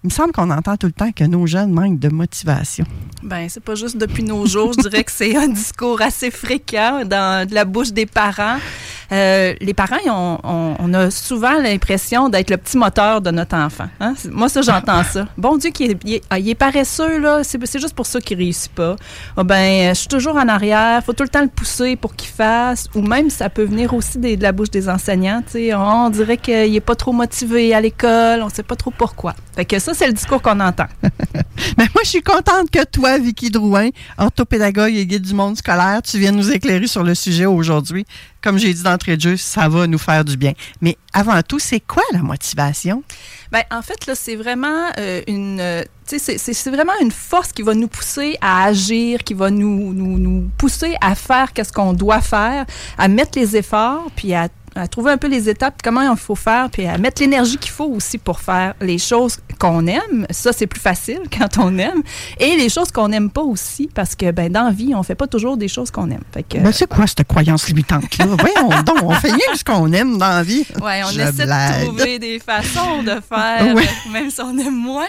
il 0.04 0.08
me 0.08 0.10
semble 0.10 0.32
qu'on 0.32 0.50
entend 0.50 0.76
tout 0.76 0.86
le 0.86 0.92
temps 0.92 1.12
que 1.12 1.24
nos 1.24 1.46
jeunes 1.46 1.72
manquent 1.72 1.98
de 1.98 2.08
motivation. 2.08 2.84
Ben, 3.22 3.48
c'est 3.48 3.62
pas 3.62 3.74
juste 3.74 3.96
depuis 3.96 4.22
nos 4.22 4.46
jours. 4.46 4.72
Je 4.76 4.88
dirais 4.88 5.02
que 5.02 5.10
c'est 5.10 5.36
un 5.36 5.48
discours 5.48 6.00
assez 6.00 6.30
fréquent 6.30 7.02
dans 7.04 7.46
de 7.48 7.52
la 7.54 7.64
bouche 7.64 7.90
des 7.92 8.06
parents. 8.06 8.58
Euh, 9.10 9.54
les 9.60 9.72
parents, 9.74 9.96
ils 10.04 10.10
ont- 10.10 10.38
on, 10.44 10.74
on 10.78 10.94
a 10.94 11.10
souvent 11.10 11.54
l'impression 11.58 12.28
d'être 12.28 12.50
le 12.50 12.58
petit 12.58 12.76
moteur 12.76 13.20
de 13.22 13.30
notre 13.30 13.56
enfant. 13.56 13.88
hein? 14.00 14.14
Moi, 14.30 14.48
ça, 14.50 14.60
j'entends 14.62 15.02
ça. 15.02 15.26
Bon 15.38 15.56
Dieu, 15.56 15.70
qu'il 15.70 15.92
est, 15.92 15.98
il 16.04 16.14
est, 16.14 16.22
ah, 16.30 16.38
il 16.38 16.48
est 16.48 16.54
paresseux, 16.54 17.18
là. 17.18 17.42
C'est 17.42 17.58
c'est 17.66 17.80
juste 17.80 17.94
pour 17.94 18.06
ça 18.06 18.20
qu'il 18.20 18.36
réussit 18.36 18.70
pas. 18.70 18.96
Ah, 19.36 19.42
ben, 19.44 19.88
je 19.94 19.98
suis 20.00 20.08
toujours 20.08 20.36
en 20.36 20.46
arrière. 20.46 21.02
Faut 21.04 21.14
tout 21.14 21.22
le 21.24 21.28
temps 21.30 21.42
le 21.42 21.48
pousser 21.48 21.96
pour 21.96 22.14
qu'il 22.14 22.28
fasse. 22.30 22.86
Ou 22.94 23.00
même, 23.02 23.30
ça 23.30 23.48
peut 23.48 23.64
venir 23.64 23.94
aussi 23.94 24.18
des- 24.18 24.36
de 24.36 24.42
la 24.42 24.52
bouche 24.52 24.70
des 24.70 24.88
enseignants. 24.88 25.42
On 25.74 26.10
dirait 26.10 26.36
qu'il 26.36 26.76
est 26.76 26.80
pas 26.80 26.94
trop 26.94 27.12
motivé 27.12 27.74
à 27.74 27.80
l'école. 27.80 28.42
On 28.42 28.48
sait 28.50 28.62
pas 28.62 28.76
trop 28.76 28.90
pourquoi. 28.96 29.34
Fait 29.56 29.64
que 29.64 29.78
ça, 29.78 29.92
c'est 29.94 30.06
le 30.06 30.12
discours 30.12 30.42
qu'on 30.42 30.60
entend. 30.60 30.86
Mais 31.78 31.86
moi, 31.94 32.02
je 32.04 32.10
suis 32.10 32.22
contente 32.22 32.70
que 32.70 32.84
toi, 32.84 33.07
Vicky 33.16 33.48
Drouin, 33.50 33.88
orthopédagogue 34.18 34.92
et 34.94 35.06
guide 35.06 35.22
du 35.22 35.32
monde 35.34 35.56
scolaire, 35.56 36.02
tu 36.02 36.18
viennes 36.18 36.36
nous 36.36 36.50
éclairer 36.50 36.86
sur 36.86 37.02
le 37.04 37.14
sujet 37.14 37.46
aujourd'hui. 37.46 38.04
Comme 38.42 38.58
j'ai 38.58 38.74
dit 38.74 38.82
d'entrée 38.82 39.16
de 39.16 39.22
jeu, 39.22 39.36
ça 39.36 39.68
va 39.68 39.86
nous 39.86 39.98
faire 39.98 40.24
du 40.24 40.36
bien. 40.36 40.52
Mais 40.80 40.96
avant 41.12 41.40
tout, 41.42 41.58
c'est 41.58 41.80
quoi 41.80 42.02
la 42.12 42.18
motivation? 42.20 43.02
Ben, 43.50 43.62
en 43.70 43.80
fait, 43.82 44.06
là, 44.06 44.14
c'est 44.14 44.36
vraiment 44.36 44.90
euh, 44.98 45.22
une, 45.26 45.58
euh, 45.60 45.82
c'est- 46.04 46.70
vraiment 46.70 46.92
une 47.00 47.10
force 47.10 47.52
qui 47.52 47.62
va 47.62 47.74
nous 47.74 47.88
pousser 47.88 48.36
à 48.40 48.64
agir, 48.64 49.24
qui 49.24 49.32
va 49.34 49.50
nous, 49.50 49.94
nous, 49.94 50.18
nous 50.18 50.50
pousser 50.58 50.94
à 51.00 51.14
faire 51.14 51.52
qu'est-ce 51.52 51.72
qu'on 51.72 51.94
doit 51.94 52.20
faire, 52.20 52.66
à 52.98 53.08
mettre 53.08 53.38
les 53.38 53.56
efforts, 53.56 54.06
puis 54.14 54.34
à, 54.34 54.48
à 54.78 54.88
trouver 54.88 55.12
un 55.12 55.16
peu 55.18 55.28
les 55.28 55.48
étapes, 55.48 55.80
comment 55.82 56.00
il 56.12 56.16
faut 56.16 56.34
faire, 56.34 56.70
puis 56.70 56.86
à 56.86 56.96
mettre 56.98 57.20
l'énergie 57.20 57.56
qu'il 57.58 57.70
faut 57.70 57.86
aussi 57.86 58.18
pour 58.18 58.40
faire 58.40 58.74
les 58.80 58.98
choses 58.98 59.38
qu'on 59.58 59.86
aime. 59.86 60.26
Ça, 60.30 60.52
c'est 60.52 60.66
plus 60.66 60.80
facile 60.80 61.20
quand 61.38 61.58
on 61.58 61.76
aime. 61.78 62.02
Et 62.38 62.56
les 62.56 62.68
choses 62.68 62.90
qu'on 62.90 63.08
n'aime 63.08 63.30
pas 63.30 63.42
aussi, 63.42 63.88
parce 63.92 64.14
que, 64.14 64.30
ben, 64.30 64.50
dans 64.52 64.64
la 64.64 64.70
vie, 64.70 64.94
on 64.94 65.02
fait 65.02 65.14
pas 65.14 65.26
toujours 65.26 65.56
des 65.56 65.68
choses 65.68 65.90
qu'on 65.90 66.10
aime. 66.10 66.22
Fait 66.32 66.42
que, 66.42 66.58
Ben, 66.58 66.72
c'est 66.72 66.88
quoi 66.88 67.06
cette 67.06 67.26
croyance 67.26 67.68
limitante-là? 67.68 68.26
Voyons 68.38 68.82
donc, 68.82 68.98
on 69.02 69.10
fait 69.14 69.28
rien 69.32 69.52
que 69.52 69.58
ce 69.58 69.64
qu'on 69.64 69.92
aime 69.92 70.18
dans 70.18 70.28
la 70.28 70.42
vie. 70.42 70.64
Ouais, 70.80 71.02
on 71.04 71.08
Je 71.10 71.20
essaie 71.20 71.44
blague. 71.44 71.80
de 71.80 71.84
trouver 71.86 72.18
des 72.18 72.38
façons 72.38 73.02
de 73.02 73.20
faire, 73.28 73.74
même 74.12 74.30
si 74.30 74.40
on 74.40 74.56
aime 74.58 74.74
moins. 74.76 75.06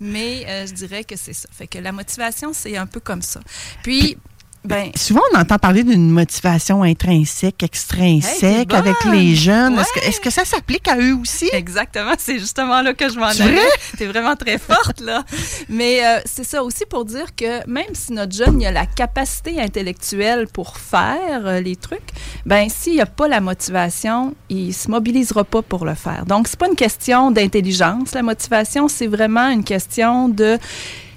Mais 0.00 0.44
euh, 0.48 0.66
je 0.66 0.72
dirais 0.72 1.04
que 1.04 1.14
c'est 1.16 1.32
ça. 1.32 1.48
Fait 1.52 1.66
que 1.66 1.78
la 1.78 1.92
motivation, 1.92 2.50
c'est 2.52 2.76
un 2.76 2.86
peu 2.86 3.00
comme 3.00 3.22
ça. 3.22 3.40
Puis, 3.82 4.16
Ben, 4.64 4.92
Souvent, 4.94 5.22
on 5.32 5.38
entend 5.38 5.58
parler 5.58 5.82
d'une 5.82 6.08
motivation 6.10 6.84
intrinsèque, 6.84 7.62
extrinsèque 7.64 8.72
avec 8.72 8.94
les 9.10 9.34
jeunes. 9.34 9.76
Est-ce 9.78 9.92
que, 9.92 10.06
est-ce 10.06 10.20
que 10.20 10.30
ça 10.30 10.44
s'applique 10.44 10.86
à 10.86 10.96
eux 10.98 11.16
aussi? 11.20 11.50
Exactement, 11.52 12.12
c'est 12.16 12.38
justement 12.38 12.80
là 12.80 12.94
que 12.94 13.08
je 13.08 13.18
m'en 13.18 13.26
allais. 13.26 13.58
T'es 13.98 14.06
vraiment 14.06 14.36
très 14.36 14.58
forte, 14.58 15.00
là. 15.00 15.24
Mais 15.68 16.04
euh, 16.04 16.20
c'est 16.24 16.44
ça 16.44 16.62
aussi 16.62 16.84
pour 16.88 17.04
dire 17.04 17.34
que 17.34 17.66
même 17.68 17.94
si 17.94 18.12
notre 18.12 18.36
jeune 18.36 18.60
il 18.60 18.66
a 18.66 18.72
la 18.72 18.86
capacité 18.86 19.60
intellectuelle 19.60 20.46
pour 20.46 20.78
faire 20.78 21.46
euh, 21.46 21.60
les 21.60 21.74
trucs, 21.74 22.10
ben 22.46 22.68
s'il 22.68 22.94
n'y 22.94 23.00
a 23.00 23.06
pas 23.06 23.26
la 23.26 23.40
motivation, 23.40 24.34
il 24.48 24.72
se 24.72 24.88
mobilisera 24.90 25.42
pas 25.42 25.62
pour 25.62 25.84
le 25.84 25.94
faire. 25.94 26.24
Donc, 26.26 26.46
c'est 26.46 26.58
pas 26.58 26.68
une 26.68 26.76
question 26.76 27.30
d'intelligence. 27.32 28.14
La 28.14 28.22
motivation, 28.22 28.86
c'est 28.88 29.08
vraiment 29.08 29.48
une 29.48 29.64
question 29.64 30.28
de 30.28 30.58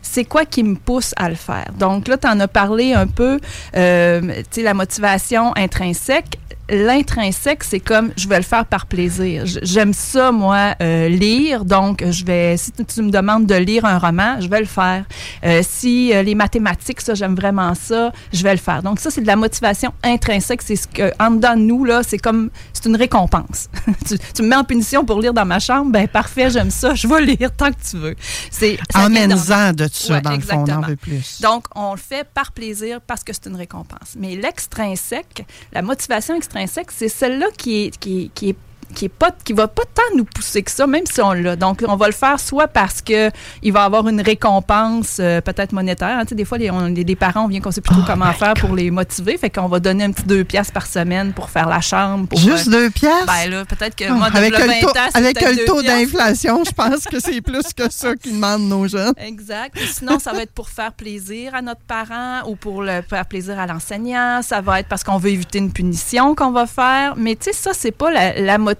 c'est 0.05 0.25
quoi 0.25 0.45
qui 0.45 0.63
me 0.63 0.75
pousse 0.75 1.13
à 1.17 1.29
le 1.29 1.35
faire? 1.35 1.71
Donc 1.77 2.07
là, 2.07 2.17
tu 2.17 2.27
en 2.27 2.39
as 2.39 2.47
parlé 2.47 2.93
un 2.93 3.07
peu, 3.07 3.39
euh, 3.75 4.21
tu 4.21 4.43
sais, 4.51 4.61
la 4.61 4.73
motivation 4.73 5.51
intrinsèque. 5.57 6.39
L'intrinsèque, 6.69 7.63
c'est 7.63 7.79
comme 7.79 8.11
je 8.17 8.27
vais 8.27 8.37
le 8.37 8.43
faire 8.43 8.65
par 8.65 8.87
plaisir. 8.87 9.43
J'aime 9.45 9.93
ça, 9.93 10.31
moi, 10.31 10.75
euh, 10.81 11.07
lire. 11.09 11.63
Donc, 11.63 12.03
je 12.09 12.25
vais, 12.25 12.57
si 12.57 12.71
tu 12.71 13.01
me 13.03 13.11
demandes 13.11 13.45
de 13.45 13.55
lire 13.55 13.85
un 13.85 13.99
roman, 13.99 14.41
je 14.41 14.47
vais 14.47 14.59
le 14.59 14.65
faire. 14.65 15.05
Euh, 15.43 15.61
si 15.67 16.11
euh, 16.13 16.23
les 16.23 16.33
mathématiques, 16.33 17.01
ça, 17.01 17.13
j'aime 17.13 17.35
vraiment 17.35 17.75
ça, 17.75 18.11
je 18.33 18.41
vais 18.41 18.53
le 18.53 18.59
faire. 18.59 18.81
Donc, 18.81 18.99
ça, 18.99 19.11
c'est 19.11 19.21
de 19.21 19.27
la 19.27 19.35
motivation 19.35 19.93
intrinsèque. 20.03 20.63
C'est 20.63 20.75
ce 20.75 20.87
que, 20.87 21.11
en 21.19 21.31
dedans 21.31 21.55
de 21.55 21.61
nous, 21.61 21.85
là, 21.85 22.01
c'est 22.01 22.17
comme, 22.17 22.49
c'est 22.73 22.85
une 22.85 22.95
récompense. 22.95 23.69
tu, 24.07 24.17
tu 24.33 24.41
me 24.41 24.47
mets 24.47 24.55
en 24.55 24.63
punition 24.63 25.05
pour 25.05 25.21
lire 25.21 25.33
dans 25.33 25.45
ma 25.45 25.59
chambre, 25.59 25.91
ben 25.91 26.07
parfait, 26.07 26.49
j'aime 26.49 26.71
ça, 26.71 26.95
je 26.95 27.07
vais 27.07 27.21
lire 27.21 27.51
tant 27.55 27.71
que 27.71 27.81
tu 27.89 27.97
veux. 27.97 28.15
C'est 28.49 28.79
Emmène-en 28.95 29.73
de 29.73 29.87
ça, 29.91 30.13
Ouais, 30.15 30.21
dans 30.21 30.31
le 30.31 30.39
fond, 30.39 30.55
on 30.55 30.59
en 30.61 30.63
exactement. 30.63 30.87
veut 30.87 30.95
plus. 30.95 31.41
Donc, 31.41 31.65
on 31.75 31.91
le 31.91 31.99
fait 31.99 32.27
par 32.33 32.51
plaisir 32.51 33.01
parce 33.01 33.23
que 33.23 33.33
c'est 33.33 33.47
une 33.47 33.55
récompense. 33.55 34.15
Mais 34.17 34.35
l'extrinsèque, 34.35 35.45
la 35.71 35.81
motivation 35.81 36.35
extrinsèque, 36.35 36.54
c'est 36.91 37.09
celle-là 37.09 37.47
qui 37.57 37.85
est, 37.85 37.97
qui, 37.99 38.31
est- 38.49 38.55
qui 38.93 39.05
est 39.05 39.09
pas 39.09 39.31
qui 39.43 39.53
va 39.53 39.67
pas 39.67 39.83
tant 39.93 40.15
nous 40.15 40.25
pousser 40.25 40.61
que 40.63 40.71
ça 40.71 40.85
même 40.87 41.03
si 41.11 41.21
on 41.21 41.33
l'a 41.33 41.55
donc 41.55 41.83
on 41.87 41.95
va 41.95 42.07
le 42.07 42.13
faire 42.13 42.39
soit 42.39 42.67
parce 42.67 43.01
que 43.01 43.29
il 43.63 43.73
va 43.73 43.83
avoir 43.83 44.07
une 44.07 44.21
récompense 44.21 45.17
euh, 45.19 45.41
peut-être 45.41 45.71
monétaire 45.73 46.17
hein. 46.19 46.23
tu 46.23 46.29
sais 46.29 46.35
des 46.35 46.45
fois 46.45 46.57
les, 46.57 46.71
on- 46.71 46.85
les, 46.87 47.03
les 47.03 47.15
parents 47.15 47.45
on 47.45 47.47
vient 47.47 47.59
qu'on 47.61 47.71
sait 47.71 47.81
plus 47.81 47.93
trop 47.95 48.03
comment 48.05 48.31
faire 48.33 48.53
pour 48.53 48.75
les 48.75 48.91
motiver 48.91 49.37
fait 49.37 49.49
qu'on 49.49 49.67
va 49.67 49.79
donner 49.79 50.03
un 50.05 50.11
petit 50.11 50.23
deux 50.25 50.43
piastres 50.43 50.73
par 50.73 50.85
semaine 50.87 51.33
pour 51.33 51.49
faire 51.49 51.67
la 51.67 51.81
chambre 51.81 52.27
pour, 52.27 52.39
Juste 52.39 52.67
euh, 52.67 52.71
deux 52.71 52.89
piastres? 52.89 53.25
ben 53.25 53.49
là 53.51 53.65
peut-être 53.65 53.95
que 53.95 54.09
moi 54.11 54.27
avec 54.33 54.51
le 54.57 54.65
20 54.65 54.79
taux, 54.81 54.89
ans, 54.89 55.09
avec 55.13 55.41
le 55.41 55.65
taux 55.65 55.81
d'inflation, 55.81 56.63
je 56.65 56.71
pense 56.71 57.05
que 57.05 57.19
c'est 57.19 57.41
plus 57.45 57.73
que 57.73 57.91
ça 57.91 58.15
qu'ils 58.15 58.33
demandent 58.33 58.67
nos 58.67 58.87
jeunes. 58.87 59.13
Exact. 59.17 59.77
Sinon, 59.93 60.19
ça 60.19 60.33
va 60.33 60.41
être 60.43 60.51
pour 60.51 60.69
faire 60.69 60.91
plaisir 60.93 61.53
à 61.55 61.61
notre 61.61 61.81
parent 61.81 62.47
ou 62.47 62.55
pour 62.55 62.81
le 62.81 63.01
faire 63.07 63.25
plaisir 63.25 63.59
à 63.59 63.65
l'enseignant. 63.67 64.41
Ça 64.41 64.61
va 64.61 64.79
être 64.79 64.87
parce 64.87 65.03
qu'on 65.03 65.17
veut 65.17 65.29
éviter 65.29 65.59
une 65.59 65.71
punition 65.71 66.35
qu'on 66.35 66.51
va 66.51 66.65
faire. 66.65 67.13
Mais 67.17 67.35
tu 67.35 67.45
sais, 67.45 67.53
ça, 67.53 67.71
c'est 67.73 67.91
pas 67.91 68.11
la, 68.11 68.39
la 68.39 68.57
motivation 68.57 68.74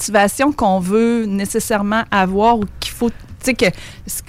qu'on 0.57 0.80
veut 0.80 1.26
nécessairement 1.26 2.03
avoir 2.11 2.59
ou 2.59 2.63
qu'il 2.80 2.93
faut. 2.93 3.09
Que 3.45 3.67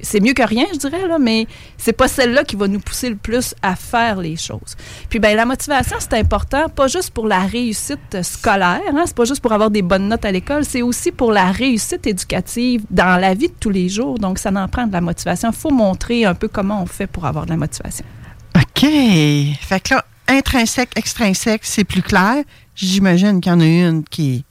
c'est 0.02 0.20
mieux 0.20 0.34
que 0.34 0.42
rien, 0.42 0.66
je 0.74 0.78
dirais, 0.78 1.08
là, 1.08 1.18
mais 1.18 1.46
c'est 1.78 1.94
pas 1.94 2.06
celle-là 2.06 2.44
qui 2.44 2.54
va 2.54 2.68
nous 2.68 2.80
pousser 2.80 3.08
le 3.08 3.16
plus 3.16 3.54
à 3.62 3.74
faire 3.74 4.20
les 4.20 4.36
choses. 4.36 4.76
Puis 5.08 5.18
ben 5.18 5.34
la 5.34 5.46
motivation, 5.46 5.96
c'est 6.00 6.12
important, 6.12 6.68
pas 6.68 6.86
juste 6.86 7.12
pour 7.12 7.26
la 7.26 7.40
réussite 7.40 8.22
scolaire, 8.22 8.82
hein, 8.92 9.04
c'est 9.06 9.16
pas 9.16 9.24
juste 9.24 9.40
pour 9.40 9.54
avoir 9.54 9.70
des 9.70 9.80
bonnes 9.80 10.08
notes 10.08 10.26
à 10.26 10.30
l'école, 10.30 10.66
c'est 10.66 10.82
aussi 10.82 11.12
pour 11.12 11.32
la 11.32 11.50
réussite 11.50 12.06
éducative 12.06 12.84
dans 12.90 13.18
la 13.18 13.32
vie 13.32 13.48
de 13.48 13.54
tous 13.58 13.70
les 13.70 13.88
jours. 13.88 14.18
Donc, 14.18 14.38
ça 14.38 14.50
en 14.50 14.68
prend 14.68 14.86
de 14.86 14.92
la 14.92 15.00
motivation. 15.00 15.48
Il 15.50 15.56
faut 15.56 15.70
montrer 15.70 16.26
un 16.26 16.34
peu 16.34 16.48
comment 16.48 16.82
on 16.82 16.86
fait 16.86 17.06
pour 17.06 17.24
avoir 17.24 17.46
de 17.46 17.50
la 17.52 17.56
motivation. 17.56 18.04
OK. 18.54 18.82
Fait 18.82 19.80
que 19.80 19.94
là, 19.94 20.04
intrinsèque, 20.28 20.90
extrinsèque, 20.94 21.64
c'est 21.64 21.84
plus 21.84 22.02
clair. 22.02 22.44
J'imagine 22.74 23.40
qu'il 23.40 23.50
y 23.50 23.54
en 23.54 23.60
a 23.60 23.64
une 23.64 24.04
qui 24.04 24.44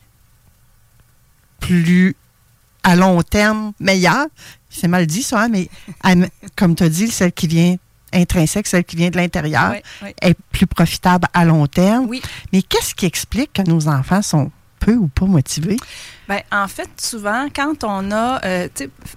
plus 1.66 2.16
à 2.84 2.96
long 2.96 3.22
terme 3.24 3.74
meilleure. 3.80 4.28
C'est 4.70 4.88
mal 4.88 5.08
dit, 5.08 5.24
ça, 5.24 5.44
hein, 5.44 5.50
mais 5.50 5.70
comme 6.56 6.76
tu 6.76 6.84
as 6.84 6.90
dit, 6.90 7.10
celle 7.10 7.32
qui 7.32 7.48
vient 7.48 7.76
intrinsèque, 8.14 8.68
celle 8.68 8.84
qui 8.84 8.96
vient 8.96 9.10
de 9.10 9.18
l'intérieur, 9.18 9.72
Oui, 9.72 9.80
oui. 10.04 10.14
est 10.22 10.38
plus 10.52 10.68
profitable 10.68 11.28
à 11.34 11.44
long 11.46 11.66
terme. 11.68 12.06
Oui. 12.08 12.22
Mais 12.54 12.62
qu'est-ce 12.62 12.94
qui 12.96 13.06
explique 13.06 13.54
que 13.54 13.62
nos 13.64 13.88
enfants 13.88 14.22
sont 14.22 14.52
peu 14.80 14.94
ou 14.96 15.08
pas 15.08 15.26
motivés? 15.26 15.78
Ben, 16.28 16.40
en 16.52 16.68
fait, 16.68 16.90
souvent, 17.00 17.48
quand 17.56 17.84
on 17.84 18.12
a, 18.12 18.44
euh, 18.46 18.68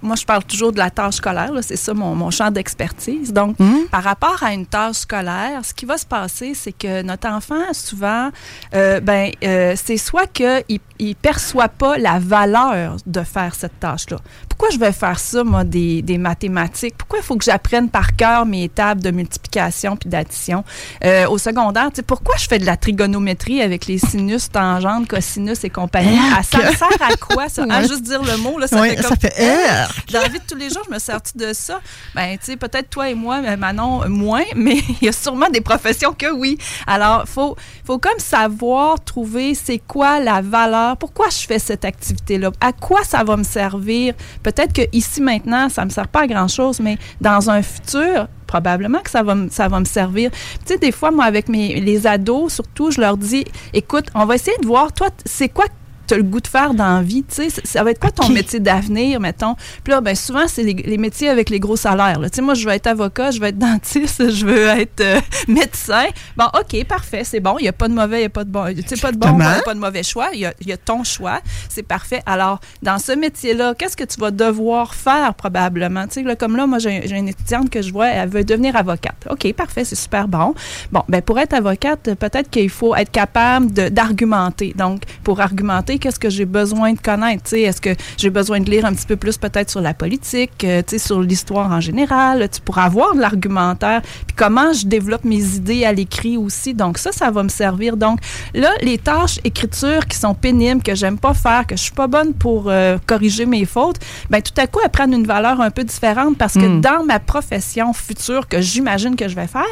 moi, 0.02 0.16
je 0.16 0.24
parle 0.24 0.44
toujours 0.44 0.72
de 0.72 0.78
la 0.78 0.90
tâche 0.90 1.14
scolaire, 1.14 1.50
c'est 1.62 1.76
ça 1.76 1.94
mon, 1.94 2.14
mon 2.14 2.30
champ 2.30 2.50
d'expertise. 2.50 3.32
Donc, 3.32 3.56
par 3.90 4.02
rapport 4.02 4.42
à 4.42 4.52
une 4.52 4.66
tâche 4.66 4.96
scolaire, 4.96 5.64
ce 5.64 5.72
qui 5.72 5.86
va 5.86 5.96
se 5.96 6.06
passer, 6.06 6.54
c'est 6.54 6.72
que 6.72 7.02
notre 7.02 7.28
enfant, 7.28 7.72
souvent, 7.72 8.30
euh, 8.74 9.00
ben, 9.00 9.30
euh, 9.42 9.74
c'est 9.76 9.96
soit 9.96 10.26
qu'il 10.26 10.80
il 11.00 11.14
perçoit 11.14 11.68
pas 11.68 11.96
la 11.96 12.18
valeur 12.18 12.96
de 13.06 13.22
faire 13.22 13.54
cette 13.54 13.78
tâche-là. 13.78 14.18
Pourquoi 14.48 14.70
je 14.70 14.78
vais 14.78 14.90
faire 14.90 15.18
ça, 15.20 15.44
moi, 15.44 15.62
des, 15.62 16.02
des 16.02 16.18
mathématiques? 16.18 16.96
Pourquoi 16.98 17.20
il 17.20 17.24
faut 17.24 17.36
que 17.36 17.44
j'apprenne 17.44 17.88
par 17.88 18.16
cœur 18.16 18.44
mes 18.44 18.68
tables 18.68 19.00
de 19.00 19.12
multiplication 19.12 19.96
puis 19.96 20.10
d'addition? 20.10 20.64
Euh, 21.04 21.28
au 21.28 21.38
secondaire, 21.38 21.90
pourquoi 22.06 22.34
je 22.36 22.48
fais 22.48 22.58
de 22.58 22.66
la 22.66 22.76
trigonométrie 22.76 23.62
avec 23.62 23.86
les 23.86 23.98
sinus, 23.98 24.50
tangentes, 24.50 25.06
cosinus 25.06 25.62
et 25.62 25.70
compagnie? 25.70 26.18
Arc! 26.18 26.46
Ah, 26.54 26.72
ça 26.72 26.74
sert 26.74 26.97
à 27.02 27.16
quoi, 27.16 27.48
ça? 27.48 27.64
À 27.68 27.82
juste 27.82 28.02
dire 28.02 28.22
le 28.22 28.36
mot, 28.38 28.58
là, 28.58 28.66
ça 28.66 28.82
fait 28.82 29.02
ça 29.02 29.08
comme... 29.08 29.18
fait 29.18 29.34
Ah! 29.68 29.82
arc! 29.84 30.12
Dans 30.12 30.20
la 30.20 30.28
vie 30.28 30.38
de 30.38 30.44
tous 30.48 30.56
les 30.56 30.68
jours, 30.70 30.82
je 30.88 30.94
me 30.94 30.98
sers 30.98 31.20
de 31.34 31.52
ça? 31.52 31.80
Ben, 32.14 32.36
tu 32.38 32.46
sais, 32.46 32.56
peut-être 32.56 32.90
toi 32.90 33.08
et 33.10 33.14
moi, 33.14 33.40
Manon, 33.56 34.08
moins, 34.08 34.44
mais 34.56 34.76
il 35.00 35.06
y 35.06 35.08
a 35.08 35.12
sûrement 35.12 35.48
des 35.50 35.60
professions 35.60 36.12
que 36.12 36.30
oui. 36.32 36.58
Alors, 36.86 37.22
il 37.26 37.30
faut, 37.30 37.56
faut 37.84 37.98
comme 37.98 38.18
savoir 38.18 39.02
trouver 39.04 39.54
c'est 39.54 39.78
quoi 39.78 40.20
la 40.20 40.40
valeur, 40.40 40.96
pourquoi 40.96 41.28
je 41.30 41.46
fais 41.46 41.58
cette 41.58 41.84
activité-là, 41.84 42.50
à 42.60 42.72
quoi 42.72 43.04
ça 43.04 43.24
va 43.24 43.36
me 43.36 43.44
servir? 43.44 44.14
Peut-être 44.42 44.72
que 44.72 44.82
ici, 44.92 45.20
maintenant, 45.20 45.68
ça 45.68 45.84
me 45.84 45.90
sert 45.90 46.08
pas 46.08 46.22
à 46.22 46.26
grand-chose, 46.26 46.80
mais 46.80 46.98
dans 47.20 47.50
un 47.50 47.62
futur, 47.62 48.28
probablement 48.46 49.00
que 49.00 49.10
ça 49.10 49.22
va, 49.22 49.34
me- 49.34 49.50
ça 49.50 49.68
va 49.68 49.78
me 49.80 49.84
servir. 49.84 50.30
Tu 50.30 50.38
sais, 50.72 50.78
des 50.78 50.92
fois, 50.92 51.10
moi, 51.10 51.24
avec 51.24 51.48
mes, 51.48 51.80
les 51.80 52.06
ados, 52.06 52.54
surtout, 52.54 52.90
je 52.90 53.00
leur 53.00 53.16
dis, 53.16 53.44
écoute, 53.74 54.06
on 54.14 54.24
va 54.24 54.36
essayer 54.36 54.56
de 54.62 54.66
voir, 54.66 54.92
toi, 54.92 55.08
c'est 55.26 55.48
quoi 55.50 55.66
tu 56.08 56.14
as 56.14 56.16
le 56.16 56.22
goût 56.22 56.40
de 56.40 56.46
faire 56.46 56.74
dans 56.74 56.96
la 56.96 57.02
vie, 57.02 57.22
tu 57.22 57.48
sais, 57.50 57.60
ça- 57.64 57.84
va 57.84 57.90
être 57.90 58.00
quoi 58.00 58.10
ton 58.10 58.28
métier 58.30 58.58
d'avenir, 58.60 59.20
mettons? 59.20 59.54
Puis 59.84 59.92
là, 59.92 60.00
ben 60.00 60.14
souvent, 60.16 60.48
c'est 60.48 60.62
les, 60.62 60.74
les 60.74 60.98
métiers 60.98 61.28
avec 61.28 61.50
les 61.50 61.60
gros 61.60 61.76
salaires. 61.76 62.18
Tu 62.22 62.28
sais, 62.32 62.42
moi, 62.42 62.54
je 62.54 62.66
veux 62.66 62.72
être 62.74 62.86
avocat, 62.86 63.30
je 63.30 63.40
veux 63.40 63.46
être 63.46 63.58
dentiste, 63.70 64.30
je 64.30 64.44
veux 64.46 64.66
être 64.66 65.00
euh, 65.00 65.20
médecin. 65.48 66.04
Bon, 66.36 66.46
OK, 66.58 66.84
parfait, 66.84 67.22
c'est 67.24 67.40
bon. 67.40 67.56
Il 67.58 67.62
n'y 67.62 67.68
a 67.68 67.72
pas 67.72 67.88
de 67.88 67.94
mauvais, 67.94 68.16
il 68.18 68.20
n'y 68.20 68.26
a 68.26 68.30
pas 68.30 68.44
de 68.44 68.50
bon. 68.50 68.74
Tu 68.74 68.82
sais, 68.86 68.96
pas 68.96 69.12
de 69.12 69.18
bon, 69.18 69.28
Exactement. 69.34 69.62
pas 69.64 69.74
de 69.74 69.80
mauvais 69.80 70.02
choix. 70.02 70.28
Il 70.32 70.40
y 70.40 70.46
a, 70.46 70.52
il 70.60 70.68
y 70.68 70.72
a 70.72 70.76
ton 70.76 71.04
choix. 71.04 71.40
C'est 71.68 71.82
parfait. 71.82 72.22
Alors, 72.26 72.60
dans 72.82 72.98
ce 72.98 73.12
métier-là, 73.12 73.74
qu'est-ce 73.78 73.96
que 73.96 74.04
tu 74.04 74.18
vas 74.20 74.30
devoir 74.30 74.94
faire 74.94 75.34
probablement? 75.34 76.06
Tu 76.06 76.14
sais, 76.14 76.22
là, 76.22 76.36
comme 76.36 76.56
là, 76.56 76.66
moi, 76.66 76.78
j'ai 76.78 77.08
une 77.16 77.28
étudiante 77.28 77.70
que 77.70 77.82
je 77.82 77.92
vois, 77.92 78.08
elle 78.08 78.28
veut 78.28 78.44
devenir 78.44 78.76
avocate. 78.76 79.26
OK, 79.30 79.52
parfait, 79.52 79.84
c'est 79.84 79.94
super 79.96 80.26
bon. 80.28 80.54
Bon, 80.92 81.02
ben 81.08 81.22
pour 81.22 81.38
être 81.38 81.52
avocate, 81.54 82.14
peut-être 82.14 82.50
qu'il 82.50 82.70
faut 82.70 82.94
être 82.94 83.10
capable 83.10 83.70
d'argumenter. 83.72 84.74
Donc, 84.76 85.02
pour 85.24 85.40
argumenter, 85.40 85.97
qu'est-ce 85.98 86.18
que 86.18 86.30
j'ai 86.30 86.44
besoin 86.44 86.92
de 86.92 86.98
connaître? 87.00 87.44
Tu 87.44 87.50
sais, 87.50 87.60
Est-ce 87.62 87.80
que 87.80 87.90
j'ai 88.16 88.30
besoin 88.30 88.60
de 88.60 88.70
lire 88.70 88.84
un 88.84 88.92
petit 88.92 89.06
peu 89.06 89.16
plus 89.16 89.36
peut-être 89.38 89.70
sur 89.70 89.80
la 89.80 89.94
politique, 89.94 90.64
euh, 90.64 90.82
tu 90.86 90.98
sais, 90.98 91.06
sur 91.06 91.20
l'histoire 91.20 91.70
en 91.70 91.80
général, 91.80 92.48
tu 92.52 92.60
pour 92.60 92.78
avoir 92.78 93.14
de 93.14 93.20
l'argumentaire, 93.20 94.02
puis 94.26 94.36
comment 94.36 94.72
je 94.72 94.86
développe 94.86 95.24
mes 95.24 95.42
idées 95.56 95.84
à 95.84 95.92
l'écrit 95.92 96.36
aussi. 96.36 96.74
Donc, 96.74 96.98
ça, 96.98 97.12
ça 97.12 97.30
va 97.30 97.42
me 97.42 97.48
servir. 97.48 97.96
Donc, 97.96 98.20
là, 98.54 98.70
les 98.82 98.98
tâches 98.98 99.38
écriture 99.44 100.06
qui 100.06 100.16
sont 100.16 100.34
pénibles, 100.34 100.82
que 100.82 100.94
j'aime 100.94 101.18
pas 101.18 101.34
faire, 101.34 101.66
que 101.66 101.76
je 101.76 101.82
suis 101.82 101.92
pas 101.92 102.06
bonne 102.06 102.34
pour 102.34 102.64
euh, 102.68 102.98
corriger 103.06 103.46
mes 103.46 103.64
fautes, 103.64 103.96
ben 104.30 104.42
tout 104.42 104.52
à 104.60 104.66
coup, 104.66 104.80
elles 104.84 104.90
prennent 104.90 105.14
une 105.14 105.26
valeur 105.26 105.60
un 105.60 105.70
peu 105.70 105.84
différente 105.84 106.36
parce 106.36 106.54
que 106.54 106.68
Mm. 106.68 106.80
dans 106.82 107.04
ma 107.04 107.18
profession 107.18 107.92
future 107.94 108.46
que 108.46 108.60
j'imagine 108.60 109.16
que 109.16 109.26
je 109.28 109.34
vais 109.34 109.46
faire, 109.46 109.62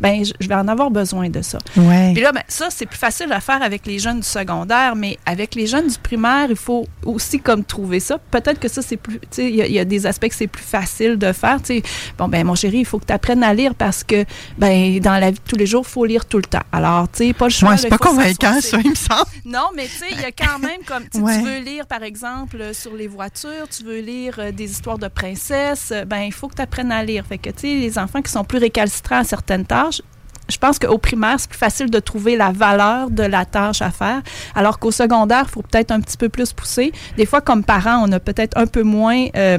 ben 0.00 0.24
je 0.24 0.32
je 0.40 0.48
vais 0.48 0.54
en 0.54 0.68
avoir 0.68 0.90
besoin 0.90 1.30
de 1.30 1.42
ça. 1.42 1.58
Ouais. 1.76 2.12
Puis 2.12 2.22
là, 2.22 2.30
ben, 2.32 2.42
ça, 2.48 2.66
c'est 2.70 2.84
plus 2.86 2.98
facile 2.98 3.32
à 3.32 3.40
faire 3.40 3.62
avec 3.62 3.86
les 3.86 3.98
jeunes 3.98 4.20
du 4.20 4.26
secondaire, 4.26 4.94
mais 4.94 5.18
avec 5.26 5.54
les 5.54 5.66
jeunes 5.66 5.73
du 5.82 5.98
primaire, 5.98 6.46
il 6.50 6.56
faut 6.56 6.86
aussi 7.04 7.40
comme 7.40 7.64
trouver 7.64 8.00
ça. 8.00 8.18
Peut-être 8.30 8.58
que 8.60 8.68
ça, 8.68 8.82
c'est 8.82 8.96
plus, 8.96 9.18
tu 9.20 9.26
sais, 9.30 9.48
il 9.48 9.56
y, 9.56 9.62
a- 9.62 9.66
il 9.66 9.72
y 9.72 9.78
a 9.78 9.84
des 9.84 10.06
aspects 10.06 10.28
que 10.28 10.34
c'est 10.34 10.46
plus 10.46 10.62
facile 10.64 11.16
de 11.18 11.32
faire. 11.32 11.60
Tu 11.62 11.76
sais, 11.78 11.82
bon, 12.18 12.28
ben, 12.28 12.44
mon 12.46 12.54
chéri, 12.54 12.78
il 12.78 12.84
faut 12.84 12.98
que 12.98 13.06
tu 13.06 13.12
apprennes 13.12 13.42
à 13.42 13.52
lire 13.54 13.74
parce 13.74 14.04
que, 14.04 14.24
ben, 14.58 14.98
dans 15.00 15.18
la 15.18 15.30
vie 15.30 15.38
de 15.38 15.44
tous 15.50 15.56
les 15.56 15.66
jours, 15.66 15.84
il 15.86 15.90
faut 15.90 16.04
lire 16.04 16.24
tout 16.26 16.36
le 16.38 16.42
temps. 16.44 16.62
Alors, 16.72 17.08
tu 17.10 17.26
sais, 17.26 17.32
pas 17.32 17.46
le 17.46 17.50
choix. 17.50 17.70
Ouais, 17.70 17.76
c'est 17.76 17.88
pas 17.88 17.98
convaincant, 17.98 18.60
ça, 18.60 18.78
il 18.82 18.90
me 18.90 18.94
semble. 18.94 19.24
non, 19.44 19.68
mais 19.74 19.84
tu 19.86 19.90
sais, 19.98 20.06
il 20.12 20.20
y 20.20 20.24
a 20.24 20.32
quand 20.32 20.58
même 20.58 20.80
comme. 20.86 21.04
Ouais. 21.22 21.38
Tu 21.38 21.44
veux 21.44 21.58
lire, 21.58 21.86
par 21.86 22.02
exemple, 22.02 22.56
euh, 22.60 22.72
sur 22.72 22.94
les 22.94 23.06
voitures, 23.08 23.68
tu 23.70 23.84
veux 23.84 24.00
lire 24.00 24.36
euh, 24.38 24.52
des 24.52 24.70
histoires 24.70 24.98
de 24.98 25.08
princesses, 25.08 25.90
euh, 25.92 26.04
ben 26.04 26.20
il 26.22 26.32
faut 26.32 26.48
que 26.48 26.54
tu 26.54 26.62
apprennes 26.62 26.92
à 26.92 27.02
lire. 27.04 27.24
Fait 27.26 27.38
que, 27.38 27.50
tu 27.50 27.60
sais, 27.60 27.74
les 27.74 27.98
enfants 27.98 28.22
qui 28.22 28.30
sont 28.32 28.44
plus 28.44 28.58
récalcitrants 28.58 29.18
à 29.18 29.24
certaines 29.24 29.64
tâches, 29.66 30.02
je 30.48 30.58
pense 30.58 30.78
qu'au 30.78 30.98
primaire, 30.98 31.36
c'est 31.38 31.48
plus 31.48 31.58
facile 31.58 31.90
de 31.90 31.98
trouver 32.00 32.36
la 32.36 32.52
valeur 32.52 33.10
de 33.10 33.22
la 33.22 33.44
tâche 33.44 33.82
à 33.82 33.90
faire, 33.90 34.22
alors 34.54 34.78
qu'au 34.78 34.90
secondaire, 34.90 35.44
il 35.48 35.50
faut 35.50 35.62
peut-être 35.62 35.90
un 35.90 36.00
petit 36.00 36.16
peu 36.16 36.28
plus 36.28 36.52
pousser. 36.52 36.92
Des 37.16 37.26
fois, 37.26 37.40
comme 37.40 37.64
parents, 37.64 38.04
on 38.06 38.12
a 38.12 38.20
peut-être 38.20 38.56
un 38.56 38.66
peu 38.66 38.82
moins. 38.82 39.26
euh, 39.36 39.58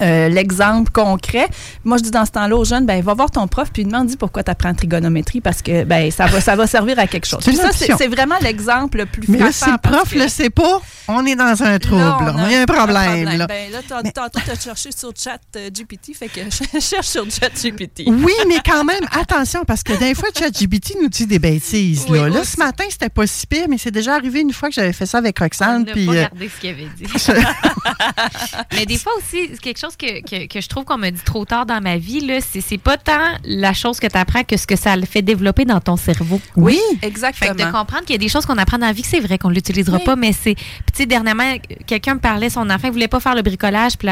euh, 0.00 0.28
l'exemple 0.28 0.90
concret. 0.90 1.48
Moi, 1.84 1.98
je 1.98 2.02
dis 2.04 2.10
dans 2.10 2.24
ce 2.24 2.30
temps-là 2.32 2.56
aux 2.56 2.64
jeunes, 2.64 2.86
ben, 2.86 3.02
va 3.02 3.14
voir 3.14 3.30
ton 3.30 3.46
prof 3.48 3.70
puis 3.72 3.84
demande 3.84 4.06
dis 4.08 4.16
pourquoi 4.16 4.42
tu 4.42 4.50
apprends 4.50 4.74
trigonométrie 4.74 5.40
parce 5.40 5.62
que 5.62 5.84
ben, 5.84 6.10
ça, 6.10 6.26
va, 6.26 6.40
ça 6.40 6.56
va 6.56 6.66
servir 6.66 6.98
à 6.98 7.06
quelque 7.06 7.26
chose. 7.26 7.40
C'est 7.44 7.50
Puis 7.52 7.96
ça, 7.96 8.08
vraiment 8.08 8.36
l'exemple 8.40 8.98
le 8.98 9.06
plus 9.06 9.22
Mais 9.28 9.38
là, 9.38 9.52
si 9.52 9.70
le 9.70 9.78
prof 9.78 10.10
que- 10.12 10.18
le 10.18 10.28
sait 10.28 10.50
pas, 10.50 10.80
on 11.08 11.24
est 11.26 11.36
dans 11.36 11.62
un 11.62 11.78
trouble. 11.78 12.00
Là, 12.36 12.50
y 12.50 12.54
a 12.54 12.62
un 12.62 12.66
problème. 12.66 13.38
là. 13.38 13.46
Ben, 13.46 13.70
là, 13.72 13.78
t'as- 13.86 14.02
tantôt, 14.10 14.40
tu 14.44 14.50
as 14.50 14.58
cherché 14.60 14.90
sur 14.96 15.12
chat 15.16 15.38
euh, 15.56 15.70
GPT, 15.70 16.14
fait 16.14 16.28
que 16.28 16.40
je 16.74 16.80
cherche 16.80 17.06
sur 17.06 17.24
chat 17.30 17.50
GPT. 17.62 18.04
Oui, 18.06 18.32
mais 18.48 18.58
quand 18.64 18.84
même, 18.84 19.04
attention, 19.12 19.64
parce 19.64 19.82
que 19.82 19.92
des 19.98 20.14
fois, 20.14 20.28
ChatGPT 20.36 20.96
nous 21.00 21.08
dit 21.08 21.26
des 21.26 21.38
bêtises. 21.38 22.04
Oui, 22.08 22.18
là, 22.18 22.28
Là, 22.28 22.44
ce 22.44 22.56
matin, 22.58 22.84
c'était 22.90 23.08
pas 23.08 23.26
si 23.26 23.46
pire, 23.46 23.66
mais 23.68 23.78
c'est 23.78 23.90
déjà 23.90 24.14
arrivé 24.14 24.40
une 24.40 24.52
fois 24.52 24.68
que 24.68 24.74
j'avais 24.74 24.92
fait 24.92 25.06
ça 25.06 25.18
avec 25.18 25.38
Roxane. 25.38 25.84
On 25.88 25.92
Puis, 25.92 26.06
pas 26.06 26.12
euh, 26.12 26.14
regardé 26.24 26.48
ce 26.48 26.60
qu'il 26.60 26.70
avait 26.70 26.88
dit. 26.96 27.04
Mais 28.72 28.86
des 28.86 28.98
fois 28.98 29.12
aussi, 29.18 29.48
c'est 29.52 29.60
quelque 29.60 29.78
chose 29.78 29.83
que, 29.96 30.20
que, 30.22 30.46
que 30.46 30.60
je 30.60 30.68
trouve 30.68 30.84
qu'on 30.84 30.98
me 30.98 31.10
dit 31.10 31.20
trop 31.24 31.44
tard 31.44 31.66
dans 31.66 31.80
ma 31.80 31.96
vie, 31.96 32.20
là, 32.20 32.38
c'est, 32.40 32.78
pas 32.78 32.96
tant 32.96 33.18
la 33.44 33.72
chose 33.72 34.00
que 34.00 34.06
tu 34.06 34.16
apprends 34.16 34.42
que 34.44 34.56
ce 34.56 34.66
que 34.66 34.76
ça 34.76 34.96
le 34.96 35.04
fait 35.06 35.22
développer 35.22 35.64
dans 35.64 35.80
ton 35.80 35.96
cerveau. 35.96 36.40
Oui, 36.56 36.78
Fait 37.00 37.06
exactement. 37.06 37.52
que 37.52 37.58
de 37.58 37.64
comprendre 37.64 38.00
qu'il 38.04 38.12
y 38.12 38.14
a 38.14 38.18
des 38.18 38.28
choses 38.28 38.46
qu'on 38.46 38.58
apprend 38.58 38.78
dans 38.78 38.86
la 38.86 38.92
vie, 38.92 39.02
que 39.02 39.08
c'est 39.08 39.20
vrai 39.20 39.38
qu'on 39.38 39.48
l'utilisera 39.50 39.98
Oui. 39.98 40.04
pas, 40.04 40.16
mais 40.16 40.32
c'est. 40.32 40.54
Puis, 40.54 40.64
tu 40.92 40.98
sais, 40.98 41.06
dernièrement, 41.06 41.54
quelqu'un 41.86 42.14
me 42.14 42.20
parlait, 42.20 42.50
son 42.50 42.68
enfant, 42.70 42.88
il 42.88 42.92
voulait 42.92 43.08
pas 43.08 43.20
faire 43.20 43.34
le 43.34 43.42
bricolage, 43.42 43.96
puis 43.98 44.08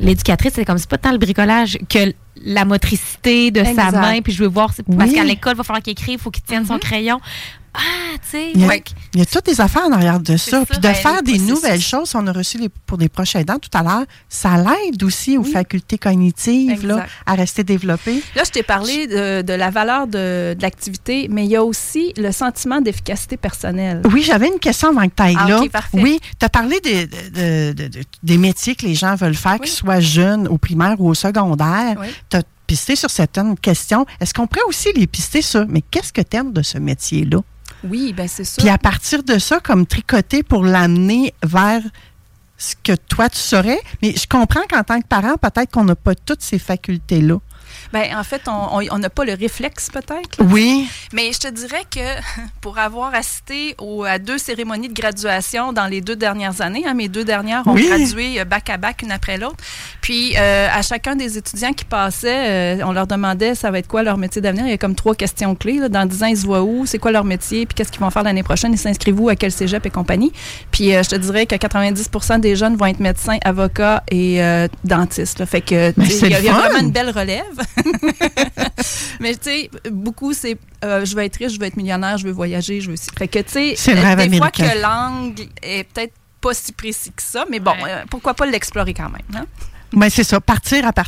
l'éducatrice, 0.00 0.52
c'est 0.54 0.64
comme 0.64 0.78
c'est 0.78 0.90
pas 0.90 0.98
tant 0.98 1.12
le 1.12 1.18
bricolage 1.18 1.78
que 1.88 2.12
la 2.44 2.64
motricité 2.64 3.50
de 3.50 3.62
sa 3.64 3.90
main, 3.90 4.20
puis 4.22 4.32
je 4.32 4.42
veux 4.42 4.48
voir, 4.48 4.68
parce 4.74 5.10
Oui. 5.10 5.14
qu'à 5.14 5.24
l'école, 5.24 5.52
il 5.54 5.58
va 5.58 5.64
falloir 5.64 5.82
qu'il 5.82 5.92
écrive, 5.92 6.14
il 6.14 6.22
faut 6.22 6.30
qu'il 6.30 6.42
tienne 6.42 6.66
son 6.66 6.78
crayon. 6.78 7.20
Ah, 7.74 7.80
tu 8.22 8.30
sais. 8.30 8.50
il 8.54 8.60
y, 8.60 8.64
a, 8.64 8.68
ouais. 8.68 8.84
il 9.14 9.20
y 9.20 9.22
a 9.22 9.26
toutes 9.26 9.46
des 9.46 9.60
affaires 9.60 9.84
en 9.86 9.92
arrière 9.92 10.20
de 10.20 10.36
ça. 10.36 10.64
Puis 10.68 10.76
de 10.78 10.82
ben, 10.82 10.94
faire 10.94 11.22
des 11.22 11.38
nouvelles 11.38 11.80
choses, 11.80 12.12
on 12.14 12.26
a 12.26 12.32
reçu 12.32 12.58
les- 12.58 12.68
pour 12.68 12.98
des 12.98 13.08
proches 13.08 13.34
aidants 13.36 13.58
tout 13.58 13.70
à 13.76 13.82
l'heure, 13.82 14.04
ça 14.28 14.56
l'aide 14.58 15.02
aussi 15.02 15.38
aux 15.38 15.42
facultés 15.44 15.96
cognitives 15.98 16.86
là, 16.86 17.06
à 17.26 17.34
rester 17.34 17.64
développées. 17.64 18.22
Là, 18.36 18.42
je 18.44 18.50
t'ai 18.50 18.62
parlé 18.62 19.06
de, 19.06 19.42
de 19.42 19.52
la 19.54 19.70
valeur 19.70 20.06
de, 20.06 20.54
de 20.54 20.62
l'activité, 20.62 21.28
mais 21.30 21.44
il 21.44 21.50
y 21.50 21.56
a 21.56 21.64
aussi 21.64 22.12
le 22.18 22.30
sentiment 22.32 22.80
d'efficacité 22.80 23.36
personnelle. 23.38 24.02
Oui, 24.12 24.22
j'avais 24.22 24.48
une 24.48 24.58
question 24.58 24.88
avant 24.90 25.08
que 25.08 25.14
tu 25.16 25.22
ailles 25.22 25.36
Ah, 25.38 25.48
là. 25.48 25.60
Oui, 25.94 26.20
tu 26.38 26.44
as 26.44 26.48
parlé 26.50 26.78
des- 26.80 27.06
de- 27.06 27.72
de- 27.72 27.88
de- 27.88 28.00
des 28.22 28.38
métiers 28.38 28.74
que 28.74 28.84
les 28.86 28.94
gens 28.94 29.14
veulent 29.14 29.34
faire, 29.34 29.58
qu'ils 29.58 29.70
soient 29.72 30.00
jeunes, 30.00 30.46
au 30.48 30.58
primaire 30.58 30.96
ou 31.00 31.08
au 31.08 31.14
secondaire. 31.14 31.96
Oui. 31.98 32.08
Tu 32.28 32.36
as 32.36 32.42
pisté 32.66 32.96
sur 32.96 33.10
certaines 33.10 33.56
questions. 33.58 34.06
Est-ce 34.20 34.32
qu'on 34.34 34.46
pourrait 34.46 34.64
aussi 34.68 34.88
les 34.94 35.06
pister 35.06 35.42
sur, 35.42 35.66
mais 35.68 35.82
qu'est-ce 35.90 36.12
que 36.12 36.22
tu 36.22 36.36
aimes 36.36 36.52
de 36.52 36.62
ce 36.62 36.78
métier-là? 36.78 37.38
Oui, 37.84 38.12
ben 38.12 38.28
c'est 38.28 38.44
ça. 38.44 38.60
Puis 38.60 38.68
à 38.68 38.78
partir 38.78 39.22
de 39.22 39.38
ça, 39.38 39.60
comme 39.60 39.86
tricoter 39.86 40.42
pour 40.42 40.64
l'amener 40.64 41.34
vers 41.42 41.82
ce 42.62 42.74
que 42.82 42.92
toi 42.92 43.28
tu 43.28 43.38
saurais. 43.38 43.80
Mais 44.02 44.14
je 44.16 44.26
comprends 44.26 44.62
qu'en 44.70 44.84
tant 44.84 45.00
que 45.00 45.06
parent, 45.06 45.36
peut-être 45.36 45.70
qu'on 45.70 45.84
n'a 45.84 45.96
pas 45.96 46.14
toutes 46.14 46.42
ces 46.42 46.58
facultés-là. 46.58 47.38
Ben, 47.92 48.16
en 48.16 48.24
fait, 48.24 48.42
on 48.46 48.98
n'a 48.98 49.10
pas 49.10 49.24
le 49.24 49.34
réflexe, 49.34 49.88
peut-être. 49.90 50.38
Oui. 50.40 50.88
Mais 51.12 51.30
je 51.32 51.38
te 51.40 51.48
dirais 51.48 51.84
que 51.90 52.00
pour 52.60 52.78
avoir 52.78 53.14
assisté 53.14 53.74
aux- 53.78 54.04
à 54.04 54.18
deux 54.18 54.38
cérémonies 54.38 54.88
de 54.88 54.94
graduation 54.94 55.72
dans 55.72 55.86
les 55.86 56.00
deux 56.00 56.16
dernières 56.16 56.60
années, 56.60 56.84
hein, 56.86 56.94
mes 56.94 57.08
deux 57.08 57.24
dernières 57.24 57.66
ont 57.66 57.72
Oui. 57.74 57.86
gradué 57.88 58.40
euh, 58.40 58.44
back 58.44 58.70
à 58.70 58.76
back, 58.76 59.02
une 59.02 59.12
après 59.12 59.36
l'autre. 59.38 59.56
Puis 60.00 60.34
euh, 60.36 60.68
à 60.72 60.82
chacun 60.82 61.16
des 61.16 61.36
étudiants 61.38 61.72
qui 61.72 61.84
passaient, 61.84 62.78
euh, 62.78 62.84
on 62.86 62.92
leur 62.92 63.06
demandait 63.06 63.54
ça 63.54 63.70
va 63.70 63.78
être 63.78 63.88
quoi 63.88 64.02
leur 64.02 64.16
métier 64.18 64.40
d'avenir. 64.42 64.64
Il 64.66 64.70
y 64.70 64.74
a 64.74 64.78
comme 64.78 64.94
trois 64.94 65.14
questions 65.14 65.54
clés. 65.54 65.78
là. 65.78 65.88
Dans 65.88 66.06
10 66.06 66.22
ans, 66.22 66.26
ils 66.26 66.36
se 66.38 66.46
voient 66.46 66.62
où, 66.62 66.86
c'est 66.86 66.98
quoi 66.98 67.12
leur 67.12 67.24
métier, 67.24 67.66
puis 67.66 67.74
qu'est-ce 67.74 67.92
qu'ils 67.92 68.00
vont 68.00 68.10
faire 68.10 68.22
l'année 68.22 68.42
prochaine, 68.42 68.72
ils 68.72 68.78
s'inscrivent 68.78 69.20
où, 69.20 69.28
à 69.28 69.36
quel 69.36 69.52
cégep 69.52 69.84
et 69.86 69.90
compagnie. 69.90 70.32
Puis 70.70 70.94
euh, 70.94 71.02
je 71.02 71.10
te 71.10 71.16
dirais 71.16 71.46
que 71.46 71.54
90% 71.54 72.40
des 72.40 72.56
jeunes 72.56 72.76
vont 72.76 72.86
être 72.86 73.00
médecins, 73.00 73.38
avocats 73.44 74.02
et 74.10 74.42
euh, 74.42 74.66
dentistes. 74.84 75.38
là. 75.40 75.46
Fait 75.46 75.60
que 75.60 75.92
il 75.96 76.26
y 76.28 76.30
y 76.30 76.48
a 76.48 76.52
vraiment 76.52 76.78
une 76.80 76.90
belle 76.90 77.10
relève. 77.10 77.42
Mais 79.20 79.34
tu 79.34 79.42
sais, 79.44 79.70
beaucoup, 79.90 80.32
c'est 80.32 80.56
euh, 80.84 81.04
je 81.04 81.14
veux 81.14 81.22
être 81.22 81.36
riche, 81.36 81.52
je 81.54 81.60
veux 81.60 81.66
être 81.66 81.76
millionnaire, 81.76 82.18
je 82.18 82.24
veux 82.26 82.32
voyager, 82.32 82.80
je 82.80 82.88
veux 82.88 82.94
aussi. 82.94 83.08
Fait 83.16 83.28
que 83.28 83.38
tu 83.40 83.50
sais, 83.52 83.74
des 84.24 84.36
fois 84.38 84.50
que 84.50 84.62
l'angle 84.82 85.42
est 85.62 85.84
peut-être 85.92 86.14
pas 86.40 86.54
si 86.54 86.72
précis 86.72 87.12
que 87.14 87.22
ça, 87.22 87.44
mais 87.50 87.60
bon, 87.60 87.72
euh, 87.88 88.02
pourquoi 88.10 88.34
pas 88.34 88.46
l'explorer 88.46 88.94
quand 88.94 89.10
même. 89.10 89.22
hein? 89.34 89.46
Mais 89.92 90.10
c'est 90.10 90.24
ça, 90.24 90.40
partir 90.40 90.86
à, 90.86 90.92
par- 90.92 91.06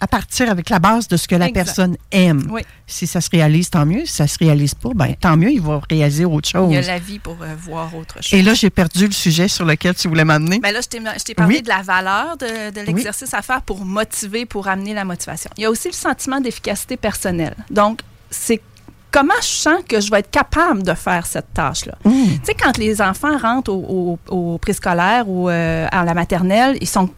à 0.00 0.06
partir 0.06 0.50
avec 0.50 0.70
la 0.70 0.78
base 0.78 1.08
de 1.08 1.16
ce 1.16 1.28
que 1.28 1.34
la 1.34 1.48
Exact. 1.48 1.64
personne 1.64 1.96
aime. 2.10 2.46
Oui. 2.50 2.62
Si 2.86 3.06
ça 3.06 3.20
se 3.20 3.28
réalise, 3.30 3.68
tant 3.70 3.84
mieux. 3.84 4.06
Si 4.06 4.14
ça 4.14 4.26
se 4.26 4.38
réalise 4.38 4.74
pas, 4.74 4.90
ben, 4.94 5.14
tant 5.14 5.36
mieux, 5.36 5.50
il 5.50 5.60
va 5.60 5.80
réaliser 5.90 6.24
autre 6.24 6.48
chose. 6.48 6.68
Il 6.70 6.74
y 6.74 6.78
a 6.78 6.82
la 6.82 6.98
vie 6.98 7.18
pour 7.18 7.36
euh, 7.42 7.54
voir 7.60 7.94
autre 7.94 8.14
chose. 8.22 8.32
Et 8.32 8.42
là, 8.42 8.54
j'ai 8.54 8.70
perdu 8.70 9.06
le 9.06 9.12
sujet 9.12 9.48
sur 9.48 9.64
lequel 9.64 9.94
tu 9.94 10.08
voulais 10.08 10.24
m'amener. 10.24 10.58
Ben 10.58 10.72
là, 10.72 10.80
je 10.82 11.22
t'ai 11.24 11.34
parlé 11.34 11.56
Oui. 11.56 11.62
de 11.62 11.68
la 11.68 11.82
valeur 11.82 12.36
de, 12.36 12.70
de 12.70 12.80
l'exercice 12.80 13.32
à 13.34 13.42
faire 13.42 13.62
pour 13.62 13.84
motiver, 13.84 14.46
pour 14.46 14.68
amener 14.68 14.94
la 14.94 15.04
motivation. 15.04 15.50
Il 15.56 15.62
y 15.62 15.66
a 15.66 15.70
aussi 15.70 15.88
le 15.88 15.94
sentiment 15.94 16.40
d'efficacité 16.40 16.96
personnelle. 16.96 17.54
Donc, 17.70 18.00
c'est 18.30 18.60
comment 19.10 19.34
je 19.40 19.46
sens 19.46 19.80
que 19.88 20.00
je 20.00 20.10
vais 20.10 20.20
être 20.20 20.30
capable 20.30 20.82
de 20.82 20.94
faire 20.94 21.26
cette 21.26 21.52
tâche-là? 21.52 21.96
Mmh. 22.04 22.10
Tu 22.10 22.40
sais, 22.44 22.54
quand 22.54 22.78
les 22.78 23.02
enfants 23.02 23.36
rentrent 23.36 23.72
au, 23.72 24.18
au- 24.28 24.34
au 24.54 24.58
préscolaire 24.58 25.28
ou 25.28 25.48
euh, 25.50 25.86
à 25.90 26.04
la 26.04 26.14
maternelle, 26.14 26.78
ils 26.80 26.88
sont 26.88 27.10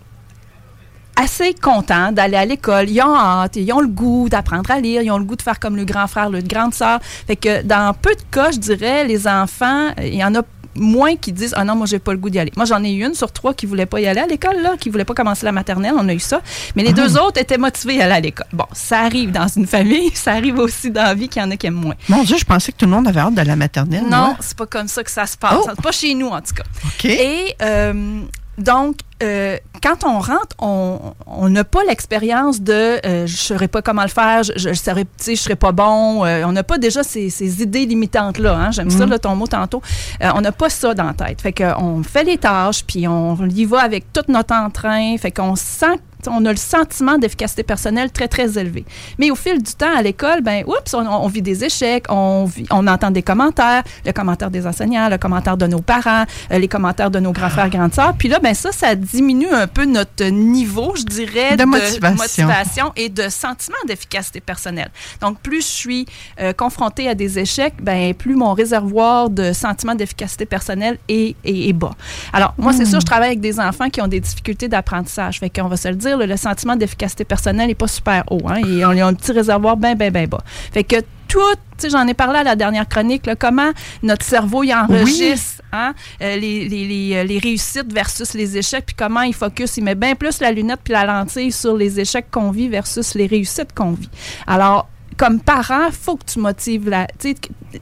assez 1.17 1.55
contents 1.55 2.13
d'aller 2.13 2.37
à 2.37 2.45
l'école. 2.45 2.89
Ils 2.89 3.03
ont 3.03 3.17
hâte, 3.17 3.57
ils 3.57 3.73
ont 3.73 3.81
le 3.81 3.89
goût 3.89 4.29
d'apprendre 4.29 4.71
à 4.71 4.81
lire, 4.81 5.03
ils 5.03 5.11
ont 5.11 5.19
le 5.19 5.25
goût 5.25 5.37
de 5.37 5.43
faire 5.43 5.61
comme 5.61 5.77
le 5.77 5.85
grand 5.85 6.07
frère, 6.07 6.31
le 6.31 6.41
grande 6.41 6.75
sœur. 6.75 7.01
Fait 7.27 7.37
que 7.37 7.63
dans 7.63 7.95
peu 7.95 8.15
de 8.15 8.23
cas, 8.31 8.51
je 8.51 8.59
dirais, 8.59 9.05
les 9.05 9.29
enfants, 9.29 9.91
il 9.99 10.15
y 10.15 10.25
en 10.25 10.35
a 10.35 10.43
moins 10.75 11.17
qui 11.17 11.33
disent 11.33 11.55
ah 11.57 11.65
non 11.65 11.77
moi 11.77 11.87
j'ai 11.87 11.99
pas 11.99 12.13
le 12.13 12.19
goût 12.19 12.31
d'y 12.31 12.39
aller. 12.39 12.53
Moi 12.57 12.65
j'en 12.65 12.83
ai 12.83 12.93
eu 12.93 13.05
une 13.05 13.15
sur 13.15 13.31
trois 13.33 13.55
qui 13.55 13.67
voulait 13.67 13.87
pas 13.87 14.01
y 14.01 14.07
aller 14.07 14.21
à 14.21 14.27
l'école 14.27 14.61
là, 14.63 14.77
qui 14.79 14.89
voulait 14.89 15.05
pas 15.05 15.15
commencer 15.15 15.45
la 15.45 15.53
maternelle, 15.53 15.95
on 15.99 16.09
a 16.09 16.15
eu 16.15 16.21
ça. 16.21 16.41
Mais 16.77 16.83
les 16.83 16.93
deux 16.93 17.19
autres 17.19 17.41
étaient 17.41 17.59
motivés 17.59 18.01
à 18.01 18.05
aller 18.05 18.15
à 18.15 18.21
l'école. 18.21 18.47
Bon, 18.53 18.67
ça 18.73 19.01
arrive 19.01 19.33
dans 19.33 19.49
une 19.49 19.67
famille, 19.67 20.11
ça 20.15 20.33
arrive 20.33 20.59
aussi 20.59 20.91
dans 20.91 21.03
la 21.03 21.15
vie 21.15 21.29
qu'il 21.29 21.43
y 21.43 21.45
en 21.45 21.51
a 21.51 21.57
qui 21.57 21.67
aiment 21.67 21.75
moins. 21.75 21.95
Mon 22.09 22.25
Dieu, 22.25 22.37
je 22.39 22.45
pensais 22.45 22.73
que 22.73 22.79
tout 22.79 22.87
le 22.87 22.93
monde 22.93 23.07
avait 23.07 23.21
hâte 23.21 23.35
de 23.35 23.43
la 23.43 23.57
maternelle. 23.57 24.05
Non, 24.09 24.37
c'est 24.41 24.57
pas 24.57 24.67
comme 24.67 24.89
ça 24.89 25.03
que 25.03 25.11
ça 25.11 25.27
se 25.27 25.37
passe. 25.37 25.59
Oh. 25.63 25.83
Pas 25.83 25.93
chez 25.93 26.15
nous, 26.15 26.29
en 26.29 26.41
tout 26.41 26.55
cas. 26.55 26.65
OK. 26.87 27.05
Et 27.05 27.55
euh, 27.61 28.23
donc, 28.59 28.97
euh, 29.23 29.57
quand 29.83 30.05
on 30.05 30.19
rentre, 30.19 30.57
on 30.59 31.49
n'a 31.49 31.65
pas 31.65 31.81
l'expérience 31.85 32.61
de 32.61 32.73
euh, 32.73 33.27
je 33.27 33.33
ne 33.33 33.37
saurais 33.37 33.69
pas 33.69 33.83
comment 33.83 34.03
le 34.03 34.09
faire, 34.09 34.43
je 34.43 34.69
ne 34.69 34.75
je 34.75 35.35
serais 35.37 35.57
pas 35.57 35.73
bon. 35.73 36.25
euh, 36.25 36.45
on 36.45 36.53
n'a 36.53 36.63
pas 36.63 36.79
déjà 36.79 37.03
ces, 37.03 37.31
ces 37.31 37.63
idées 37.63 37.87
limitantes-là. 37.87 38.55
Hein? 38.57 38.71
J'aime 38.71 38.91
ça, 38.91 39.05
Mhm. 39.05 39.11
là, 39.11 39.19
ton 39.19 39.35
mot 39.37 39.47
tantôt. 39.47 39.83
On 40.21 40.41
n'a 40.41 40.53
pas 40.53 40.69
ça 40.71 40.95
dans 40.95 41.05
la 41.05 41.15
tête. 41.15 41.41
Fait 41.41 41.53
qu'on 41.53 42.03
fait 42.03 42.25
les 42.25 42.39
tâches, 42.39 42.85
puis 42.85 43.07
on 43.09 43.37
y 43.49 43.65
va 43.65 43.81
avec 43.81 44.13
tout 44.13 44.23
notre 44.29 44.55
entrain. 44.55 45.17
Fait 45.19 45.31
qu'on 45.31 45.57
sent 45.57 45.99
on 46.29 46.45
a 46.45 46.51
le 46.51 46.57
sentiment 46.57 47.19
d'efficacité 47.19 47.63
personnelle 47.63 48.11
très, 48.11 48.29
très 48.29 48.59
élevé. 48.59 48.85
Mais 49.19 49.31
au 49.31 49.35
fil 49.35 49.63
du 49.63 49.73
temps, 49.75 49.95
à 49.97 50.03
l'école, 50.03 50.41
ben, 50.43 50.65
oups, 50.67 50.95
on, 50.95 51.07
on 51.07 51.27
vit 51.29 51.43
des 51.43 51.65
échecs, 51.65 52.05
on, 52.09 52.45
vit- 52.45 52.67
on 52.71 52.87
entend 52.87 53.11
des 53.11 53.23
commentaires, 53.23 53.83
le 54.05 54.13
commentaire 54.13 54.51
des 54.51 54.67
enseignants, 54.67 55.09
le 55.09 55.19
commentaire 55.19 55.57
de 55.57 55.67
nos 55.67 55.81
parents, 55.81 56.25
euh, 56.51 56.59
les 56.59 56.69
commentaires 56.69 57.11
de 57.11 57.19
nos 57.19 57.33
grands 57.33 57.51
frères, 57.51 57.69
grandes 57.71 57.95
sœurs. 57.95 58.15
Puis 58.19 58.29
là, 58.29 58.39
ben, 58.39 58.55
ça, 58.55 58.73
ça 58.73 58.95
diminue 58.95 59.51
un 59.51 59.67
peu 59.67 59.85
notre 59.85 60.25
niveau, 60.27 60.95
je 60.97 61.03
dirais, 61.05 61.57
De 61.57 61.65
motivation. 61.65 62.17
motivation 62.47 62.93
et 62.97 63.09
de 63.09 63.29
sentiment 63.29 63.77
d'efficacité 63.87 64.41
personnelle. 64.41 64.91
Donc, 65.21 65.39
plus 65.41 65.63
je 65.63 65.67
suis 65.73 66.07
euh, 66.41 66.53
confrontée 66.53 67.09
à 67.09 67.15
des 67.15 67.39
échecs, 67.39 67.75
ben, 67.83 68.15
plus 68.15 68.35
mon 68.35 68.53
réservoir 68.53 69.31
de 69.31 69.53
sentiment 69.53 69.95
d'efficacité 69.95 70.47
personnelle 70.47 70.99
est, 71.09 71.37
est- 71.45 71.69
est 71.69 71.73
bas. 71.73 71.93
Alors, 72.33 72.55
moi, 72.59 72.73
c'est 72.73 72.85
sûr, 72.85 73.01
je 73.01 73.07
travaille 73.07 73.29
avec 73.29 73.41
des 73.41 73.59
enfants 73.61 73.89
qui 73.91 74.01
ont 74.01 74.09
des 74.09 74.21
difficultés 74.21 74.69
d'apprentissage. 74.69 75.39
Fait 75.39 75.51
qu'on 75.51 75.69
va 75.69 75.77
se 75.77 75.89
le 75.89 75.95
dire, 75.97 76.12
là, 76.17 76.27
le 76.27 76.37
sentiment 76.37 76.77
d'efficacité 76.77 77.25
personnelle 77.25 77.69
n'est 77.69 77.75
pas 77.75 77.89
super 77.89 78.25
haut. 78.31 78.43
Hein, 78.49 78.57
et 78.67 78.85
on 78.85 78.91
a 78.91 79.05
un 79.07 79.15
petit 79.15 79.33
réservoir 79.33 79.77
bien, 79.77 79.95
bien, 79.95 80.11
bien 80.11 80.27
bas. 80.27 80.43
Fait 80.73 80.85
que 80.85 80.97
tout, 81.29 81.39
tu 81.79 81.79
sais, 81.79 81.91
j'en 81.91 82.07
ai 82.07 82.13
parlé 82.15 82.41
à 82.41 82.43
la 82.45 82.57
dernière 82.57 82.87
chronique, 82.87 83.25
là, 83.27 83.35
comment 83.37 83.71
notre 84.03 84.25
cerveau 84.25 84.63
il 84.65 84.73
enregistre 84.75 85.63
hein, 85.73 85.95
euh, 86.21 86.37
les, 86.37 86.69
les- 86.69 86.87
les, 86.87 87.17
euh, 87.17 87.25
les 87.25 87.39
réussites 87.39 87.91
versus 87.91 88.35
les 88.35 88.59
échecs, 88.59 88.85
puis 88.87 88.95
comment 88.99 89.23
il 89.23 89.33
focus, 89.33 89.79
il 89.79 89.85
met 89.85 89.95
bien 89.95 90.15
plus 90.15 90.41
la 90.41 90.53
lunette 90.53 90.81
puis 90.85 90.93
la 90.93 91.07
lentille 91.07 91.51
sur 91.51 91.75
les 91.75 91.99
échecs 91.99 92.27
qu'on 92.31 92.51
vit 92.51 92.69
versus 92.69 93.15
les 93.15 93.27
réussites 93.27 93.73
qu'on 93.75 93.93
vit. 93.93 94.11
Alors, 94.47 94.89
comme 95.17 95.41
parent, 95.41 95.91
faut 95.91 96.17
que 96.17 96.25
tu 96.25 96.39
motives 96.39 96.89
la. 96.89 97.07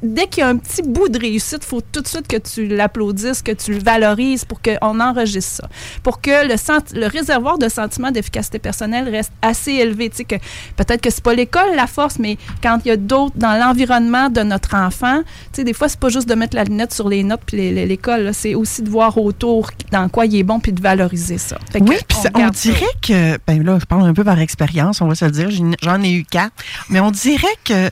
Dès 0.02 0.26
qu'il 0.28 0.40
y 0.42 0.44
a 0.44 0.48
un 0.48 0.56
petit 0.56 0.82
bout 0.82 1.08
de 1.08 1.18
réussite, 1.18 1.64
faut 1.64 1.80
tout 1.80 2.00
de 2.00 2.06
suite 2.06 2.28
que 2.28 2.36
tu 2.36 2.68
l'applaudisses, 2.68 3.42
que 3.42 3.50
tu 3.52 3.72
le 3.72 3.80
valorises 3.80 4.44
pour 4.44 4.60
qu'on 4.62 5.00
enregistre 5.00 5.62
ça. 5.62 5.68
Pour 6.04 6.20
que 6.20 6.46
le, 6.48 6.56
sent- 6.56 6.94
le 6.94 7.06
réservoir 7.06 7.58
de 7.58 7.68
sentiments 7.68 8.12
d'efficacité 8.12 8.58
personnelle 8.60 9.08
reste 9.08 9.32
assez 9.42 9.72
élevé. 9.72 10.10
Que 10.10 10.36
peut-être 10.76 11.00
que 11.00 11.10
c'est 11.10 11.22
pas 11.24 11.34
l'école 11.34 11.74
la 11.74 11.86
force, 11.88 12.18
mais 12.18 12.36
quand 12.62 12.78
il 12.84 12.88
y 12.88 12.90
a 12.92 12.96
d'autres 12.96 13.34
dans 13.36 13.58
l'environnement 13.58 14.28
de 14.28 14.42
notre 14.42 14.74
enfant, 14.76 15.22
des 15.56 15.72
fois, 15.74 15.88
c'est 15.88 15.98
pas 16.00 16.08
juste 16.08 16.28
de 16.28 16.34
mettre 16.34 16.56
la 16.56 16.64
lunette 16.64 16.92
sur 16.94 17.08
les 17.08 17.22
notes 17.22 17.42
puis 17.44 17.70
l'école, 17.86 18.22
là, 18.22 18.32
c'est 18.32 18.54
aussi 18.54 18.82
de 18.82 18.88
voir 18.90 19.18
autour 19.18 19.70
dans 19.92 20.08
quoi 20.08 20.24
il 20.26 20.36
est 20.36 20.42
bon 20.42 20.58
puis 20.60 20.72
de 20.72 20.80
valoriser 20.80 21.38
ça. 21.38 21.58
Fait 21.70 21.80
Oui, 21.82 21.96
puis 22.08 22.16
on 22.34 22.40
ça. 22.40 22.50
dirait 22.50 22.86
que, 23.02 23.38
ben 23.46 23.62
là, 23.62 23.78
je 23.80 23.84
parle 23.86 24.06
un 24.06 24.14
peu 24.14 24.24
par 24.24 24.38
expérience, 24.40 25.00
on 25.00 25.08
va 25.08 25.14
se 25.14 25.24
le 25.24 25.30
dire, 25.32 25.50
j'en- 25.50 25.72
j'en 25.82 26.02
ai 26.02 26.12
eu 26.12 26.24
quatre, 26.24 26.52
mais 26.88 27.00
on 27.00 27.10
dirait 27.20 27.46
que 27.64 27.90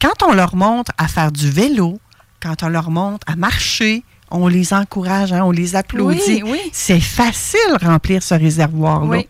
quand 0.00 0.22
on 0.26 0.32
leur 0.32 0.56
montre 0.56 0.92
à 0.98 1.08
faire 1.08 1.32
du 1.32 1.50
vélo, 1.50 2.00
quand 2.42 2.62
on 2.62 2.68
leur 2.68 2.90
montre 2.90 3.26
à 3.26 3.36
marcher, 3.36 4.04
on 4.30 4.48
les 4.48 4.72
encourage, 4.72 5.32
hein, 5.32 5.42
on 5.44 5.50
les 5.50 5.76
applaudit. 5.76 6.42
Oui, 6.42 6.52
oui. 6.52 6.60
C'est 6.72 7.00
facile 7.00 7.60
remplir 7.80 8.22
ce 8.22 8.34
réservoir-là. 8.34 9.08
Oui. 9.08 9.28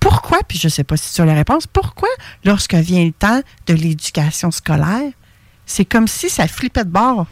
Pourquoi, 0.00 0.38
puis 0.48 0.58
je 0.58 0.66
ne 0.66 0.70
sais 0.70 0.84
pas 0.84 0.96
si 0.96 1.12
tu 1.12 1.20
as 1.20 1.26
la 1.26 1.34
réponse, 1.34 1.66
pourquoi, 1.66 2.08
lorsque 2.44 2.74
vient 2.74 3.04
le 3.04 3.12
temps 3.12 3.42
de 3.66 3.74
l'éducation 3.74 4.50
scolaire, 4.50 5.12
c'est 5.66 5.84
comme 5.84 6.08
si 6.08 6.30
ça 6.30 6.48
flippait 6.48 6.84
de 6.84 6.90
bord? 6.90 7.26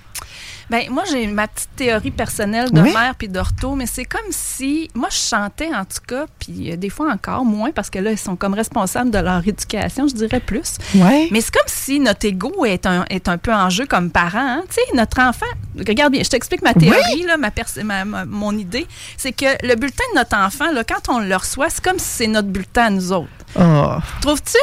Ben, 0.70 0.90
moi, 0.90 1.04
j'ai 1.10 1.26
ma 1.26 1.48
petite 1.48 1.70
théorie 1.76 2.10
personnelle 2.10 2.70
de 2.70 2.80
Oui. 2.82 2.92
mère 2.92 3.14
puis 3.16 3.28
d'ortho, 3.28 3.74
mais 3.74 3.86
c'est 3.86 4.04
comme 4.04 4.20
si, 4.30 4.90
moi, 4.94 5.08
je 5.10 5.16
chantais 5.16 5.70
en 5.74 5.84
tout 5.84 6.02
cas, 6.06 6.26
puis 6.38 6.72
euh, 6.72 6.76
des 6.76 6.90
fois 6.90 7.10
encore 7.12 7.44
moins, 7.44 7.70
parce 7.72 7.88
que 7.88 7.98
là, 7.98 8.10
ils 8.12 8.18
sont 8.18 8.36
comme 8.36 8.52
responsables 8.54 9.10
de 9.10 9.18
leur 9.18 9.46
éducation, 9.46 10.06
je 10.08 10.14
dirais 10.14 10.40
plus. 10.40 10.76
Ouais. 10.94 11.28
Mais 11.30 11.40
c'est 11.40 11.52
comme 11.54 11.62
si 11.68 12.00
notre 12.00 12.26
ego 12.26 12.64
est 12.66 12.84
un, 12.86 13.04
est 13.08 13.28
un 13.28 13.38
peu 13.38 13.52
en 13.52 13.70
jeu 13.70 13.86
comme 13.86 14.10
parent. 14.10 14.38
hein. 14.38 14.62
Tu 14.68 14.74
sais, 14.74 14.96
notre 14.96 15.20
enfant, 15.20 15.46
regarde 15.86 16.12
bien, 16.12 16.22
je 16.22 16.28
t'explique 16.30 16.62
ma 16.62 16.74
théorie, 16.74 17.22
là, 17.26 17.36
ma- 17.38 18.04
ma- 18.04 18.24
mon 18.26 18.56
idée, 18.56 18.86
c'est 19.16 19.32
que 19.32 19.46
le 19.66 19.74
bulletin 19.74 20.04
de 20.12 20.18
notre 20.18 20.36
enfant, 20.36 20.70
là, 20.72 20.84
quand 20.84 21.12
on 21.14 21.18
le 21.20 21.34
reçoit, 21.36 21.70
c'est 21.70 21.82
comme 21.82 21.98
si 21.98 22.04
c'est 22.08 22.26
notre 22.26 22.48
bulletin 22.48 22.84
à 22.84 22.90
nous 22.90 23.12
autres. 23.12 23.28
Oh. 23.60 23.96
Trouves-tu? 24.20 24.58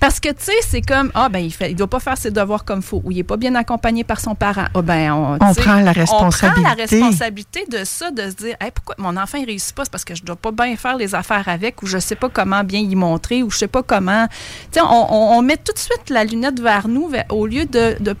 Parce 0.00 0.18
que, 0.18 0.28
tu 0.30 0.44
sais, 0.44 0.52
c'est 0.66 0.80
comme, 0.82 1.10
ah, 1.14 1.28
ben, 1.28 1.38
il 1.38 1.52
fait, 1.52 1.70
il 1.70 1.76
doit 1.76 1.86
pas 1.88 2.00
faire 2.00 2.16
ses 2.16 2.30
devoirs 2.30 2.64
comme 2.64 2.82
faut, 2.82 3.00
ou 3.04 3.10
il 3.12 3.18
est 3.18 3.22
pas 3.24 3.36
bien 3.36 3.54
accompagné 3.54 4.02
par 4.02 4.18
son 4.18 4.34
parent. 4.34 4.64
Ah, 4.74 4.82
ben, 4.82 5.12
on, 5.12 5.38
prend 5.54 5.74
la 5.80 5.90
On 5.90 5.94
prend 5.94 6.28
responsabilité. 6.30 6.62
la 6.62 6.74
responsabilité 6.74 7.64
de 7.70 7.84
ça, 7.84 8.10
de 8.10 8.22
se 8.30 8.34
dire, 8.36 8.56
Hey, 8.60 8.70
pourquoi 8.74 8.94
mon 8.98 9.16
enfant, 9.16 9.38
il 9.38 9.44
réussit 9.46 9.74
pas? 9.74 9.84
C'est 9.84 9.90
parce 9.92 10.04
que 10.04 10.14
je 10.14 10.22
dois 10.24 10.36
pas 10.36 10.50
bien 10.52 10.74
faire 10.76 10.96
les 10.96 11.14
affaires 11.14 11.48
avec, 11.48 11.82
ou 11.82 11.86
je 11.86 11.98
sais 11.98 12.16
pas 12.16 12.28
comment 12.28 12.64
bien 12.64 12.80
y 12.80 12.94
montrer, 12.96 13.42
ou 13.42 13.50
je 13.50 13.58
sais 13.58 13.68
pas 13.68 13.82
comment. 13.82 14.26
Tu 14.72 14.78
sais, 14.78 14.80
on, 14.80 15.14
on- 15.14 15.38
on 15.38 15.42
met 15.42 15.56
tout 15.58 15.72
de 15.72 15.78
suite 15.78 16.10
la 16.10 16.24
lunette 16.24 16.60
vers 16.60 16.88
nous, 16.88 17.08
vers- 17.08 17.26
au 17.30 17.46
lieu 17.46 17.66
de, 17.66 17.96
de, 18.00 18.16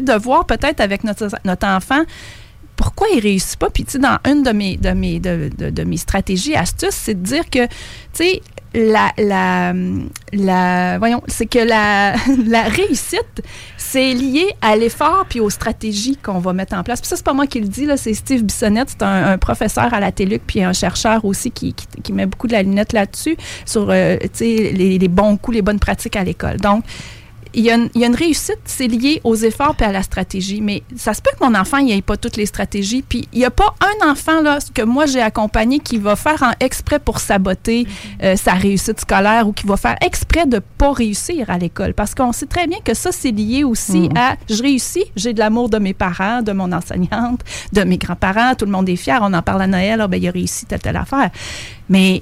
de 0.00 0.12
voir 0.14 0.46
peut-être 0.46 0.80
avec 0.80 1.04
notre, 1.04 1.28
notre 1.44 1.66
enfant, 1.66 2.02
pourquoi 2.78 3.08
il 3.12 3.20
réussit 3.20 3.58
pas? 3.58 3.70
Puis, 3.70 3.84
tu 3.84 3.92
sais, 3.92 3.98
dans 3.98 4.18
une 4.24 4.44
de 4.44 4.52
mes, 4.52 4.76
de 4.76 5.84
mes, 5.84 5.96
stratégies, 5.96 6.54
astuces, 6.54 6.94
c'est 6.94 7.20
de 7.20 7.26
dire 7.26 7.50
que, 7.50 7.66
tu 7.66 7.70
sais, 8.12 8.40
la, 8.72 9.72
voyons, 10.98 11.20
c'est 11.26 11.46
que 11.46 11.58
la, 11.58 12.62
réussite, 12.62 13.42
c'est 13.76 14.14
lié 14.14 14.46
à 14.62 14.76
l'effort 14.76 15.26
puis 15.28 15.40
aux 15.40 15.50
stratégies 15.50 16.16
qu'on 16.16 16.38
va 16.38 16.52
mettre 16.52 16.76
en 16.76 16.84
place. 16.84 17.00
Puis 17.00 17.08
ça, 17.08 17.16
c'est 17.16 17.24
pas 17.24 17.32
moi 17.32 17.48
qui 17.48 17.60
le 17.60 17.66
dis, 17.66 17.84
là, 17.84 17.96
c'est 17.96 18.14
Steve 18.14 18.44
Bissonnette, 18.44 18.90
c'est 18.90 19.02
un, 19.02 19.36
professeur 19.38 19.92
à 19.92 19.98
la 19.98 20.12
TELUC 20.12 20.42
puis 20.46 20.62
un 20.62 20.72
chercheur 20.72 21.24
aussi 21.24 21.50
qui, 21.50 21.74
qui, 21.74 21.86
qui 22.00 22.12
met 22.12 22.26
beaucoup 22.26 22.46
de 22.46 22.52
la 22.52 22.62
lunette 22.62 22.92
là-dessus, 22.92 23.36
sur, 23.66 23.88
euh, 23.90 24.18
tu 24.22 24.28
sais, 24.34 24.72
les, 24.72 24.98
les 24.98 25.08
bons 25.08 25.36
coups, 25.36 25.56
les 25.56 25.62
bonnes 25.62 25.80
pratiques 25.80 26.14
à 26.14 26.22
l'école. 26.22 26.58
Donc, 26.58 26.84
il 27.54 27.64
y, 27.64 27.70
a 27.70 27.74
une, 27.76 27.88
il 27.94 28.00
y 28.00 28.04
a 28.04 28.06
une 28.06 28.14
réussite, 28.14 28.58
c'est 28.64 28.86
lié 28.86 29.20
aux 29.24 29.34
efforts 29.36 29.74
puis 29.74 29.86
à 29.86 29.92
la 29.92 30.02
stratégie. 30.02 30.60
Mais 30.60 30.82
ça 30.96 31.14
se 31.14 31.22
peut 31.22 31.30
que 31.38 31.44
mon 31.44 31.54
enfant, 31.54 31.78
il 31.78 31.86
n'ait 31.86 32.02
pas 32.02 32.16
toutes 32.16 32.36
les 32.36 32.46
stratégies. 32.46 33.02
Puis 33.02 33.28
il 33.32 33.38
n'y 33.40 33.44
a 33.44 33.50
pas 33.50 33.74
un 33.80 34.10
enfant 34.10 34.40
là, 34.42 34.58
que 34.74 34.82
moi 34.82 35.06
j'ai 35.06 35.20
accompagné 35.22 35.78
qui 35.78 35.98
va 35.98 36.16
faire 36.16 36.42
en 36.42 36.52
exprès 36.60 36.98
pour 36.98 37.20
saboter 37.20 37.86
euh, 38.22 38.36
sa 38.36 38.52
réussite 38.54 39.00
scolaire 39.00 39.46
ou 39.48 39.52
qui 39.52 39.66
va 39.66 39.76
faire 39.76 39.96
exprès 40.00 40.46
de 40.46 40.60
pas 40.78 40.92
réussir 40.92 41.48
à 41.50 41.58
l'école. 41.58 41.94
Parce 41.94 42.14
qu'on 42.14 42.32
sait 42.32 42.46
très 42.46 42.66
bien 42.66 42.78
que 42.84 42.94
ça, 42.94 43.12
c'est 43.12 43.30
lié 43.30 43.64
aussi 43.64 43.98
Mhm. 44.08 44.16
à 44.16 44.36
je 44.48 44.62
réussis, 44.62 45.04
j'ai 45.16 45.32
de 45.32 45.38
l'amour 45.38 45.68
de 45.68 45.78
mes 45.78 45.94
parents, 45.94 46.42
de 46.42 46.52
mon 46.52 46.70
enseignante, 46.72 47.40
de 47.72 47.82
mes 47.84 47.98
grands-parents, 47.98 48.54
tout 48.54 48.64
le 48.64 48.70
monde 48.70 48.88
est 48.88 48.96
fier. 48.96 49.18
On 49.22 49.32
en 49.32 49.42
parle 49.42 49.62
à 49.62 49.66
Noël, 49.66 50.00
ah, 50.00 50.08
ben, 50.08 50.20
il 50.22 50.28
a 50.28 50.30
réussi 50.30 50.66
telle, 50.66 50.80
telle 50.80 50.96
affaire. 50.96 51.30
Mais 51.88 52.20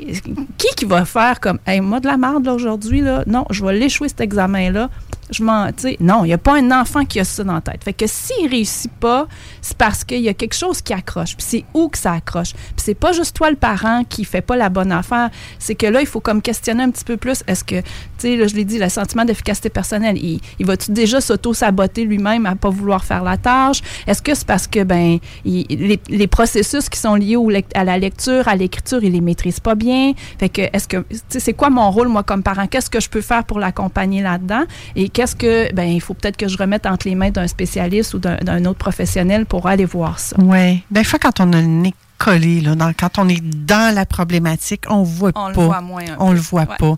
qui 0.59 0.69
qui 0.77 0.85
va 0.85 1.05
faire 1.05 1.41
comme, 1.41 1.59
hey, 1.67 1.81
moi 1.81 2.01
de 2.01 2.07
la 2.07 2.17
merde 2.17 2.47
aujourd'hui, 2.49 3.01
là, 3.01 3.25
non, 3.27 3.45
je 3.51 3.65
vais 3.65 3.77
l'échouer 3.79 4.09
cet 4.09 4.21
examen-là. 4.21 4.89
Je 5.31 5.43
m'en, 5.43 5.69
non, 6.01 6.25
il 6.25 6.29
n'y 6.29 6.33
a 6.33 6.39
pas 6.39 6.57
un 6.57 6.71
enfant 6.71 7.05
qui 7.05 7.19
a 7.19 7.25
ça 7.25 7.43
dans 7.43 7.55
la 7.55 7.61
tête. 7.61 7.83
Fait 7.83 7.93
que 7.93 8.07
s'il 8.07 8.49
réussit 8.49 8.93
pas, 8.93 9.27
c'est 9.61 9.77
parce 9.77 10.05
qu'il 10.05 10.21
y 10.21 10.29
a 10.29 10.35
quelque 10.35 10.55
chose 10.55 10.81
qui 10.81 10.93
accroche. 10.93 11.37
Puis 11.37 11.47
c'est 11.49 11.65
où 11.75 11.89
que 11.89 11.99
ça 11.99 12.13
accroche. 12.13 12.53
Puis 12.53 12.85
c'est 12.85 12.95
pas 12.95 13.13
juste 13.13 13.35
toi 13.35 13.51
le 13.51 13.57
parent 13.57 14.05
qui 14.09 14.25
fait 14.25 14.41
pas 14.41 14.57
la 14.57 14.69
bonne 14.69 14.93
affaire. 14.93 15.31
C'est 15.59 15.75
que 15.75 15.87
là, 15.87 16.01
il 16.01 16.07
faut 16.07 16.21
comme 16.21 16.43
questionner 16.43 16.85
un 16.85 16.91
petit 16.91 17.05
peu 17.05 17.17
plus. 17.17 17.43
Est-ce 17.47 17.65
que, 17.65 17.81
tu 17.81 17.87
sais, 18.19 18.37
là, 18.37 18.47
je 18.47 18.55
l'ai 18.55 18.65
dit, 18.65 18.79
le 18.79 18.89
sentiment 18.89 19.25
d'efficacité 19.25 19.69
personnelle, 19.69 20.17
il, 20.17 20.41
il 20.59 20.67
va-tu 20.67 20.93
déjà 20.93 21.21
s'auto-saboter 21.21 22.05
lui-même 22.05 22.47
à 22.47 22.55
pas 22.55 22.71
vouloir 22.71 23.05
faire 23.05 23.25
la 23.25 23.37
tâche? 23.37 23.83
Est-ce 24.07 24.23
que 24.23 24.35
c'est 24.35 24.47
parce 24.47 24.67
que, 24.67 24.85
ben, 24.85 25.19
les, 25.45 26.27
processus 26.27 26.89
qui 26.89 26.99
sont 26.99 27.15
liés 27.15 27.37
au 27.37 27.51
à 27.75 27.85
la 27.85 27.99
lecture, 27.99 28.49
à 28.49 28.57
l'écriture, 28.57 29.03
il 29.03 29.13
les 29.13 29.21
maîtrise 29.21 29.61
pas 29.61 29.75
bien? 29.75 30.13
Fait 30.39 30.49
que, 30.49 30.63
est-ce 30.73 30.89
que, 30.89 31.05
tu 31.31 31.41
c'est 31.41 31.55
quoi 31.55 31.71
mon 31.71 31.91
rôle, 31.91 32.09
moi, 32.09 32.23
comme 32.23 32.43
parent? 32.43 32.67
Qu'est-ce 32.67 32.91
que 32.91 33.01
je 33.01 33.09
peux 33.09 33.21
faire 33.21 33.45
pour 33.45 33.59
l'accompagner 33.59 34.23
là-dedans? 34.23 34.65
Et 34.95 35.09
qu'est-ce 35.17 35.35
que, 35.35 35.73
ben, 35.73 35.85
il 35.85 36.01
faut 36.03 36.13
peut-être 36.13 36.37
que 36.37 36.47
je 36.47 36.59
remette 36.59 36.85
entre 36.85 37.09
les 37.09 37.15
mains 37.15 37.31
d'un 37.31 37.47
spécialiste 37.49 38.13
ou 38.13 38.19
d'un 38.19 38.65
autre 38.67 38.79
professionnel 38.79 39.47
pour 39.47 39.67
aller 39.67 39.87
voir 39.87 40.19
ça. 40.19 40.37
Oui. 40.39 40.83
Des 40.91 41.05
fois, 41.05 41.19
quand 41.19 41.41
on 41.41 41.53
a 41.55 41.61
le 41.63 41.67
nez 41.67 41.95
collé, 42.19 42.61
là, 42.61 42.75
dans- 42.75 42.93
quand 42.93 43.19
on 43.19 43.27
est 43.29 43.41
dans 43.43 43.95
la 43.95 44.05
problématique, 44.05 44.85
on 44.91 45.03
voit 45.03 45.31
On 45.35 45.53
pas. 45.53 45.61
le 45.61 45.67
voit 45.67 45.81
moins 45.81 46.03
un 46.03 46.17
on 46.19 46.33
le 46.33 46.39
voit 46.39 46.63
Ouais. 46.63 46.77
pas. 46.79 46.97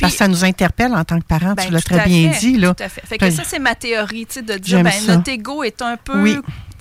Parce 0.00 0.12
que 0.12 0.18
ça 0.18 0.26
nous 0.28 0.44
interpelle 0.44 0.92
en 0.94 1.04
tant 1.04 1.18
que 1.20 1.24
parents, 1.24 1.54
Ben, 1.54 1.64
tu 1.66 1.72
l'as 1.72 1.80
très 1.80 2.04
bien 2.06 2.32
fait, 2.32 2.38
dit. 2.40 2.56
Là. 2.56 2.74
Tout 2.74 2.82
à 2.82 2.88
fait. 2.88 3.02
Fait 3.06 3.18
que 3.18 3.24
Ben, 3.26 3.30
ça, 3.32 3.42
c'est 3.46 3.58
ma 3.60 3.74
théorie, 3.76 4.26
tu 4.26 4.34
sais, 4.34 4.42
de 4.42 4.54
dire, 4.58 4.82
ben, 4.82 4.92
notre 5.06 5.28
ego 5.30 5.62
est 5.62 5.80
un 5.82 5.96
peu, 5.96 6.20
Oui. 6.22 6.38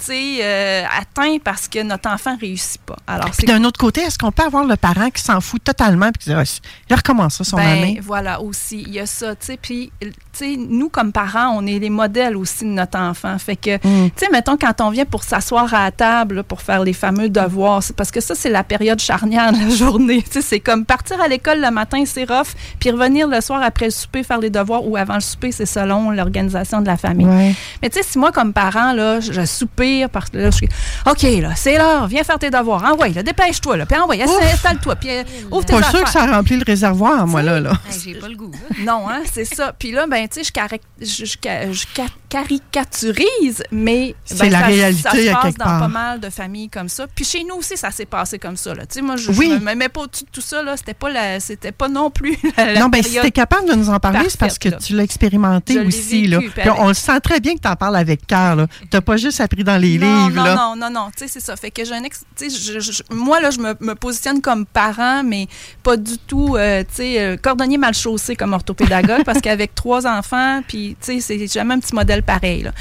Euh, 0.09 0.83
atteint 0.99 1.37
parce 1.43 1.67
que 1.67 1.81
notre 1.83 2.09
enfant 2.09 2.35
réussit 2.39 2.81
pas. 2.81 2.95
Alors, 3.07 3.31
Puis 3.31 3.45
d'un 3.47 3.63
autre 3.63 3.79
côté, 3.79 4.01
est-ce 4.01 4.17
qu'on 4.17 4.31
peut 4.31 4.43
avoir 4.43 4.63
le 4.65 4.75
parent 4.75 5.09
qui 5.09 5.21
s'en 5.21 5.41
fout 5.41 5.63
totalement 5.63 6.07
et 6.07 6.11
qui 6.17 6.29
dit, 6.29 6.35
Ah, 6.35 6.43
il 6.89 6.95
recommence 6.95 7.35
ça 7.37 7.43
son 7.43 7.57
ben, 7.57 7.67
année? 7.67 7.99
voilà, 8.03 8.41
aussi, 8.41 8.83
il 8.87 8.93
y 8.93 8.99
a 8.99 9.05
ça, 9.05 9.35
tu 9.35 9.45
sais, 9.47 9.57
puis, 9.61 9.91
tu 10.01 10.11
sais, 10.33 10.55
nous, 10.57 10.89
comme 10.89 11.11
parents, 11.11 11.53
on 11.57 11.65
est 11.67 11.79
les 11.79 11.89
modèles 11.89 12.35
aussi 12.37 12.63
de 12.63 12.69
notre 12.69 12.97
enfant. 12.99 13.37
Fait 13.39 13.55
que, 13.55 13.75
Mm. 13.77 14.09
tu 14.11 14.25
sais, 14.25 14.31
mettons, 14.31 14.57
quand 14.57 14.81
on 14.81 14.89
vient 14.89 15.05
pour 15.05 15.23
s'asseoir 15.23 15.73
à 15.73 15.85
la 15.85 15.91
table, 15.91 16.35
là, 16.35 16.43
pour 16.43 16.61
faire 16.61 16.83
les 16.83 16.93
fameux 16.93 17.29
devoirs, 17.29 17.81
parce 17.95 18.11
que 18.11 18.21
ça, 18.21 18.35
c'est 18.35 18.49
la 18.49 18.63
période 18.63 18.99
charnière 18.99 19.51
de 19.53 19.59
la 19.59 19.69
journée. 19.75 20.21
Tu 20.23 20.31
sais, 20.33 20.41
c'est 20.41 20.59
comme 20.59 20.85
partir 20.85 21.21
à 21.21 21.27
l'école 21.27 21.61
le 21.61 21.71
matin, 21.71 22.03
c'est 22.05 22.23
rough, 22.23 22.53
puis 22.79 22.91
revenir 22.91 23.27
le 23.27 23.41
soir 23.41 23.61
après 23.63 23.85
le 23.85 23.91
souper, 23.91 24.23
faire 24.23 24.39
les 24.39 24.49
devoirs, 24.49 24.85
ou 24.85 24.95
avant 24.97 25.15
le 25.15 25.19
souper, 25.21 25.51
c'est 25.51 25.65
selon 25.65 26.11
l'organisation 26.11 26.81
de 26.81 26.87
la 26.87 26.97
famille. 26.97 27.25
Ouais. 27.25 27.55
Mais 27.81 27.89
tu 27.89 27.97
sais, 27.99 28.03
si 28.07 28.17
moi, 28.19 28.31
comme 28.31 28.53
parent, 28.53 28.93
là, 28.93 29.19
je, 29.19 29.31
je 29.31 29.41
soupire 29.89 30.09
parce 30.09 30.29
que 30.29 30.37
là, 30.37 30.49
je 30.51 30.55
suis 30.57 30.69
OK, 31.05 31.21
là, 31.41 31.53
c'est 31.55 31.77
l'heure, 31.77 32.07
viens 32.07 32.23
faire 32.23 32.39
tes 32.39 32.49
devoirs. 32.49 32.97
Ouais, 32.99 33.09
là, 33.11 33.23
dépêche-toi, 33.23 33.77
là. 33.77 33.85
Puis 33.85 33.97
Ouf. 33.99 34.53
installe-toi, 34.53 34.95
puis 34.95 35.09
euh, 35.09 35.23
ouvre 35.51 35.65
tes 35.65 35.73
Pas 35.73 35.79
affaires. 35.79 35.91
sûr 35.91 36.03
que 36.03 36.09
ça 36.09 36.25
remplit 36.25 36.57
le 36.57 36.63
réservoir, 36.65 37.25
moi, 37.27 37.41
là. 37.41 37.59
là. 37.59 37.73
J'ai 38.03 38.15
pas 38.15 38.27
le 38.27 38.35
goût. 38.35 38.51
non, 38.85 39.09
hein, 39.09 39.21
c'est 39.31 39.45
ça. 39.45 39.73
Puis 39.77 39.91
là, 39.91 40.05
ben, 40.07 40.27
tu 40.27 40.43
sais, 40.43 40.43
je, 40.43 40.51
carac- 40.51 40.81
je, 41.01 41.25
je 41.25 41.35
ca- 41.41 41.71
je 41.71 41.85
ca- 41.95 42.05
caricaturise, 42.29 43.63
mais 43.71 44.15
C'est 44.25 44.39
ben, 44.39 44.51
la 44.51 44.59
ça, 44.59 44.65
réalité, 44.67 45.01
ça 45.01 45.11
se 45.11 45.27
à 45.29 45.33
passe 45.33 45.43
quelque 45.43 45.57
dans 45.59 45.65
part. 45.65 45.79
pas 45.81 45.87
mal 45.87 46.19
de 46.19 46.29
familles 46.29 46.69
comme 46.69 46.89
ça. 46.89 47.05
Puis 47.13 47.25
chez 47.25 47.43
nous 47.43 47.55
aussi, 47.55 47.75
ça 47.77 47.91
s'est 47.91 48.05
passé 48.05 48.37
comme 48.39 48.57
ça. 48.57 48.73
Là. 48.73 48.85
Tu 48.85 48.95
sais, 48.95 49.01
moi, 49.01 49.15
je, 49.15 49.31
Oui. 49.31 49.51
je 49.59 49.63
me 49.63 49.73
mets 49.75 49.89
pas 49.89 50.01
au-dessus 50.01 50.23
de 50.25 50.29
tout 50.31 50.41
ça. 50.41 50.61
Là. 50.61 50.77
C'était 50.77 50.93
pas 50.93 51.09
la, 51.09 51.39
c'était 51.39 51.71
pas 51.71 51.87
non 51.87 52.09
plus 52.11 52.37
la, 52.57 52.73
la 52.73 52.79
non, 52.81 52.89
ben 52.89 53.01
si 53.03 53.19
tu 53.19 53.25
es 53.25 53.31
capable 53.31 53.67
de 53.69 53.75
nous 53.75 53.89
en 53.89 53.99
parler, 53.99 54.25
c'est 54.29 54.39
parce 54.39 54.57
que 54.59 54.69
là. 54.69 54.77
tu 54.77 54.95
l'as 54.95 55.03
expérimenté 55.03 55.73
Je 55.73 55.79
aussi. 55.87 56.21
vécu, 56.21 56.27
là. 56.29 56.37
puis 56.39 56.49
Puis 56.49 56.61
avec- 56.61 56.79
on 56.79 56.87
le 56.89 56.93
sent 56.93 57.19
très 57.21 57.39
bien 57.39 57.55
que 57.55 57.61
tu 57.61 57.67
en 57.67 57.75
parles 57.75 57.95
avec 57.95 58.25
cœur. 58.27 58.57
Tu 58.81 58.87
n'as 58.93 59.01
pas 59.01 59.17
juste 59.17 59.41
appris 59.41 59.63
dans 59.63 59.77
les 59.79 59.97
non, 59.97 60.27
livres. 60.27 60.35
non, 60.35 60.43
là. 60.43 60.55
non, 60.55 60.75
non, 60.75 60.89
non, 60.89 61.07
tu 61.15 61.19
sais, 61.19 61.27
c'est 61.27 61.39
ça. 61.39 61.55
Fait 61.55 61.71
que 61.71 61.83
j'ai 61.83 61.93
un 61.95 62.03
ex- 62.03 62.23
je- 62.39 62.79
je- 62.79 63.03
moi, 63.11 63.39
là, 63.39 63.49
je 63.51 63.59
me, 63.59 63.75
me 63.79 63.95
positionne 63.95 64.41
comme 64.41 64.65
parent, 64.65 65.23
mais 65.23 65.47
pas 65.83 65.97
du 65.97 66.17
tout, 66.17 66.55
euh, 66.57 66.81
tu 66.83 66.95
sais, 66.95 67.19
euh, 67.21 67.37
cordonnier 67.37 67.77
mal 67.77 67.93
chaussé 67.93 68.35
comme 68.35 68.53
orthopédagogue, 68.53 69.23
parce 69.23 69.41
qu'avec 69.41 69.73
trois 69.75 70.05
enfants, 70.05 70.61
puis, 70.67 70.95
tu 71.01 71.19
sais, 71.19 71.37
c'est 71.37 71.47
jamais 71.51 71.73
un 71.75 71.79
petit 71.79 71.95
modèle 71.95 72.23
pareil, 72.23 72.63
là. 72.63 72.71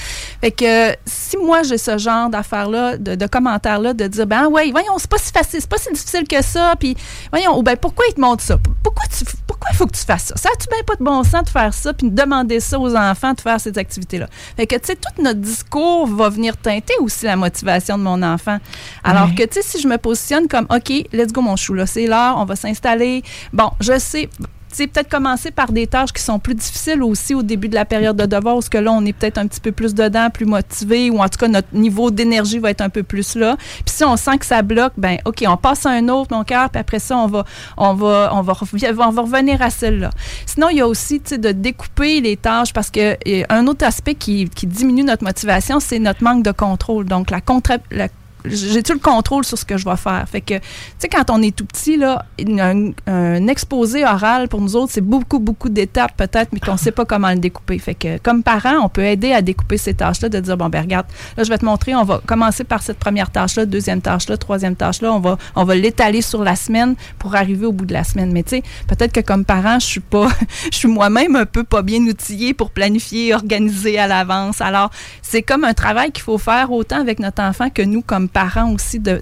Fait 0.40 0.50
que 0.50 0.94
si 1.06 1.36
moi, 1.36 1.62
j'ai 1.62 1.78
ce 1.78 1.96
genre 1.98 2.28
d'affaires-là, 2.28 2.96
de, 2.98 3.14
de 3.14 3.26
commentaires-là, 3.26 3.94
de 3.94 4.06
dire, 4.06 4.26
ben, 4.26 4.46
ouais, 4.48 4.70
voyons, 4.70 4.98
c'est 4.98 5.10
pas 5.10 5.18
si 5.18 5.32
facile, 5.32 5.60
c'est 5.60 5.68
pas 5.70 5.78
si 5.78 5.92
difficile 5.92 6.26
que 6.28 6.42
ça, 6.42 6.74
puis, 6.78 6.96
voyons, 7.30 7.58
ou 7.58 7.62
ben, 7.62 7.76
pourquoi 7.76 8.04
ils 8.10 8.14
te 8.14 8.20
montrent 8.20 8.44
ça? 8.44 8.58
Pourquoi 8.82 9.04
tu, 9.06 9.24
pourquoi 9.58 9.70
il 9.72 9.76
faut 9.76 9.86
que 9.86 9.96
tu 9.96 10.04
fasses 10.04 10.26
ça? 10.26 10.36
Ça 10.36 10.48
a-tu 10.52 10.68
bien 10.68 10.82
pas 10.86 10.94
de 10.96 11.02
bon 11.04 11.24
sens 11.24 11.42
de 11.44 11.48
faire 11.50 11.74
ça, 11.74 11.92
puis 11.92 12.08
de 12.10 12.14
demander 12.14 12.60
ça 12.60 12.78
aux 12.78 12.94
enfants 12.94 13.32
de 13.32 13.40
faire 13.40 13.60
ces 13.60 13.76
activités-là? 13.76 14.28
Fait 14.56 14.66
que, 14.66 14.76
tu 14.76 14.86
sais, 14.86 14.96
tout 14.96 15.20
notre 15.22 15.40
discours 15.40 16.06
va 16.06 16.28
venir 16.28 16.56
teinter 16.56 16.94
aussi 17.00 17.24
la 17.24 17.36
motivation 17.36 17.98
de 17.98 18.02
mon 18.04 18.22
enfant. 18.22 18.58
Alors 19.02 19.28
Ouais. 19.28 19.34
que, 19.34 19.42
tu 19.44 19.54
sais, 19.54 19.62
si 19.62 19.80
je 19.80 19.88
me 19.88 19.98
positionne 19.98 20.46
comme, 20.48 20.66
OK, 20.70 20.90
let's 21.12 21.32
go, 21.32 21.40
mon 21.40 21.56
chou, 21.56 21.74
là, 21.74 21.86
c'est 21.86 22.06
l'heure, 22.06 22.36
on 22.38 22.44
va 22.44 22.54
s'installer. 22.56 23.22
Bon, 23.52 23.70
je 23.80 23.98
sais. 23.98 24.28
Peut-être 24.76 25.08
commencer 25.08 25.50
par 25.50 25.72
des 25.72 25.86
tâches 25.86 26.12
qui 26.12 26.22
sont 26.22 26.38
plus 26.38 26.54
difficiles 26.54 27.02
aussi 27.02 27.34
au 27.34 27.42
début 27.42 27.68
de 27.68 27.74
la 27.74 27.84
période 27.84 28.16
de 28.16 28.26
devoir, 28.26 28.54
parce 28.54 28.68
que 28.68 28.78
là, 28.78 28.92
on 28.92 29.04
est 29.04 29.12
peut-être 29.12 29.38
un 29.38 29.46
petit 29.46 29.60
peu 29.60 29.72
plus 29.72 29.94
dedans, 29.94 30.28
plus 30.30 30.46
motivé, 30.46 31.10
ou 31.10 31.18
en 31.20 31.28
tout 31.28 31.38
cas, 31.38 31.48
notre 31.48 31.68
niveau 31.72 32.10
d'énergie 32.10 32.58
va 32.58 32.70
être 32.70 32.80
un 32.80 32.88
peu 32.88 33.02
plus 33.02 33.34
là. 33.34 33.56
Puis 33.58 33.94
si 33.94 34.04
on 34.04 34.16
sent 34.16 34.38
que 34.38 34.46
ça 34.46 34.62
bloque, 34.62 34.92
ben 34.96 35.18
OK, 35.24 35.44
on 35.46 35.56
passe 35.56 35.86
à 35.86 35.90
un 35.90 36.08
autre, 36.08 36.34
mon 36.34 36.44
cœur, 36.44 36.70
puis 36.70 36.80
après 36.80 36.98
ça, 36.98 37.16
on 37.16 37.26
va, 37.26 37.44
on 37.76 37.94
va, 37.94 38.30
on 38.32 38.42
va, 38.42 38.54
on 38.62 39.10
va 39.10 39.22
revenir 39.22 39.60
à 39.62 39.70
celle-là. 39.70 40.10
Sinon, 40.46 40.68
il 40.70 40.78
y 40.78 40.80
a 40.80 40.86
aussi, 40.86 41.20
tu 41.20 41.30
sais, 41.30 41.38
de 41.38 41.52
découper 41.52 42.20
les 42.20 42.36
tâches, 42.36 42.72
parce 42.72 42.90
que 42.90 43.16
euh, 43.26 43.42
un 43.48 43.66
autre 43.66 43.84
aspect 43.84 44.14
qui, 44.14 44.48
qui 44.48 44.66
diminue 44.66 45.04
notre 45.04 45.24
motivation, 45.24 45.80
c'est 45.80 45.98
notre 45.98 46.22
manque 46.22 46.44
de 46.44 46.52
contrôle. 46.52 47.04
Donc, 47.06 47.30
la, 47.30 47.40
contra- 47.40 47.78
la 47.90 48.08
j'ai-tu 48.44 48.92
le 48.92 48.98
contrôle 48.98 49.44
sur 49.44 49.58
ce 49.58 49.64
que 49.64 49.76
je 49.76 49.84
vais 49.84 49.96
faire? 49.96 50.24
Fait 50.28 50.40
que, 50.40 50.54
tu 50.54 50.62
sais, 50.98 51.08
quand 51.08 51.30
on 51.30 51.42
est 51.42 51.54
tout 51.54 51.64
petit, 51.64 51.96
là, 51.96 52.24
un, 52.38 53.46
exposé 53.48 54.04
oral, 54.04 54.48
pour 54.48 54.60
nous 54.60 54.76
autres, 54.76 54.92
c'est 54.92 55.00
beaucoup, 55.00 55.38
beaucoup 55.38 55.68
d'étapes, 55.68 56.16
peut-être, 56.16 56.52
mais 56.52 56.60
qu'on 56.60 56.72
ne 56.72 56.78
sait 56.78 56.92
pas 56.92 57.04
comment 57.04 57.30
le 57.30 57.38
découper. 57.38 57.78
Fait 57.78 57.94
que, 57.94 58.18
comme 58.18 58.42
parent, 58.42 58.78
on 58.82 58.88
peut 58.88 59.04
aider 59.04 59.32
à 59.32 59.42
découper 59.42 59.76
ces 59.76 59.94
tâches-là, 59.94 60.28
de 60.28 60.40
dire, 60.40 60.56
bon, 60.56 60.68
ben 60.68 60.82
regarde, 60.82 61.06
là, 61.36 61.44
je 61.44 61.48
vais 61.48 61.58
te 61.58 61.64
montrer, 61.64 61.94
on 61.94 62.04
va 62.04 62.20
commencer 62.24 62.64
par 62.64 62.82
cette 62.82 62.98
première 62.98 63.30
tâche-là, 63.30 63.66
deuxième 63.66 64.00
tâche-là, 64.00 64.36
troisième 64.36 64.76
tâche-là, 64.76 65.12
on 65.12 65.20
va, 65.20 65.38
on 65.56 65.64
va 65.64 65.74
l'étaler 65.74 66.22
sur 66.22 66.44
la 66.44 66.56
semaine 66.56 66.94
pour 67.18 67.34
arriver 67.34 67.66
au 67.66 67.72
bout 67.72 67.86
de 67.86 67.94
la 67.94 68.04
semaine. 68.04 68.32
Mais 68.32 68.42
tu 68.42 68.56
sais, 68.56 68.62
peut-être 68.86 69.12
que 69.12 69.20
comme 69.20 69.44
parent, 69.44 69.78
je 69.78 69.86
suis 69.86 70.00
pas, 70.00 70.28
je 70.72 70.76
suis 70.76 70.88
moi-même 70.88 71.36
un 71.36 71.46
peu 71.46 71.64
pas 71.64 71.82
bien 71.82 72.00
outillée 72.02 72.54
pour 72.54 72.70
planifier, 72.70 73.34
organiser 73.34 73.98
à 73.98 74.06
l'avance. 74.06 74.60
Alors, 74.60 74.90
c'est 75.22 75.42
comme 75.42 75.64
un 75.64 75.74
travail 75.74 76.12
qu'il 76.12 76.22
faut 76.22 76.38
faire 76.38 76.72
autant 76.72 77.00
avec 77.00 77.18
notre 77.18 77.42
enfant 77.42 77.70
que 77.70 77.82
nous, 77.82 78.02
comme 78.02 78.28
parents 78.28 78.37
aussi, 78.72 79.00
de, 79.00 79.20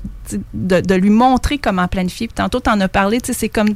de, 0.55 0.95
lui 0.95 1.11
montrer 1.11 1.59
comment 1.59 1.89
planifier. 1.89 2.29
Puis 2.29 2.35
tantôt, 2.35 2.61
tu 2.61 2.71
en 2.71 2.81
as 2.81 2.89
parlé, 2.89 3.19
c'est 3.23 3.49
comme, 3.49 3.75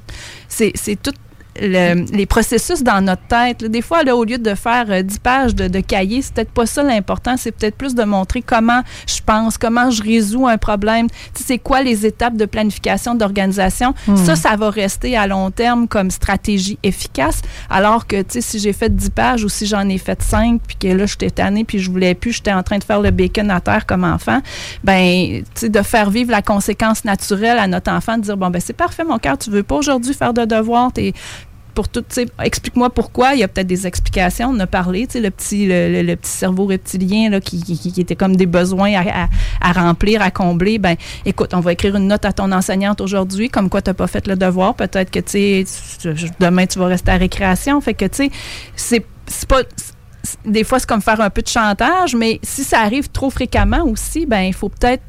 c'est 0.48 1.02
tout 1.02 1.14
les 1.56 2.26
processus 2.26 2.82
dans 2.82 3.00
notre 3.04 3.26
tête. 3.26 3.64
Des 3.64 3.82
fois, 3.82 4.02
là, 4.02 4.16
au 4.16 4.24
lieu 4.24 4.38
de 4.38 4.54
faire 4.54 4.86
euh, 4.90 5.02
10 5.02 5.18
pages 5.18 5.54
de, 5.54 5.68
de 5.68 5.80
cahier, 5.80 6.22
c'est 6.22 6.34
peut-être 6.34 6.52
pas 6.52 6.66
ça 6.66 6.82
l'important. 6.82 7.36
C'est 7.36 7.52
peut-être 7.52 7.76
plus 7.76 7.94
de 7.94 8.04
montrer 8.04 8.42
comment 8.42 8.80
je 9.06 9.20
pense, 9.24 9.58
comment 9.58 9.90
je 9.90 10.02
résous 10.02 10.46
un 10.46 10.58
problème. 10.58 11.08
Tu 11.08 11.16
sais, 11.34 11.44
c'est 11.46 11.58
quoi 11.58 11.82
les 11.82 12.06
étapes 12.06 12.36
de 12.36 12.44
planification, 12.44 13.14
d'organisation? 13.14 13.94
Hmm. 14.06 14.16
Ça, 14.16 14.36
ça 14.36 14.56
va 14.56 14.70
rester 14.70 15.16
à 15.16 15.26
long 15.26 15.50
terme 15.50 15.88
comme 15.88 16.10
stratégie 16.10 16.78
efficace. 16.82 17.42
Alors 17.68 18.06
que, 18.06 18.22
tu 18.22 18.34
sais, 18.34 18.40
si 18.40 18.58
j'ai 18.58 18.72
fait 18.72 18.94
10 18.94 19.10
pages 19.10 19.44
ou 19.44 19.48
si 19.48 19.66
j'en 19.66 19.88
ai 19.88 19.98
fait 19.98 20.22
5, 20.22 20.60
puis 20.66 20.76
que 20.76 20.88
là, 20.88 21.06
j'étais 21.06 21.30
tannée, 21.30 21.64
puis 21.64 21.78
je 21.78 21.90
voulais 21.90 22.14
plus, 22.14 22.32
j'étais 22.32 22.52
en 22.52 22.62
train 22.62 22.78
de 22.78 22.84
faire 22.84 23.00
le 23.00 23.10
bacon 23.10 23.50
à 23.50 23.60
terre 23.60 23.86
comme 23.86 24.04
enfant, 24.04 24.40
ben, 24.84 25.42
tu 25.42 25.44
sais, 25.54 25.68
de 25.68 25.82
faire 25.82 26.10
vivre 26.10 26.30
la 26.30 26.42
conséquence 26.42 27.04
naturelle 27.04 27.58
à 27.58 27.66
notre 27.66 27.90
enfant, 27.92 28.16
de 28.16 28.22
dire, 28.22 28.36
bon, 28.36 28.50
ben, 28.50 28.60
c'est 28.60 28.72
parfait, 28.72 29.04
mon 29.04 29.18
cœur, 29.18 29.36
tu 29.38 29.50
veux 29.50 29.62
pas 29.62 29.76
aujourd'hui 29.76 30.14
faire 30.14 30.34
de 30.34 30.44
devoirs, 30.44 30.92
t'es 30.92 31.12
explique-moi 32.42 32.90
pourquoi. 32.90 33.34
Il 33.34 33.40
y 33.40 33.42
a 33.42 33.48
peut-être 33.48 33.66
des 33.66 33.86
explications. 33.86 34.48
On 34.50 34.58
a 34.60 34.66
parlé, 34.66 35.06
le 35.14 35.30
petit, 35.30 35.66
le, 35.68 36.14
petit 36.14 36.30
cerveau 36.30 36.66
reptilien 36.66 37.40
qui, 37.40 37.92
était 37.98 38.16
comme 38.16 38.36
des 38.36 38.46
besoins 38.46 38.92
à, 39.60 39.72
remplir, 39.72 40.22
à 40.22 40.30
combler. 40.30 40.78
Ben, 40.78 40.96
écoute, 41.24 41.54
on 41.54 41.60
va 41.60 41.72
écrire 41.72 41.96
une 41.96 42.08
note 42.08 42.24
à 42.24 42.32
ton 42.32 42.50
enseignante 42.52 43.00
aujourd'hui, 43.00 43.48
comme 43.48 43.68
quoi 43.68 43.82
tu 43.82 43.90
n'as 43.90 43.94
pas 43.94 44.06
fait 44.06 44.26
le 44.26 44.36
devoir. 44.36 44.74
Peut-être 44.74 45.10
que, 45.10 45.20
tu 45.20 45.64
demain, 46.40 46.66
tu 46.66 46.78
vas 46.78 46.86
rester 46.86 47.10
à 47.12 47.16
récréation. 47.16 47.80
Fait 47.80 47.94
que, 47.94 48.06
tu 48.06 48.30
sais, 48.76 49.04
c'est 49.26 49.48
pas 49.48 49.62
des 50.44 50.64
fois, 50.64 50.78
c'est 50.78 50.88
comme 50.88 51.00
faire 51.00 51.20
un 51.20 51.30
peu 51.30 51.42
de 51.42 51.48
chantage, 51.48 52.14
mais 52.14 52.40
si 52.42 52.64
ça 52.64 52.80
arrive 52.80 53.08
trop 53.08 53.30
fréquemment 53.30 53.84
aussi, 53.84 54.26
ben 54.26 54.42
il 54.42 54.54
faut 54.54 54.68
peut-être 54.68 55.02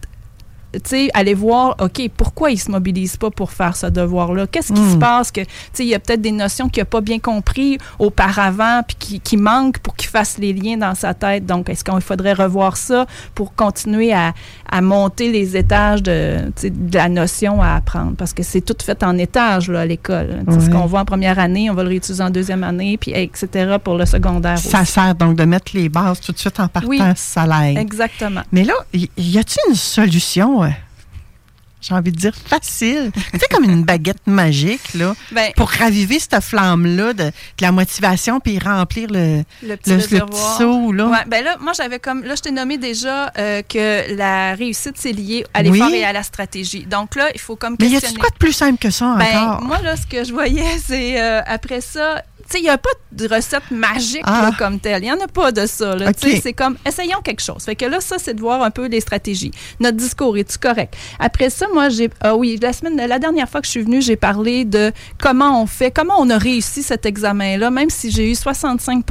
sais, 0.83 1.09
aller 1.13 1.33
voir, 1.33 1.75
OK, 1.79 2.01
pourquoi 2.15 2.51
il 2.51 2.57
se 2.57 2.71
mobilise 2.71 3.17
pas 3.17 3.29
pour 3.29 3.51
faire 3.51 3.75
ce 3.75 3.87
devoir-là? 3.87 4.47
Qu'est-ce 4.47 4.71
qui 4.73 4.91
se 4.91 4.95
passe? 4.97 5.31
Que, 5.31 5.41
tu 5.41 5.47
sais, 5.73 5.83
il 5.83 5.89
y 5.89 5.95
a 5.95 5.99
peut-être 5.99 6.21
des 6.21 6.31
notions 6.31 6.69
qu'il 6.69 6.81
n'a 6.81 6.85
pas 6.85 7.01
bien 7.01 7.19
compris 7.19 7.77
auparavant, 7.99 8.81
puis 8.87 8.95
qui, 8.99 9.19
qui 9.19 9.37
manquent 9.37 9.79
pour 9.79 9.95
qu'il 9.95 10.09
fasse 10.09 10.37
les 10.37 10.53
liens 10.53 10.77
dans 10.77 10.95
sa 10.95 11.13
tête. 11.13 11.45
Donc, 11.45 11.69
est-ce 11.69 11.83
qu'il 11.83 11.99
faudrait 12.01 12.33
revoir 12.33 12.77
ça 12.77 13.05
pour 13.35 13.53
continuer 13.55 14.13
à, 14.13 14.33
à 14.69 14.81
monter 14.81 15.31
les 15.31 15.55
étages 15.57 16.03
de, 16.03 16.51
la 16.93 17.09
notion 17.09 17.61
à 17.61 17.75
apprendre? 17.75 18.15
Parce 18.17 18.33
que 18.33 18.43
c'est 18.43 18.61
tout 18.61 18.75
fait 18.83 19.01
en 19.03 19.17
étages, 19.17 19.69
là, 19.69 19.81
à 19.81 19.85
l'école. 19.85 20.43
Tu 20.47 20.53
sais, 20.53 20.59
Ce 20.61 20.65
Ouais. 20.67 20.71
qu'on 20.71 20.85
voit 20.85 21.01
en 21.01 21.05
première 21.05 21.39
année, 21.39 21.69
on 21.69 21.73
va 21.73 21.83
le 21.83 21.89
réutiliser 21.89 22.23
en 22.23 22.29
deuxième 22.29 22.63
année, 22.63 22.97
puis 22.97 23.11
etc. 23.13 23.75
pour 23.83 23.95
le 23.95 24.05
secondaire 24.05 24.57
Ça 24.57 24.81
aussi. 24.81 24.91
sert 24.93 25.15
donc 25.15 25.35
de 25.35 25.43
mettre 25.43 25.71
les 25.75 25.89
bases 25.89 26.19
tout 26.21 26.31
de 26.31 26.37
suite 26.37 26.59
en 26.59 26.67
partant, 26.67 26.87
Oui, 26.87 26.99
ça 27.15 27.45
l'aide. 27.45 27.77
Exactement. 27.77 28.41
Mais 28.51 28.63
là, 28.63 28.73
y, 28.93 29.09
y 29.17 29.37
a-t-il 29.37 29.69
une 29.71 29.75
solution, 29.75 30.60
j'ai 31.81 31.93
envie 31.93 32.11
de 32.11 32.17
dire 32.17 32.33
facile, 32.35 33.11
sais, 33.33 33.47
comme 33.51 33.63
une 33.63 33.83
baguette 33.83 34.25
magique, 34.27 34.93
là, 34.93 35.15
Ben- 35.31 35.51
pour 35.55 35.69
raviver 35.69 36.19
cette 36.19 36.39
flamme-là 36.41 37.13
de, 37.13 37.23
de 37.25 37.31
la 37.61 37.71
motivation 37.71 38.39
puis 38.39 38.59
remplir 38.59 39.09
le, 39.11 39.43
Le 39.63 39.75
petit 39.75 39.89
le- 39.89 39.95
le 39.97 40.01
réservoir. 40.03 40.29
petit 40.29 40.63
seau, 40.63 40.91
là? 40.91 41.05
Ouais, 41.07 41.25
ben 41.27 41.43
là, 41.43 41.57
moi, 41.59 41.73
j'avais 41.73 41.99
comme. 41.99 42.23
Là, 42.23 42.35
je 42.35 42.41
t'ai 42.41 42.51
nommé 42.51 42.77
déjà 42.77 43.31
euh, 43.37 43.61
que 43.67 44.15
la 44.15 44.53
réussite, 44.55 44.93
c'est 44.95 45.11
lié 45.11 45.45
à 45.53 45.63
l'effort 45.63 45.87
Oui. 45.91 45.97
et 45.97 46.05
à 46.05 46.13
la 46.13 46.23
stratégie. 46.23 46.85
Donc 46.85 47.15
là, 47.15 47.29
il 47.33 47.39
faut 47.39 47.55
comme 47.55 47.75
Mais 47.79 47.87
y 47.87 47.91
questionner. 47.91 48.07
a-t-il 48.15 48.19
quoi 48.19 48.29
de 48.29 48.35
plus 48.37 48.53
simple 48.53 48.77
que 48.77 48.89
ça 48.91 49.15
Ben, 49.17 49.37
encore? 49.37 49.61
moi, 49.63 49.79
là, 49.81 49.95
ce 49.97 50.05
que 50.05 50.23
je 50.23 50.31
voyais, 50.31 50.77
c'est 50.85 51.19
euh, 51.21 51.41
après 51.45 51.81
ça. 51.81 52.23
Tu 52.51 52.57
il 52.57 52.63
n'y 52.63 52.69
a 52.69 52.77
pas 52.77 52.89
de 53.11 53.27
recette 53.33 53.71
magique 53.71 54.21
Ah. 54.25 54.49
là, 54.49 54.51
comme 54.57 54.79
telle. 54.79 55.03
Il 55.03 55.05
n'y 55.05 55.11
en 55.11 55.19
a 55.23 55.27
pas 55.27 55.51
de 55.51 55.65
ça. 55.65 55.95
Tu 56.19 56.37
C'est 56.41 56.53
comme, 56.53 56.75
essayons 56.85 57.21
quelque 57.23 57.41
chose. 57.41 57.63
Fait 57.63 57.75
que 57.75 57.85
là, 57.85 57.99
ça, 58.01 58.17
c'est 58.19 58.33
de 58.33 58.41
voir 58.41 58.61
un 58.63 58.71
peu 58.71 58.87
les 58.87 58.99
stratégies. 59.01 59.51
Notre 59.79 59.97
discours, 59.97 60.37
est-tu 60.37 60.57
correct? 60.57 60.93
Après 61.19 61.49
ça, 61.49 61.67
moi, 61.73 61.89
j'ai. 61.89 62.09
Ah 62.21 62.35
oui, 62.35 62.57
la 62.61 62.73
semaine, 62.73 62.95
la 62.97 63.19
dernière 63.19 63.47
fois 63.49 63.61
que 63.61 63.67
je 63.67 63.71
suis 63.71 63.81
venue, 63.83 64.01
j'ai 64.01 64.15
parlé 64.15 64.65
de 64.65 64.91
comment 65.19 65.61
on 65.61 65.65
fait, 65.65 65.91
comment 65.91 66.15
on 66.19 66.29
a 66.29 66.37
réussi 66.37 66.83
cet 66.83 67.05
examen-là, 67.05 67.69
même 67.71 67.89
si 67.89 68.11
j'ai 68.11 68.29
eu 68.31 68.35
65 68.35 69.03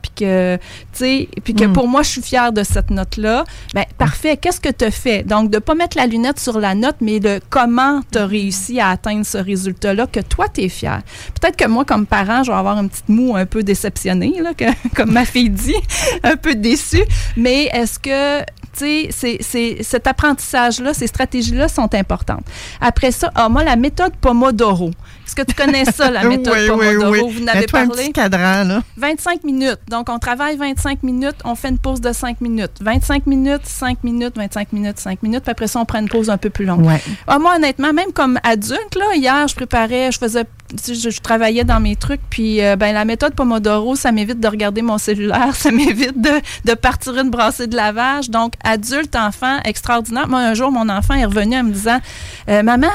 puis 0.00 0.10
que, 0.16 0.56
tu 0.56 0.60
sais, 0.92 1.28
puis 1.44 1.54
que 1.54 1.64
Mm. 1.64 1.72
pour 1.72 1.88
moi, 1.88 2.02
je 2.02 2.08
suis 2.10 2.22
fière 2.22 2.52
de 2.52 2.62
cette 2.62 2.90
note-là. 2.90 3.44
Ben, 3.74 3.84
parfait. 3.98 4.36
Qu'est-ce 4.36 4.60
que 4.60 4.70
tu 4.70 4.84
as 4.84 4.90
fait? 4.90 5.22
Donc, 5.22 5.50
de 5.50 5.56
ne 5.56 5.60
pas 5.60 5.74
mettre 5.74 5.96
la 5.96 6.06
lunette 6.06 6.38
sur 6.40 6.58
la 6.58 6.74
note, 6.74 6.96
mais 7.00 7.20
de 7.20 7.40
comment 7.50 8.00
tu 8.12 8.18
as 8.18 8.26
réussi 8.26 8.80
à 8.80 8.88
atteindre 8.90 9.24
ce 9.26 9.38
résultat-là 9.38 10.06
que 10.06 10.20
toi, 10.20 10.46
tu 10.52 10.62
es 10.62 10.68
fier. 10.68 11.00
Peut-être 11.40 11.56
que 11.56 11.66
moi, 11.66 11.84
comme 11.84 12.06
parent, 12.06 12.42
je 12.42 12.50
vais 12.50 12.56
avoir 12.56 12.76
une 12.80 12.88
petite 12.90 13.08
moue 13.08 13.36
un 13.36 13.46
peu 13.46 13.62
déceptionnée, 13.62 14.40
là, 14.42 14.50
comme 14.96 15.12
ma 15.12 15.24
fille 15.24 15.50
dit, 15.50 15.74
un 16.22 16.36
peu 16.36 16.54
déçue. 16.54 17.04
Mais 17.36 17.64
est-ce 17.72 17.98
que, 17.98 18.40
tu 18.40 18.46
sais, 18.74 19.08
c'est- 19.10 19.38
c'est- 19.40 19.82
cet 19.82 20.06
apprentissage-là, 20.06 20.94
ces 20.94 21.06
stratégies-là 21.06 21.68
sont 21.68 21.94
importantes. 21.94 22.44
Après 22.80 23.10
ça, 23.12 23.30
ah, 23.34 23.48
moi, 23.48 23.64
la 23.64 23.76
méthode 23.76 24.12
Pomodoro. 24.20 24.90
Est-ce 25.30 25.36
que 25.36 25.42
tu 25.42 25.54
connais 25.54 25.84
ça, 25.84 26.10
la 26.10 26.24
méthode 26.28 26.54
Oui, 26.58 26.66
Pomodoro? 26.68 27.12
oui. 27.12 27.20
Vous 27.34 27.44
n'avez 27.44 27.60
Mets-toi 27.60 27.80
un 27.80 27.86
parlé? 27.86 28.02
petit 28.02 28.12
cadran, 28.12 28.64
là. 28.64 28.82
25 28.96 29.44
minutes. 29.44 29.78
Donc, 29.88 30.08
on 30.10 30.18
travaille 30.18 30.56
25 30.56 31.04
minutes, 31.04 31.36
on 31.44 31.54
fait 31.54 31.68
une 31.68 31.78
pause 31.78 32.00
de 32.00 32.12
5 32.12 32.40
minutes. 32.40 32.72
25 32.80 33.26
minutes, 33.28 33.60
5 33.64 34.02
minutes, 34.02 34.34
25 34.36 34.72
minutes, 34.72 34.98
5 34.98 35.22
minutes, 35.22 35.42
puis 35.44 35.52
après 35.52 35.68
ça, 35.68 35.78
on 35.78 35.84
prend 35.84 36.00
une 36.00 36.08
pause 36.08 36.30
un 36.30 36.36
peu 36.36 36.50
plus 36.50 36.64
longue. 36.64 36.84
Ouais. 36.84 37.00
Ah, 37.28 37.38
moi, 37.38 37.54
honnêtement, 37.56 37.92
même 37.92 38.12
comme 38.12 38.40
adulte, 38.42 38.96
là, 38.96 39.14
hier, 39.14 39.46
je 39.46 39.54
préparais, 39.54 40.10
je 40.10 40.18
faisais, 40.18 40.44
je 40.84 41.20
travaillais 41.20 41.62
dans 41.64 41.78
mes 41.78 41.94
trucs, 41.94 42.20
puis 42.28 42.60
euh, 42.64 42.74
ben, 42.74 42.92
la 42.92 43.04
méthode 43.04 43.34
Pomodoro, 43.34 43.94
ça 43.94 44.10
m'évite 44.10 44.40
de 44.40 44.48
regarder 44.48 44.82
mon 44.82 44.98
cellulaire, 44.98 45.54
ça 45.54 45.70
m'évite 45.70 46.20
de, 46.20 46.40
de 46.64 46.74
partir 46.74 47.16
une 47.16 47.30
brassée 47.30 47.68
de 47.68 47.76
lavage. 47.76 48.30
Donc, 48.30 48.54
adulte, 48.64 49.14
enfant, 49.14 49.58
extraordinaire. 49.64 50.26
Moi, 50.26 50.40
un 50.40 50.54
jour, 50.54 50.72
mon 50.72 50.88
enfant 50.88 51.14
est 51.14 51.24
revenu 51.24 51.56
en 51.56 51.62
me 51.62 51.70
disant, 51.70 52.00
Euh, 52.48 52.64
maman, 52.64 52.88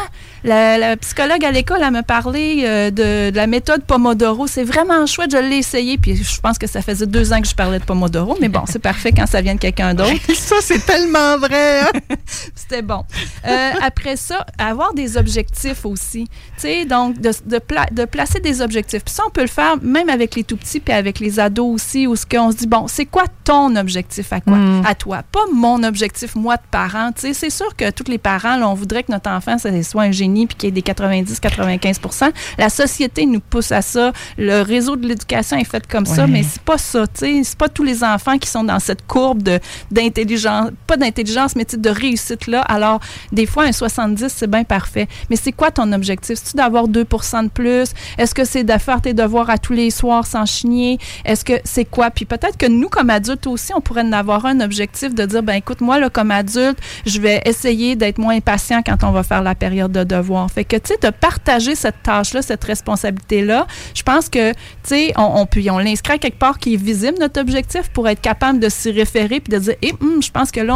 la, 0.46 0.78
la 0.78 0.96
psychologue 0.98 1.44
à 1.44 1.52
l'école, 1.52 1.80
elle 1.84 1.92
m'a 1.92 2.04
parlé 2.04 2.62
euh, 2.66 2.92
de, 2.92 3.32
de 3.32 3.36
la 3.36 3.48
méthode 3.48 3.84
Pomodoro. 3.84 4.48
C'est 4.48 4.64
vraiment 4.64 5.06
chouette, 5.06 5.32
je 5.32 5.38
l'ai 5.38 5.58
essayé. 5.58 5.98
Puis 5.98 6.16
je 6.16 6.40
pense 6.40 6.58
que 6.58 6.68
ça 6.68 6.82
faisait 6.82 7.06
deux 7.08 7.34
ans 7.34 7.42
que 7.42 7.48
je 7.48 7.56
parlais 7.56 7.80
de 7.80 7.84
Pomodoro. 7.84 8.38
Mais 8.40 8.48
bon, 8.50 8.62
c'est 8.68 8.80
parfait 8.80 9.12
quand 9.12 9.26
ça 9.26 9.42
vient 9.42 9.56
de 9.56 9.60
quelqu'un 9.60 9.94
d'autre. 9.94 10.12
ça, 10.36 10.56
c'est 10.62 10.86
tellement 10.86 11.38
vrai. 11.38 11.82
hein? 11.82 11.92
C'était 12.56 12.82
bon. 12.82 13.04
Euh, 13.48 13.72
après 13.82 14.16
ça, 14.18 14.46
avoir 14.58 14.94
des 14.94 15.18
objectifs 15.18 15.86
aussi. 15.86 16.26
Tu 16.28 16.62
sais, 16.62 16.86
donc, 16.86 17.20
de, 17.20 17.32
de, 17.46 17.60
pla- 17.60 17.88
de 17.92 18.06
placer 18.06 18.40
des 18.40 18.62
objectifs. 18.62 19.04
Puis 19.04 19.14
ça, 19.14 19.24
on 19.28 19.32
peut 19.32 19.42
le 19.42 19.48
faire 19.48 19.76
même 19.82 20.10
avec 20.10 20.36
les 20.36 20.44
tout 20.44 20.58
petits 20.58 20.80
puis 20.80 20.94
avec 20.94 21.20
les 21.20 21.40
ados 21.40 21.74
aussi, 21.74 22.06
où 22.08 22.16
ce 22.16 22.26
qu'on 22.26 22.52
se 22.52 22.58
dit, 22.58 22.68
bon, 22.68 22.88
c'est 22.88 23.06
quoi 23.06 23.24
ton 23.44 23.76
objectif 23.76 24.32
à 24.32 24.42
quoi? 24.42 24.58
Mm. 24.58 24.84
À 24.86 24.96
toi. 24.96 25.24
Pas 25.32 25.46
mon 25.54 25.84
objectif, 25.84 26.36
moi, 26.36 26.58
de 26.58 26.62
parent. 26.70 27.12
Tu 27.14 27.22
sais, 27.22 27.34
c'est 27.34 27.50
sûr 27.50 27.76
que 27.76 27.90
tous 27.90 28.10
les 28.12 28.18
parents, 28.18 28.58
là, 28.58 28.70
on 28.70 28.74
voudrait 28.74 29.04
que 29.04 29.12
notre 29.12 29.30
enfant, 29.30 29.58
ça 29.58 29.70
soit 29.84 30.04
un 30.04 30.12
génie 30.12 30.35
puis 30.48 30.56
qu'il 30.58 30.68
y 30.68 30.70
ait 30.70 30.82
des 30.82 30.82
90-95 30.82 32.32
La 32.58 32.70
société 32.70 33.26
nous 33.26 33.40
pousse 33.40 33.72
à 33.72 33.82
ça. 33.82 34.12
Le 34.38 34.62
réseau 34.62 34.96
de 34.96 35.08
l'éducation 35.08 35.58
est 35.58 35.64
fait 35.70 35.86
comme 35.88 36.06
ça, 36.06 36.28
mais 36.28 36.44
c'est 36.44 36.62
pas 36.62 36.78
ça. 36.78 37.06
C'est 37.14 37.58
pas 37.58 37.70
tous 37.70 37.84
les 37.84 38.04
enfants 38.04 38.38
qui 38.38 38.50
sont 38.50 38.64
dans 38.64 38.80
cette 38.80 39.06
courbe 39.08 39.42
de- 39.44 39.60
d'intelligence, 39.92 40.70
pas 40.88 40.98
d'intelligence, 40.98 41.56
mais 41.56 41.66
de 41.66 41.90
réussite-là. 41.90 42.62
Alors, 42.62 43.00
des 43.32 43.46
fois, 43.46 43.64
un 43.66 43.72
70, 43.72 44.28
c'est 44.36 44.50
bien 44.50 44.64
parfait. 44.64 45.08
Mais 45.30 45.36
c'est 45.36 45.52
quoi 45.52 45.72
ton 45.72 45.92
objectif? 45.94 46.38
C'est-tu 46.42 46.58
d'avoir 46.58 46.88
2% 46.88 47.44
de 47.44 47.50
plus? 47.50 47.90
Est-ce 48.18 48.36
que 48.36 48.44
c'est 48.46 48.64
de 48.64 48.78
faire 48.78 49.02
tes 49.02 49.14
devoirs 49.14 49.50
à 49.50 49.58
tous 49.58 49.74
les 49.74 49.90
soirs 49.92 50.26
sans 50.26 50.46
chigner? 50.46 50.98
Est-ce 51.24 51.44
que 51.46 51.54
c'est 51.64 51.86
quoi? 51.86 52.10
Puis 52.12 52.26
peut-être 52.26 52.58
que 52.58 52.66
nous, 52.68 52.90
comme 52.90 53.10
adultes 53.10 53.48
aussi, 53.48 53.74
on 53.76 53.82
pourrait 53.82 54.02
en 54.04 54.12
avoir 54.14 54.46
un 54.46 54.60
objectif 54.60 55.14
de 55.16 55.26
dire, 55.26 55.44
ben 55.44 55.54
écoute, 55.54 55.82
moi, 55.82 56.00
là, 56.00 56.10
comme 56.10 56.32
adulte, 56.32 56.78
je 57.06 57.20
vais 57.20 57.42
essayer 57.46 57.96
d'être 57.96 58.18
moins 58.18 58.36
impatient 58.36 58.82
quand 58.86 59.04
on 59.04 59.12
va 59.12 59.24
faire 59.24 59.42
la 59.42 59.56
période 59.56 59.92
de 59.92 60.04
devoir. 60.04 60.15
Fait 60.48 60.64
que, 60.66 60.76
tu 60.78 60.94
sais, 60.94 60.98
de 61.02 61.10
partager 61.10 61.76
cette 61.76 62.02
tâche-là, 62.04 62.42
cette 62.42 62.64
responsabilité-là, 62.64 63.68
je 63.94 64.04
pense 64.04 64.30
que, 64.30 64.52
tu 64.52 64.58
sais, 64.84 65.14
on, 65.18 65.46
on 65.70 65.78
l'inscrit 65.80 66.20
quelque 66.20 66.40
part 66.40 66.60
qui 66.60 66.74
est 66.76 66.78
visible, 66.78 67.18
notre 67.20 67.40
objectif, 67.42 67.90
pour 67.90 68.08
être 68.08 68.22
capable 68.22 68.60
de 68.60 68.70
s'y 68.70 68.92
référer 68.92 69.40
puis 69.40 69.52
de 69.54 69.60
dire, 69.60 69.76
eh, 69.82 69.94
hum, 70.02 70.22
je 70.22 70.32
pense 70.32 70.52
que 70.52 70.62
là, 70.62 70.76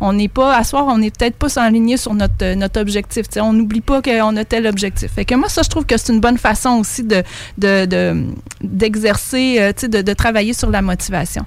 on- 0.00 0.12
n'est 0.12 0.28
pas, 0.28 0.56
à 0.56 0.64
soir, 0.64 0.86
on 0.88 0.98
n'est 0.98 1.10
peut-être 1.10 1.36
pas 1.36 1.48
s'enligné 1.48 1.96
sur 1.96 2.14
notre, 2.14 2.34
euh, 2.42 2.54
notre 2.54 2.80
objectif. 2.80 3.28
Tu 3.28 3.34
sais, 3.34 3.40
on 3.40 3.52
n'oublie 3.52 3.80
pas 3.80 4.02
qu'on 4.02 4.36
a 4.36 4.44
tel 4.44 4.66
objectif. 4.66 5.12
Fait 5.12 5.24
que 5.24 5.34
moi, 5.34 5.48
ça, 5.48 5.62
je 5.62 5.68
trouve 5.68 5.84
que 5.86 5.96
c'est 5.96 6.12
une 6.12 6.20
bonne 6.20 6.38
façon 6.38 6.70
aussi 6.80 7.04
de, 7.04 7.22
de, 7.58 7.84
de- 7.86 8.24
d'exercer, 8.62 9.56
euh, 9.60 9.72
tu 9.72 9.82
sais, 9.82 9.88
de, 9.88 10.02
de 10.02 10.12
travailler 10.12 10.52
sur 10.54 10.70
la 10.70 10.82
motivation. 10.82 11.44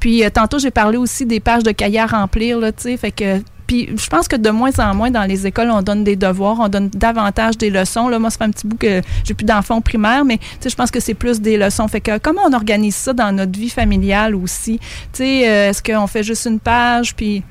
Puis, 0.00 0.24
euh, 0.24 0.30
tantôt, 0.30 0.58
j'ai 0.58 0.70
parlé 0.70 0.96
aussi 0.96 1.26
des 1.26 1.40
pages 1.40 1.62
de 1.62 1.72
cahiers 1.72 2.00
à 2.00 2.06
remplir, 2.06 2.58
là, 2.58 2.72
tu 2.72 2.82
sais, 2.84 2.96
fait 2.96 3.10
que 3.10 3.40
je 3.96 4.08
pense 4.08 4.28
que 4.28 4.36
de 4.36 4.50
moins 4.50 4.70
en 4.78 4.94
moins 4.94 5.10
dans 5.10 5.24
les 5.24 5.46
écoles, 5.46 5.70
on 5.70 5.82
donne 5.82 6.04
des 6.04 6.16
devoirs, 6.16 6.58
on 6.60 6.68
donne 6.68 6.88
davantage 6.88 7.58
des 7.58 7.70
leçons. 7.70 8.08
Là, 8.08 8.18
moi, 8.18 8.30
ça 8.30 8.38
fait 8.38 8.44
un 8.44 8.50
petit 8.50 8.66
bout 8.66 8.76
que 8.76 9.02
j'ai 9.24 9.34
plus 9.34 9.44
d'enfants 9.44 9.80
primaires, 9.80 10.24
mais 10.24 10.38
je 10.64 10.74
pense 10.74 10.90
que 10.90 11.00
c'est 11.00 11.14
plus 11.14 11.40
des 11.40 11.56
leçons. 11.56 11.88
Fait 11.88 12.00
que 12.00 12.18
comment 12.18 12.42
on 12.46 12.52
organise 12.52 12.96
ça 12.96 13.12
dans 13.12 13.32
notre 13.32 13.58
vie 13.58 13.70
familiale 13.70 14.34
aussi? 14.34 14.78
Tu 14.78 14.84
sais, 15.12 15.48
euh, 15.48 15.70
est-ce 15.70 15.82
qu'on 15.82 16.06
fait 16.06 16.22
juste 16.22 16.46
une 16.46 16.60
page, 16.60 17.14
puis 17.14 17.42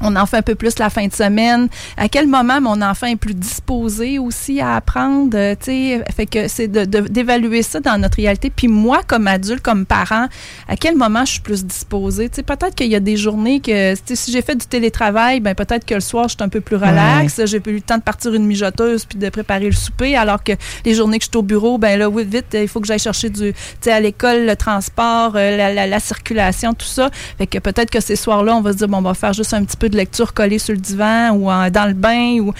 on 0.00 0.16
en 0.16 0.26
fait 0.26 0.38
un 0.38 0.42
peu 0.42 0.54
plus 0.54 0.78
la 0.78 0.90
fin 0.90 1.06
de 1.06 1.12
semaine. 1.12 1.68
À 1.96 2.08
quel 2.08 2.26
moment 2.26 2.60
mon 2.60 2.82
enfant 2.82 3.06
est 3.06 3.16
plus 3.16 3.34
disposé 3.34 4.18
aussi 4.18 4.60
à 4.60 4.76
apprendre, 4.76 5.36
euh, 5.36 5.54
tu 5.54 5.66
sais, 5.66 6.04
fait 6.14 6.26
que 6.26 6.48
c'est 6.48 6.68
d'évaluer 6.68 7.62
ça 7.62 7.80
dans 7.80 7.98
notre 7.98 8.16
réalité. 8.16 8.50
Puis 8.50 8.68
moi, 8.68 9.00
comme 9.06 9.28
adulte, 9.28 9.62
comme 9.62 9.86
parent, 9.86 10.26
à 10.68 10.76
quel 10.76 10.96
moment 10.96 11.24
je 11.24 11.32
suis 11.32 11.40
plus 11.40 11.64
disposée, 11.64 12.28
tu 12.28 12.36
sais, 12.36 12.42
peut-être 12.42 12.74
qu'il 12.74 12.88
y 12.88 12.96
a 12.96 13.00
des 13.00 13.16
journées 13.16 13.60
que, 13.60 13.94
si 14.04 14.32
j'ai 14.32 14.42
fait 14.42 14.56
du 14.56 14.66
télétravail, 14.66 15.40
ben 15.40 15.54
peut-être 15.54 15.84
que 15.84 15.94
le 15.94 16.00
soir, 16.00 16.28
je 16.28 16.34
suis 16.34 16.42
un 16.42 16.48
peu 16.48 16.60
plus 16.60 16.76
relax, 16.76 17.44
j'ai 17.44 17.58
eu 17.58 17.72
le 17.74 17.80
temps 17.80 17.98
de 17.98 18.02
partir 18.02 18.34
une 18.34 18.46
mijoteuse 18.46 19.04
puis 19.04 19.18
de 19.18 19.28
préparer 19.28 19.66
le 19.66 19.72
souper, 19.72 20.16
alors 20.16 20.42
que 20.42 20.52
les 20.84 20.94
journées 20.94 21.18
que 21.18 21.24
je 21.24 21.30
suis 21.30 21.38
au 21.38 21.42
bureau, 21.42 21.78
ben 21.78 21.98
là, 21.98 22.08
oui, 22.08 22.24
vite, 22.24 22.46
il 22.54 22.68
faut 22.68 22.80
que 22.80 22.86
j'aille 22.86 22.98
chercher 22.98 23.30
du, 23.30 23.52
tu 23.52 23.58
sais, 23.80 23.92
à 23.92 24.00
l'école, 24.00 24.46
le 24.46 24.56
transport, 24.56 25.32
euh, 25.36 25.56
la, 25.56 25.86
la, 25.86 26.00
circulation, 26.00 26.74
tout 26.74 26.86
ça. 26.86 27.10
Fait 27.38 27.46
que 27.46 27.58
peut-être 27.58 27.90
que 27.90 28.00
ces 28.00 28.16
soirs-là, 28.16 28.56
on 28.56 28.60
va 28.60 28.72
se 28.72 28.78
dire, 28.78 28.88
bon, 28.88 28.98
on 28.98 29.02
va 29.02 29.14
faire 29.14 29.32
juste 29.32 29.54
un 29.54 29.64
petit 29.64 29.76
peu 29.76 29.83
de 29.88 29.96
lecture 29.96 30.34
collée 30.34 30.58
sur 30.58 30.74
le 30.74 30.80
divan 30.80 31.30
ou 31.32 31.46
dans 31.70 31.86
le 31.86 31.94
bain. 31.94 32.38
Ou, 32.40 32.52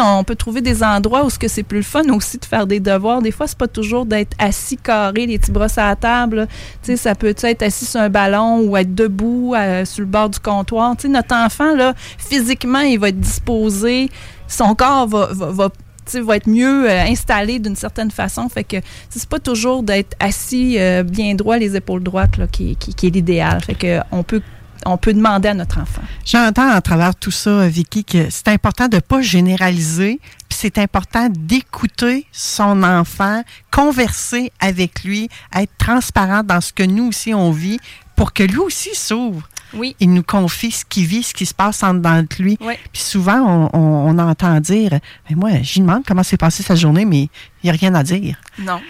on 0.00 0.24
peut 0.24 0.36
trouver 0.36 0.60
des 0.60 0.82
endroits 0.82 1.24
où 1.24 1.30
ce 1.30 1.38
que 1.38 1.48
c'est 1.48 1.62
plus 1.62 1.78
le 1.78 1.84
fun 1.84 2.08
aussi 2.10 2.38
de 2.38 2.44
faire 2.44 2.66
des 2.66 2.80
devoirs. 2.80 3.22
Des 3.22 3.30
fois, 3.30 3.46
c'est 3.46 3.58
pas 3.58 3.68
toujours 3.68 4.06
d'être 4.06 4.36
assis 4.38 4.76
carré, 4.76 5.26
les 5.26 5.38
petits 5.38 5.52
brosses 5.52 5.78
à 5.78 5.88
la 5.88 5.96
table. 5.96 6.48
Ça 6.96 7.14
peut 7.14 7.34
être 7.42 7.62
assis 7.62 7.86
sur 7.86 8.00
un 8.00 8.08
ballon 8.08 8.60
ou 8.60 8.76
être 8.76 8.94
debout 8.94 9.54
euh, 9.54 9.84
sur 9.84 10.00
le 10.00 10.06
bord 10.06 10.28
du 10.30 10.38
comptoir. 10.38 10.94
notre 11.08 11.34
enfant, 11.34 11.74
là, 11.74 11.94
physiquement, 12.18 12.80
il 12.80 12.98
va 12.98 13.08
être 13.08 13.20
disposé. 13.20 14.08
Son 14.48 14.74
corps 14.74 15.06
va, 15.08 15.28
va, 15.32 16.36
être 16.36 16.48
mieux 16.48 16.90
euh, 16.90 17.02
installé 17.04 17.58
d'une 17.58 17.76
certaine 17.76 18.10
façon. 18.10 18.48
Fait 18.48 18.64
que 18.64 18.76
c'est 19.08 19.28
pas 19.28 19.38
toujours 19.38 19.82
d'être 19.82 20.14
assis 20.20 20.78
euh, 20.78 21.02
bien 21.02 21.34
droit, 21.34 21.56
les 21.56 21.76
épaules 21.76 22.02
droites 22.02 22.36
là, 22.36 22.46
qui, 22.46 22.76
qui, 22.76 23.06
est 23.06 23.10
l'idéal. 23.10 23.62
Fait 23.62 23.74
que 23.74 24.00
on 24.10 24.22
peut 24.22 24.42
on 24.86 24.96
peut 24.96 25.12
demander 25.12 25.48
à 25.48 25.54
notre 25.54 25.80
enfant. 25.80 26.02
J'entends 26.24 26.70
à 26.70 26.80
travers 26.80 27.14
tout 27.14 27.30
ça, 27.30 27.68
Vicky, 27.68 28.04
que 28.04 28.28
c'est 28.30 28.48
important 28.48 28.88
de 28.88 28.96
ne 28.96 29.00
pas 29.00 29.22
généraliser, 29.22 30.20
puis 30.48 30.58
c'est 30.58 30.78
important 30.78 31.28
d'écouter 31.30 32.26
son 32.32 32.82
enfant, 32.82 33.42
converser 33.70 34.52
avec 34.60 35.04
lui, 35.04 35.28
être 35.54 35.72
transparent 35.78 36.42
dans 36.42 36.60
ce 36.60 36.72
que 36.72 36.82
nous 36.82 37.08
aussi 37.08 37.34
on 37.34 37.50
vit 37.50 37.78
pour 38.16 38.32
que 38.32 38.42
lui 38.42 38.58
aussi 38.58 38.94
s'ouvre. 38.94 39.48
Oui. 39.74 39.96
Il 40.00 40.12
nous 40.12 40.22
confie 40.22 40.70
ce 40.70 40.84
qu'il 40.84 41.06
vit, 41.06 41.22
ce 41.22 41.32
qui 41.32 41.46
se 41.46 41.54
passe 41.54 41.82
en 41.82 41.94
dedans 41.94 42.22
de 42.22 42.42
lui. 42.42 42.58
Puis 42.92 43.02
souvent, 43.02 43.70
on, 43.72 44.18
entend 44.18 44.60
dire 44.60 44.98
mais 45.28 45.36
Moi, 45.36 45.50
j'y 45.62 45.80
demande 45.80 46.02
comment 46.06 46.22
s'est 46.22 46.36
passée 46.36 46.62
sa 46.62 46.74
journée, 46.74 47.06
mais 47.06 47.28
il 47.62 47.70
n'y 47.70 47.70
a 47.70 47.78
rien 47.78 47.94
à 47.94 48.02
dire. 48.02 48.36
Non. 48.58 48.80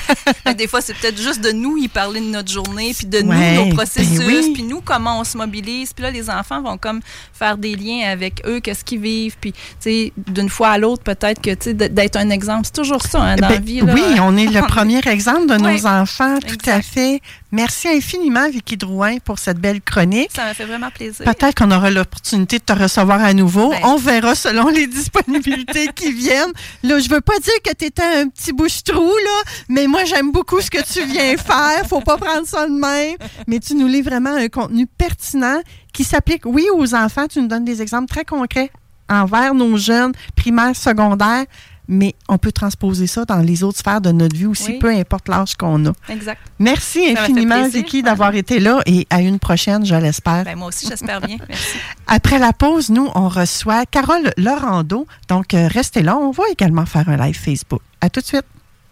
des 0.56 0.66
fois, 0.66 0.80
c'est 0.80 0.94
peut-être 0.94 1.20
juste 1.20 1.40
de 1.42 1.52
nous 1.52 1.76
y 1.76 1.88
parler 1.88 2.20
de 2.20 2.26
notre 2.26 2.50
journée, 2.50 2.92
puis 2.96 3.06
de 3.06 3.20
nous, 3.20 3.32
nos 3.32 3.64
ben 3.66 3.74
processus, 3.74 4.52
puis 4.52 4.62
nous, 4.62 4.80
comment 4.80 5.20
on 5.20 5.24
se 5.24 5.36
mobilise. 5.36 5.92
Puis 5.92 6.02
là, 6.02 6.10
les 6.10 6.30
enfants 6.30 6.62
vont 6.62 6.78
comme 6.78 7.00
faire 7.32 7.58
des 7.58 7.74
liens 7.74 8.08
avec 8.10 8.42
eux, 8.46 8.60
qu'est-ce 8.60 8.84
qu'ils 8.84 9.00
vivent. 9.00 9.36
Puis, 9.40 9.52
tu 9.52 9.58
sais, 9.80 10.12
d'une 10.16 10.48
fois 10.48 10.70
à 10.70 10.78
l'autre, 10.78 11.02
peut-être 11.02 11.40
que, 11.40 11.50
tu 11.50 11.70
sais, 11.70 11.74
d'être 11.74 12.16
un 12.16 12.30
exemple. 12.30 12.62
C'est 12.64 12.80
toujours 12.80 13.02
ça, 13.02 13.20
hein, 13.22 13.36
dans 13.36 13.48
ben 13.48 13.54
la 13.54 13.60
vie. 13.60 13.82
Oui, 13.82 14.02
on 14.20 14.36
est 14.36 14.46
le 14.46 14.62
premier 14.66 15.00
exemple 15.06 15.46
de 15.46 15.56
nos 15.56 15.86
enfants, 15.86 16.38
tout 16.40 16.70
à 16.70 16.80
fait. 16.80 17.20
Merci 17.52 17.88
infiniment, 17.88 18.48
Vicky 18.48 18.78
Drouin, 18.78 19.18
pour 19.18 19.38
cette 19.38 19.58
belle 19.58 19.82
chronique. 19.82 20.30
Ça 20.34 20.44
m'a 20.44 20.54
fait 20.54 20.64
vraiment 20.64 20.90
plaisir. 20.90 21.26
Peut-être 21.26 21.54
qu'on 21.54 21.70
aura 21.70 21.90
l'opportunité 21.90 22.58
de 22.58 22.64
te 22.64 22.72
recevoir 22.72 23.22
à 23.22 23.34
nouveau. 23.34 23.68
Ben. 23.68 23.80
On 23.84 23.96
verra 23.96 24.34
selon 24.34 24.68
les 24.68 24.86
disponibilités 24.86 25.88
qui 25.94 26.12
viennent. 26.12 26.52
Là, 26.82 26.98
je 26.98 27.10
veux 27.10 27.20
pas 27.20 27.38
dire 27.40 27.52
que 27.62 27.74
tu 27.74 27.84
étais 27.84 28.02
un 28.02 28.21
petit 28.28 28.52
bouche-trou, 28.52 29.00
là, 29.00 29.52
mais 29.68 29.86
moi, 29.86 30.04
j'aime 30.04 30.32
beaucoup 30.32 30.60
ce 30.60 30.70
que 30.70 30.82
tu 30.82 31.04
viens 31.04 31.36
faire. 31.36 31.86
Faut 31.88 32.00
pas 32.00 32.16
prendre 32.16 32.46
ça 32.46 32.66
de 32.66 32.72
même. 32.72 33.16
Mais 33.46 33.58
tu 33.58 33.74
nous 33.74 33.86
lis 33.86 34.02
vraiment 34.02 34.34
un 34.34 34.48
contenu 34.48 34.86
pertinent 34.86 35.60
qui 35.92 36.04
s'applique, 36.04 36.46
oui, 36.46 36.66
aux 36.74 36.94
enfants. 36.94 37.26
Tu 37.28 37.40
nous 37.40 37.48
donnes 37.48 37.64
des 37.64 37.82
exemples 37.82 38.08
très 38.08 38.24
concrets 38.24 38.70
envers 39.08 39.54
nos 39.54 39.76
jeunes 39.76 40.12
primaires, 40.36 40.76
secondaires, 40.76 41.44
mais 41.88 42.14
on 42.28 42.38
peut 42.38 42.52
transposer 42.52 43.06
ça 43.06 43.24
dans 43.24 43.40
les 43.40 43.62
autres 43.64 43.78
sphères 43.78 44.00
de 44.00 44.12
notre 44.12 44.36
vie 44.36 44.46
aussi, 44.46 44.74
peu 44.74 44.88
importe 44.88 45.28
l'âge 45.28 45.54
qu'on 45.56 45.84
a. 45.86 45.92
Exact. 46.08 46.40
Merci 46.58 47.10
infiniment, 47.10 47.68
Vicky, 47.68 48.02
d'avoir 48.02 48.34
été 48.34 48.60
là 48.60 48.80
et 48.86 49.06
à 49.10 49.20
une 49.20 49.38
prochaine, 49.38 49.84
je 49.84 49.94
l'espère. 49.94 50.44
Ben, 50.44 50.56
moi 50.56 50.68
aussi, 50.68 50.86
j'espère 50.88 51.20
bien. 51.20 51.36
Merci. 51.48 51.78
Après 52.06 52.38
la 52.38 52.52
pause, 52.52 52.90
nous, 52.90 53.08
on 53.14 53.28
reçoit 53.28 53.84
Carole 53.86 54.32
Laurando. 54.36 55.06
Donc, 55.28 55.54
euh, 55.54 55.68
restez 55.68 56.02
là. 56.02 56.16
On 56.16 56.30
va 56.30 56.44
également 56.50 56.86
faire 56.86 57.08
un 57.08 57.16
live 57.16 57.38
Facebook. 57.38 57.82
À 58.04 58.10
tout 58.10 58.18
de 58.18 58.26
suite. 58.26 58.44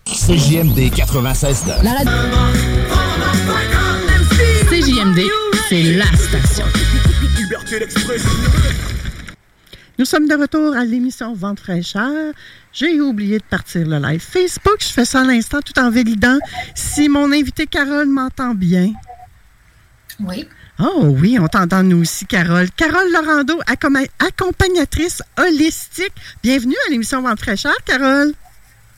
CJMD 0.07 0.95
96 0.95 1.65
CJMD, 4.71 5.21
c'est 5.69 5.83
la 5.95 6.07
station. 6.17 6.65
Nous 9.99 10.05
sommes 10.05 10.29
de 10.29 10.35
retour 10.37 10.77
à 10.77 10.85
l'émission 10.85 11.35
Vente 11.35 11.59
fraîcheur. 11.59 12.33
J'ai 12.73 13.01
oublié 13.01 13.39
de 13.39 13.43
partir 13.43 13.85
le 13.85 13.99
live 13.99 14.21
Facebook. 14.21 14.77
Je 14.79 14.87
fais 14.87 15.05
ça 15.05 15.23
à 15.23 15.25
l'instant 15.25 15.59
tout 15.61 15.77
en 15.81 15.91
validant 15.91 16.39
si 16.77 17.09
mon 17.09 17.33
invité 17.33 17.67
Carole 17.67 18.07
m'entend 18.07 18.55
bien. 18.55 18.93
Oui. 20.21 20.47
Oh 20.79 21.17
oui, 21.21 21.37
on 21.41 21.49
t'entend 21.49 21.83
nous 21.83 22.03
aussi, 22.03 22.27
Carole. 22.27 22.71
Carole 22.77 23.11
Laurando, 23.13 23.61
accompagnatrice 24.21 25.21
holistique. 25.37 26.13
Bienvenue 26.45 26.77
à 26.87 26.91
l'émission 26.93 27.21
Vente 27.23 27.41
fraîcheur, 27.41 27.75
Carole. 27.85 28.35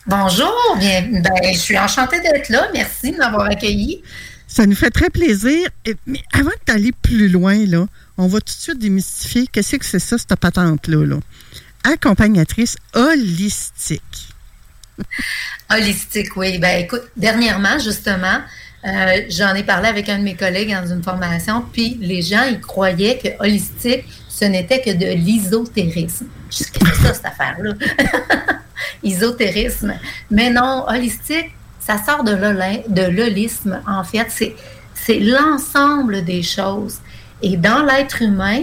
Bonjour, 0.07 0.77
bien, 0.79 1.03
ben, 1.11 1.53
je 1.53 1.59
suis 1.59 1.79
enchantée 1.79 2.21
d'être 2.21 2.49
là. 2.49 2.69
Merci 2.73 3.13
de 3.13 3.17
m'avoir 3.17 3.47
accueilli. 3.47 4.03
Ça 4.47 4.67
nous 4.67 4.75
fait 4.75 4.91
très 4.91 5.11
plaisir. 5.11 5.69
Mais 6.07 6.23
avant 6.33 6.51
d'aller 6.67 6.93
plus 6.93 7.29
loin, 7.29 7.65
là, 7.67 7.87
on 8.19 8.27
va 8.27 8.41
tout 8.41 8.55
de 8.55 8.61
suite 8.61 8.79
démystifier 8.79 9.47
qu'est-ce 9.47 9.77
que 9.77 9.85
c'est 9.85 9.99
ça, 9.99 10.19
cette 10.19 10.37
patente-là. 10.37 11.07
Là 11.07 11.17
accompagnatrice 11.85 12.77
holistique. 12.95 14.29
holistique, 15.71 16.37
oui. 16.37 16.59
Ben 16.59 16.85
écoute, 16.85 17.05
dernièrement, 17.17 17.79
justement, 17.79 18.41
euh, 18.85 19.23
j'en 19.31 19.55
ai 19.55 19.63
parlé 19.63 19.89
avec 19.89 20.09
un 20.09 20.19
de 20.19 20.25
mes 20.25 20.37
collègues 20.37 20.73
dans 20.73 20.87
une 20.87 21.03
formation, 21.03 21.65
puis 21.73 21.99
les 22.01 22.23
gens, 22.23 22.45
ils 22.45 22.61
croyaient 22.61 23.19
que 23.19 23.43
holistique, 23.43 24.05
ce 24.35 24.47
n'était 24.47 24.81
que 24.81 24.91
de 24.91 25.13
l'isotérisme. 25.13 26.27
Qu'est-ce 26.51 26.73
que 26.73 26.79
c'est 26.87 27.07
ça, 27.07 27.15
cette 27.15 27.27
affaire-là? 27.27 27.75
Isotérisme. 29.03 29.95
Mais 30.31 30.51
non, 30.51 30.85
holistique, 30.89 31.53
ça 31.79 32.03
sort 32.03 32.25
de 32.25 32.33
l'holisme. 33.11 33.81
En 33.87 34.05
fait, 34.05 34.55
c'est 34.95 35.19
l'ensemble 35.19 36.25
des 36.25 36.43
choses. 36.43 36.99
Et 37.43 37.57
dans 37.57 37.83
l'être 37.83 38.23
humain, 38.23 38.63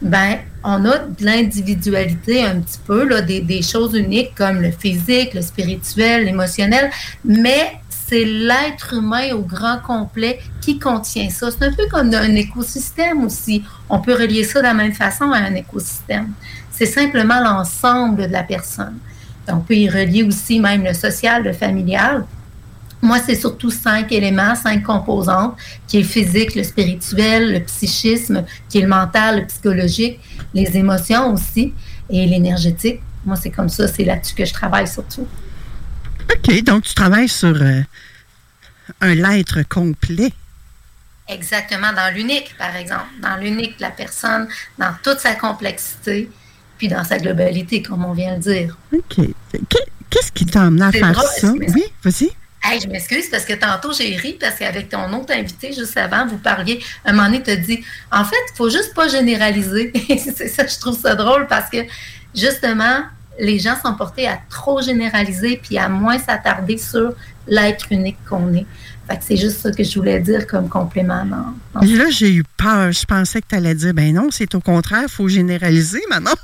ben, 0.00 0.38
on 0.62 0.84
a 0.84 0.98
de 0.98 1.24
l'individualité 1.24 2.44
un 2.44 2.60
petit 2.60 2.78
peu, 2.86 3.04
là, 3.04 3.20
des, 3.20 3.62
choses 3.62 3.94
uniques 3.94 4.34
comme 4.36 4.60
le 4.60 4.70
physique, 4.70 5.34
le 5.34 5.42
spirituel, 5.42 6.26
l'émotionnel, 6.26 6.90
mais 7.24 7.72
c'est 8.10 8.24
l'être 8.24 8.94
humain 8.94 9.32
au 9.34 9.42
grand 9.42 9.78
complet 9.78 10.40
qui 10.60 10.80
contient 10.80 11.30
ça. 11.30 11.48
C'est 11.52 11.64
un 11.64 11.72
peu 11.72 11.86
comme 11.88 12.12
un 12.12 12.34
écosystème 12.34 13.24
aussi. 13.24 13.62
On 13.88 14.00
peut 14.00 14.14
relier 14.14 14.42
ça 14.42 14.58
de 14.58 14.64
la 14.64 14.74
même 14.74 14.92
façon 14.92 15.30
à 15.30 15.38
un 15.38 15.54
écosystème. 15.54 16.32
C'est 16.72 16.86
simplement 16.86 17.40
l'ensemble 17.40 18.26
de 18.26 18.32
la 18.32 18.42
personne. 18.42 18.98
On 19.46 19.60
peut 19.60 19.76
y 19.76 19.88
relier 19.88 20.24
aussi 20.24 20.58
même 20.58 20.82
le 20.82 20.92
social, 20.92 21.44
le 21.44 21.52
familial. 21.52 22.24
Moi, 23.00 23.18
c'est 23.24 23.36
surtout 23.36 23.70
cinq 23.70 24.10
éléments, 24.10 24.56
cinq 24.56 24.82
composantes, 24.82 25.54
qui 25.86 25.98
est 25.98 26.02
le 26.02 26.06
physique, 26.06 26.56
le 26.56 26.64
spirituel, 26.64 27.52
le 27.52 27.60
psychisme, 27.60 28.44
qui 28.68 28.78
est 28.78 28.82
le 28.82 28.88
mental, 28.88 29.40
le 29.40 29.46
psychologique, 29.46 30.18
les 30.52 30.76
émotions 30.76 31.32
aussi, 31.32 31.72
et 32.10 32.26
l'énergétique. 32.26 33.00
Moi, 33.24 33.36
c'est 33.36 33.50
comme 33.50 33.68
ça, 33.68 33.86
c'est 33.86 34.04
là-dessus 34.04 34.34
que 34.34 34.44
je 34.44 34.52
travaille 34.52 34.88
surtout. 34.88 35.26
OK, 36.32 36.62
donc 36.62 36.84
tu 36.84 36.94
travailles 36.94 37.28
sur 37.28 37.60
euh, 37.60 37.80
un 39.00 39.14
l'être 39.14 39.62
complet. 39.68 40.32
Exactement, 41.28 41.92
dans 41.92 42.12
l'unique, 42.14 42.56
par 42.58 42.74
exemple, 42.74 43.06
dans 43.22 43.36
l'unique 43.36 43.76
de 43.76 43.82
la 43.82 43.90
personne, 43.90 44.48
dans 44.78 44.92
toute 45.02 45.20
sa 45.20 45.34
complexité, 45.34 46.28
puis 46.76 46.88
dans 46.88 47.04
sa 47.04 47.18
globalité, 47.18 47.82
comme 47.82 48.04
on 48.04 48.12
vient 48.12 48.36
de 48.36 48.42
dire. 48.42 48.76
OK. 48.92 49.26
Qu'est-ce 50.10 50.32
qui 50.32 50.44
t'a 50.44 50.62
amené 50.62 50.86
à 50.86 50.92
faire 50.92 51.22
ça? 51.22 51.52
Oui, 51.52 51.84
vas-y. 52.02 52.30
Hey, 52.62 52.80
je 52.80 52.88
m'excuse 52.88 53.30
parce 53.30 53.44
que 53.44 53.54
tantôt 53.54 53.92
j'ai 53.92 54.14
ri 54.16 54.36
parce 54.38 54.56
qu'avec 54.56 54.90
ton 54.90 55.10
autre 55.14 55.32
invité 55.32 55.72
juste 55.72 55.96
avant, 55.96 56.26
vous 56.26 56.36
parliez, 56.36 56.82
un 57.06 57.12
moment 57.12 57.26
donné, 57.26 57.42
tu 57.42 57.50
as 57.50 57.56
dit 57.56 57.82
en 58.12 58.24
fait, 58.24 58.36
il 58.52 58.56
faut 58.56 58.68
juste 58.68 58.92
pas 58.94 59.08
généraliser. 59.08 59.92
c'est 60.08 60.48
ça, 60.48 60.66
je 60.66 60.78
trouve 60.78 60.98
ça 60.98 61.14
drôle 61.14 61.46
parce 61.46 61.70
que 61.70 61.78
justement, 62.34 63.02
les 63.38 63.58
gens 63.58 63.74
sont 63.82 63.94
portés 63.94 64.26
à 64.28 64.38
trop 64.50 64.82
généraliser 64.82 65.60
puis 65.62 65.78
à 65.78 65.88
moins 65.88 66.18
s'attarder 66.18 66.76
sur 66.78 67.12
l'être 67.46 67.86
unique 67.90 68.18
qu'on 68.28 68.52
est. 68.54 68.66
Fait 69.08 69.16
que 69.16 69.24
c'est 69.24 69.36
juste 69.36 69.60
ça 69.60 69.70
que 69.72 69.82
je 69.82 69.94
voulais 69.98 70.20
dire 70.20 70.46
comme 70.46 70.68
complément. 70.68 71.24
Et 71.82 71.86
là, 71.86 72.04
j'ai 72.10 72.32
eu 72.32 72.44
peur. 72.56 72.92
Je 72.92 73.04
pensais 73.04 73.40
que 73.40 73.46
tu 73.48 73.54
allais 73.56 73.74
dire, 73.74 73.92
ben 73.94 74.14
non, 74.14 74.28
c'est 74.30 74.54
au 74.54 74.60
contraire, 74.60 75.02
il 75.04 75.08
faut 75.10 75.26
généraliser 75.28 76.00
maintenant. 76.10 76.34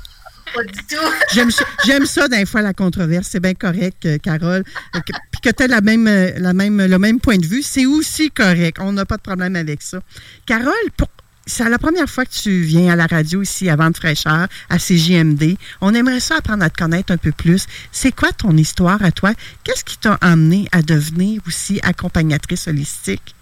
Pas 0.53 0.63
du 0.63 0.71
tout. 0.73 0.95
J'aime 1.33 1.51
ça, 1.51 1.63
j'aime 1.85 2.05
ça 2.05 2.27
des 2.29 2.45
fois 2.45 2.61
la 2.61 2.73
controverse, 2.73 3.27
c'est 3.29 3.39
bien 3.41 3.53
correct, 3.53 4.05
euh, 4.05 4.17
Carole. 4.17 4.63
Euh, 4.95 4.99
que- 5.01 5.13
Puis 5.31 5.41
que 5.41 5.49
tu 5.49 5.63
as 5.63 5.67
la 5.67 5.81
même, 5.81 6.07
euh, 6.07 6.31
la 6.37 6.53
même, 6.53 6.83
le 6.85 6.97
même 6.99 7.19
point 7.19 7.37
de 7.37 7.45
vue, 7.45 7.61
c'est 7.61 7.85
aussi 7.85 8.31
correct. 8.31 8.77
On 8.79 8.93
n'a 8.93 9.05
pas 9.05 9.17
de 9.17 9.21
problème 9.21 9.55
avec 9.57 9.81
ça. 9.81 9.99
Carole, 10.45 10.71
pour- 10.95 11.09
c'est 11.47 11.67
la 11.69 11.79
première 11.79 12.09
fois 12.09 12.25
que 12.25 12.31
tu 12.31 12.61
viens 12.61 12.91
à 12.91 12.95
la 12.95 13.07
radio 13.07 13.41
ici 13.41 13.69
à 13.69 13.75
Vente 13.75 13.97
fraîcheur, 13.97 14.47
à 14.69 14.77
CJMD. 14.77 15.55
On 15.81 15.93
aimerait 15.93 16.19
ça 16.19 16.35
apprendre 16.35 16.63
à 16.63 16.69
te 16.69 16.77
connaître 16.77 17.11
un 17.11 17.17
peu 17.17 17.31
plus. 17.31 17.65
C'est 17.91 18.11
quoi 18.11 18.31
ton 18.33 18.55
histoire 18.55 19.01
à 19.01 19.11
toi? 19.11 19.31
Qu'est-ce 19.63 19.85
qui 19.85 19.97
t'a 19.97 20.15
amené 20.15 20.67
à 20.71 20.81
devenir 20.81 21.41
aussi 21.47 21.79
accompagnatrice 21.83 22.67
holistique? 22.67 23.33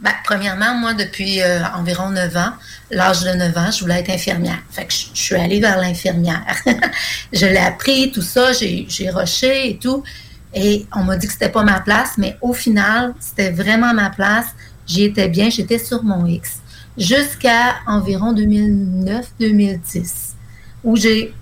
Ben, 0.00 0.12
premièrement, 0.24 0.74
moi, 0.74 0.94
depuis 0.94 1.42
euh, 1.42 1.62
environ 1.74 2.10
9 2.10 2.36
ans, 2.36 2.52
l'âge 2.90 3.22
de 3.22 3.30
9 3.30 3.56
ans, 3.56 3.70
je 3.70 3.80
voulais 3.80 4.00
être 4.00 4.10
infirmière. 4.10 4.58
Fait 4.70 4.84
que 4.84 4.92
je, 4.92 5.06
suis 5.14 5.36
allée 5.36 5.60
vers 5.60 5.78
l'infirmière. 5.78 6.44
je 7.32 7.46
l'ai 7.46 7.58
appris, 7.58 8.10
tout 8.10 8.22
ça, 8.22 8.52
j'ai 8.52 8.86
j'ai 8.88 9.10
rushé 9.10 9.70
et 9.70 9.78
tout. 9.78 10.02
Et 10.54 10.86
on 10.94 11.04
m'a 11.04 11.16
dit 11.16 11.26
que 11.26 11.32
c'était 11.32 11.48
pas 11.48 11.62
ma 11.62 11.80
place, 11.80 12.18
mais 12.18 12.36
au 12.40 12.52
final, 12.52 13.14
c'était 13.20 13.50
vraiment 13.50 13.94
ma 13.94 14.10
place. 14.10 14.46
J'y 14.86 15.04
étais 15.04 15.28
bien, 15.28 15.50
j'étais 15.50 15.78
sur 15.78 16.02
mon 16.02 16.26
X. 16.26 16.60
Jusqu'à 16.98 17.76
environ 17.86 18.34
2009-2010, 18.34 20.32
où 20.84 20.96
j'ai... 20.96 21.34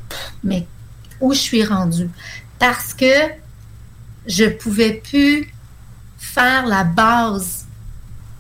Mais 0.45 0.67
où 1.21 1.33
je 1.33 1.39
suis 1.39 1.65
rendue? 1.65 2.11
Parce 2.59 2.95
que 2.95 3.31
je 4.27 4.45
pouvais 4.45 4.95
plus 4.95 5.53
faire 6.19 6.67
la 6.67 6.85
base 6.85 7.67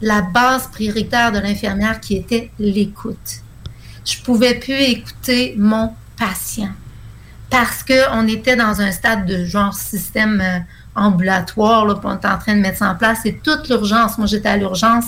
la 0.00 0.22
base 0.22 0.68
prioritaire 0.68 1.32
de 1.32 1.38
l'infirmière 1.38 2.00
qui 2.00 2.16
était 2.16 2.50
l'écoute. 2.58 3.42
Je 4.04 4.18
pouvais 4.22 4.54
plus 4.54 4.80
écouter 4.80 5.54
mon 5.58 5.94
patient 6.18 6.72
parce 7.50 7.82
qu'on 7.82 8.26
était 8.26 8.56
dans 8.56 8.80
un 8.80 8.92
stade 8.92 9.26
de 9.26 9.44
genre 9.44 9.74
système 9.74 10.40
euh, 10.40 10.58
ambulatoire, 10.94 11.86
là, 11.86 12.00
on 12.02 12.16
était 12.16 12.28
en 12.28 12.38
train 12.38 12.56
de 12.56 12.60
mettre 12.60 12.78
ça 12.78 12.90
en 12.90 12.94
place. 12.94 13.24
Et 13.24 13.40
toute 13.42 13.68
l'urgence, 13.68 14.18
moi 14.18 14.26
j'étais 14.26 14.48
à 14.48 14.56
l'urgence, 14.56 15.06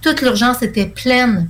toute 0.00 0.22
l'urgence 0.22 0.62
était 0.62 0.86
pleine, 0.86 1.48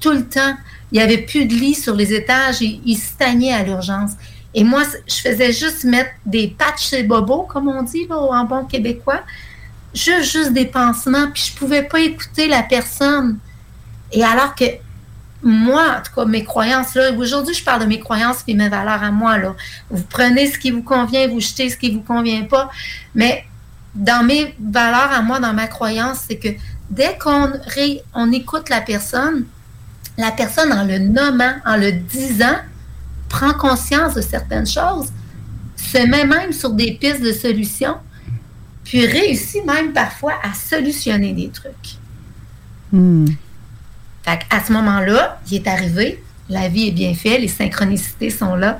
tout 0.00 0.12
le 0.12 0.24
temps. 0.24 0.56
Il 0.90 0.96
n'y 0.96 1.02
avait 1.02 1.22
plus 1.22 1.46
de 1.46 1.54
lits 1.54 1.74
sur 1.74 1.94
les 1.94 2.12
étages, 2.12 2.60
ils 2.60 2.96
stagnaient 2.96 3.54
à 3.54 3.62
l'urgence. 3.62 4.12
Et 4.54 4.64
moi, 4.64 4.82
je 5.06 5.14
faisais 5.14 5.50
juste 5.52 5.84
mettre 5.84 6.10
des 6.26 6.48
patchs 6.48 6.90
chez 6.90 7.02
Bobo, 7.04 7.46
comme 7.48 7.68
on 7.68 7.82
dit 7.82 8.06
là, 8.08 8.18
en 8.18 8.44
bon 8.44 8.66
québécois 8.66 9.22
juste, 9.94 10.32
juste 10.32 10.52
des 10.52 10.66
pansements, 10.66 11.30
puis 11.32 11.50
je 11.50 11.58
pouvais 11.58 11.82
pas 11.82 12.00
écouter 12.00 12.48
la 12.48 12.62
personne. 12.62 13.38
Et 14.10 14.22
alors 14.22 14.54
que 14.54 14.64
moi, 15.42 15.96
en 15.98 16.02
tout 16.02 16.14
cas, 16.14 16.24
mes 16.24 16.44
croyances, 16.44 16.94
là, 16.94 17.12
aujourd'hui, 17.12 17.54
je 17.54 17.64
parle 17.64 17.82
de 17.82 17.86
mes 17.86 17.98
croyances 17.98 18.44
et 18.46 18.54
mes 18.54 18.68
valeurs 18.68 19.02
à 19.02 19.10
moi, 19.10 19.38
là. 19.38 19.54
Vous 19.90 20.04
prenez 20.04 20.50
ce 20.50 20.58
qui 20.58 20.70
vous 20.70 20.82
convient, 20.82 21.26
vous 21.28 21.40
jetez 21.40 21.68
ce 21.68 21.76
qui 21.76 21.90
vous 21.90 22.02
convient 22.02 22.44
pas. 22.44 22.70
Mais 23.14 23.44
dans 23.94 24.24
mes 24.24 24.54
valeurs 24.60 25.12
à 25.12 25.22
moi, 25.22 25.40
dans 25.40 25.52
ma 25.52 25.66
croyance, 25.66 26.24
c'est 26.28 26.36
que 26.36 26.48
dès 26.90 27.18
qu'on 27.18 27.52
on 28.14 28.32
écoute 28.32 28.68
la 28.68 28.80
personne, 28.80 29.46
la 30.16 30.30
personne, 30.30 30.72
en 30.72 30.84
le 30.84 30.98
nommant, 30.98 31.54
en 31.64 31.76
le 31.76 31.92
disant, 31.92 32.56
prend 33.28 33.52
conscience 33.54 34.14
de 34.14 34.20
certaines 34.20 34.66
choses, 34.66 35.08
se 35.76 36.06
met 36.06 36.24
même 36.24 36.52
sur 36.52 36.70
des 36.70 36.92
pistes 36.92 37.22
de 37.22 37.32
solutions, 37.32 37.96
puis 38.84 39.06
réussit 39.06 39.64
même 39.64 39.92
parfois 39.92 40.34
à 40.42 40.54
solutionner 40.54 41.32
des 41.32 41.48
trucs. 41.48 41.96
Fait 44.22 44.40
à 44.50 44.64
ce 44.64 44.72
moment-là, 44.72 45.40
il 45.50 45.56
est 45.56 45.68
arrivé, 45.68 46.22
la 46.48 46.68
vie 46.68 46.88
est 46.88 46.92
bien 46.92 47.14
faite, 47.14 47.40
les 47.40 47.48
synchronicités 47.48 48.30
sont 48.30 48.54
là. 48.54 48.78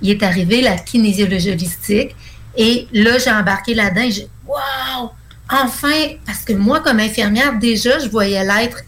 Il 0.00 0.10
est 0.10 0.22
arrivé 0.22 0.60
la 0.60 0.76
kinésiologie 0.76 1.52
holistique. 1.52 2.16
Et 2.56 2.88
là, 2.92 3.18
j'ai 3.18 3.30
embarqué 3.30 3.74
là-dedans 3.74 4.02
et 4.02 4.10
j'ai 4.10 4.28
Waouh! 4.46 5.10
Enfin! 5.50 6.16
Parce 6.26 6.44
que 6.44 6.52
moi, 6.52 6.80
comme 6.80 7.00
infirmière, 7.00 7.58
déjà, 7.58 7.98
je 7.98 8.08
voyais 8.08 8.44
l'être 8.44 8.78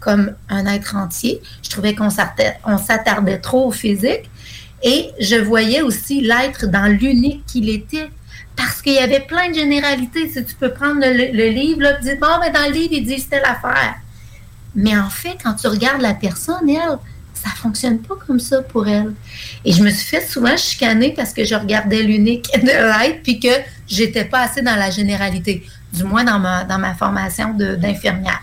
comme 0.00 0.34
un 0.48 0.66
être 0.66 0.96
entier. 0.96 1.42
Je 1.62 1.70
trouvais 1.70 1.94
qu'on 1.94 2.10
s'attardait 2.10 3.38
trop 3.38 3.66
au 3.66 3.72
physique. 3.72 4.30
Et 4.82 5.10
je 5.20 5.36
voyais 5.36 5.82
aussi 5.82 6.20
l'être 6.20 6.66
dans 6.66 6.86
l'unique 6.86 7.44
qu'il 7.46 7.68
était. 7.68 8.08
Parce 8.54 8.80
qu'il 8.80 8.94
y 8.94 8.98
avait 8.98 9.20
plein 9.20 9.50
de 9.50 9.54
généralités. 9.54 10.30
Si 10.30 10.44
tu 10.44 10.54
peux 10.54 10.72
prendre 10.72 11.00
le, 11.00 11.48
livre, 11.48 11.82
tu 11.98 12.08
dis, 12.08 12.14
bon, 12.14 12.38
ben, 12.40 12.52
dans 12.52 12.66
le 12.66 12.72
livre, 12.72 12.92
il 12.92 13.04
dit 13.04 13.22
telle 13.28 13.44
affaire. 13.44 13.96
Mais 14.76 14.96
en 14.96 15.08
fait, 15.10 15.36
quand 15.42 15.54
tu 15.54 15.66
regardes 15.66 16.02
la 16.02 16.14
personne, 16.14 16.68
elle, 16.68 16.98
ça 17.32 17.50
fonctionne 17.56 17.98
pas 17.98 18.14
comme 18.26 18.38
ça 18.38 18.62
pour 18.62 18.86
elle. 18.86 19.14
Et 19.64 19.72
je 19.72 19.82
me 19.82 19.90
suis 19.90 20.06
fait 20.06 20.26
souvent 20.26 20.56
chicaner 20.56 21.14
parce 21.16 21.32
que 21.32 21.44
je 21.44 21.54
regardais 21.54 22.02
l'unique 22.02 22.46
de 22.54 22.66
l'être 22.66 23.22
puis 23.22 23.40
que 23.40 23.48
j'étais 23.88 24.26
pas 24.26 24.42
assez 24.42 24.62
dans 24.62 24.76
la 24.76 24.90
généralité, 24.90 25.64
du 25.92 26.04
moins 26.04 26.24
dans 26.24 26.38
ma, 26.38 26.64
dans 26.64 26.78
ma 26.78 26.94
formation 26.94 27.54
d'infirmière. 27.54 28.42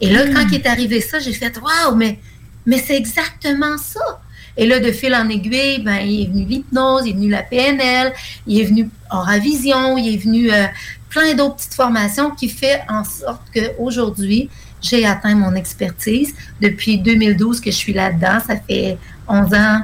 Et 0.00 0.10
là, 0.10 0.26
quand 0.32 0.46
il 0.48 0.54
est 0.54 0.66
arrivé 0.66 1.00
ça, 1.00 1.18
j'ai 1.18 1.32
fait 1.32 1.58
Waouh, 1.58 1.96
mais, 1.96 2.18
mais 2.64 2.78
c'est 2.78 2.96
exactement 2.96 3.76
ça. 3.76 4.20
Et 4.56 4.66
là, 4.66 4.78
de 4.78 4.92
fil 4.92 5.14
en 5.14 5.28
aiguille, 5.28 5.82
ben, 5.82 5.96
il 5.96 6.22
est 6.22 6.26
venu 6.26 6.44
l'hypnose, 6.44 7.02
il 7.06 7.10
est 7.10 7.14
venu 7.14 7.30
la 7.30 7.42
PNL, 7.42 8.12
il 8.46 8.60
est 8.60 8.64
venu 8.64 8.88
Aura 9.10 9.38
Vision, 9.38 9.98
il 9.98 10.14
est 10.14 10.16
venu 10.16 10.52
euh, 10.52 10.66
plein 11.10 11.34
d'autres 11.34 11.56
petites 11.56 11.74
formations 11.74 12.30
qui 12.30 12.48
fait 12.48 12.80
en 12.88 13.04
sorte 13.04 13.42
qu'aujourd'hui, 13.52 14.48
j'ai 14.84 15.06
atteint 15.06 15.34
mon 15.34 15.54
expertise. 15.54 16.34
Depuis 16.60 16.98
2012 16.98 17.60
que 17.60 17.70
je 17.70 17.76
suis 17.76 17.94
là-dedans, 17.94 18.38
ça 18.46 18.56
fait 18.56 18.98
11 19.26 19.54
ans, 19.54 19.82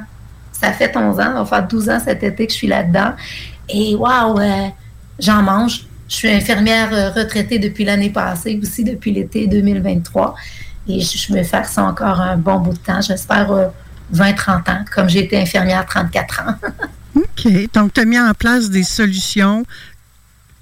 ça 0.51 0.71
fait 0.71 0.95
11 0.95 1.19
ans, 1.19 1.23
ça 1.23 1.31
va 1.31 1.45
faire 1.45 1.67
12 1.67 1.89
ans 1.89 1.99
cet 2.03 2.23
été 2.23 2.45
que 2.45 2.53
je 2.53 2.57
suis 2.57 2.67
là-dedans. 2.67 3.13
Et 3.67 3.95
waouh, 3.95 4.39
euh, 4.39 4.67
j'en 5.19 5.41
mange. 5.41 5.85
Je 6.07 6.15
suis 6.15 6.29
infirmière 6.29 6.93
euh, 6.93 7.09
retraitée 7.09 7.57
depuis 7.57 7.83
l'année 7.83 8.09
passée, 8.09 8.59
aussi 8.61 8.83
depuis 8.83 9.11
l'été 9.11 9.47
2023. 9.47 10.35
Et 10.87 10.99
je, 10.99 11.33
me 11.33 11.43
fais 11.43 11.63
ça 11.63 11.83
encore 11.83 12.19
un 12.19 12.37
bon 12.37 12.59
bout 12.59 12.73
de 12.73 12.77
temps. 12.77 13.01
J'espère 13.01 13.51
euh, 13.51 13.67
20-30 14.13 14.71
ans, 14.71 14.85
comme 14.93 15.09
j'ai 15.09 15.23
été 15.23 15.39
infirmière 15.39 15.85
34 15.85 16.41
ans. 16.41 16.55
OK. 17.15 17.73
Donc, 17.73 17.93
tu 17.93 18.01
as 18.01 18.05
mis 18.05 18.19
en 18.19 18.33
place 18.33 18.69
des 18.69 18.83
solutions 18.83 19.65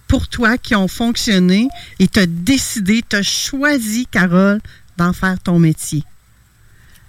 pour 0.10 0.27
toi 0.27 0.57
qui 0.57 0.76
ont 0.76 0.90
fonctionné 0.90 1.69
et 1.99 2.07
tu 2.10 2.19
as 2.19 2.26
décidé, 2.26 3.02
tu 3.07 3.15
as 3.15 3.23
choisi, 3.23 4.07
Carole, 4.07 4.60
d'en 4.98 5.14
faire 5.14 5.40
ton 5.40 5.60
métier. 5.60 6.03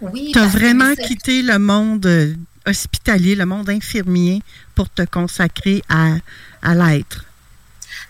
Oui, 0.01 0.31
Tu 0.33 0.39
as 0.39 0.47
vraiment 0.47 0.95
quitté 0.95 1.43
le 1.43 1.59
monde 1.59 2.07
euh, 2.07 2.35
hospitalier, 2.67 3.35
le 3.35 3.47
monde 3.47 3.69
infirmier 3.69 4.43
pour 4.75 4.89
te 4.89 5.03
consacrer 5.03 5.83
à, 5.89 6.15
à 6.63 6.75
l'être. 6.75 7.25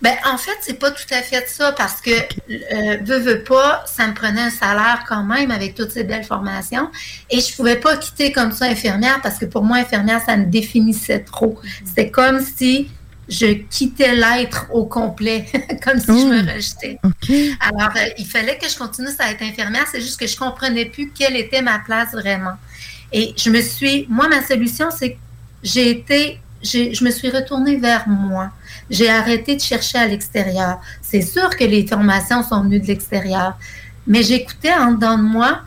Ben, 0.03 0.15
en 0.25 0.39
fait, 0.39 0.57
c'est 0.61 0.79
pas 0.79 0.91
tout 0.91 1.12
à 1.12 1.23
fait 1.23 1.47
ça 1.49 1.73
parce 1.73 2.01
que, 2.01 2.11
euh, 2.11 2.97
veux, 3.03 3.19
veux 3.19 3.43
pas, 3.43 3.85
ça 3.87 4.07
me 4.07 4.15
prenait 4.15 4.43
un 4.43 4.51
salaire 4.51 5.05
quand 5.09 5.25
même 5.25 5.51
avec 5.51 5.75
toutes 5.75 5.91
ces 5.91 6.05
belles 6.05 6.25
formations 6.25 6.91
et 7.29 7.41
je 7.41 7.55
pouvais 7.55 7.77
pas 7.77 7.97
quitter 7.97 8.33
comme 8.33 8.53
ça 8.53 8.67
infirmière 8.67 9.21
parce 9.23 9.39
que 9.39 9.45
pour 9.45 9.62
moi, 9.62 9.79
infirmière, 9.79 10.23
ça 10.25 10.37
me 10.37 10.47
définissait 10.47 11.21
trop. 11.21 11.61
C'était 11.85 12.11
comme 12.11 12.41
si 12.41 12.89
je 13.31 13.47
quittais 13.47 14.15
l'être 14.15 14.66
au 14.73 14.85
complet, 14.85 15.47
comme 15.85 16.01
si 16.01 16.07
je 16.07 16.27
me 16.27 16.52
rejetais. 16.52 16.98
Alors, 17.61 17.97
euh, 17.97 18.09
il 18.19 18.27
fallait 18.27 18.59
que 18.59 18.69
je 18.69 18.77
continue 18.77 19.09
à 19.20 19.31
être 19.31 19.43
infirmière, 19.43 19.86
c'est 19.90 20.01
juste 20.01 20.19
que 20.19 20.27
je 20.27 20.36
comprenais 20.36 20.86
plus 20.86 21.11
quelle 21.11 21.36
était 21.36 21.62
ma 21.62 21.78
place 21.78 22.11
vraiment. 22.12 22.55
Et 23.12 23.32
je 23.36 23.51
me 23.51 23.61
suis, 23.62 24.07
moi, 24.11 24.28
ma 24.28 24.44
solution, 24.44 24.89
c'est 24.90 25.12
que 25.12 25.19
j'ai 25.62 25.90
été, 25.90 26.40
je 26.62 27.05
me 27.05 27.11
suis 27.11 27.31
retournée 27.31 27.77
vers 27.77 28.09
moi. 28.09 28.51
J'ai 28.90 29.09
arrêté 29.09 29.55
de 29.55 29.61
chercher 29.61 29.98
à 29.98 30.07
l'extérieur. 30.07 30.81
C'est 31.01 31.23
sûr 31.23 31.51
que 31.51 31.65
les 31.65 31.86
formations 31.86 32.43
sont 32.43 32.62
venues 32.62 32.81
de 32.81 32.86
l'extérieur, 32.86 33.57
mais 34.07 34.24
j'écoutais 34.24 34.74
en 34.74 34.93
dedans 34.93 35.16
de 35.16 35.23
moi, 35.23 35.61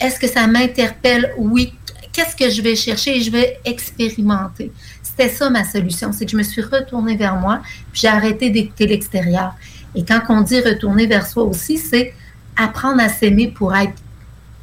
est-ce 0.00 0.18
que 0.18 0.26
ça 0.26 0.46
m'interpelle? 0.48 1.32
Oui. 1.36 1.72
Qu'est-ce 2.12 2.34
que 2.34 2.50
je 2.50 2.62
vais 2.62 2.74
chercher? 2.74 3.18
Et 3.18 3.20
je 3.20 3.30
vais 3.30 3.60
expérimenter? 3.64 4.72
C'était 5.20 5.34
ça 5.34 5.50
ma 5.50 5.64
solution, 5.64 6.12
c'est 6.14 6.24
que 6.24 6.30
je 6.30 6.36
me 6.38 6.42
suis 6.42 6.62
retournée 6.62 7.14
vers 7.14 7.36
moi, 7.36 7.60
puis 7.92 8.00
j'ai 8.02 8.08
arrêté 8.08 8.48
d'écouter 8.48 8.86
l'extérieur. 8.86 9.54
Et 9.94 10.02
quand 10.02 10.22
on 10.30 10.40
dit 10.40 10.60
retourner 10.60 11.06
vers 11.06 11.26
soi 11.26 11.42
aussi, 11.42 11.76
c'est 11.76 12.14
apprendre 12.56 13.02
à 13.02 13.10
s'aimer 13.10 13.48
pour 13.48 13.76
être 13.76 13.92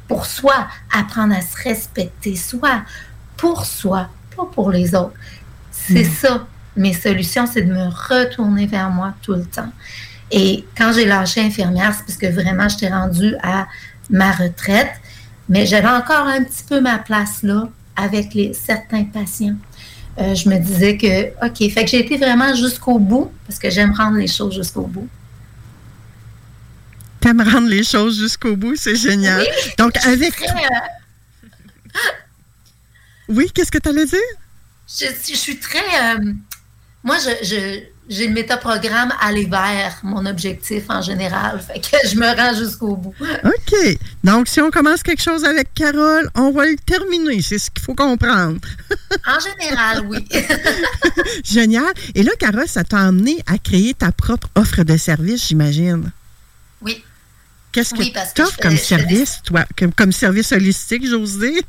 pour 0.08 0.26
soi, 0.26 0.66
apprendre 0.92 1.36
à 1.36 1.42
se 1.42 1.56
respecter 1.62 2.34
soi, 2.34 2.82
pour 3.36 3.66
soi, 3.66 4.08
pas 4.36 4.46
pour 4.46 4.72
les 4.72 4.96
autres. 4.96 5.14
C'est 5.70 6.02
ça. 6.02 6.44
Mes 6.76 6.92
solutions, 6.92 7.46
c'est 7.46 7.62
de 7.62 7.72
me 7.72 7.86
retourner 7.86 8.66
vers 8.66 8.90
moi 8.90 9.14
tout 9.22 9.34
le 9.34 9.44
temps. 9.44 9.70
Et 10.32 10.64
quand 10.76 10.92
j'ai 10.92 11.04
lâché 11.04 11.40
infirmière, 11.40 11.94
c'est 11.94 12.04
parce 12.04 12.18
que 12.18 12.26
vraiment, 12.26 12.68
j'étais 12.68 12.88
rendue 12.88 13.36
à 13.44 13.68
ma 14.10 14.32
retraite, 14.32 14.90
mais 15.48 15.66
j'avais 15.66 15.88
encore 15.88 16.26
un 16.26 16.42
petit 16.42 16.64
peu 16.68 16.80
ma 16.80 16.98
place 16.98 17.44
là 17.44 17.68
avec 17.94 18.34
les, 18.34 18.54
certains 18.54 19.04
patients. 19.04 19.56
Euh, 20.20 20.34
je 20.34 20.48
me 20.48 20.58
disais 20.58 20.96
que, 20.96 21.28
OK, 21.46 21.70
fait 21.72 21.84
que 21.84 21.90
j'ai 21.90 22.00
été 22.00 22.16
vraiment 22.16 22.52
jusqu'au 22.54 22.98
bout, 22.98 23.30
parce 23.46 23.58
que 23.60 23.70
j'aime 23.70 23.92
rendre 23.92 24.16
les 24.18 24.26
choses 24.26 24.54
jusqu'au 24.54 24.82
bout. 24.82 25.08
T'aimes 27.20 27.40
rendre 27.42 27.68
les 27.68 27.84
choses 27.84 28.18
jusqu'au 28.18 28.56
bout, 28.56 28.74
c'est 28.76 28.96
génial. 28.96 29.40
Oui, 29.42 29.72
Donc, 29.76 29.96
avec. 30.04 30.42
euh, 30.42 30.46
Oui, 33.28 33.50
qu'est-ce 33.54 33.70
que 33.70 33.78
tu 33.78 33.88
allais 33.88 34.06
dire? 34.06 34.18
je, 34.88 35.06
je 35.06 35.36
suis 35.36 35.58
très. 35.58 35.78
euh, 36.16 36.32
moi, 37.04 37.16
je, 37.18 37.44
je- 37.46 37.80
j'ai 38.08 38.26
le 38.26 38.32
métaprogramme 38.32 39.12
aller 39.20 39.44
vers 39.44 39.98
mon 40.02 40.24
objectif 40.26 40.84
en 40.88 41.02
général. 41.02 41.60
Fait 41.66 41.80
que 41.80 42.08
je 42.08 42.16
me 42.16 42.26
rends 42.26 42.54
jusqu'au 42.58 42.96
bout. 42.96 43.14
OK. 43.44 43.98
Donc, 44.24 44.48
si 44.48 44.60
on 44.60 44.70
commence 44.70 45.02
quelque 45.02 45.22
chose 45.22 45.44
avec 45.44 45.72
Carole, 45.74 46.30
on 46.34 46.50
va 46.50 46.64
le 46.66 46.76
terminer. 46.76 47.42
C'est 47.42 47.58
ce 47.58 47.70
qu'il 47.70 47.82
faut 47.82 47.94
comprendre. 47.94 48.60
En 49.26 49.38
général, 49.40 50.06
oui. 50.06 50.26
Génial. 51.44 51.92
Et 52.14 52.22
là, 52.22 52.30
Carole, 52.38 52.68
ça 52.68 52.84
t'a 52.84 52.98
amené 52.98 53.42
à 53.46 53.58
créer 53.58 53.94
ta 53.94 54.12
propre 54.12 54.48
offre 54.54 54.82
de 54.82 54.96
service, 54.96 55.48
j'imagine? 55.48 56.10
Oui. 56.82 57.02
Qu'est-ce 57.72 57.94
que 57.94 58.00
Oui, 58.00 58.12
tu 58.34 58.42
offres 58.42 58.58
comme 58.60 58.76
service, 58.76 59.40
toi? 59.44 59.64
Comme, 59.78 59.92
comme 59.92 60.12
service 60.12 60.52
holistique, 60.52 61.06
j'ose 61.06 61.38
dire? 61.38 61.62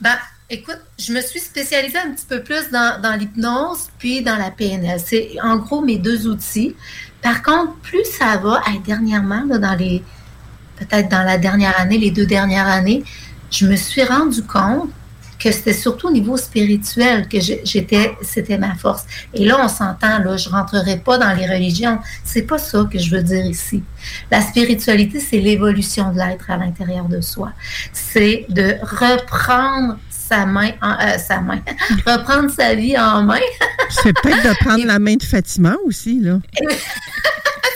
Ben, 0.00 0.16
écoute, 0.48 0.80
je 0.98 1.12
me 1.12 1.20
suis 1.20 1.40
spécialisée 1.40 1.98
un 1.98 2.12
petit 2.12 2.26
peu 2.26 2.42
plus 2.42 2.70
dans, 2.70 3.18
l'hypnose 3.18 3.88
puis 3.98 4.22
dans 4.22 4.36
la 4.36 4.50
PNL. 4.50 5.00
C'est 5.04 5.36
en 5.42 5.56
gros 5.56 5.82
mes 5.82 5.98
deux 5.98 6.26
outils. 6.28 6.74
Par 7.22 7.42
contre, 7.42 7.74
plus 7.82 8.04
ça 8.04 8.36
va, 8.36 8.62
dernièrement, 8.84 9.44
peut-être 9.48 11.08
dans 11.08 11.22
la 11.22 11.38
dernière 11.38 11.78
année, 11.80 11.98
les 11.98 12.10
deux 12.10 12.26
dernières 12.26 12.68
années, 12.68 13.02
je 13.50 13.66
me 13.66 13.76
suis 13.76 14.02
rendu 14.04 14.42
compte 14.42 14.90
que 15.38 15.52
c'était 15.52 15.74
surtout 15.74 16.08
au 16.08 16.10
niveau 16.10 16.36
spirituel 16.36 17.28
que 17.28 17.38
j'étais, 17.40 18.16
c'était 18.22 18.56
ma 18.56 18.74
force. 18.74 19.04
Et 19.34 19.44
là, 19.44 19.58
on 19.62 19.68
s'entend, 19.68 20.18
là, 20.18 20.36
je 20.36 20.48
rentrerai 20.48 20.96
pas 20.98 21.18
dans 21.18 21.32
les 21.34 21.46
religions. 21.46 21.98
C'est 22.24 22.42
pas 22.42 22.58
ça 22.58 22.88
que 22.90 22.98
je 22.98 23.14
veux 23.14 23.22
dire 23.22 23.44
ici. 23.44 23.82
La 24.30 24.40
spiritualité, 24.40 25.20
c'est 25.20 25.38
l'évolution 25.38 26.10
de 26.12 26.18
l'être 26.18 26.50
à 26.50 26.56
l'intérieur 26.56 27.06
de 27.06 27.20
soi. 27.20 27.52
C'est 27.92 28.46
de 28.48 28.76
reprendre 28.82 29.98
sa 30.28 30.46
main, 30.46 30.70
en- 30.82 30.98
euh, 31.00 31.18
sa 31.18 31.40
main, 31.40 31.60
reprendre 32.06 32.50
sa 32.50 32.74
vie 32.74 32.96
en 32.98 33.22
main. 33.22 33.40
C'est 33.90 34.12
peut-être 34.20 34.42
de 34.42 34.64
prendre 34.64 34.84
la 34.86 34.98
main 34.98 35.14
de 35.16 35.22
Fatima 35.22 35.74
aussi, 35.84 36.20
là. 36.20 36.38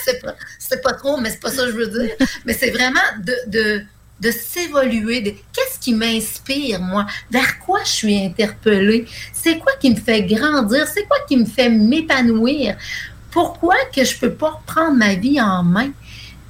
c'est 0.05 0.21
pas, 0.23 0.35
c'est 0.59 0.83
pas 0.83 0.93
trop, 0.95 1.19
mais 1.19 1.31
c'est 1.31 1.41
pas 1.41 1.51
ça 1.51 1.63
que 1.65 1.73
je 1.73 1.77
veux 1.77 1.87
dire. 1.87 2.11
Mais 2.45 2.53
c'est 2.53 2.71
vraiment 2.71 3.01
de, 3.23 3.35
de, 3.47 3.83
de 4.21 4.31
s'évoluer. 4.31 5.21
de- 5.21 5.31
Qu'est-ce 5.53 5.79
qui 5.79 5.95
m'inspire, 5.95 6.81
moi? 6.81 7.07
Vers 7.31 7.59
quoi 7.61 7.81
je 7.85 7.91
suis 7.91 8.25
interpellée? 8.25 9.07
C'est 9.33 9.59
quoi 9.59 9.73
qui 9.81 9.91
me 9.91 9.97
fait 10.01 10.23
grandir? 10.23 10.87
C'est 10.93 11.05
quoi 11.07 11.19
qui 11.29 11.37
me 11.37 11.45
fait 11.47 11.69
m'épanouir? 11.69 12.77
Pourquoi 13.31 13.77
que 13.95 14.05
je 14.05 14.17
peux 14.19 14.33
pas 14.33 14.51
reprendre 14.51 14.97
ma 14.97 15.15
vie 15.15 15.41
en 15.41 15.63
main? 15.63 15.91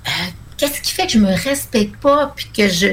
Euh, 0.06 0.10
qu'est-ce 0.56 0.80
qui 0.80 0.92
fait 0.92 1.06
que 1.06 1.12
je 1.12 1.18
me 1.18 1.34
respecte 1.44 1.96
pas 1.96 2.32
puis 2.34 2.46
que 2.56 2.68
je 2.68 2.86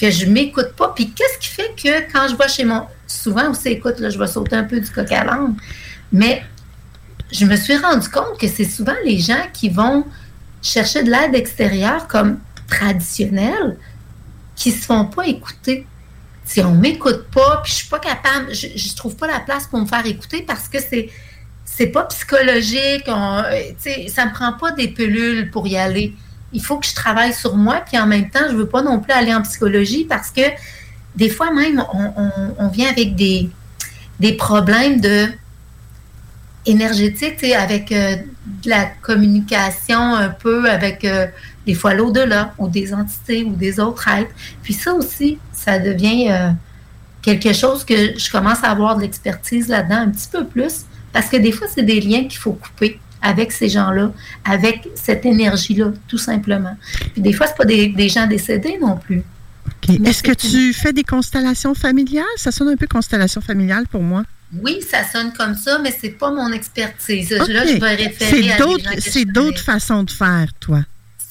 que 0.00 0.10
je 0.10 0.26
m'écoute 0.26 0.72
pas? 0.76 0.92
Puis 0.94 1.10
qu'est-ce 1.12 1.38
qui 1.38 1.48
fait 1.48 1.74
que 1.76 2.12
quand 2.12 2.28
je 2.28 2.36
vais 2.36 2.48
chez 2.48 2.64
mon... 2.64 2.86
Souvent 3.06 3.50
aussi, 3.50 3.68
écoute, 3.68 3.98
là, 3.98 4.08
je 4.08 4.18
vais 4.18 4.26
sauter 4.26 4.56
un 4.56 4.64
peu 4.64 4.80
du 4.80 4.88
coq 4.90 5.10
à 5.12 5.24
l'âne, 5.24 5.56
mais 6.12 6.42
je 7.32 7.44
me 7.44 7.56
suis 7.56 7.76
rendu 7.76 8.08
compte 8.08 8.38
que 8.38 8.48
c'est 8.48 8.64
souvent 8.64 8.94
les 9.04 9.18
gens 9.18 9.42
qui 9.52 9.68
vont 9.68 10.04
chercher 10.62 11.02
de 11.02 11.10
l'aide 11.10 11.34
extérieure 11.34 12.06
comme 12.06 12.38
traditionnelle 12.68 13.76
qui 14.54 14.70
se 14.70 14.84
font 14.84 15.06
pas 15.06 15.26
écouter. 15.26 15.86
Si 16.44 16.60
on 16.60 16.72
m'écoute 16.72 17.26
pas, 17.32 17.60
puis 17.62 17.72
je 17.72 17.76
suis 17.78 17.88
pas 17.88 17.98
capable, 17.98 18.54
je, 18.54 18.68
je 18.74 18.96
trouve 18.96 19.16
pas 19.16 19.26
la 19.26 19.40
place 19.40 19.66
pour 19.66 19.80
me 19.80 19.86
faire 19.86 20.04
écouter 20.06 20.42
parce 20.42 20.68
que 20.68 20.78
c'est 20.80 21.10
c'est 21.64 21.86
pas 21.86 22.04
psychologique, 22.04 23.04
on, 23.06 23.42
ça 24.08 24.26
me 24.26 24.34
prend 24.34 24.52
pas 24.54 24.72
des 24.72 24.88
pilules 24.88 25.50
pour 25.50 25.66
y 25.66 25.76
aller. 25.76 26.14
Il 26.52 26.62
faut 26.62 26.78
que 26.78 26.86
je 26.86 26.94
travaille 26.94 27.32
sur 27.32 27.56
moi, 27.56 27.82
puis 27.86 27.98
en 27.98 28.06
même 28.06 28.30
temps, 28.30 28.46
je 28.50 28.56
veux 28.56 28.66
pas 28.66 28.82
non 28.82 28.98
plus 28.98 29.12
aller 29.12 29.34
en 29.34 29.42
psychologie 29.42 30.04
parce 30.04 30.30
que 30.30 30.42
des 31.16 31.28
fois 31.28 31.52
même, 31.52 31.84
on, 32.58 32.68
vient 32.68 32.88
avec 32.88 33.14
des, 33.16 33.50
des 34.18 34.32
problèmes 34.32 35.00
de 35.00 35.26
énergétique, 36.66 37.36
tu 37.38 37.46
sais, 37.46 37.54
avec 37.54 37.90
euh, 37.92 38.16
de 38.62 38.68
la 38.68 38.86
communication 39.00 39.98
un 39.98 40.28
peu 40.28 40.70
avec 40.70 41.04
euh, 41.04 41.26
des 41.66 41.74
fois 41.74 41.94
l'au-delà 41.94 42.54
ou 42.58 42.68
des 42.68 42.92
entités 42.92 43.44
ou 43.44 43.54
des 43.54 43.80
autres 43.80 44.06
êtres. 44.08 44.30
Puis 44.62 44.74
ça 44.74 44.92
aussi, 44.92 45.38
ça 45.52 45.78
devient 45.78 46.30
euh, 46.30 46.50
quelque 47.22 47.52
chose 47.52 47.84
que 47.84 48.18
je 48.18 48.30
commence 48.30 48.62
à 48.62 48.70
avoir 48.70 48.96
de 48.96 49.02
l'expertise 49.02 49.68
là-dedans 49.68 50.02
un 50.02 50.10
petit 50.10 50.28
peu 50.30 50.46
plus 50.46 50.84
parce 51.12 51.28
que 51.28 51.36
des 51.36 51.52
fois, 51.52 51.66
c'est 51.72 51.82
des 51.82 52.00
liens 52.00 52.24
qu'il 52.24 52.38
faut 52.38 52.52
couper 52.52 53.00
avec 53.22 53.52
ces 53.52 53.68
gens-là, 53.68 54.12
avec 54.44 54.88
cette 54.94 55.24
énergie-là, 55.26 55.92
tout 56.08 56.18
simplement. 56.18 56.76
Puis 57.12 57.22
des 57.22 57.32
fois, 57.32 57.46
c'est 57.46 57.56
pas 57.56 57.64
des, 57.64 57.88
des 57.88 58.08
gens 58.08 58.26
décédés 58.26 58.78
non 58.80 58.96
plus. 58.96 59.22
Est-ce 60.04 60.22
que 60.22 60.32
tu 60.32 60.72
fais 60.72 60.92
des 60.92 61.04
constellations 61.04 61.74
familiales? 61.74 62.24
Ça 62.36 62.50
sonne 62.52 62.68
un 62.68 62.76
peu 62.76 62.86
constellation 62.86 63.40
familiale 63.40 63.86
pour 63.88 64.02
moi. 64.02 64.22
Oui, 64.62 64.80
ça 64.82 65.04
sonne 65.04 65.32
comme 65.32 65.54
ça, 65.54 65.78
mais 65.78 65.94
c'est 65.98 66.10
pas 66.10 66.30
mon 66.32 66.52
expertise. 66.52 67.30
Là, 67.30 67.44
je 67.66 67.78
vais 67.78 67.94
référer 67.94 68.42
C'est 68.42 68.86
à 68.88 69.00
C'est 69.00 69.24
d'autres 69.24 69.60
façons 69.62 70.02
de 70.02 70.10
faire, 70.10 70.48
toi. 70.58 70.80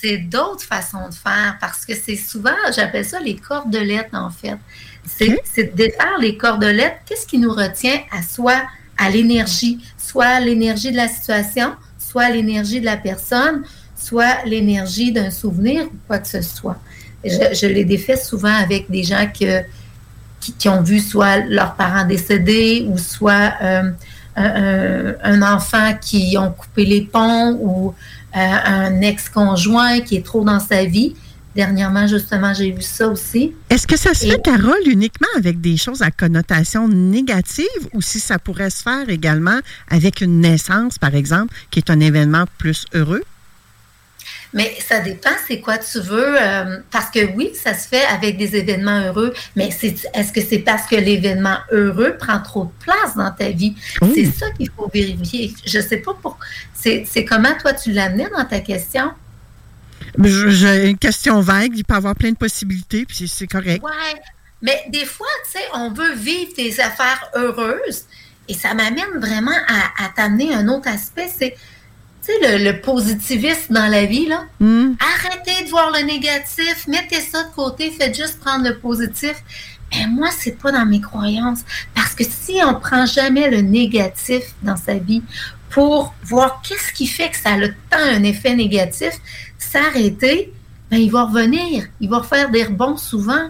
c'est 0.01 0.17
d'autres 0.19 0.63
façons 0.63 1.09
de 1.09 1.13
faire 1.13 1.57
parce 1.59 1.85
que 1.85 1.93
c'est 1.95 2.15
souvent, 2.15 2.55
j'appelle 2.73 3.03
ça 3.03 3.19
les 3.19 3.35
cordelettes 3.35 4.13
en 4.13 4.29
fait. 4.29 4.57
C'est 5.05 5.37
c'est 5.43 5.71
de 5.71 5.75
défaire 5.75 6.17
les 6.21 6.37
cordelettes. 6.37 6.97
Qu'est-ce 7.05 7.27
qui 7.27 7.37
nous 7.39 7.51
retient 7.51 7.99
à 8.11 8.21
soi, 8.21 8.61
à 8.99 9.09
l'énergie, 9.09 9.79
soit 9.97 10.39
l'énergie 10.39 10.91
de 10.91 10.97
la 10.97 11.07
situation, 11.07 11.71
soit 11.97 12.29
l'énergie 12.29 12.79
de 12.79 12.85
la 12.85 12.97
personne, 12.97 13.63
soit 13.95 14.43
l'énergie 14.45 15.11
d'un 15.11 15.31
souvenir 15.31 15.85
ou 15.85 15.97
quoi 16.07 16.19
que 16.19 16.27
ce 16.27 16.41
soit. 16.41 16.77
Je, 17.23 17.53
je 17.53 17.67
les 17.67 17.85
défais 17.85 18.15
souvent 18.15 18.53
avec 18.53 18.89
des 18.89 19.03
gens 19.03 19.27
qui, 19.31 20.69
ont 20.69 20.81
vu 20.81 20.99
soit 20.99 21.37
leurs 21.47 21.75
parents 21.75 22.05
décédés 22.05 22.85
ou 22.89 22.97
soit 22.97 23.53
euh, 23.61 25.13
un 25.21 25.41
enfant 25.41 25.93
qui 25.99 26.37
ont 26.37 26.51
coupé 26.51 26.85
les 26.85 27.01
ponts 27.01 27.57
ou 27.61 27.93
euh, 28.35 28.39
un 28.39 29.01
ex-conjoint 29.01 29.99
qui 30.01 30.15
est 30.15 30.25
trop 30.25 30.43
dans 30.43 30.59
sa 30.59 30.85
vie. 30.85 31.15
Dernièrement, 31.55 32.05
justement, 32.07 32.53
j'ai 32.53 32.71
vu 32.71 32.81
ça 32.81 33.07
aussi. 33.07 33.53
Est-ce 33.69 33.87
que 33.87 33.97
ça 33.97 34.13
se 34.13 34.25
Et- 34.25 34.31
fait, 34.31 34.41
Carole, 34.41 34.77
uniquement 34.85 35.27
avec 35.35 35.59
des 35.59 35.77
choses 35.77 36.01
à 36.01 36.11
connotation 36.11 36.87
négative 36.87 37.65
ou 37.93 38.01
si 38.01 38.19
ça 38.19 38.37
pourrait 38.39 38.69
se 38.69 38.83
faire 38.83 39.09
également 39.09 39.59
avec 39.89 40.21
une 40.21 40.39
naissance, 40.41 40.97
par 40.99 41.15
exemple, 41.15 41.53
qui 41.71 41.79
est 41.79 41.89
un 41.89 41.99
événement 41.99 42.45
plus 42.59 42.85
heureux? 42.93 43.23
Mais 44.53 44.75
ça 44.87 44.99
dépend, 44.99 45.29
c'est 45.47 45.59
quoi 45.59 45.77
tu 45.77 45.99
veux. 45.99 46.35
euh, 46.41 46.77
parce 46.91 47.11
que 47.11 47.19
oui, 47.35 47.51
ça 47.53 47.75
se 47.75 47.87
fait 47.87 48.03
avec 48.05 48.37
des 48.37 48.55
événements 48.55 48.99
heureux, 49.07 49.31
mais 49.55 49.69
c'est- 49.69 50.07
est-ce 50.13 50.31
que 50.33 50.41
c'est 50.41 50.59
parce 50.59 50.87
que 50.87 50.95
l'événement 50.95 51.57
heureux 51.71 52.15
prend 52.17 52.39
trop 52.39 52.65
de 52.65 52.71
place 52.83 53.15
dans 53.15 53.31
ta 53.31 53.49
vie? 53.49 53.75
C'est 54.15 54.25
ça 54.25 54.49
qu'il 54.51 54.69
faut 54.75 54.89
vérifier. 54.91 55.53
Je 55.65 55.79
sais 55.79 55.97
pas 55.97 56.13
pour. 56.19 56.37
C'est 56.73 57.05
c'est 57.07 57.25
comment 57.25 57.53
toi 57.59 57.73
tu 57.73 57.91
l'amenais 57.91 58.27
dans 58.35 58.45
ta 58.45 58.59
question? 58.59 59.11
J'ai 60.23 60.89
une 60.89 60.97
question 60.97 61.41
vague, 61.41 61.71
il 61.75 61.83
peut 61.83 61.93
y 61.93 61.97
avoir 61.97 62.15
plein 62.15 62.31
de 62.31 62.37
possibilités, 62.37 63.05
puis 63.05 63.27
c'est 63.27 63.47
correct. 63.47 63.83
Ouais. 63.83 64.21
Mais 64.61 64.83
des 64.89 65.05
fois, 65.05 65.27
tu 65.45 65.51
sais, 65.51 65.65
on 65.73 65.91
veut 65.91 66.13
vivre 66.15 66.51
des 66.57 66.79
affaires 66.79 67.29
heureuses 67.35 68.03
et 68.47 68.53
ça 68.53 68.73
m'amène 68.73 69.19
vraiment 69.19 69.55
à, 69.67 70.05
à 70.05 70.09
t'amener 70.09 70.53
un 70.53 70.67
autre 70.67 70.89
aspect. 70.89 71.29
C'est, 71.33 71.55
tu 72.25 72.33
sais, 72.33 72.57
le, 72.57 72.63
le 72.71 72.81
positivisme 72.81 73.73
dans 73.73 73.87
la 73.87 74.05
vie, 74.05 74.25
là. 74.25 74.45
Hmm. 74.59 74.95
Arrêtez 74.99 75.63
de 75.63 75.69
voir 75.69 75.91
le 75.91 76.05
négatif, 76.05 76.87
mettez 76.87 77.21
ça 77.21 77.43
de 77.43 77.53
côté, 77.55 77.91
faites 77.91 78.15
juste 78.15 78.39
prendre 78.39 78.67
le 78.67 78.77
positif. 78.77 79.35
Mais 79.93 80.07
moi, 80.07 80.29
c'est 80.37 80.59
pas 80.59 80.71
dans 80.71 80.85
mes 80.85 81.01
croyances. 81.01 81.61
Parce 81.95 82.13
que 82.13 82.23
si 82.23 82.59
on 82.63 82.75
prend 82.79 83.05
jamais 83.05 83.49
le 83.49 83.61
négatif 83.61 84.43
dans 84.61 84.75
sa 84.75 84.95
vie 84.95 85.23
pour 85.69 86.13
voir 86.23 86.61
qu'est-ce 86.67 86.91
qui 86.93 87.07
fait 87.07 87.29
que 87.29 87.37
ça 87.37 87.51
a 87.51 87.67
tant 87.89 88.03
un 88.15 88.23
effet 88.23 88.55
négatif, 88.55 89.11
s'arrêter, 89.57 90.51
ben, 90.89 90.97
il 90.97 91.11
va 91.11 91.25
revenir. 91.25 91.85
Il 91.99 92.09
va 92.09 92.19
refaire 92.19 92.49
des 92.49 92.63
rebonds 92.63 92.97
souvent. 92.97 93.49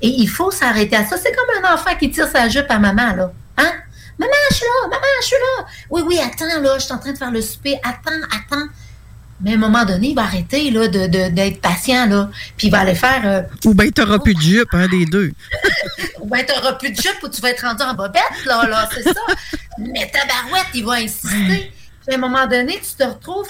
Et 0.00 0.08
il 0.08 0.26
faut 0.28 0.50
s'arrêter 0.50 0.96
à 0.96 1.06
ça. 1.06 1.16
C'est 1.16 1.32
comme 1.32 1.64
un 1.64 1.74
enfant 1.74 1.94
qui 1.98 2.10
tire 2.10 2.26
sa 2.28 2.48
jupe 2.48 2.66
à 2.68 2.78
maman, 2.78 3.14
là. 3.14 3.32
Hein? 3.56 3.72
Maman, 4.18 4.32
je 4.50 4.56
suis 4.56 4.64
là, 4.64 4.88
maman, 4.88 5.02
je 5.20 5.26
suis 5.26 5.36
là. 5.36 5.64
Oui, 5.90 6.02
oui, 6.04 6.18
attends, 6.18 6.60
là, 6.60 6.74
je 6.78 6.82
suis 6.84 6.92
en 6.92 6.98
train 6.98 7.12
de 7.12 7.18
faire 7.18 7.30
le 7.30 7.40
souper. 7.40 7.76
Attends, 7.84 8.10
attends. 8.34 8.66
Mais 9.44 9.52
à 9.52 9.54
un 9.54 9.58
moment 9.58 9.84
donné, 9.84 10.08
il 10.08 10.14
va 10.14 10.22
arrêter 10.22 10.70
là, 10.70 10.86
de, 10.88 11.06
de- 11.06 11.28
d'être 11.30 11.60
patient, 11.60 12.06
là. 12.06 12.30
Puis 12.56 12.66
il 12.68 12.70
va 12.70 12.80
aller 12.80 12.94
faire. 12.96 13.22
euh, 13.24 13.42
Ou 13.64 13.74
bien 13.74 13.88
tu 13.90 14.00
n'auras 14.00 14.18
plus 14.18 14.34
de 14.34 14.40
jupe, 14.40 14.68
un 14.72 14.88
des 14.88 15.04
deux. 15.04 15.32
ou 16.20 16.26
bien 16.28 16.44
tu 16.44 16.54
n'auras 16.54 16.72
plus 16.74 16.90
de 16.90 16.96
jupe 16.96 17.18
ou 17.22 17.28
tu 17.28 17.40
vas 17.40 17.50
être 17.50 17.64
rendu 17.64 17.82
en 17.82 17.94
bobette, 17.94 18.22
là, 18.46 18.66
là, 18.68 18.88
c'est 18.92 19.02
ça. 19.04 19.20
Mais 19.78 20.10
ta 20.10 20.26
barouette, 20.26 20.66
il 20.74 20.84
va 20.84 20.94
insister. 20.94 21.72
Puis 22.06 22.14
à 22.14 22.16
un 22.16 22.20
moment 22.20 22.46
donné, 22.46 22.80
tu 22.80 22.94
te 22.96 23.04
retrouves, 23.04 23.48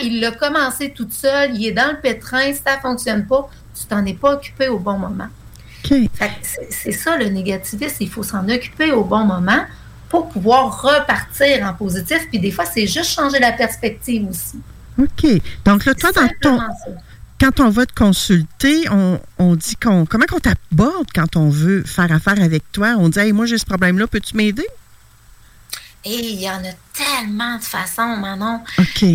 il 0.00 0.20
l'a 0.20 0.32
commencé 0.32 0.90
toute 0.90 1.12
seule, 1.12 1.54
il 1.54 1.66
est 1.66 1.72
dans 1.72 1.92
le 1.92 2.00
pétrin, 2.00 2.52
ça 2.52 2.76
ne 2.76 2.80
fonctionne 2.80 3.26
pas, 3.26 3.48
tu 3.78 3.86
t'en 3.86 4.04
es 4.04 4.14
pas 4.14 4.34
occupé 4.34 4.68
au 4.68 4.78
bon 4.78 4.98
moment. 4.98 5.28
Que 5.88 5.94
c'est, 6.70 6.92
ça 6.92 7.16
le 7.16 7.26
négativisme, 7.26 7.96
il 8.00 8.10
faut 8.10 8.22
s'en 8.22 8.48
occuper 8.48 8.90
au 8.92 9.04
bon 9.04 9.24
moment 9.24 9.64
pour 10.08 10.28
pouvoir 10.28 10.82
repartir 10.82 11.64
en 11.64 11.74
positif. 11.74 12.26
Puis 12.28 12.38
des 12.40 12.50
fois, 12.50 12.64
c'est 12.64 12.86
juste 12.86 13.10
changer 13.10 13.38
la 13.38 13.52
perspective 13.52 14.28
aussi. 14.28 14.58
OK. 14.98 15.40
Donc 15.64 15.84
là, 15.84 15.94
toi, 15.94 16.10
dans 16.12 16.28
ton, 16.40 16.58
quand 17.38 17.60
on 17.60 17.68
va 17.68 17.86
te 17.86 17.94
consulter, 17.94 18.88
on, 18.90 19.20
on 19.38 19.54
dit 19.54 19.76
qu'on. 19.76 20.06
Comment 20.06 20.24
qu'on 20.26 20.40
t'aborde 20.40 21.08
quand 21.14 21.36
on 21.36 21.50
veut 21.50 21.82
faire 21.84 22.10
affaire 22.10 22.40
avec 22.42 22.64
toi? 22.72 22.96
On 22.98 23.08
dit, 23.08 23.18
hey, 23.18 23.32
moi, 23.32 23.46
j'ai 23.46 23.58
ce 23.58 23.66
problème-là, 23.66 24.06
peux-tu 24.06 24.36
m'aider? 24.36 24.66
Et 26.08 26.20
il 26.34 26.40
y 26.40 26.48
en 26.48 26.60
a 26.64 26.72
tellement 26.94 27.56
de 27.58 27.62
façons, 27.64 28.16
Manon. 28.16 28.60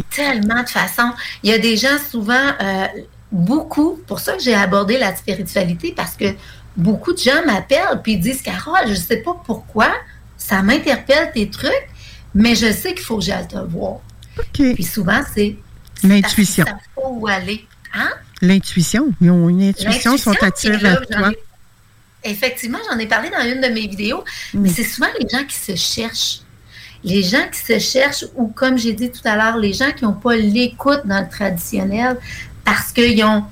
Tellement 0.09 0.61
de 0.61 0.67
façons. 0.69 1.13
Il 1.41 1.49
y 1.49 1.53
a 1.53 1.57
des 1.57 1.77
gens 1.77 1.97
souvent, 2.11 2.51
euh, 2.61 2.87
beaucoup, 3.31 3.97
pour 4.07 4.19
ça 4.19 4.33
que 4.33 4.43
j'ai 4.43 4.53
abordé 4.53 4.97
la 4.97 5.15
spiritualité, 5.15 5.93
parce 5.95 6.15
que 6.17 6.25
beaucoup 6.75 7.13
de 7.13 7.17
gens 7.19 7.45
m'appellent 7.45 8.01
puis 8.03 8.13
ils 8.13 8.19
disent, 8.19 8.41
Carole, 8.41 8.83
je 8.87 8.89
ne 8.89 8.95
sais 8.95 9.17
pas 9.17 9.41
pourquoi, 9.45 9.89
ça 10.37 10.61
m'interpelle 10.61 11.31
tes 11.33 11.49
trucs, 11.49 11.87
mais 12.35 12.55
je 12.55 12.69
sais 12.73 12.93
qu'il 12.93 13.05
faut 13.05 13.19
que 13.19 13.23
j'aille 13.23 13.47
te 13.47 13.57
voir. 13.57 13.99
OK. 14.37 14.73
Puis 14.75 14.83
souvent, 14.83 15.21
c'est 15.33 15.55
L'intuition. 16.03 16.65
ça 16.65 16.77
faut 16.95 17.07
où 17.19 17.27
aller. 17.27 17.65
Hein? 17.93 18.09
L'intuition. 18.41 19.11
Ils 19.21 19.29
ont 19.31 19.47
une 19.47 19.61
intuition, 19.69 20.17
sont 20.17 20.35
attirés 20.41 20.77
vers 20.77 21.05
toi. 21.07 21.31
Effectivement, 22.23 22.79
j'en 22.91 22.99
ai 22.99 23.07
parlé 23.07 23.29
dans 23.29 23.43
une 23.45 23.61
de 23.61 23.67
mes 23.67 23.87
vidéos, 23.87 24.23
Mm. 24.53 24.59
mais 24.59 24.69
c'est 24.69 24.83
souvent 24.83 25.07
les 25.19 25.27
gens 25.29 25.45
qui 25.45 25.55
se 25.55 25.75
cherchent. 25.75 26.39
Les 27.03 27.23
gens 27.23 27.45
qui 27.51 27.59
se 27.59 27.79
cherchent, 27.79 28.25
ou 28.35 28.47
comme 28.47 28.77
j'ai 28.77 28.93
dit 28.93 29.09
tout 29.09 29.25
à 29.25 29.35
l'heure, 29.35 29.57
les 29.57 29.73
gens 29.73 29.91
qui 29.91 30.03
n'ont 30.03 30.13
pas 30.13 30.35
l'écoute 30.35 31.01
dans 31.05 31.21
le 31.21 31.29
traditionnel 31.29 32.17
parce 32.63 32.91
qu'ils 32.91 33.23
ont, 33.23 33.43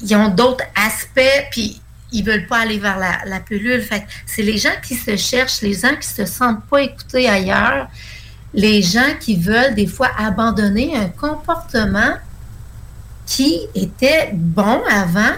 ils 0.00 0.16
ont 0.16 0.28
d'autres 0.28 0.64
aspects, 0.74 1.46
puis 1.50 1.80
ils 2.10 2.24
veulent 2.24 2.46
pas 2.46 2.60
aller 2.60 2.78
vers 2.78 2.98
la, 2.98 3.18
la. 3.26 3.40
Fait 3.82 4.06
c'est 4.24 4.42
les 4.42 4.56
gens 4.56 4.72
qui 4.82 4.94
se 4.94 5.16
cherchent, 5.16 5.60
les 5.60 5.74
gens 5.74 5.94
qui 6.00 6.08
se 6.08 6.24
sentent 6.24 6.64
pas 6.66 6.82
écoutés 6.82 7.28
ailleurs, 7.28 7.88
les 8.54 8.80
gens 8.80 9.14
qui 9.20 9.36
veulent 9.36 9.74
des 9.74 9.86
fois 9.86 10.08
abandonner 10.16 10.96
un 10.96 11.08
comportement 11.08 12.14
qui 13.26 13.60
était 13.74 14.30
bon 14.32 14.80
avant, 14.90 15.34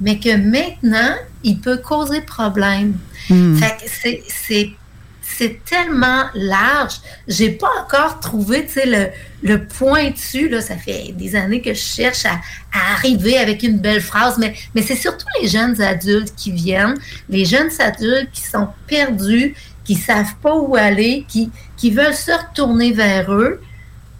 mais 0.00 0.18
que 0.18 0.34
maintenant, 0.36 1.14
il 1.44 1.60
peut 1.60 1.76
causer 1.76 2.22
problème. 2.22 2.96
Hmm. 3.28 3.56
Fait 3.56 3.76
que 3.76 3.90
c'est- 3.90 4.70
c'est 5.36 5.64
tellement 5.64 6.24
large. 6.34 6.94
J'ai 7.28 7.50
pas 7.50 7.68
encore 7.82 8.20
trouvé, 8.20 8.66
le, 8.86 9.08
le 9.42 9.66
pointu, 9.66 10.48
là, 10.48 10.60
ça 10.60 10.76
fait 10.76 11.12
des 11.12 11.36
années 11.36 11.60
que 11.60 11.74
je 11.74 11.80
cherche 11.80 12.24
à, 12.24 12.40
arriver 12.94 13.38
avec 13.38 13.62
une 13.62 13.78
belle 13.78 14.00
phrase, 14.00 14.38
mais, 14.38 14.54
c'est 14.82 14.96
surtout 14.96 15.26
les 15.40 15.48
jeunes 15.48 15.80
adultes 15.80 16.34
qui 16.36 16.52
viennent, 16.52 16.96
les 17.28 17.44
jeunes 17.44 17.70
adultes 17.78 18.30
qui 18.32 18.42
sont 18.42 18.68
perdus, 18.86 19.54
qui 19.84 19.94
savent 19.94 20.34
pas 20.42 20.54
où 20.54 20.76
aller, 20.76 21.24
qui, 21.28 21.50
qui 21.76 21.90
veulent 21.90 22.14
se 22.14 22.32
retourner 22.32 22.92
vers 22.92 23.32
eux, 23.32 23.60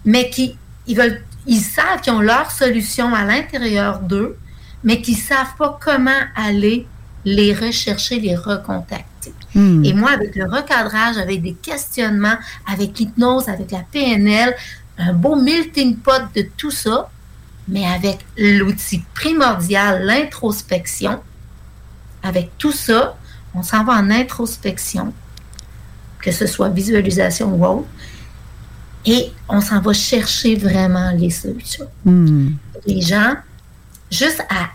mais 0.05 0.30
qui 0.30 0.56
ils 0.86 1.60
savent 1.60 2.01
qu'ils 2.01 2.12
ont 2.12 2.20
leur 2.20 2.51
solution 2.51 3.12
à 3.12 3.24
l'intérieur 3.24 4.01
d'eux, 4.01 4.36
mais 4.84 5.01
qui 5.02 5.14
savent 5.14 5.56
pas 5.59 5.78
comment 5.82 6.10
aller 6.36 6.86
les 7.24 7.52
rechercher, 7.52 8.20
les 8.20 8.36
recontacter. 8.36 9.32
Hmm. 9.57 9.83
Et 9.85 9.95
moi, 9.95 10.11
avec 10.11 10.37
le 10.37 10.45
recadrage, 10.45 11.16
avec 11.16 11.41
des 11.41 11.55
questionnements, 11.55 12.37
avec 12.70 12.99
l'hypnose, 12.99 13.49
avec 13.49 13.70
la 13.70 13.81
PNL, 13.91 14.55
un 14.99 15.15
beau 15.15 15.35
melting 15.35 15.97
pot 15.97 16.23
de 16.35 16.43
tout 16.59 16.70
ça, 16.70 17.11
mais 17.66 17.87
avec 17.87 18.19
l'outil 18.37 19.03
primordial, 19.15 20.05
l'introspection, 20.05 21.20
avec 22.23 22.51
tout 22.59 22.73
ça, 22.73 23.16
on 23.55 23.62
s'en 23.62 23.83
va 23.83 23.95
en 23.95 24.11
introspection, 24.11 25.15
que 26.20 26.31
ce 26.31 26.47
soit 26.47 26.69
visualisation 26.69 27.55
ou 27.55 27.65
autre, 27.65 27.89
et 29.07 29.33
on 29.49 29.62
s'en 29.62 29.81
va 29.81 29.93
chercher 29.95 30.57
vraiment 30.57 31.12
les 31.12 31.31
solutions 31.31 31.87
Hmm. 32.05 32.51
les 32.87 33.01
gens 33.01 33.37
juste 34.11 34.45
à 34.51 34.69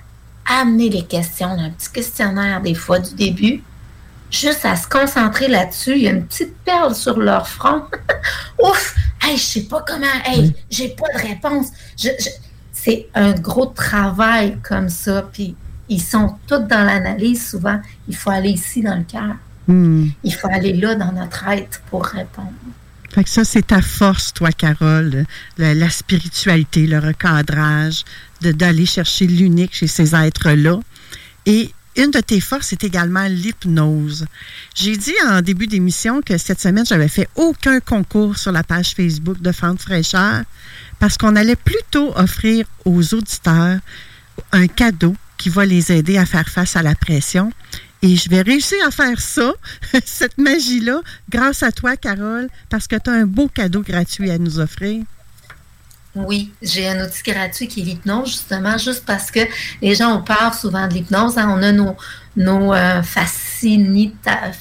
amener 0.62 0.90
les 0.90 1.04
questions, 1.04 1.50
un 1.50 1.70
petit 1.70 1.92
questionnaire 1.92 2.62
des 2.62 2.74
fois 2.74 3.00
du 3.00 3.14
début, 3.14 3.64
juste 4.32 4.66
à 4.66 4.76
se 4.76 4.88
concentrer 4.88 5.48
là-dessus. 5.48 5.94
Il 5.96 6.02
y 6.04 6.08
a 6.08 6.12
une 6.12 6.26
petite 6.26 6.56
perle 6.66 6.96
sur 6.96 7.20
leur 7.20 7.48
front. 7.48 7.84
Ouf! 8.64 8.96
Hey, 9.22 9.38
je 9.38 9.44
sais 9.44 9.62
pas 9.64 9.84
comment. 9.88 10.06
Hey, 10.26 10.54
j'ai 10.70 10.90
pas 10.90 11.06
de 11.16 11.28
réponse. 11.28 11.68
Je- 11.98 12.10
je- 12.20 12.30
C'est 12.74 13.08
un 13.14 13.34
gros 13.34 13.68
travail 13.68 14.58
comme 14.64 14.90
ça. 14.90 15.30
Puis 15.32 15.56
ils 15.90 16.02
sont 16.02 16.36
tous 16.48 16.58
dans 16.60 16.84
l'analyse 16.84 17.48
souvent. 17.52 17.80
Il 18.08 18.16
faut 18.16 18.32
aller 18.32 18.50
ici 18.50 18.82
dans 18.82 18.96
le 18.96 19.04
cœur. 19.04 19.36
Hmm. 19.68 20.08
Il 20.24 20.34
faut 20.34 20.48
aller 20.48 20.74
là 20.74 20.96
dans 20.96 21.12
notre 21.12 21.48
être 21.50 21.82
pour 21.92 22.04
répondre. 22.06 22.52
Fait 23.14 23.24
que 23.26 23.30
ça, 23.30 23.44
c'est 23.44 23.68
ta 23.68 23.82
force, 23.82 24.34
toi, 24.34 24.52
Carole, 24.52 25.26
le- 25.58 25.74
la 25.74 25.90
spiritualité, 25.90 26.88
le 26.88 26.98
recadrage, 26.98 28.04
d'aller 28.42 28.86
chercher 28.88 29.28
l'unique 29.28 29.76
chez 29.76 29.88
ces 29.88 30.16
êtres-là. 30.16 30.80
Et 31.46 31.72
une 31.98 32.12
de 32.12 32.20
tes 32.20 32.40
forces 32.40 32.72
est 32.74 32.84
également 32.84 33.28
l'hypnose. 33.28 34.26
J'ai 34.76 34.96
dit 34.96 35.14
en 35.28 35.42
début 35.42 35.68
d'émission 35.68 36.22
que 36.22 36.38
cette 36.38 36.62
semaine, 36.62 36.86
j'avais 36.86 37.08
fait 37.08 37.28
aucun 37.36 37.80
concours 37.80 38.38
sur 38.38 38.52
la 38.52 38.64
page 38.64 38.92
Facebook 38.92 39.42
de 39.42 39.52
Fente 39.52 39.82
Fraîcheur 39.82 40.44
parce 41.00 41.18
qu'on 41.18 41.36
allait 41.36 41.56
plutôt 41.56 42.16
offrir 42.16 42.66
aux 42.86 43.14
auditeurs 43.14 43.80
un 44.52 44.68
cadeau 44.68 45.16
qui 45.38 45.50
va 45.50 45.66
les 45.66 45.92
aider 45.92 46.18
à 46.18 46.26
faire 46.26 46.48
face 46.48 46.76
à 46.76 46.84
la 46.84 46.96
pression. 46.96 47.52
Et 48.04 48.16
je 48.16 48.30
vais 48.30 48.42
réussir 48.42 48.78
à 48.86 48.92
faire 48.92 49.20
ça, 49.20 49.54
cette 50.06 50.38
magie-là, 50.38 51.02
grâce 51.30 51.62
à 51.62 51.72
toi, 51.72 51.98
Carole, 51.98 52.48
parce 52.70 52.88
que 52.88 52.96
tu 52.96 53.10
as 53.10 53.14
un 53.14 53.26
beau 53.26 53.48
cadeau 53.48 53.82
gratuit 53.82 54.32
à 54.32 54.38
nous 54.38 54.60
offrir. 54.60 55.04
Oui, 56.16 56.52
j'ai 56.62 56.90
un 56.90 57.06
outil 57.06 57.24
gratuit 57.24 57.68
qui 57.68 57.82
est 57.82 57.84
l'hypnose, 57.86 58.28
justement, 58.30 58.78
juste 58.78 59.06
parce 59.06 59.32
que 59.32 59.40
les 59.82 59.96
gens 59.96 60.18
ont 60.18 60.22
peur 60.24 60.54
souvent 60.54 60.88
de 60.88 60.94
l'hypnose. 60.94 61.38
hein. 61.38 61.48
On 61.58 61.64
a 61.64 61.72
nos, 61.72 61.96
nos 62.36 62.74
euh, 62.74 63.02
fascinita- 63.02 64.52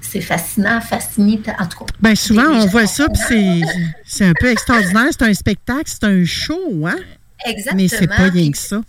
C'est 0.00 0.20
fascinant, 0.20 0.80
fascinita. 0.80 1.54
En 1.58 1.66
tout 1.66 1.78
cas. 1.78 1.92
Bien, 2.00 2.14
souvent, 2.14 2.46
on 2.46 2.66
voit 2.66 2.86
ça, 2.86 3.06
puis 3.08 3.62
c'est 4.04 4.24
un 4.26 4.32
peu 4.38 4.50
extraordinaire. 4.50 5.08
C'est 5.10 5.22
un 5.24 5.34
spectacle, 5.34 5.84
c'est 5.86 6.04
un 6.04 6.24
show, 6.24 6.86
hein? 6.86 6.96
Exactement. 7.44 7.82
Mais 7.82 7.88
c'est 7.88 8.06
pas 8.06 8.28
rien 8.30 8.50
que 8.50 8.58
ça. 8.58 8.80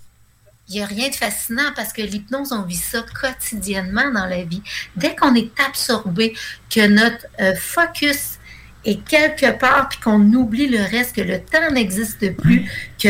Il 0.69 0.75
n'y 0.75 0.81
a 0.81 0.85
rien 0.85 1.09
de 1.09 1.15
fascinant 1.15 1.71
parce 1.75 1.93
que 1.93 2.01
l'hypnose, 2.01 2.51
on 2.51 2.63
vit 2.63 2.75
ça 2.75 3.03
quotidiennement 3.21 4.11
dans 4.13 4.25
la 4.25 4.43
vie. 4.43 4.61
Dès 4.95 5.15
qu'on 5.15 5.33
est 5.35 5.49
absorbé, 5.65 6.35
que 6.69 6.87
notre 6.87 7.25
euh, 7.39 7.55
focus 7.55 8.36
est 8.85 9.03
quelque 9.03 9.57
part, 9.59 9.89
puis 9.89 9.99
qu'on 9.99 10.21
oublie 10.33 10.67
le 10.67 10.79
reste, 10.79 11.15
que 11.15 11.21
le 11.21 11.39
temps 11.39 11.71
n'existe 11.73 12.35
plus, 12.37 12.69
que 13.01 13.09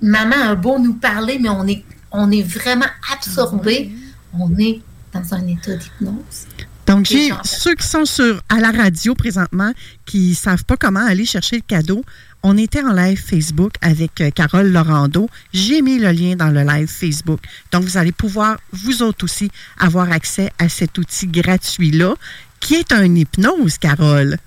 maman 0.00 0.36
a 0.36 0.54
beau 0.54 0.78
nous 0.78 0.94
parler, 0.94 1.38
mais 1.40 1.48
on 1.48 1.66
est, 1.66 1.84
on 2.12 2.30
est 2.30 2.42
vraiment 2.42 2.86
absorbé, 3.12 3.90
on 4.38 4.56
est 4.58 4.80
dans 5.12 5.34
un 5.34 5.46
état 5.46 5.74
d'hypnose. 5.74 6.46
Donc, 6.86 7.06
j'ai 7.06 7.30
ceux 7.44 7.76
qui 7.76 7.86
sont 7.86 8.04
sur, 8.04 8.42
à 8.48 8.58
la 8.58 8.72
radio 8.72 9.14
présentement, 9.14 9.72
qui 10.06 10.30
ne 10.30 10.34
savent 10.34 10.64
pas 10.64 10.76
comment 10.76 11.06
aller 11.06 11.24
chercher 11.24 11.56
le 11.56 11.62
cadeau. 11.62 12.02
On 12.42 12.56
était 12.56 12.82
en 12.82 12.92
live 12.92 13.22
Facebook 13.22 13.74
avec 13.80 14.20
euh, 14.20 14.30
Carole 14.30 14.72
Laurando. 14.72 15.28
J'ai 15.52 15.82
mis 15.82 15.98
le 15.98 16.10
lien 16.10 16.34
dans 16.34 16.48
le 16.48 16.62
live 16.62 16.88
Facebook. 16.88 17.38
Donc, 17.70 17.84
vous 17.84 17.96
allez 17.96 18.10
pouvoir, 18.10 18.58
vous 18.72 19.02
autres 19.02 19.24
aussi, 19.24 19.52
avoir 19.78 20.10
accès 20.10 20.50
à 20.58 20.68
cet 20.68 20.98
outil 20.98 21.28
gratuit-là, 21.28 22.14
qui 22.58 22.74
est 22.74 22.92
un 22.92 23.14
hypnose, 23.14 23.78
Carole. 23.78 24.38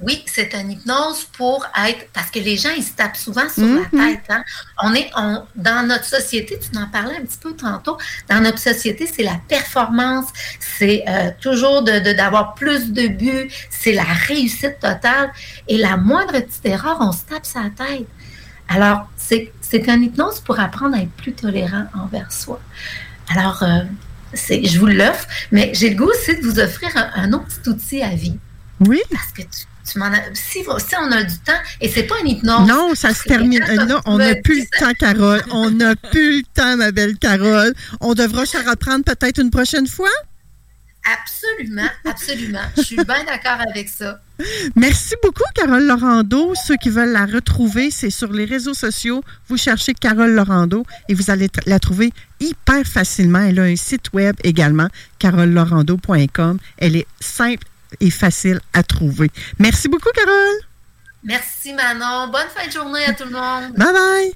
Oui, 0.00 0.24
c'est 0.26 0.52
une 0.54 0.72
hypnose 0.72 1.24
pour 1.36 1.64
être, 1.86 2.08
parce 2.12 2.28
que 2.30 2.40
les 2.40 2.56
gens, 2.56 2.70
ils 2.76 2.82
se 2.82 2.92
tapent 2.92 3.16
souvent 3.16 3.48
sur 3.48 3.62
Mhm. 3.62 3.86
la 3.92 4.06
tête. 4.08 4.20
hein. 4.28 4.42
On 4.82 4.92
est, 4.92 5.08
on, 5.16 5.44
dans 5.54 5.86
notre 5.86 6.04
société, 6.04 6.58
tu 6.58 6.76
en 6.76 6.86
parlais 6.88 7.16
un 7.16 7.22
petit 7.24 7.38
peu 7.38 7.54
tantôt, 7.54 7.96
dans 8.28 8.40
notre 8.40 8.58
société, 8.58 9.06
c'est 9.06 9.22
la 9.22 9.40
performance, 9.48 10.26
c'est 10.78 11.04
euh, 11.08 11.30
toujours 11.40 11.82
de, 11.82 12.00
de- 12.00 12.12
d'avoir 12.12 12.54
plus 12.54 12.92
de 12.92 13.06
buts, 13.06 13.48
c'est 13.70 13.92
la 13.92 14.02
réussite 14.02 14.80
totale. 14.80 15.32
Et 15.68 15.76
la 15.78 15.96
moindre 15.96 16.32
petite 16.32 16.66
erreur, 16.66 16.96
on 17.00 17.12
se 17.12 17.22
tape 17.22 17.46
sa 17.46 17.62
tête. 17.70 18.06
Alors, 18.68 19.08
c'est, 19.16 19.52
une 19.72 20.02
hypnose 20.02 20.40
pour 20.40 20.58
apprendre 20.58 20.96
à 20.96 21.00
être 21.02 21.12
plus 21.12 21.34
tolérant 21.34 21.86
envers 21.94 22.32
soi. 22.32 22.60
Alors, 23.28 23.62
euh, 23.62 23.82
c'est, 24.32 24.64
je 24.64 24.78
vous 24.80 24.86
l'offre, 24.86 25.26
mais 25.52 25.70
j'ai 25.74 25.90
le 25.90 25.96
goût 25.96 26.10
aussi 26.10 26.36
de 26.36 26.42
vous 26.42 26.58
offrir 26.58 26.90
un, 26.96 27.10
un 27.14 27.32
autre 27.32 27.46
petit 27.46 27.68
outil 27.70 28.02
à 28.02 28.10
vie. 28.14 28.38
Oui. 28.80 29.00
Parce 29.10 29.30
que 29.32 29.42
tu, 29.42 29.66
tu 29.90 29.98
m'en 29.98 30.06
as. 30.06 30.34
Si, 30.34 30.62
si 30.62 30.96
on 31.00 31.12
a 31.12 31.22
du 31.22 31.38
temps, 31.38 31.52
et 31.80 31.88
c'est 31.88 32.04
pas 32.04 32.14
une 32.22 32.28
hypnose. 32.28 32.68
Non, 32.68 32.94
ça 32.94 33.12
se 33.14 33.24
termine. 33.24 33.62
Euh, 33.62 33.86
Là, 33.86 34.00
on 34.06 34.18
n'a 34.18 34.34
plus 34.36 34.60
le 34.60 34.78
temps, 34.78 34.92
Carole. 34.98 35.42
On 35.50 35.70
n'a 35.70 35.94
plus 36.10 36.38
le 36.38 36.42
temps, 36.54 36.76
ma 36.76 36.90
belle 36.90 37.16
Carole. 37.18 37.74
On 38.00 38.14
devra 38.14 38.46
se 38.46 38.56
reprendre 38.58 39.04
peut-être 39.04 39.40
une 39.40 39.50
prochaine 39.50 39.86
fois? 39.86 40.10
Absolument, 41.04 41.88
absolument. 42.06 42.62
Je 42.78 42.82
suis 42.82 42.96
bien 42.96 43.24
d'accord 43.24 43.58
avec 43.68 43.90
ça. 43.90 44.20
Merci 44.74 45.14
beaucoup, 45.22 45.44
Carole 45.54 45.84
Laurando. 45.84 46.54
Ceux 46.66 46.76
qui 46.76 46.88
veulent 46.88 47.12
la 47.12 47.26
retrouver, 47.26 47.90
c'est 47.90 48.08
sur 48.08 48.32
les 48.32 48.46
réseaux 48.46 48.72
sociaux. 48.72 49.22
Vous 49.48 49.58
cherchez 49.58 49.92
Carole 49.92 50.30
Laurando 50.30 50.84
et 51.10 51.14
vous 51.14 51.30
allez 51.30 51.48
la 51.66 51.78
trouver 51.78 52.10
hyper 52.40 52.86
facilement. 52.86 53.40
Elle 53.40 53.60
a 53.60 53.64
un 53.64 53.76
site 53.76 54.14
web 54.14 54.34
également, 54.44 54.88
carolelaurando.com. 55.18 56.58
Elle 56.78 56.96
est 56.96 57.06
simple 57.20 57.66
et 58.00 58.10
facile 58.10 58.60
à 58.72 58.82
trouver. 58.82 59.30
Merci 59.58 59.88
beaucoup, 59.88 60.10
Carole. 60.14 60.60
Merci, 61.22 61.72
Manon. 61.72 62.28
Bonne 62.28 62.48
fin 62.54 62.66
de 62.66 62.72
journée 62.72 63.04
à 63.04 63.14
tout 63.14 63.24
le 63.24 63.30
monde. 63.30 63.72
Bye 63.76 63.92
bye. 63.92 64.32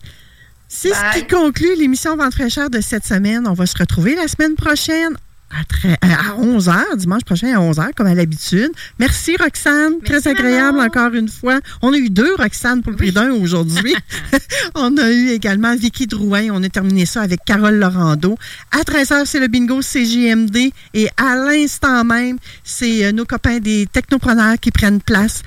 C'est 0.69 0.93
ce 0.93 1.19
qui 1.19 1.27
conclut 1.27 1.75
l'émission 1.77 2.17
Vente 2.17 2.35
fraîcheur 2.35 2.69
de 2.69 2.81
cette 2.81 3.07
semaine. 3.07 3.47
On 3.47 3.55
va 3.55 3.67
se 3.67 3.77
retrouver 3.79 4.15
la 4.15 4.29
semaine 4.29 4.55
prochaine 4.55 5.17
à, 5.51 5.65
très- 5.65 5.99
à 6.03 6.35
11h, 6.39 6.97
dimanche 6.97 7.25
prochain 7.25 7.49
à 7.57 7.61
11h, 7.61 7.95
comme 7.97 8.07
à 8.07 8.15
l'habitude. 8.15 8.70
Merci, 8.99 9.37
Roxane. 9.41 9.95
Très 10.05 10.29
agréable 10.29 10.79
encore 10.79 11.15
une 11.15 11.29
fois. 11.29 11.61
On 11.81 11.93
a 11.93 11.97
eu 11.97 12.11
deux 12.11 12.35
Roxane 12.37 12.83
pour 12.83 12.91
le 12.93 12.97
prix 12.99 13.12
d'un 13.12 13.31
aujourd'hui. 13.33 13.95
On 14.75 14.97
a 14.99 15.11
eu 15.11 15.31
également 15.31 15.75
Vicky 15.75 16.07
Drouin. 16.07 16.49
On 16.53 16.62
a 16.62 16.69
terminé 16.69 17.07
ça 17.07 17.23
avec 17.23 17.45
Carole 17.47 17.77
Laurando. 17.77 18.37
À 18.73 18.83
13h, 18.83 19.25
c'est 19.25 19.41
le 19.41 19.49
bingo 19.49 19.81
CJMD. 19.81 20.70
Et 20.95 21.09
à 21.16 21.35
l'instant 21.37 22.05
même, 22.05 22.37
c'est 22.62 23.07
euh, 23.07 23.12
nos 23.12 23.25
copains 23.25 23.59
des 23.59 23.87
technopreneurs 23.91 24.59
qui 24.61 24.70
prennent 24.70 25.01
place. 25.01 25.43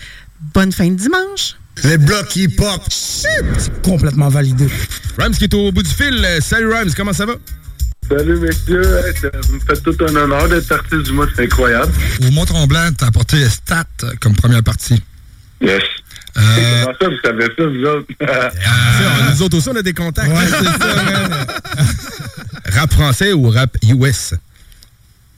Bonne 0.53 0.71
fin 0.71 0.87
de 0.89 0.95
dimanche. 0.95 1.55
Les 1.83 1.97
blocs 1.97 2.35
hip-hop. 2.35 2.81
Complètement 3.83 4.29
validé. 4.29 4.67
Rhymes 5.17 5.33
qui 5.35 5.43
est 5.45 5.53
au 5.53 5.71
bout 5.71 5.83
du 5.83 5.89
fil. 5.89 6.23
Euh, 6.25 6.39
Salut 6.41 6.73
Rhymes, 6.73 6.91
comment 6.97 7.13
ça 7.13 7.25
va? 7.25 7.33
Salut 8.11 8.39
messieurs, 8.39 8.83
Hey, 9.07 9.13
ça 9.15 9.29
me 9.53 9.59
fait 9.59 9.81
tout 9.83 9.95
un 10.03 10.15
honneur 10.15 10.49
d'être 10.49 10.69
artiste 10.71 11.03
du 11.03 11.13
mois, 11.13 11.27
c'est 11.33 11.43
incroyable. 11.45 11.93
Au 12.27 12.31
Mont-Tremblant, 12.31 12.91
t'as 12.97 13.07
apporté 13.07 13.47
Stat 13.49 13.85
euh, 14.03 14.11
comme 14.19 14.35
première 14.35 14.61
partie. 14.63 15.01
Yes. 15.61 15.81
Euh, 16.37 16.41
Comment 16.83 16.97
ça, 16.99 17.07
vous 17.07 17.15
savez 17.23 17.45
ça, 17.57 17.65
vous 17.65 17.85
autres? 17.85 18.07
Ah, 18.27 19.31
nous 19.31 19.41
autres 19.43 19.57
aussi, 19.57 19.69
on 19.69 19.75
a 19.77 19.81
des 19.81 19.93
contacts. 19.93 20.29
rap 22.73 22.91
français 22.91 23.31
ou 23.31 23.49
rap 23.49 23.77
US? 23.83 24.33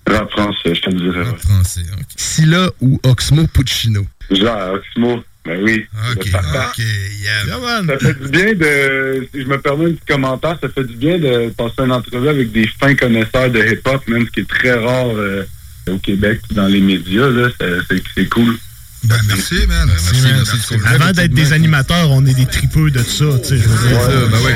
Rap 0.07 0.31
français, 0.31 0.73
je 0.73 0.81
te 0.81 0.89
le 0.89 0.99
dirais. 0.99 1.25
Rap 1.25 1.37
français, 1.39 1.81
ok. 1.93 2.05
Scylla 2.17 2.69
ou 2.81 2.99
Oxmo 3.03 3.45
Puccino? 3.47 4.03
Genre, 4.31 4.73
Oxmo, 4.73 5.23
ben 5.45 5.61
oui. 5.61 5.85
Ok, 6.11 6.25
ok, 6.33 6.77
yeah. 7.21 7.85
Ça 7.87 7.99
fait 7.99 8.13
du 8.19 8.29
bien 8.29 8.53
de, 8.53 9.27
si 9.33 9.41
je 9.41 9.47
me 9.47 9.59
permets 9.59 9.87
un 9.87 9.91
petit 9.93 10.05
commentaire, 10.07 10.57
ça 10.61 10.69
fait 10.69 10.83
du 10.85 10.95
bien 10.95 11.19
de 11.19 11.49
passer 11.49 11.73
une 11.79 11.91
entrevue 11.91 12.29
avec 12.29 12.51
des 12.51 12.67
fins 12.79 12.95
connaisseurs 12.95 13.49
de 13.49 13.59
hip-hop, 13.59 14.07
même 14.07 14.25
ce 14.25 14.31
qui 14.31 14.39
est 14.41 14.47
très 14.49 14.71
rare 14.73 15.09
euh, 15.15 15.43
au 15.89 15.97
Québec, 15.97 16.39
dans 16.51 16.67
les 16.67 16.79
médias, 16.79 17.29
là, 17.29 17.49
c'est- 17.59 18.25
cool. 18.29 18.57
Ben, 19.03 19.17
merci, 19.27 19.55
man. 19.67 19.85
Merci, 19.87 20.21
merci, 20.23 20.75
Avant 20.85 21.11
d'être 21.11 21.33
des 21.33 21.51
animateurs, 21.51 22.09
on 22.11 22.25
est 22.25 22.33
des 22.33 22.45
tripeux 22.45 22.89
de 22.89 22.99
ça, 22.99 23.25
tu 23.43 23.49
sais, 23.49 23.57
je 23.57 23.67
veux 23.67 23.87
dire. 23.89 23.97
Ouais, 23.99 24.29
ben 24.31 24.39
ouais. 24.45 24.55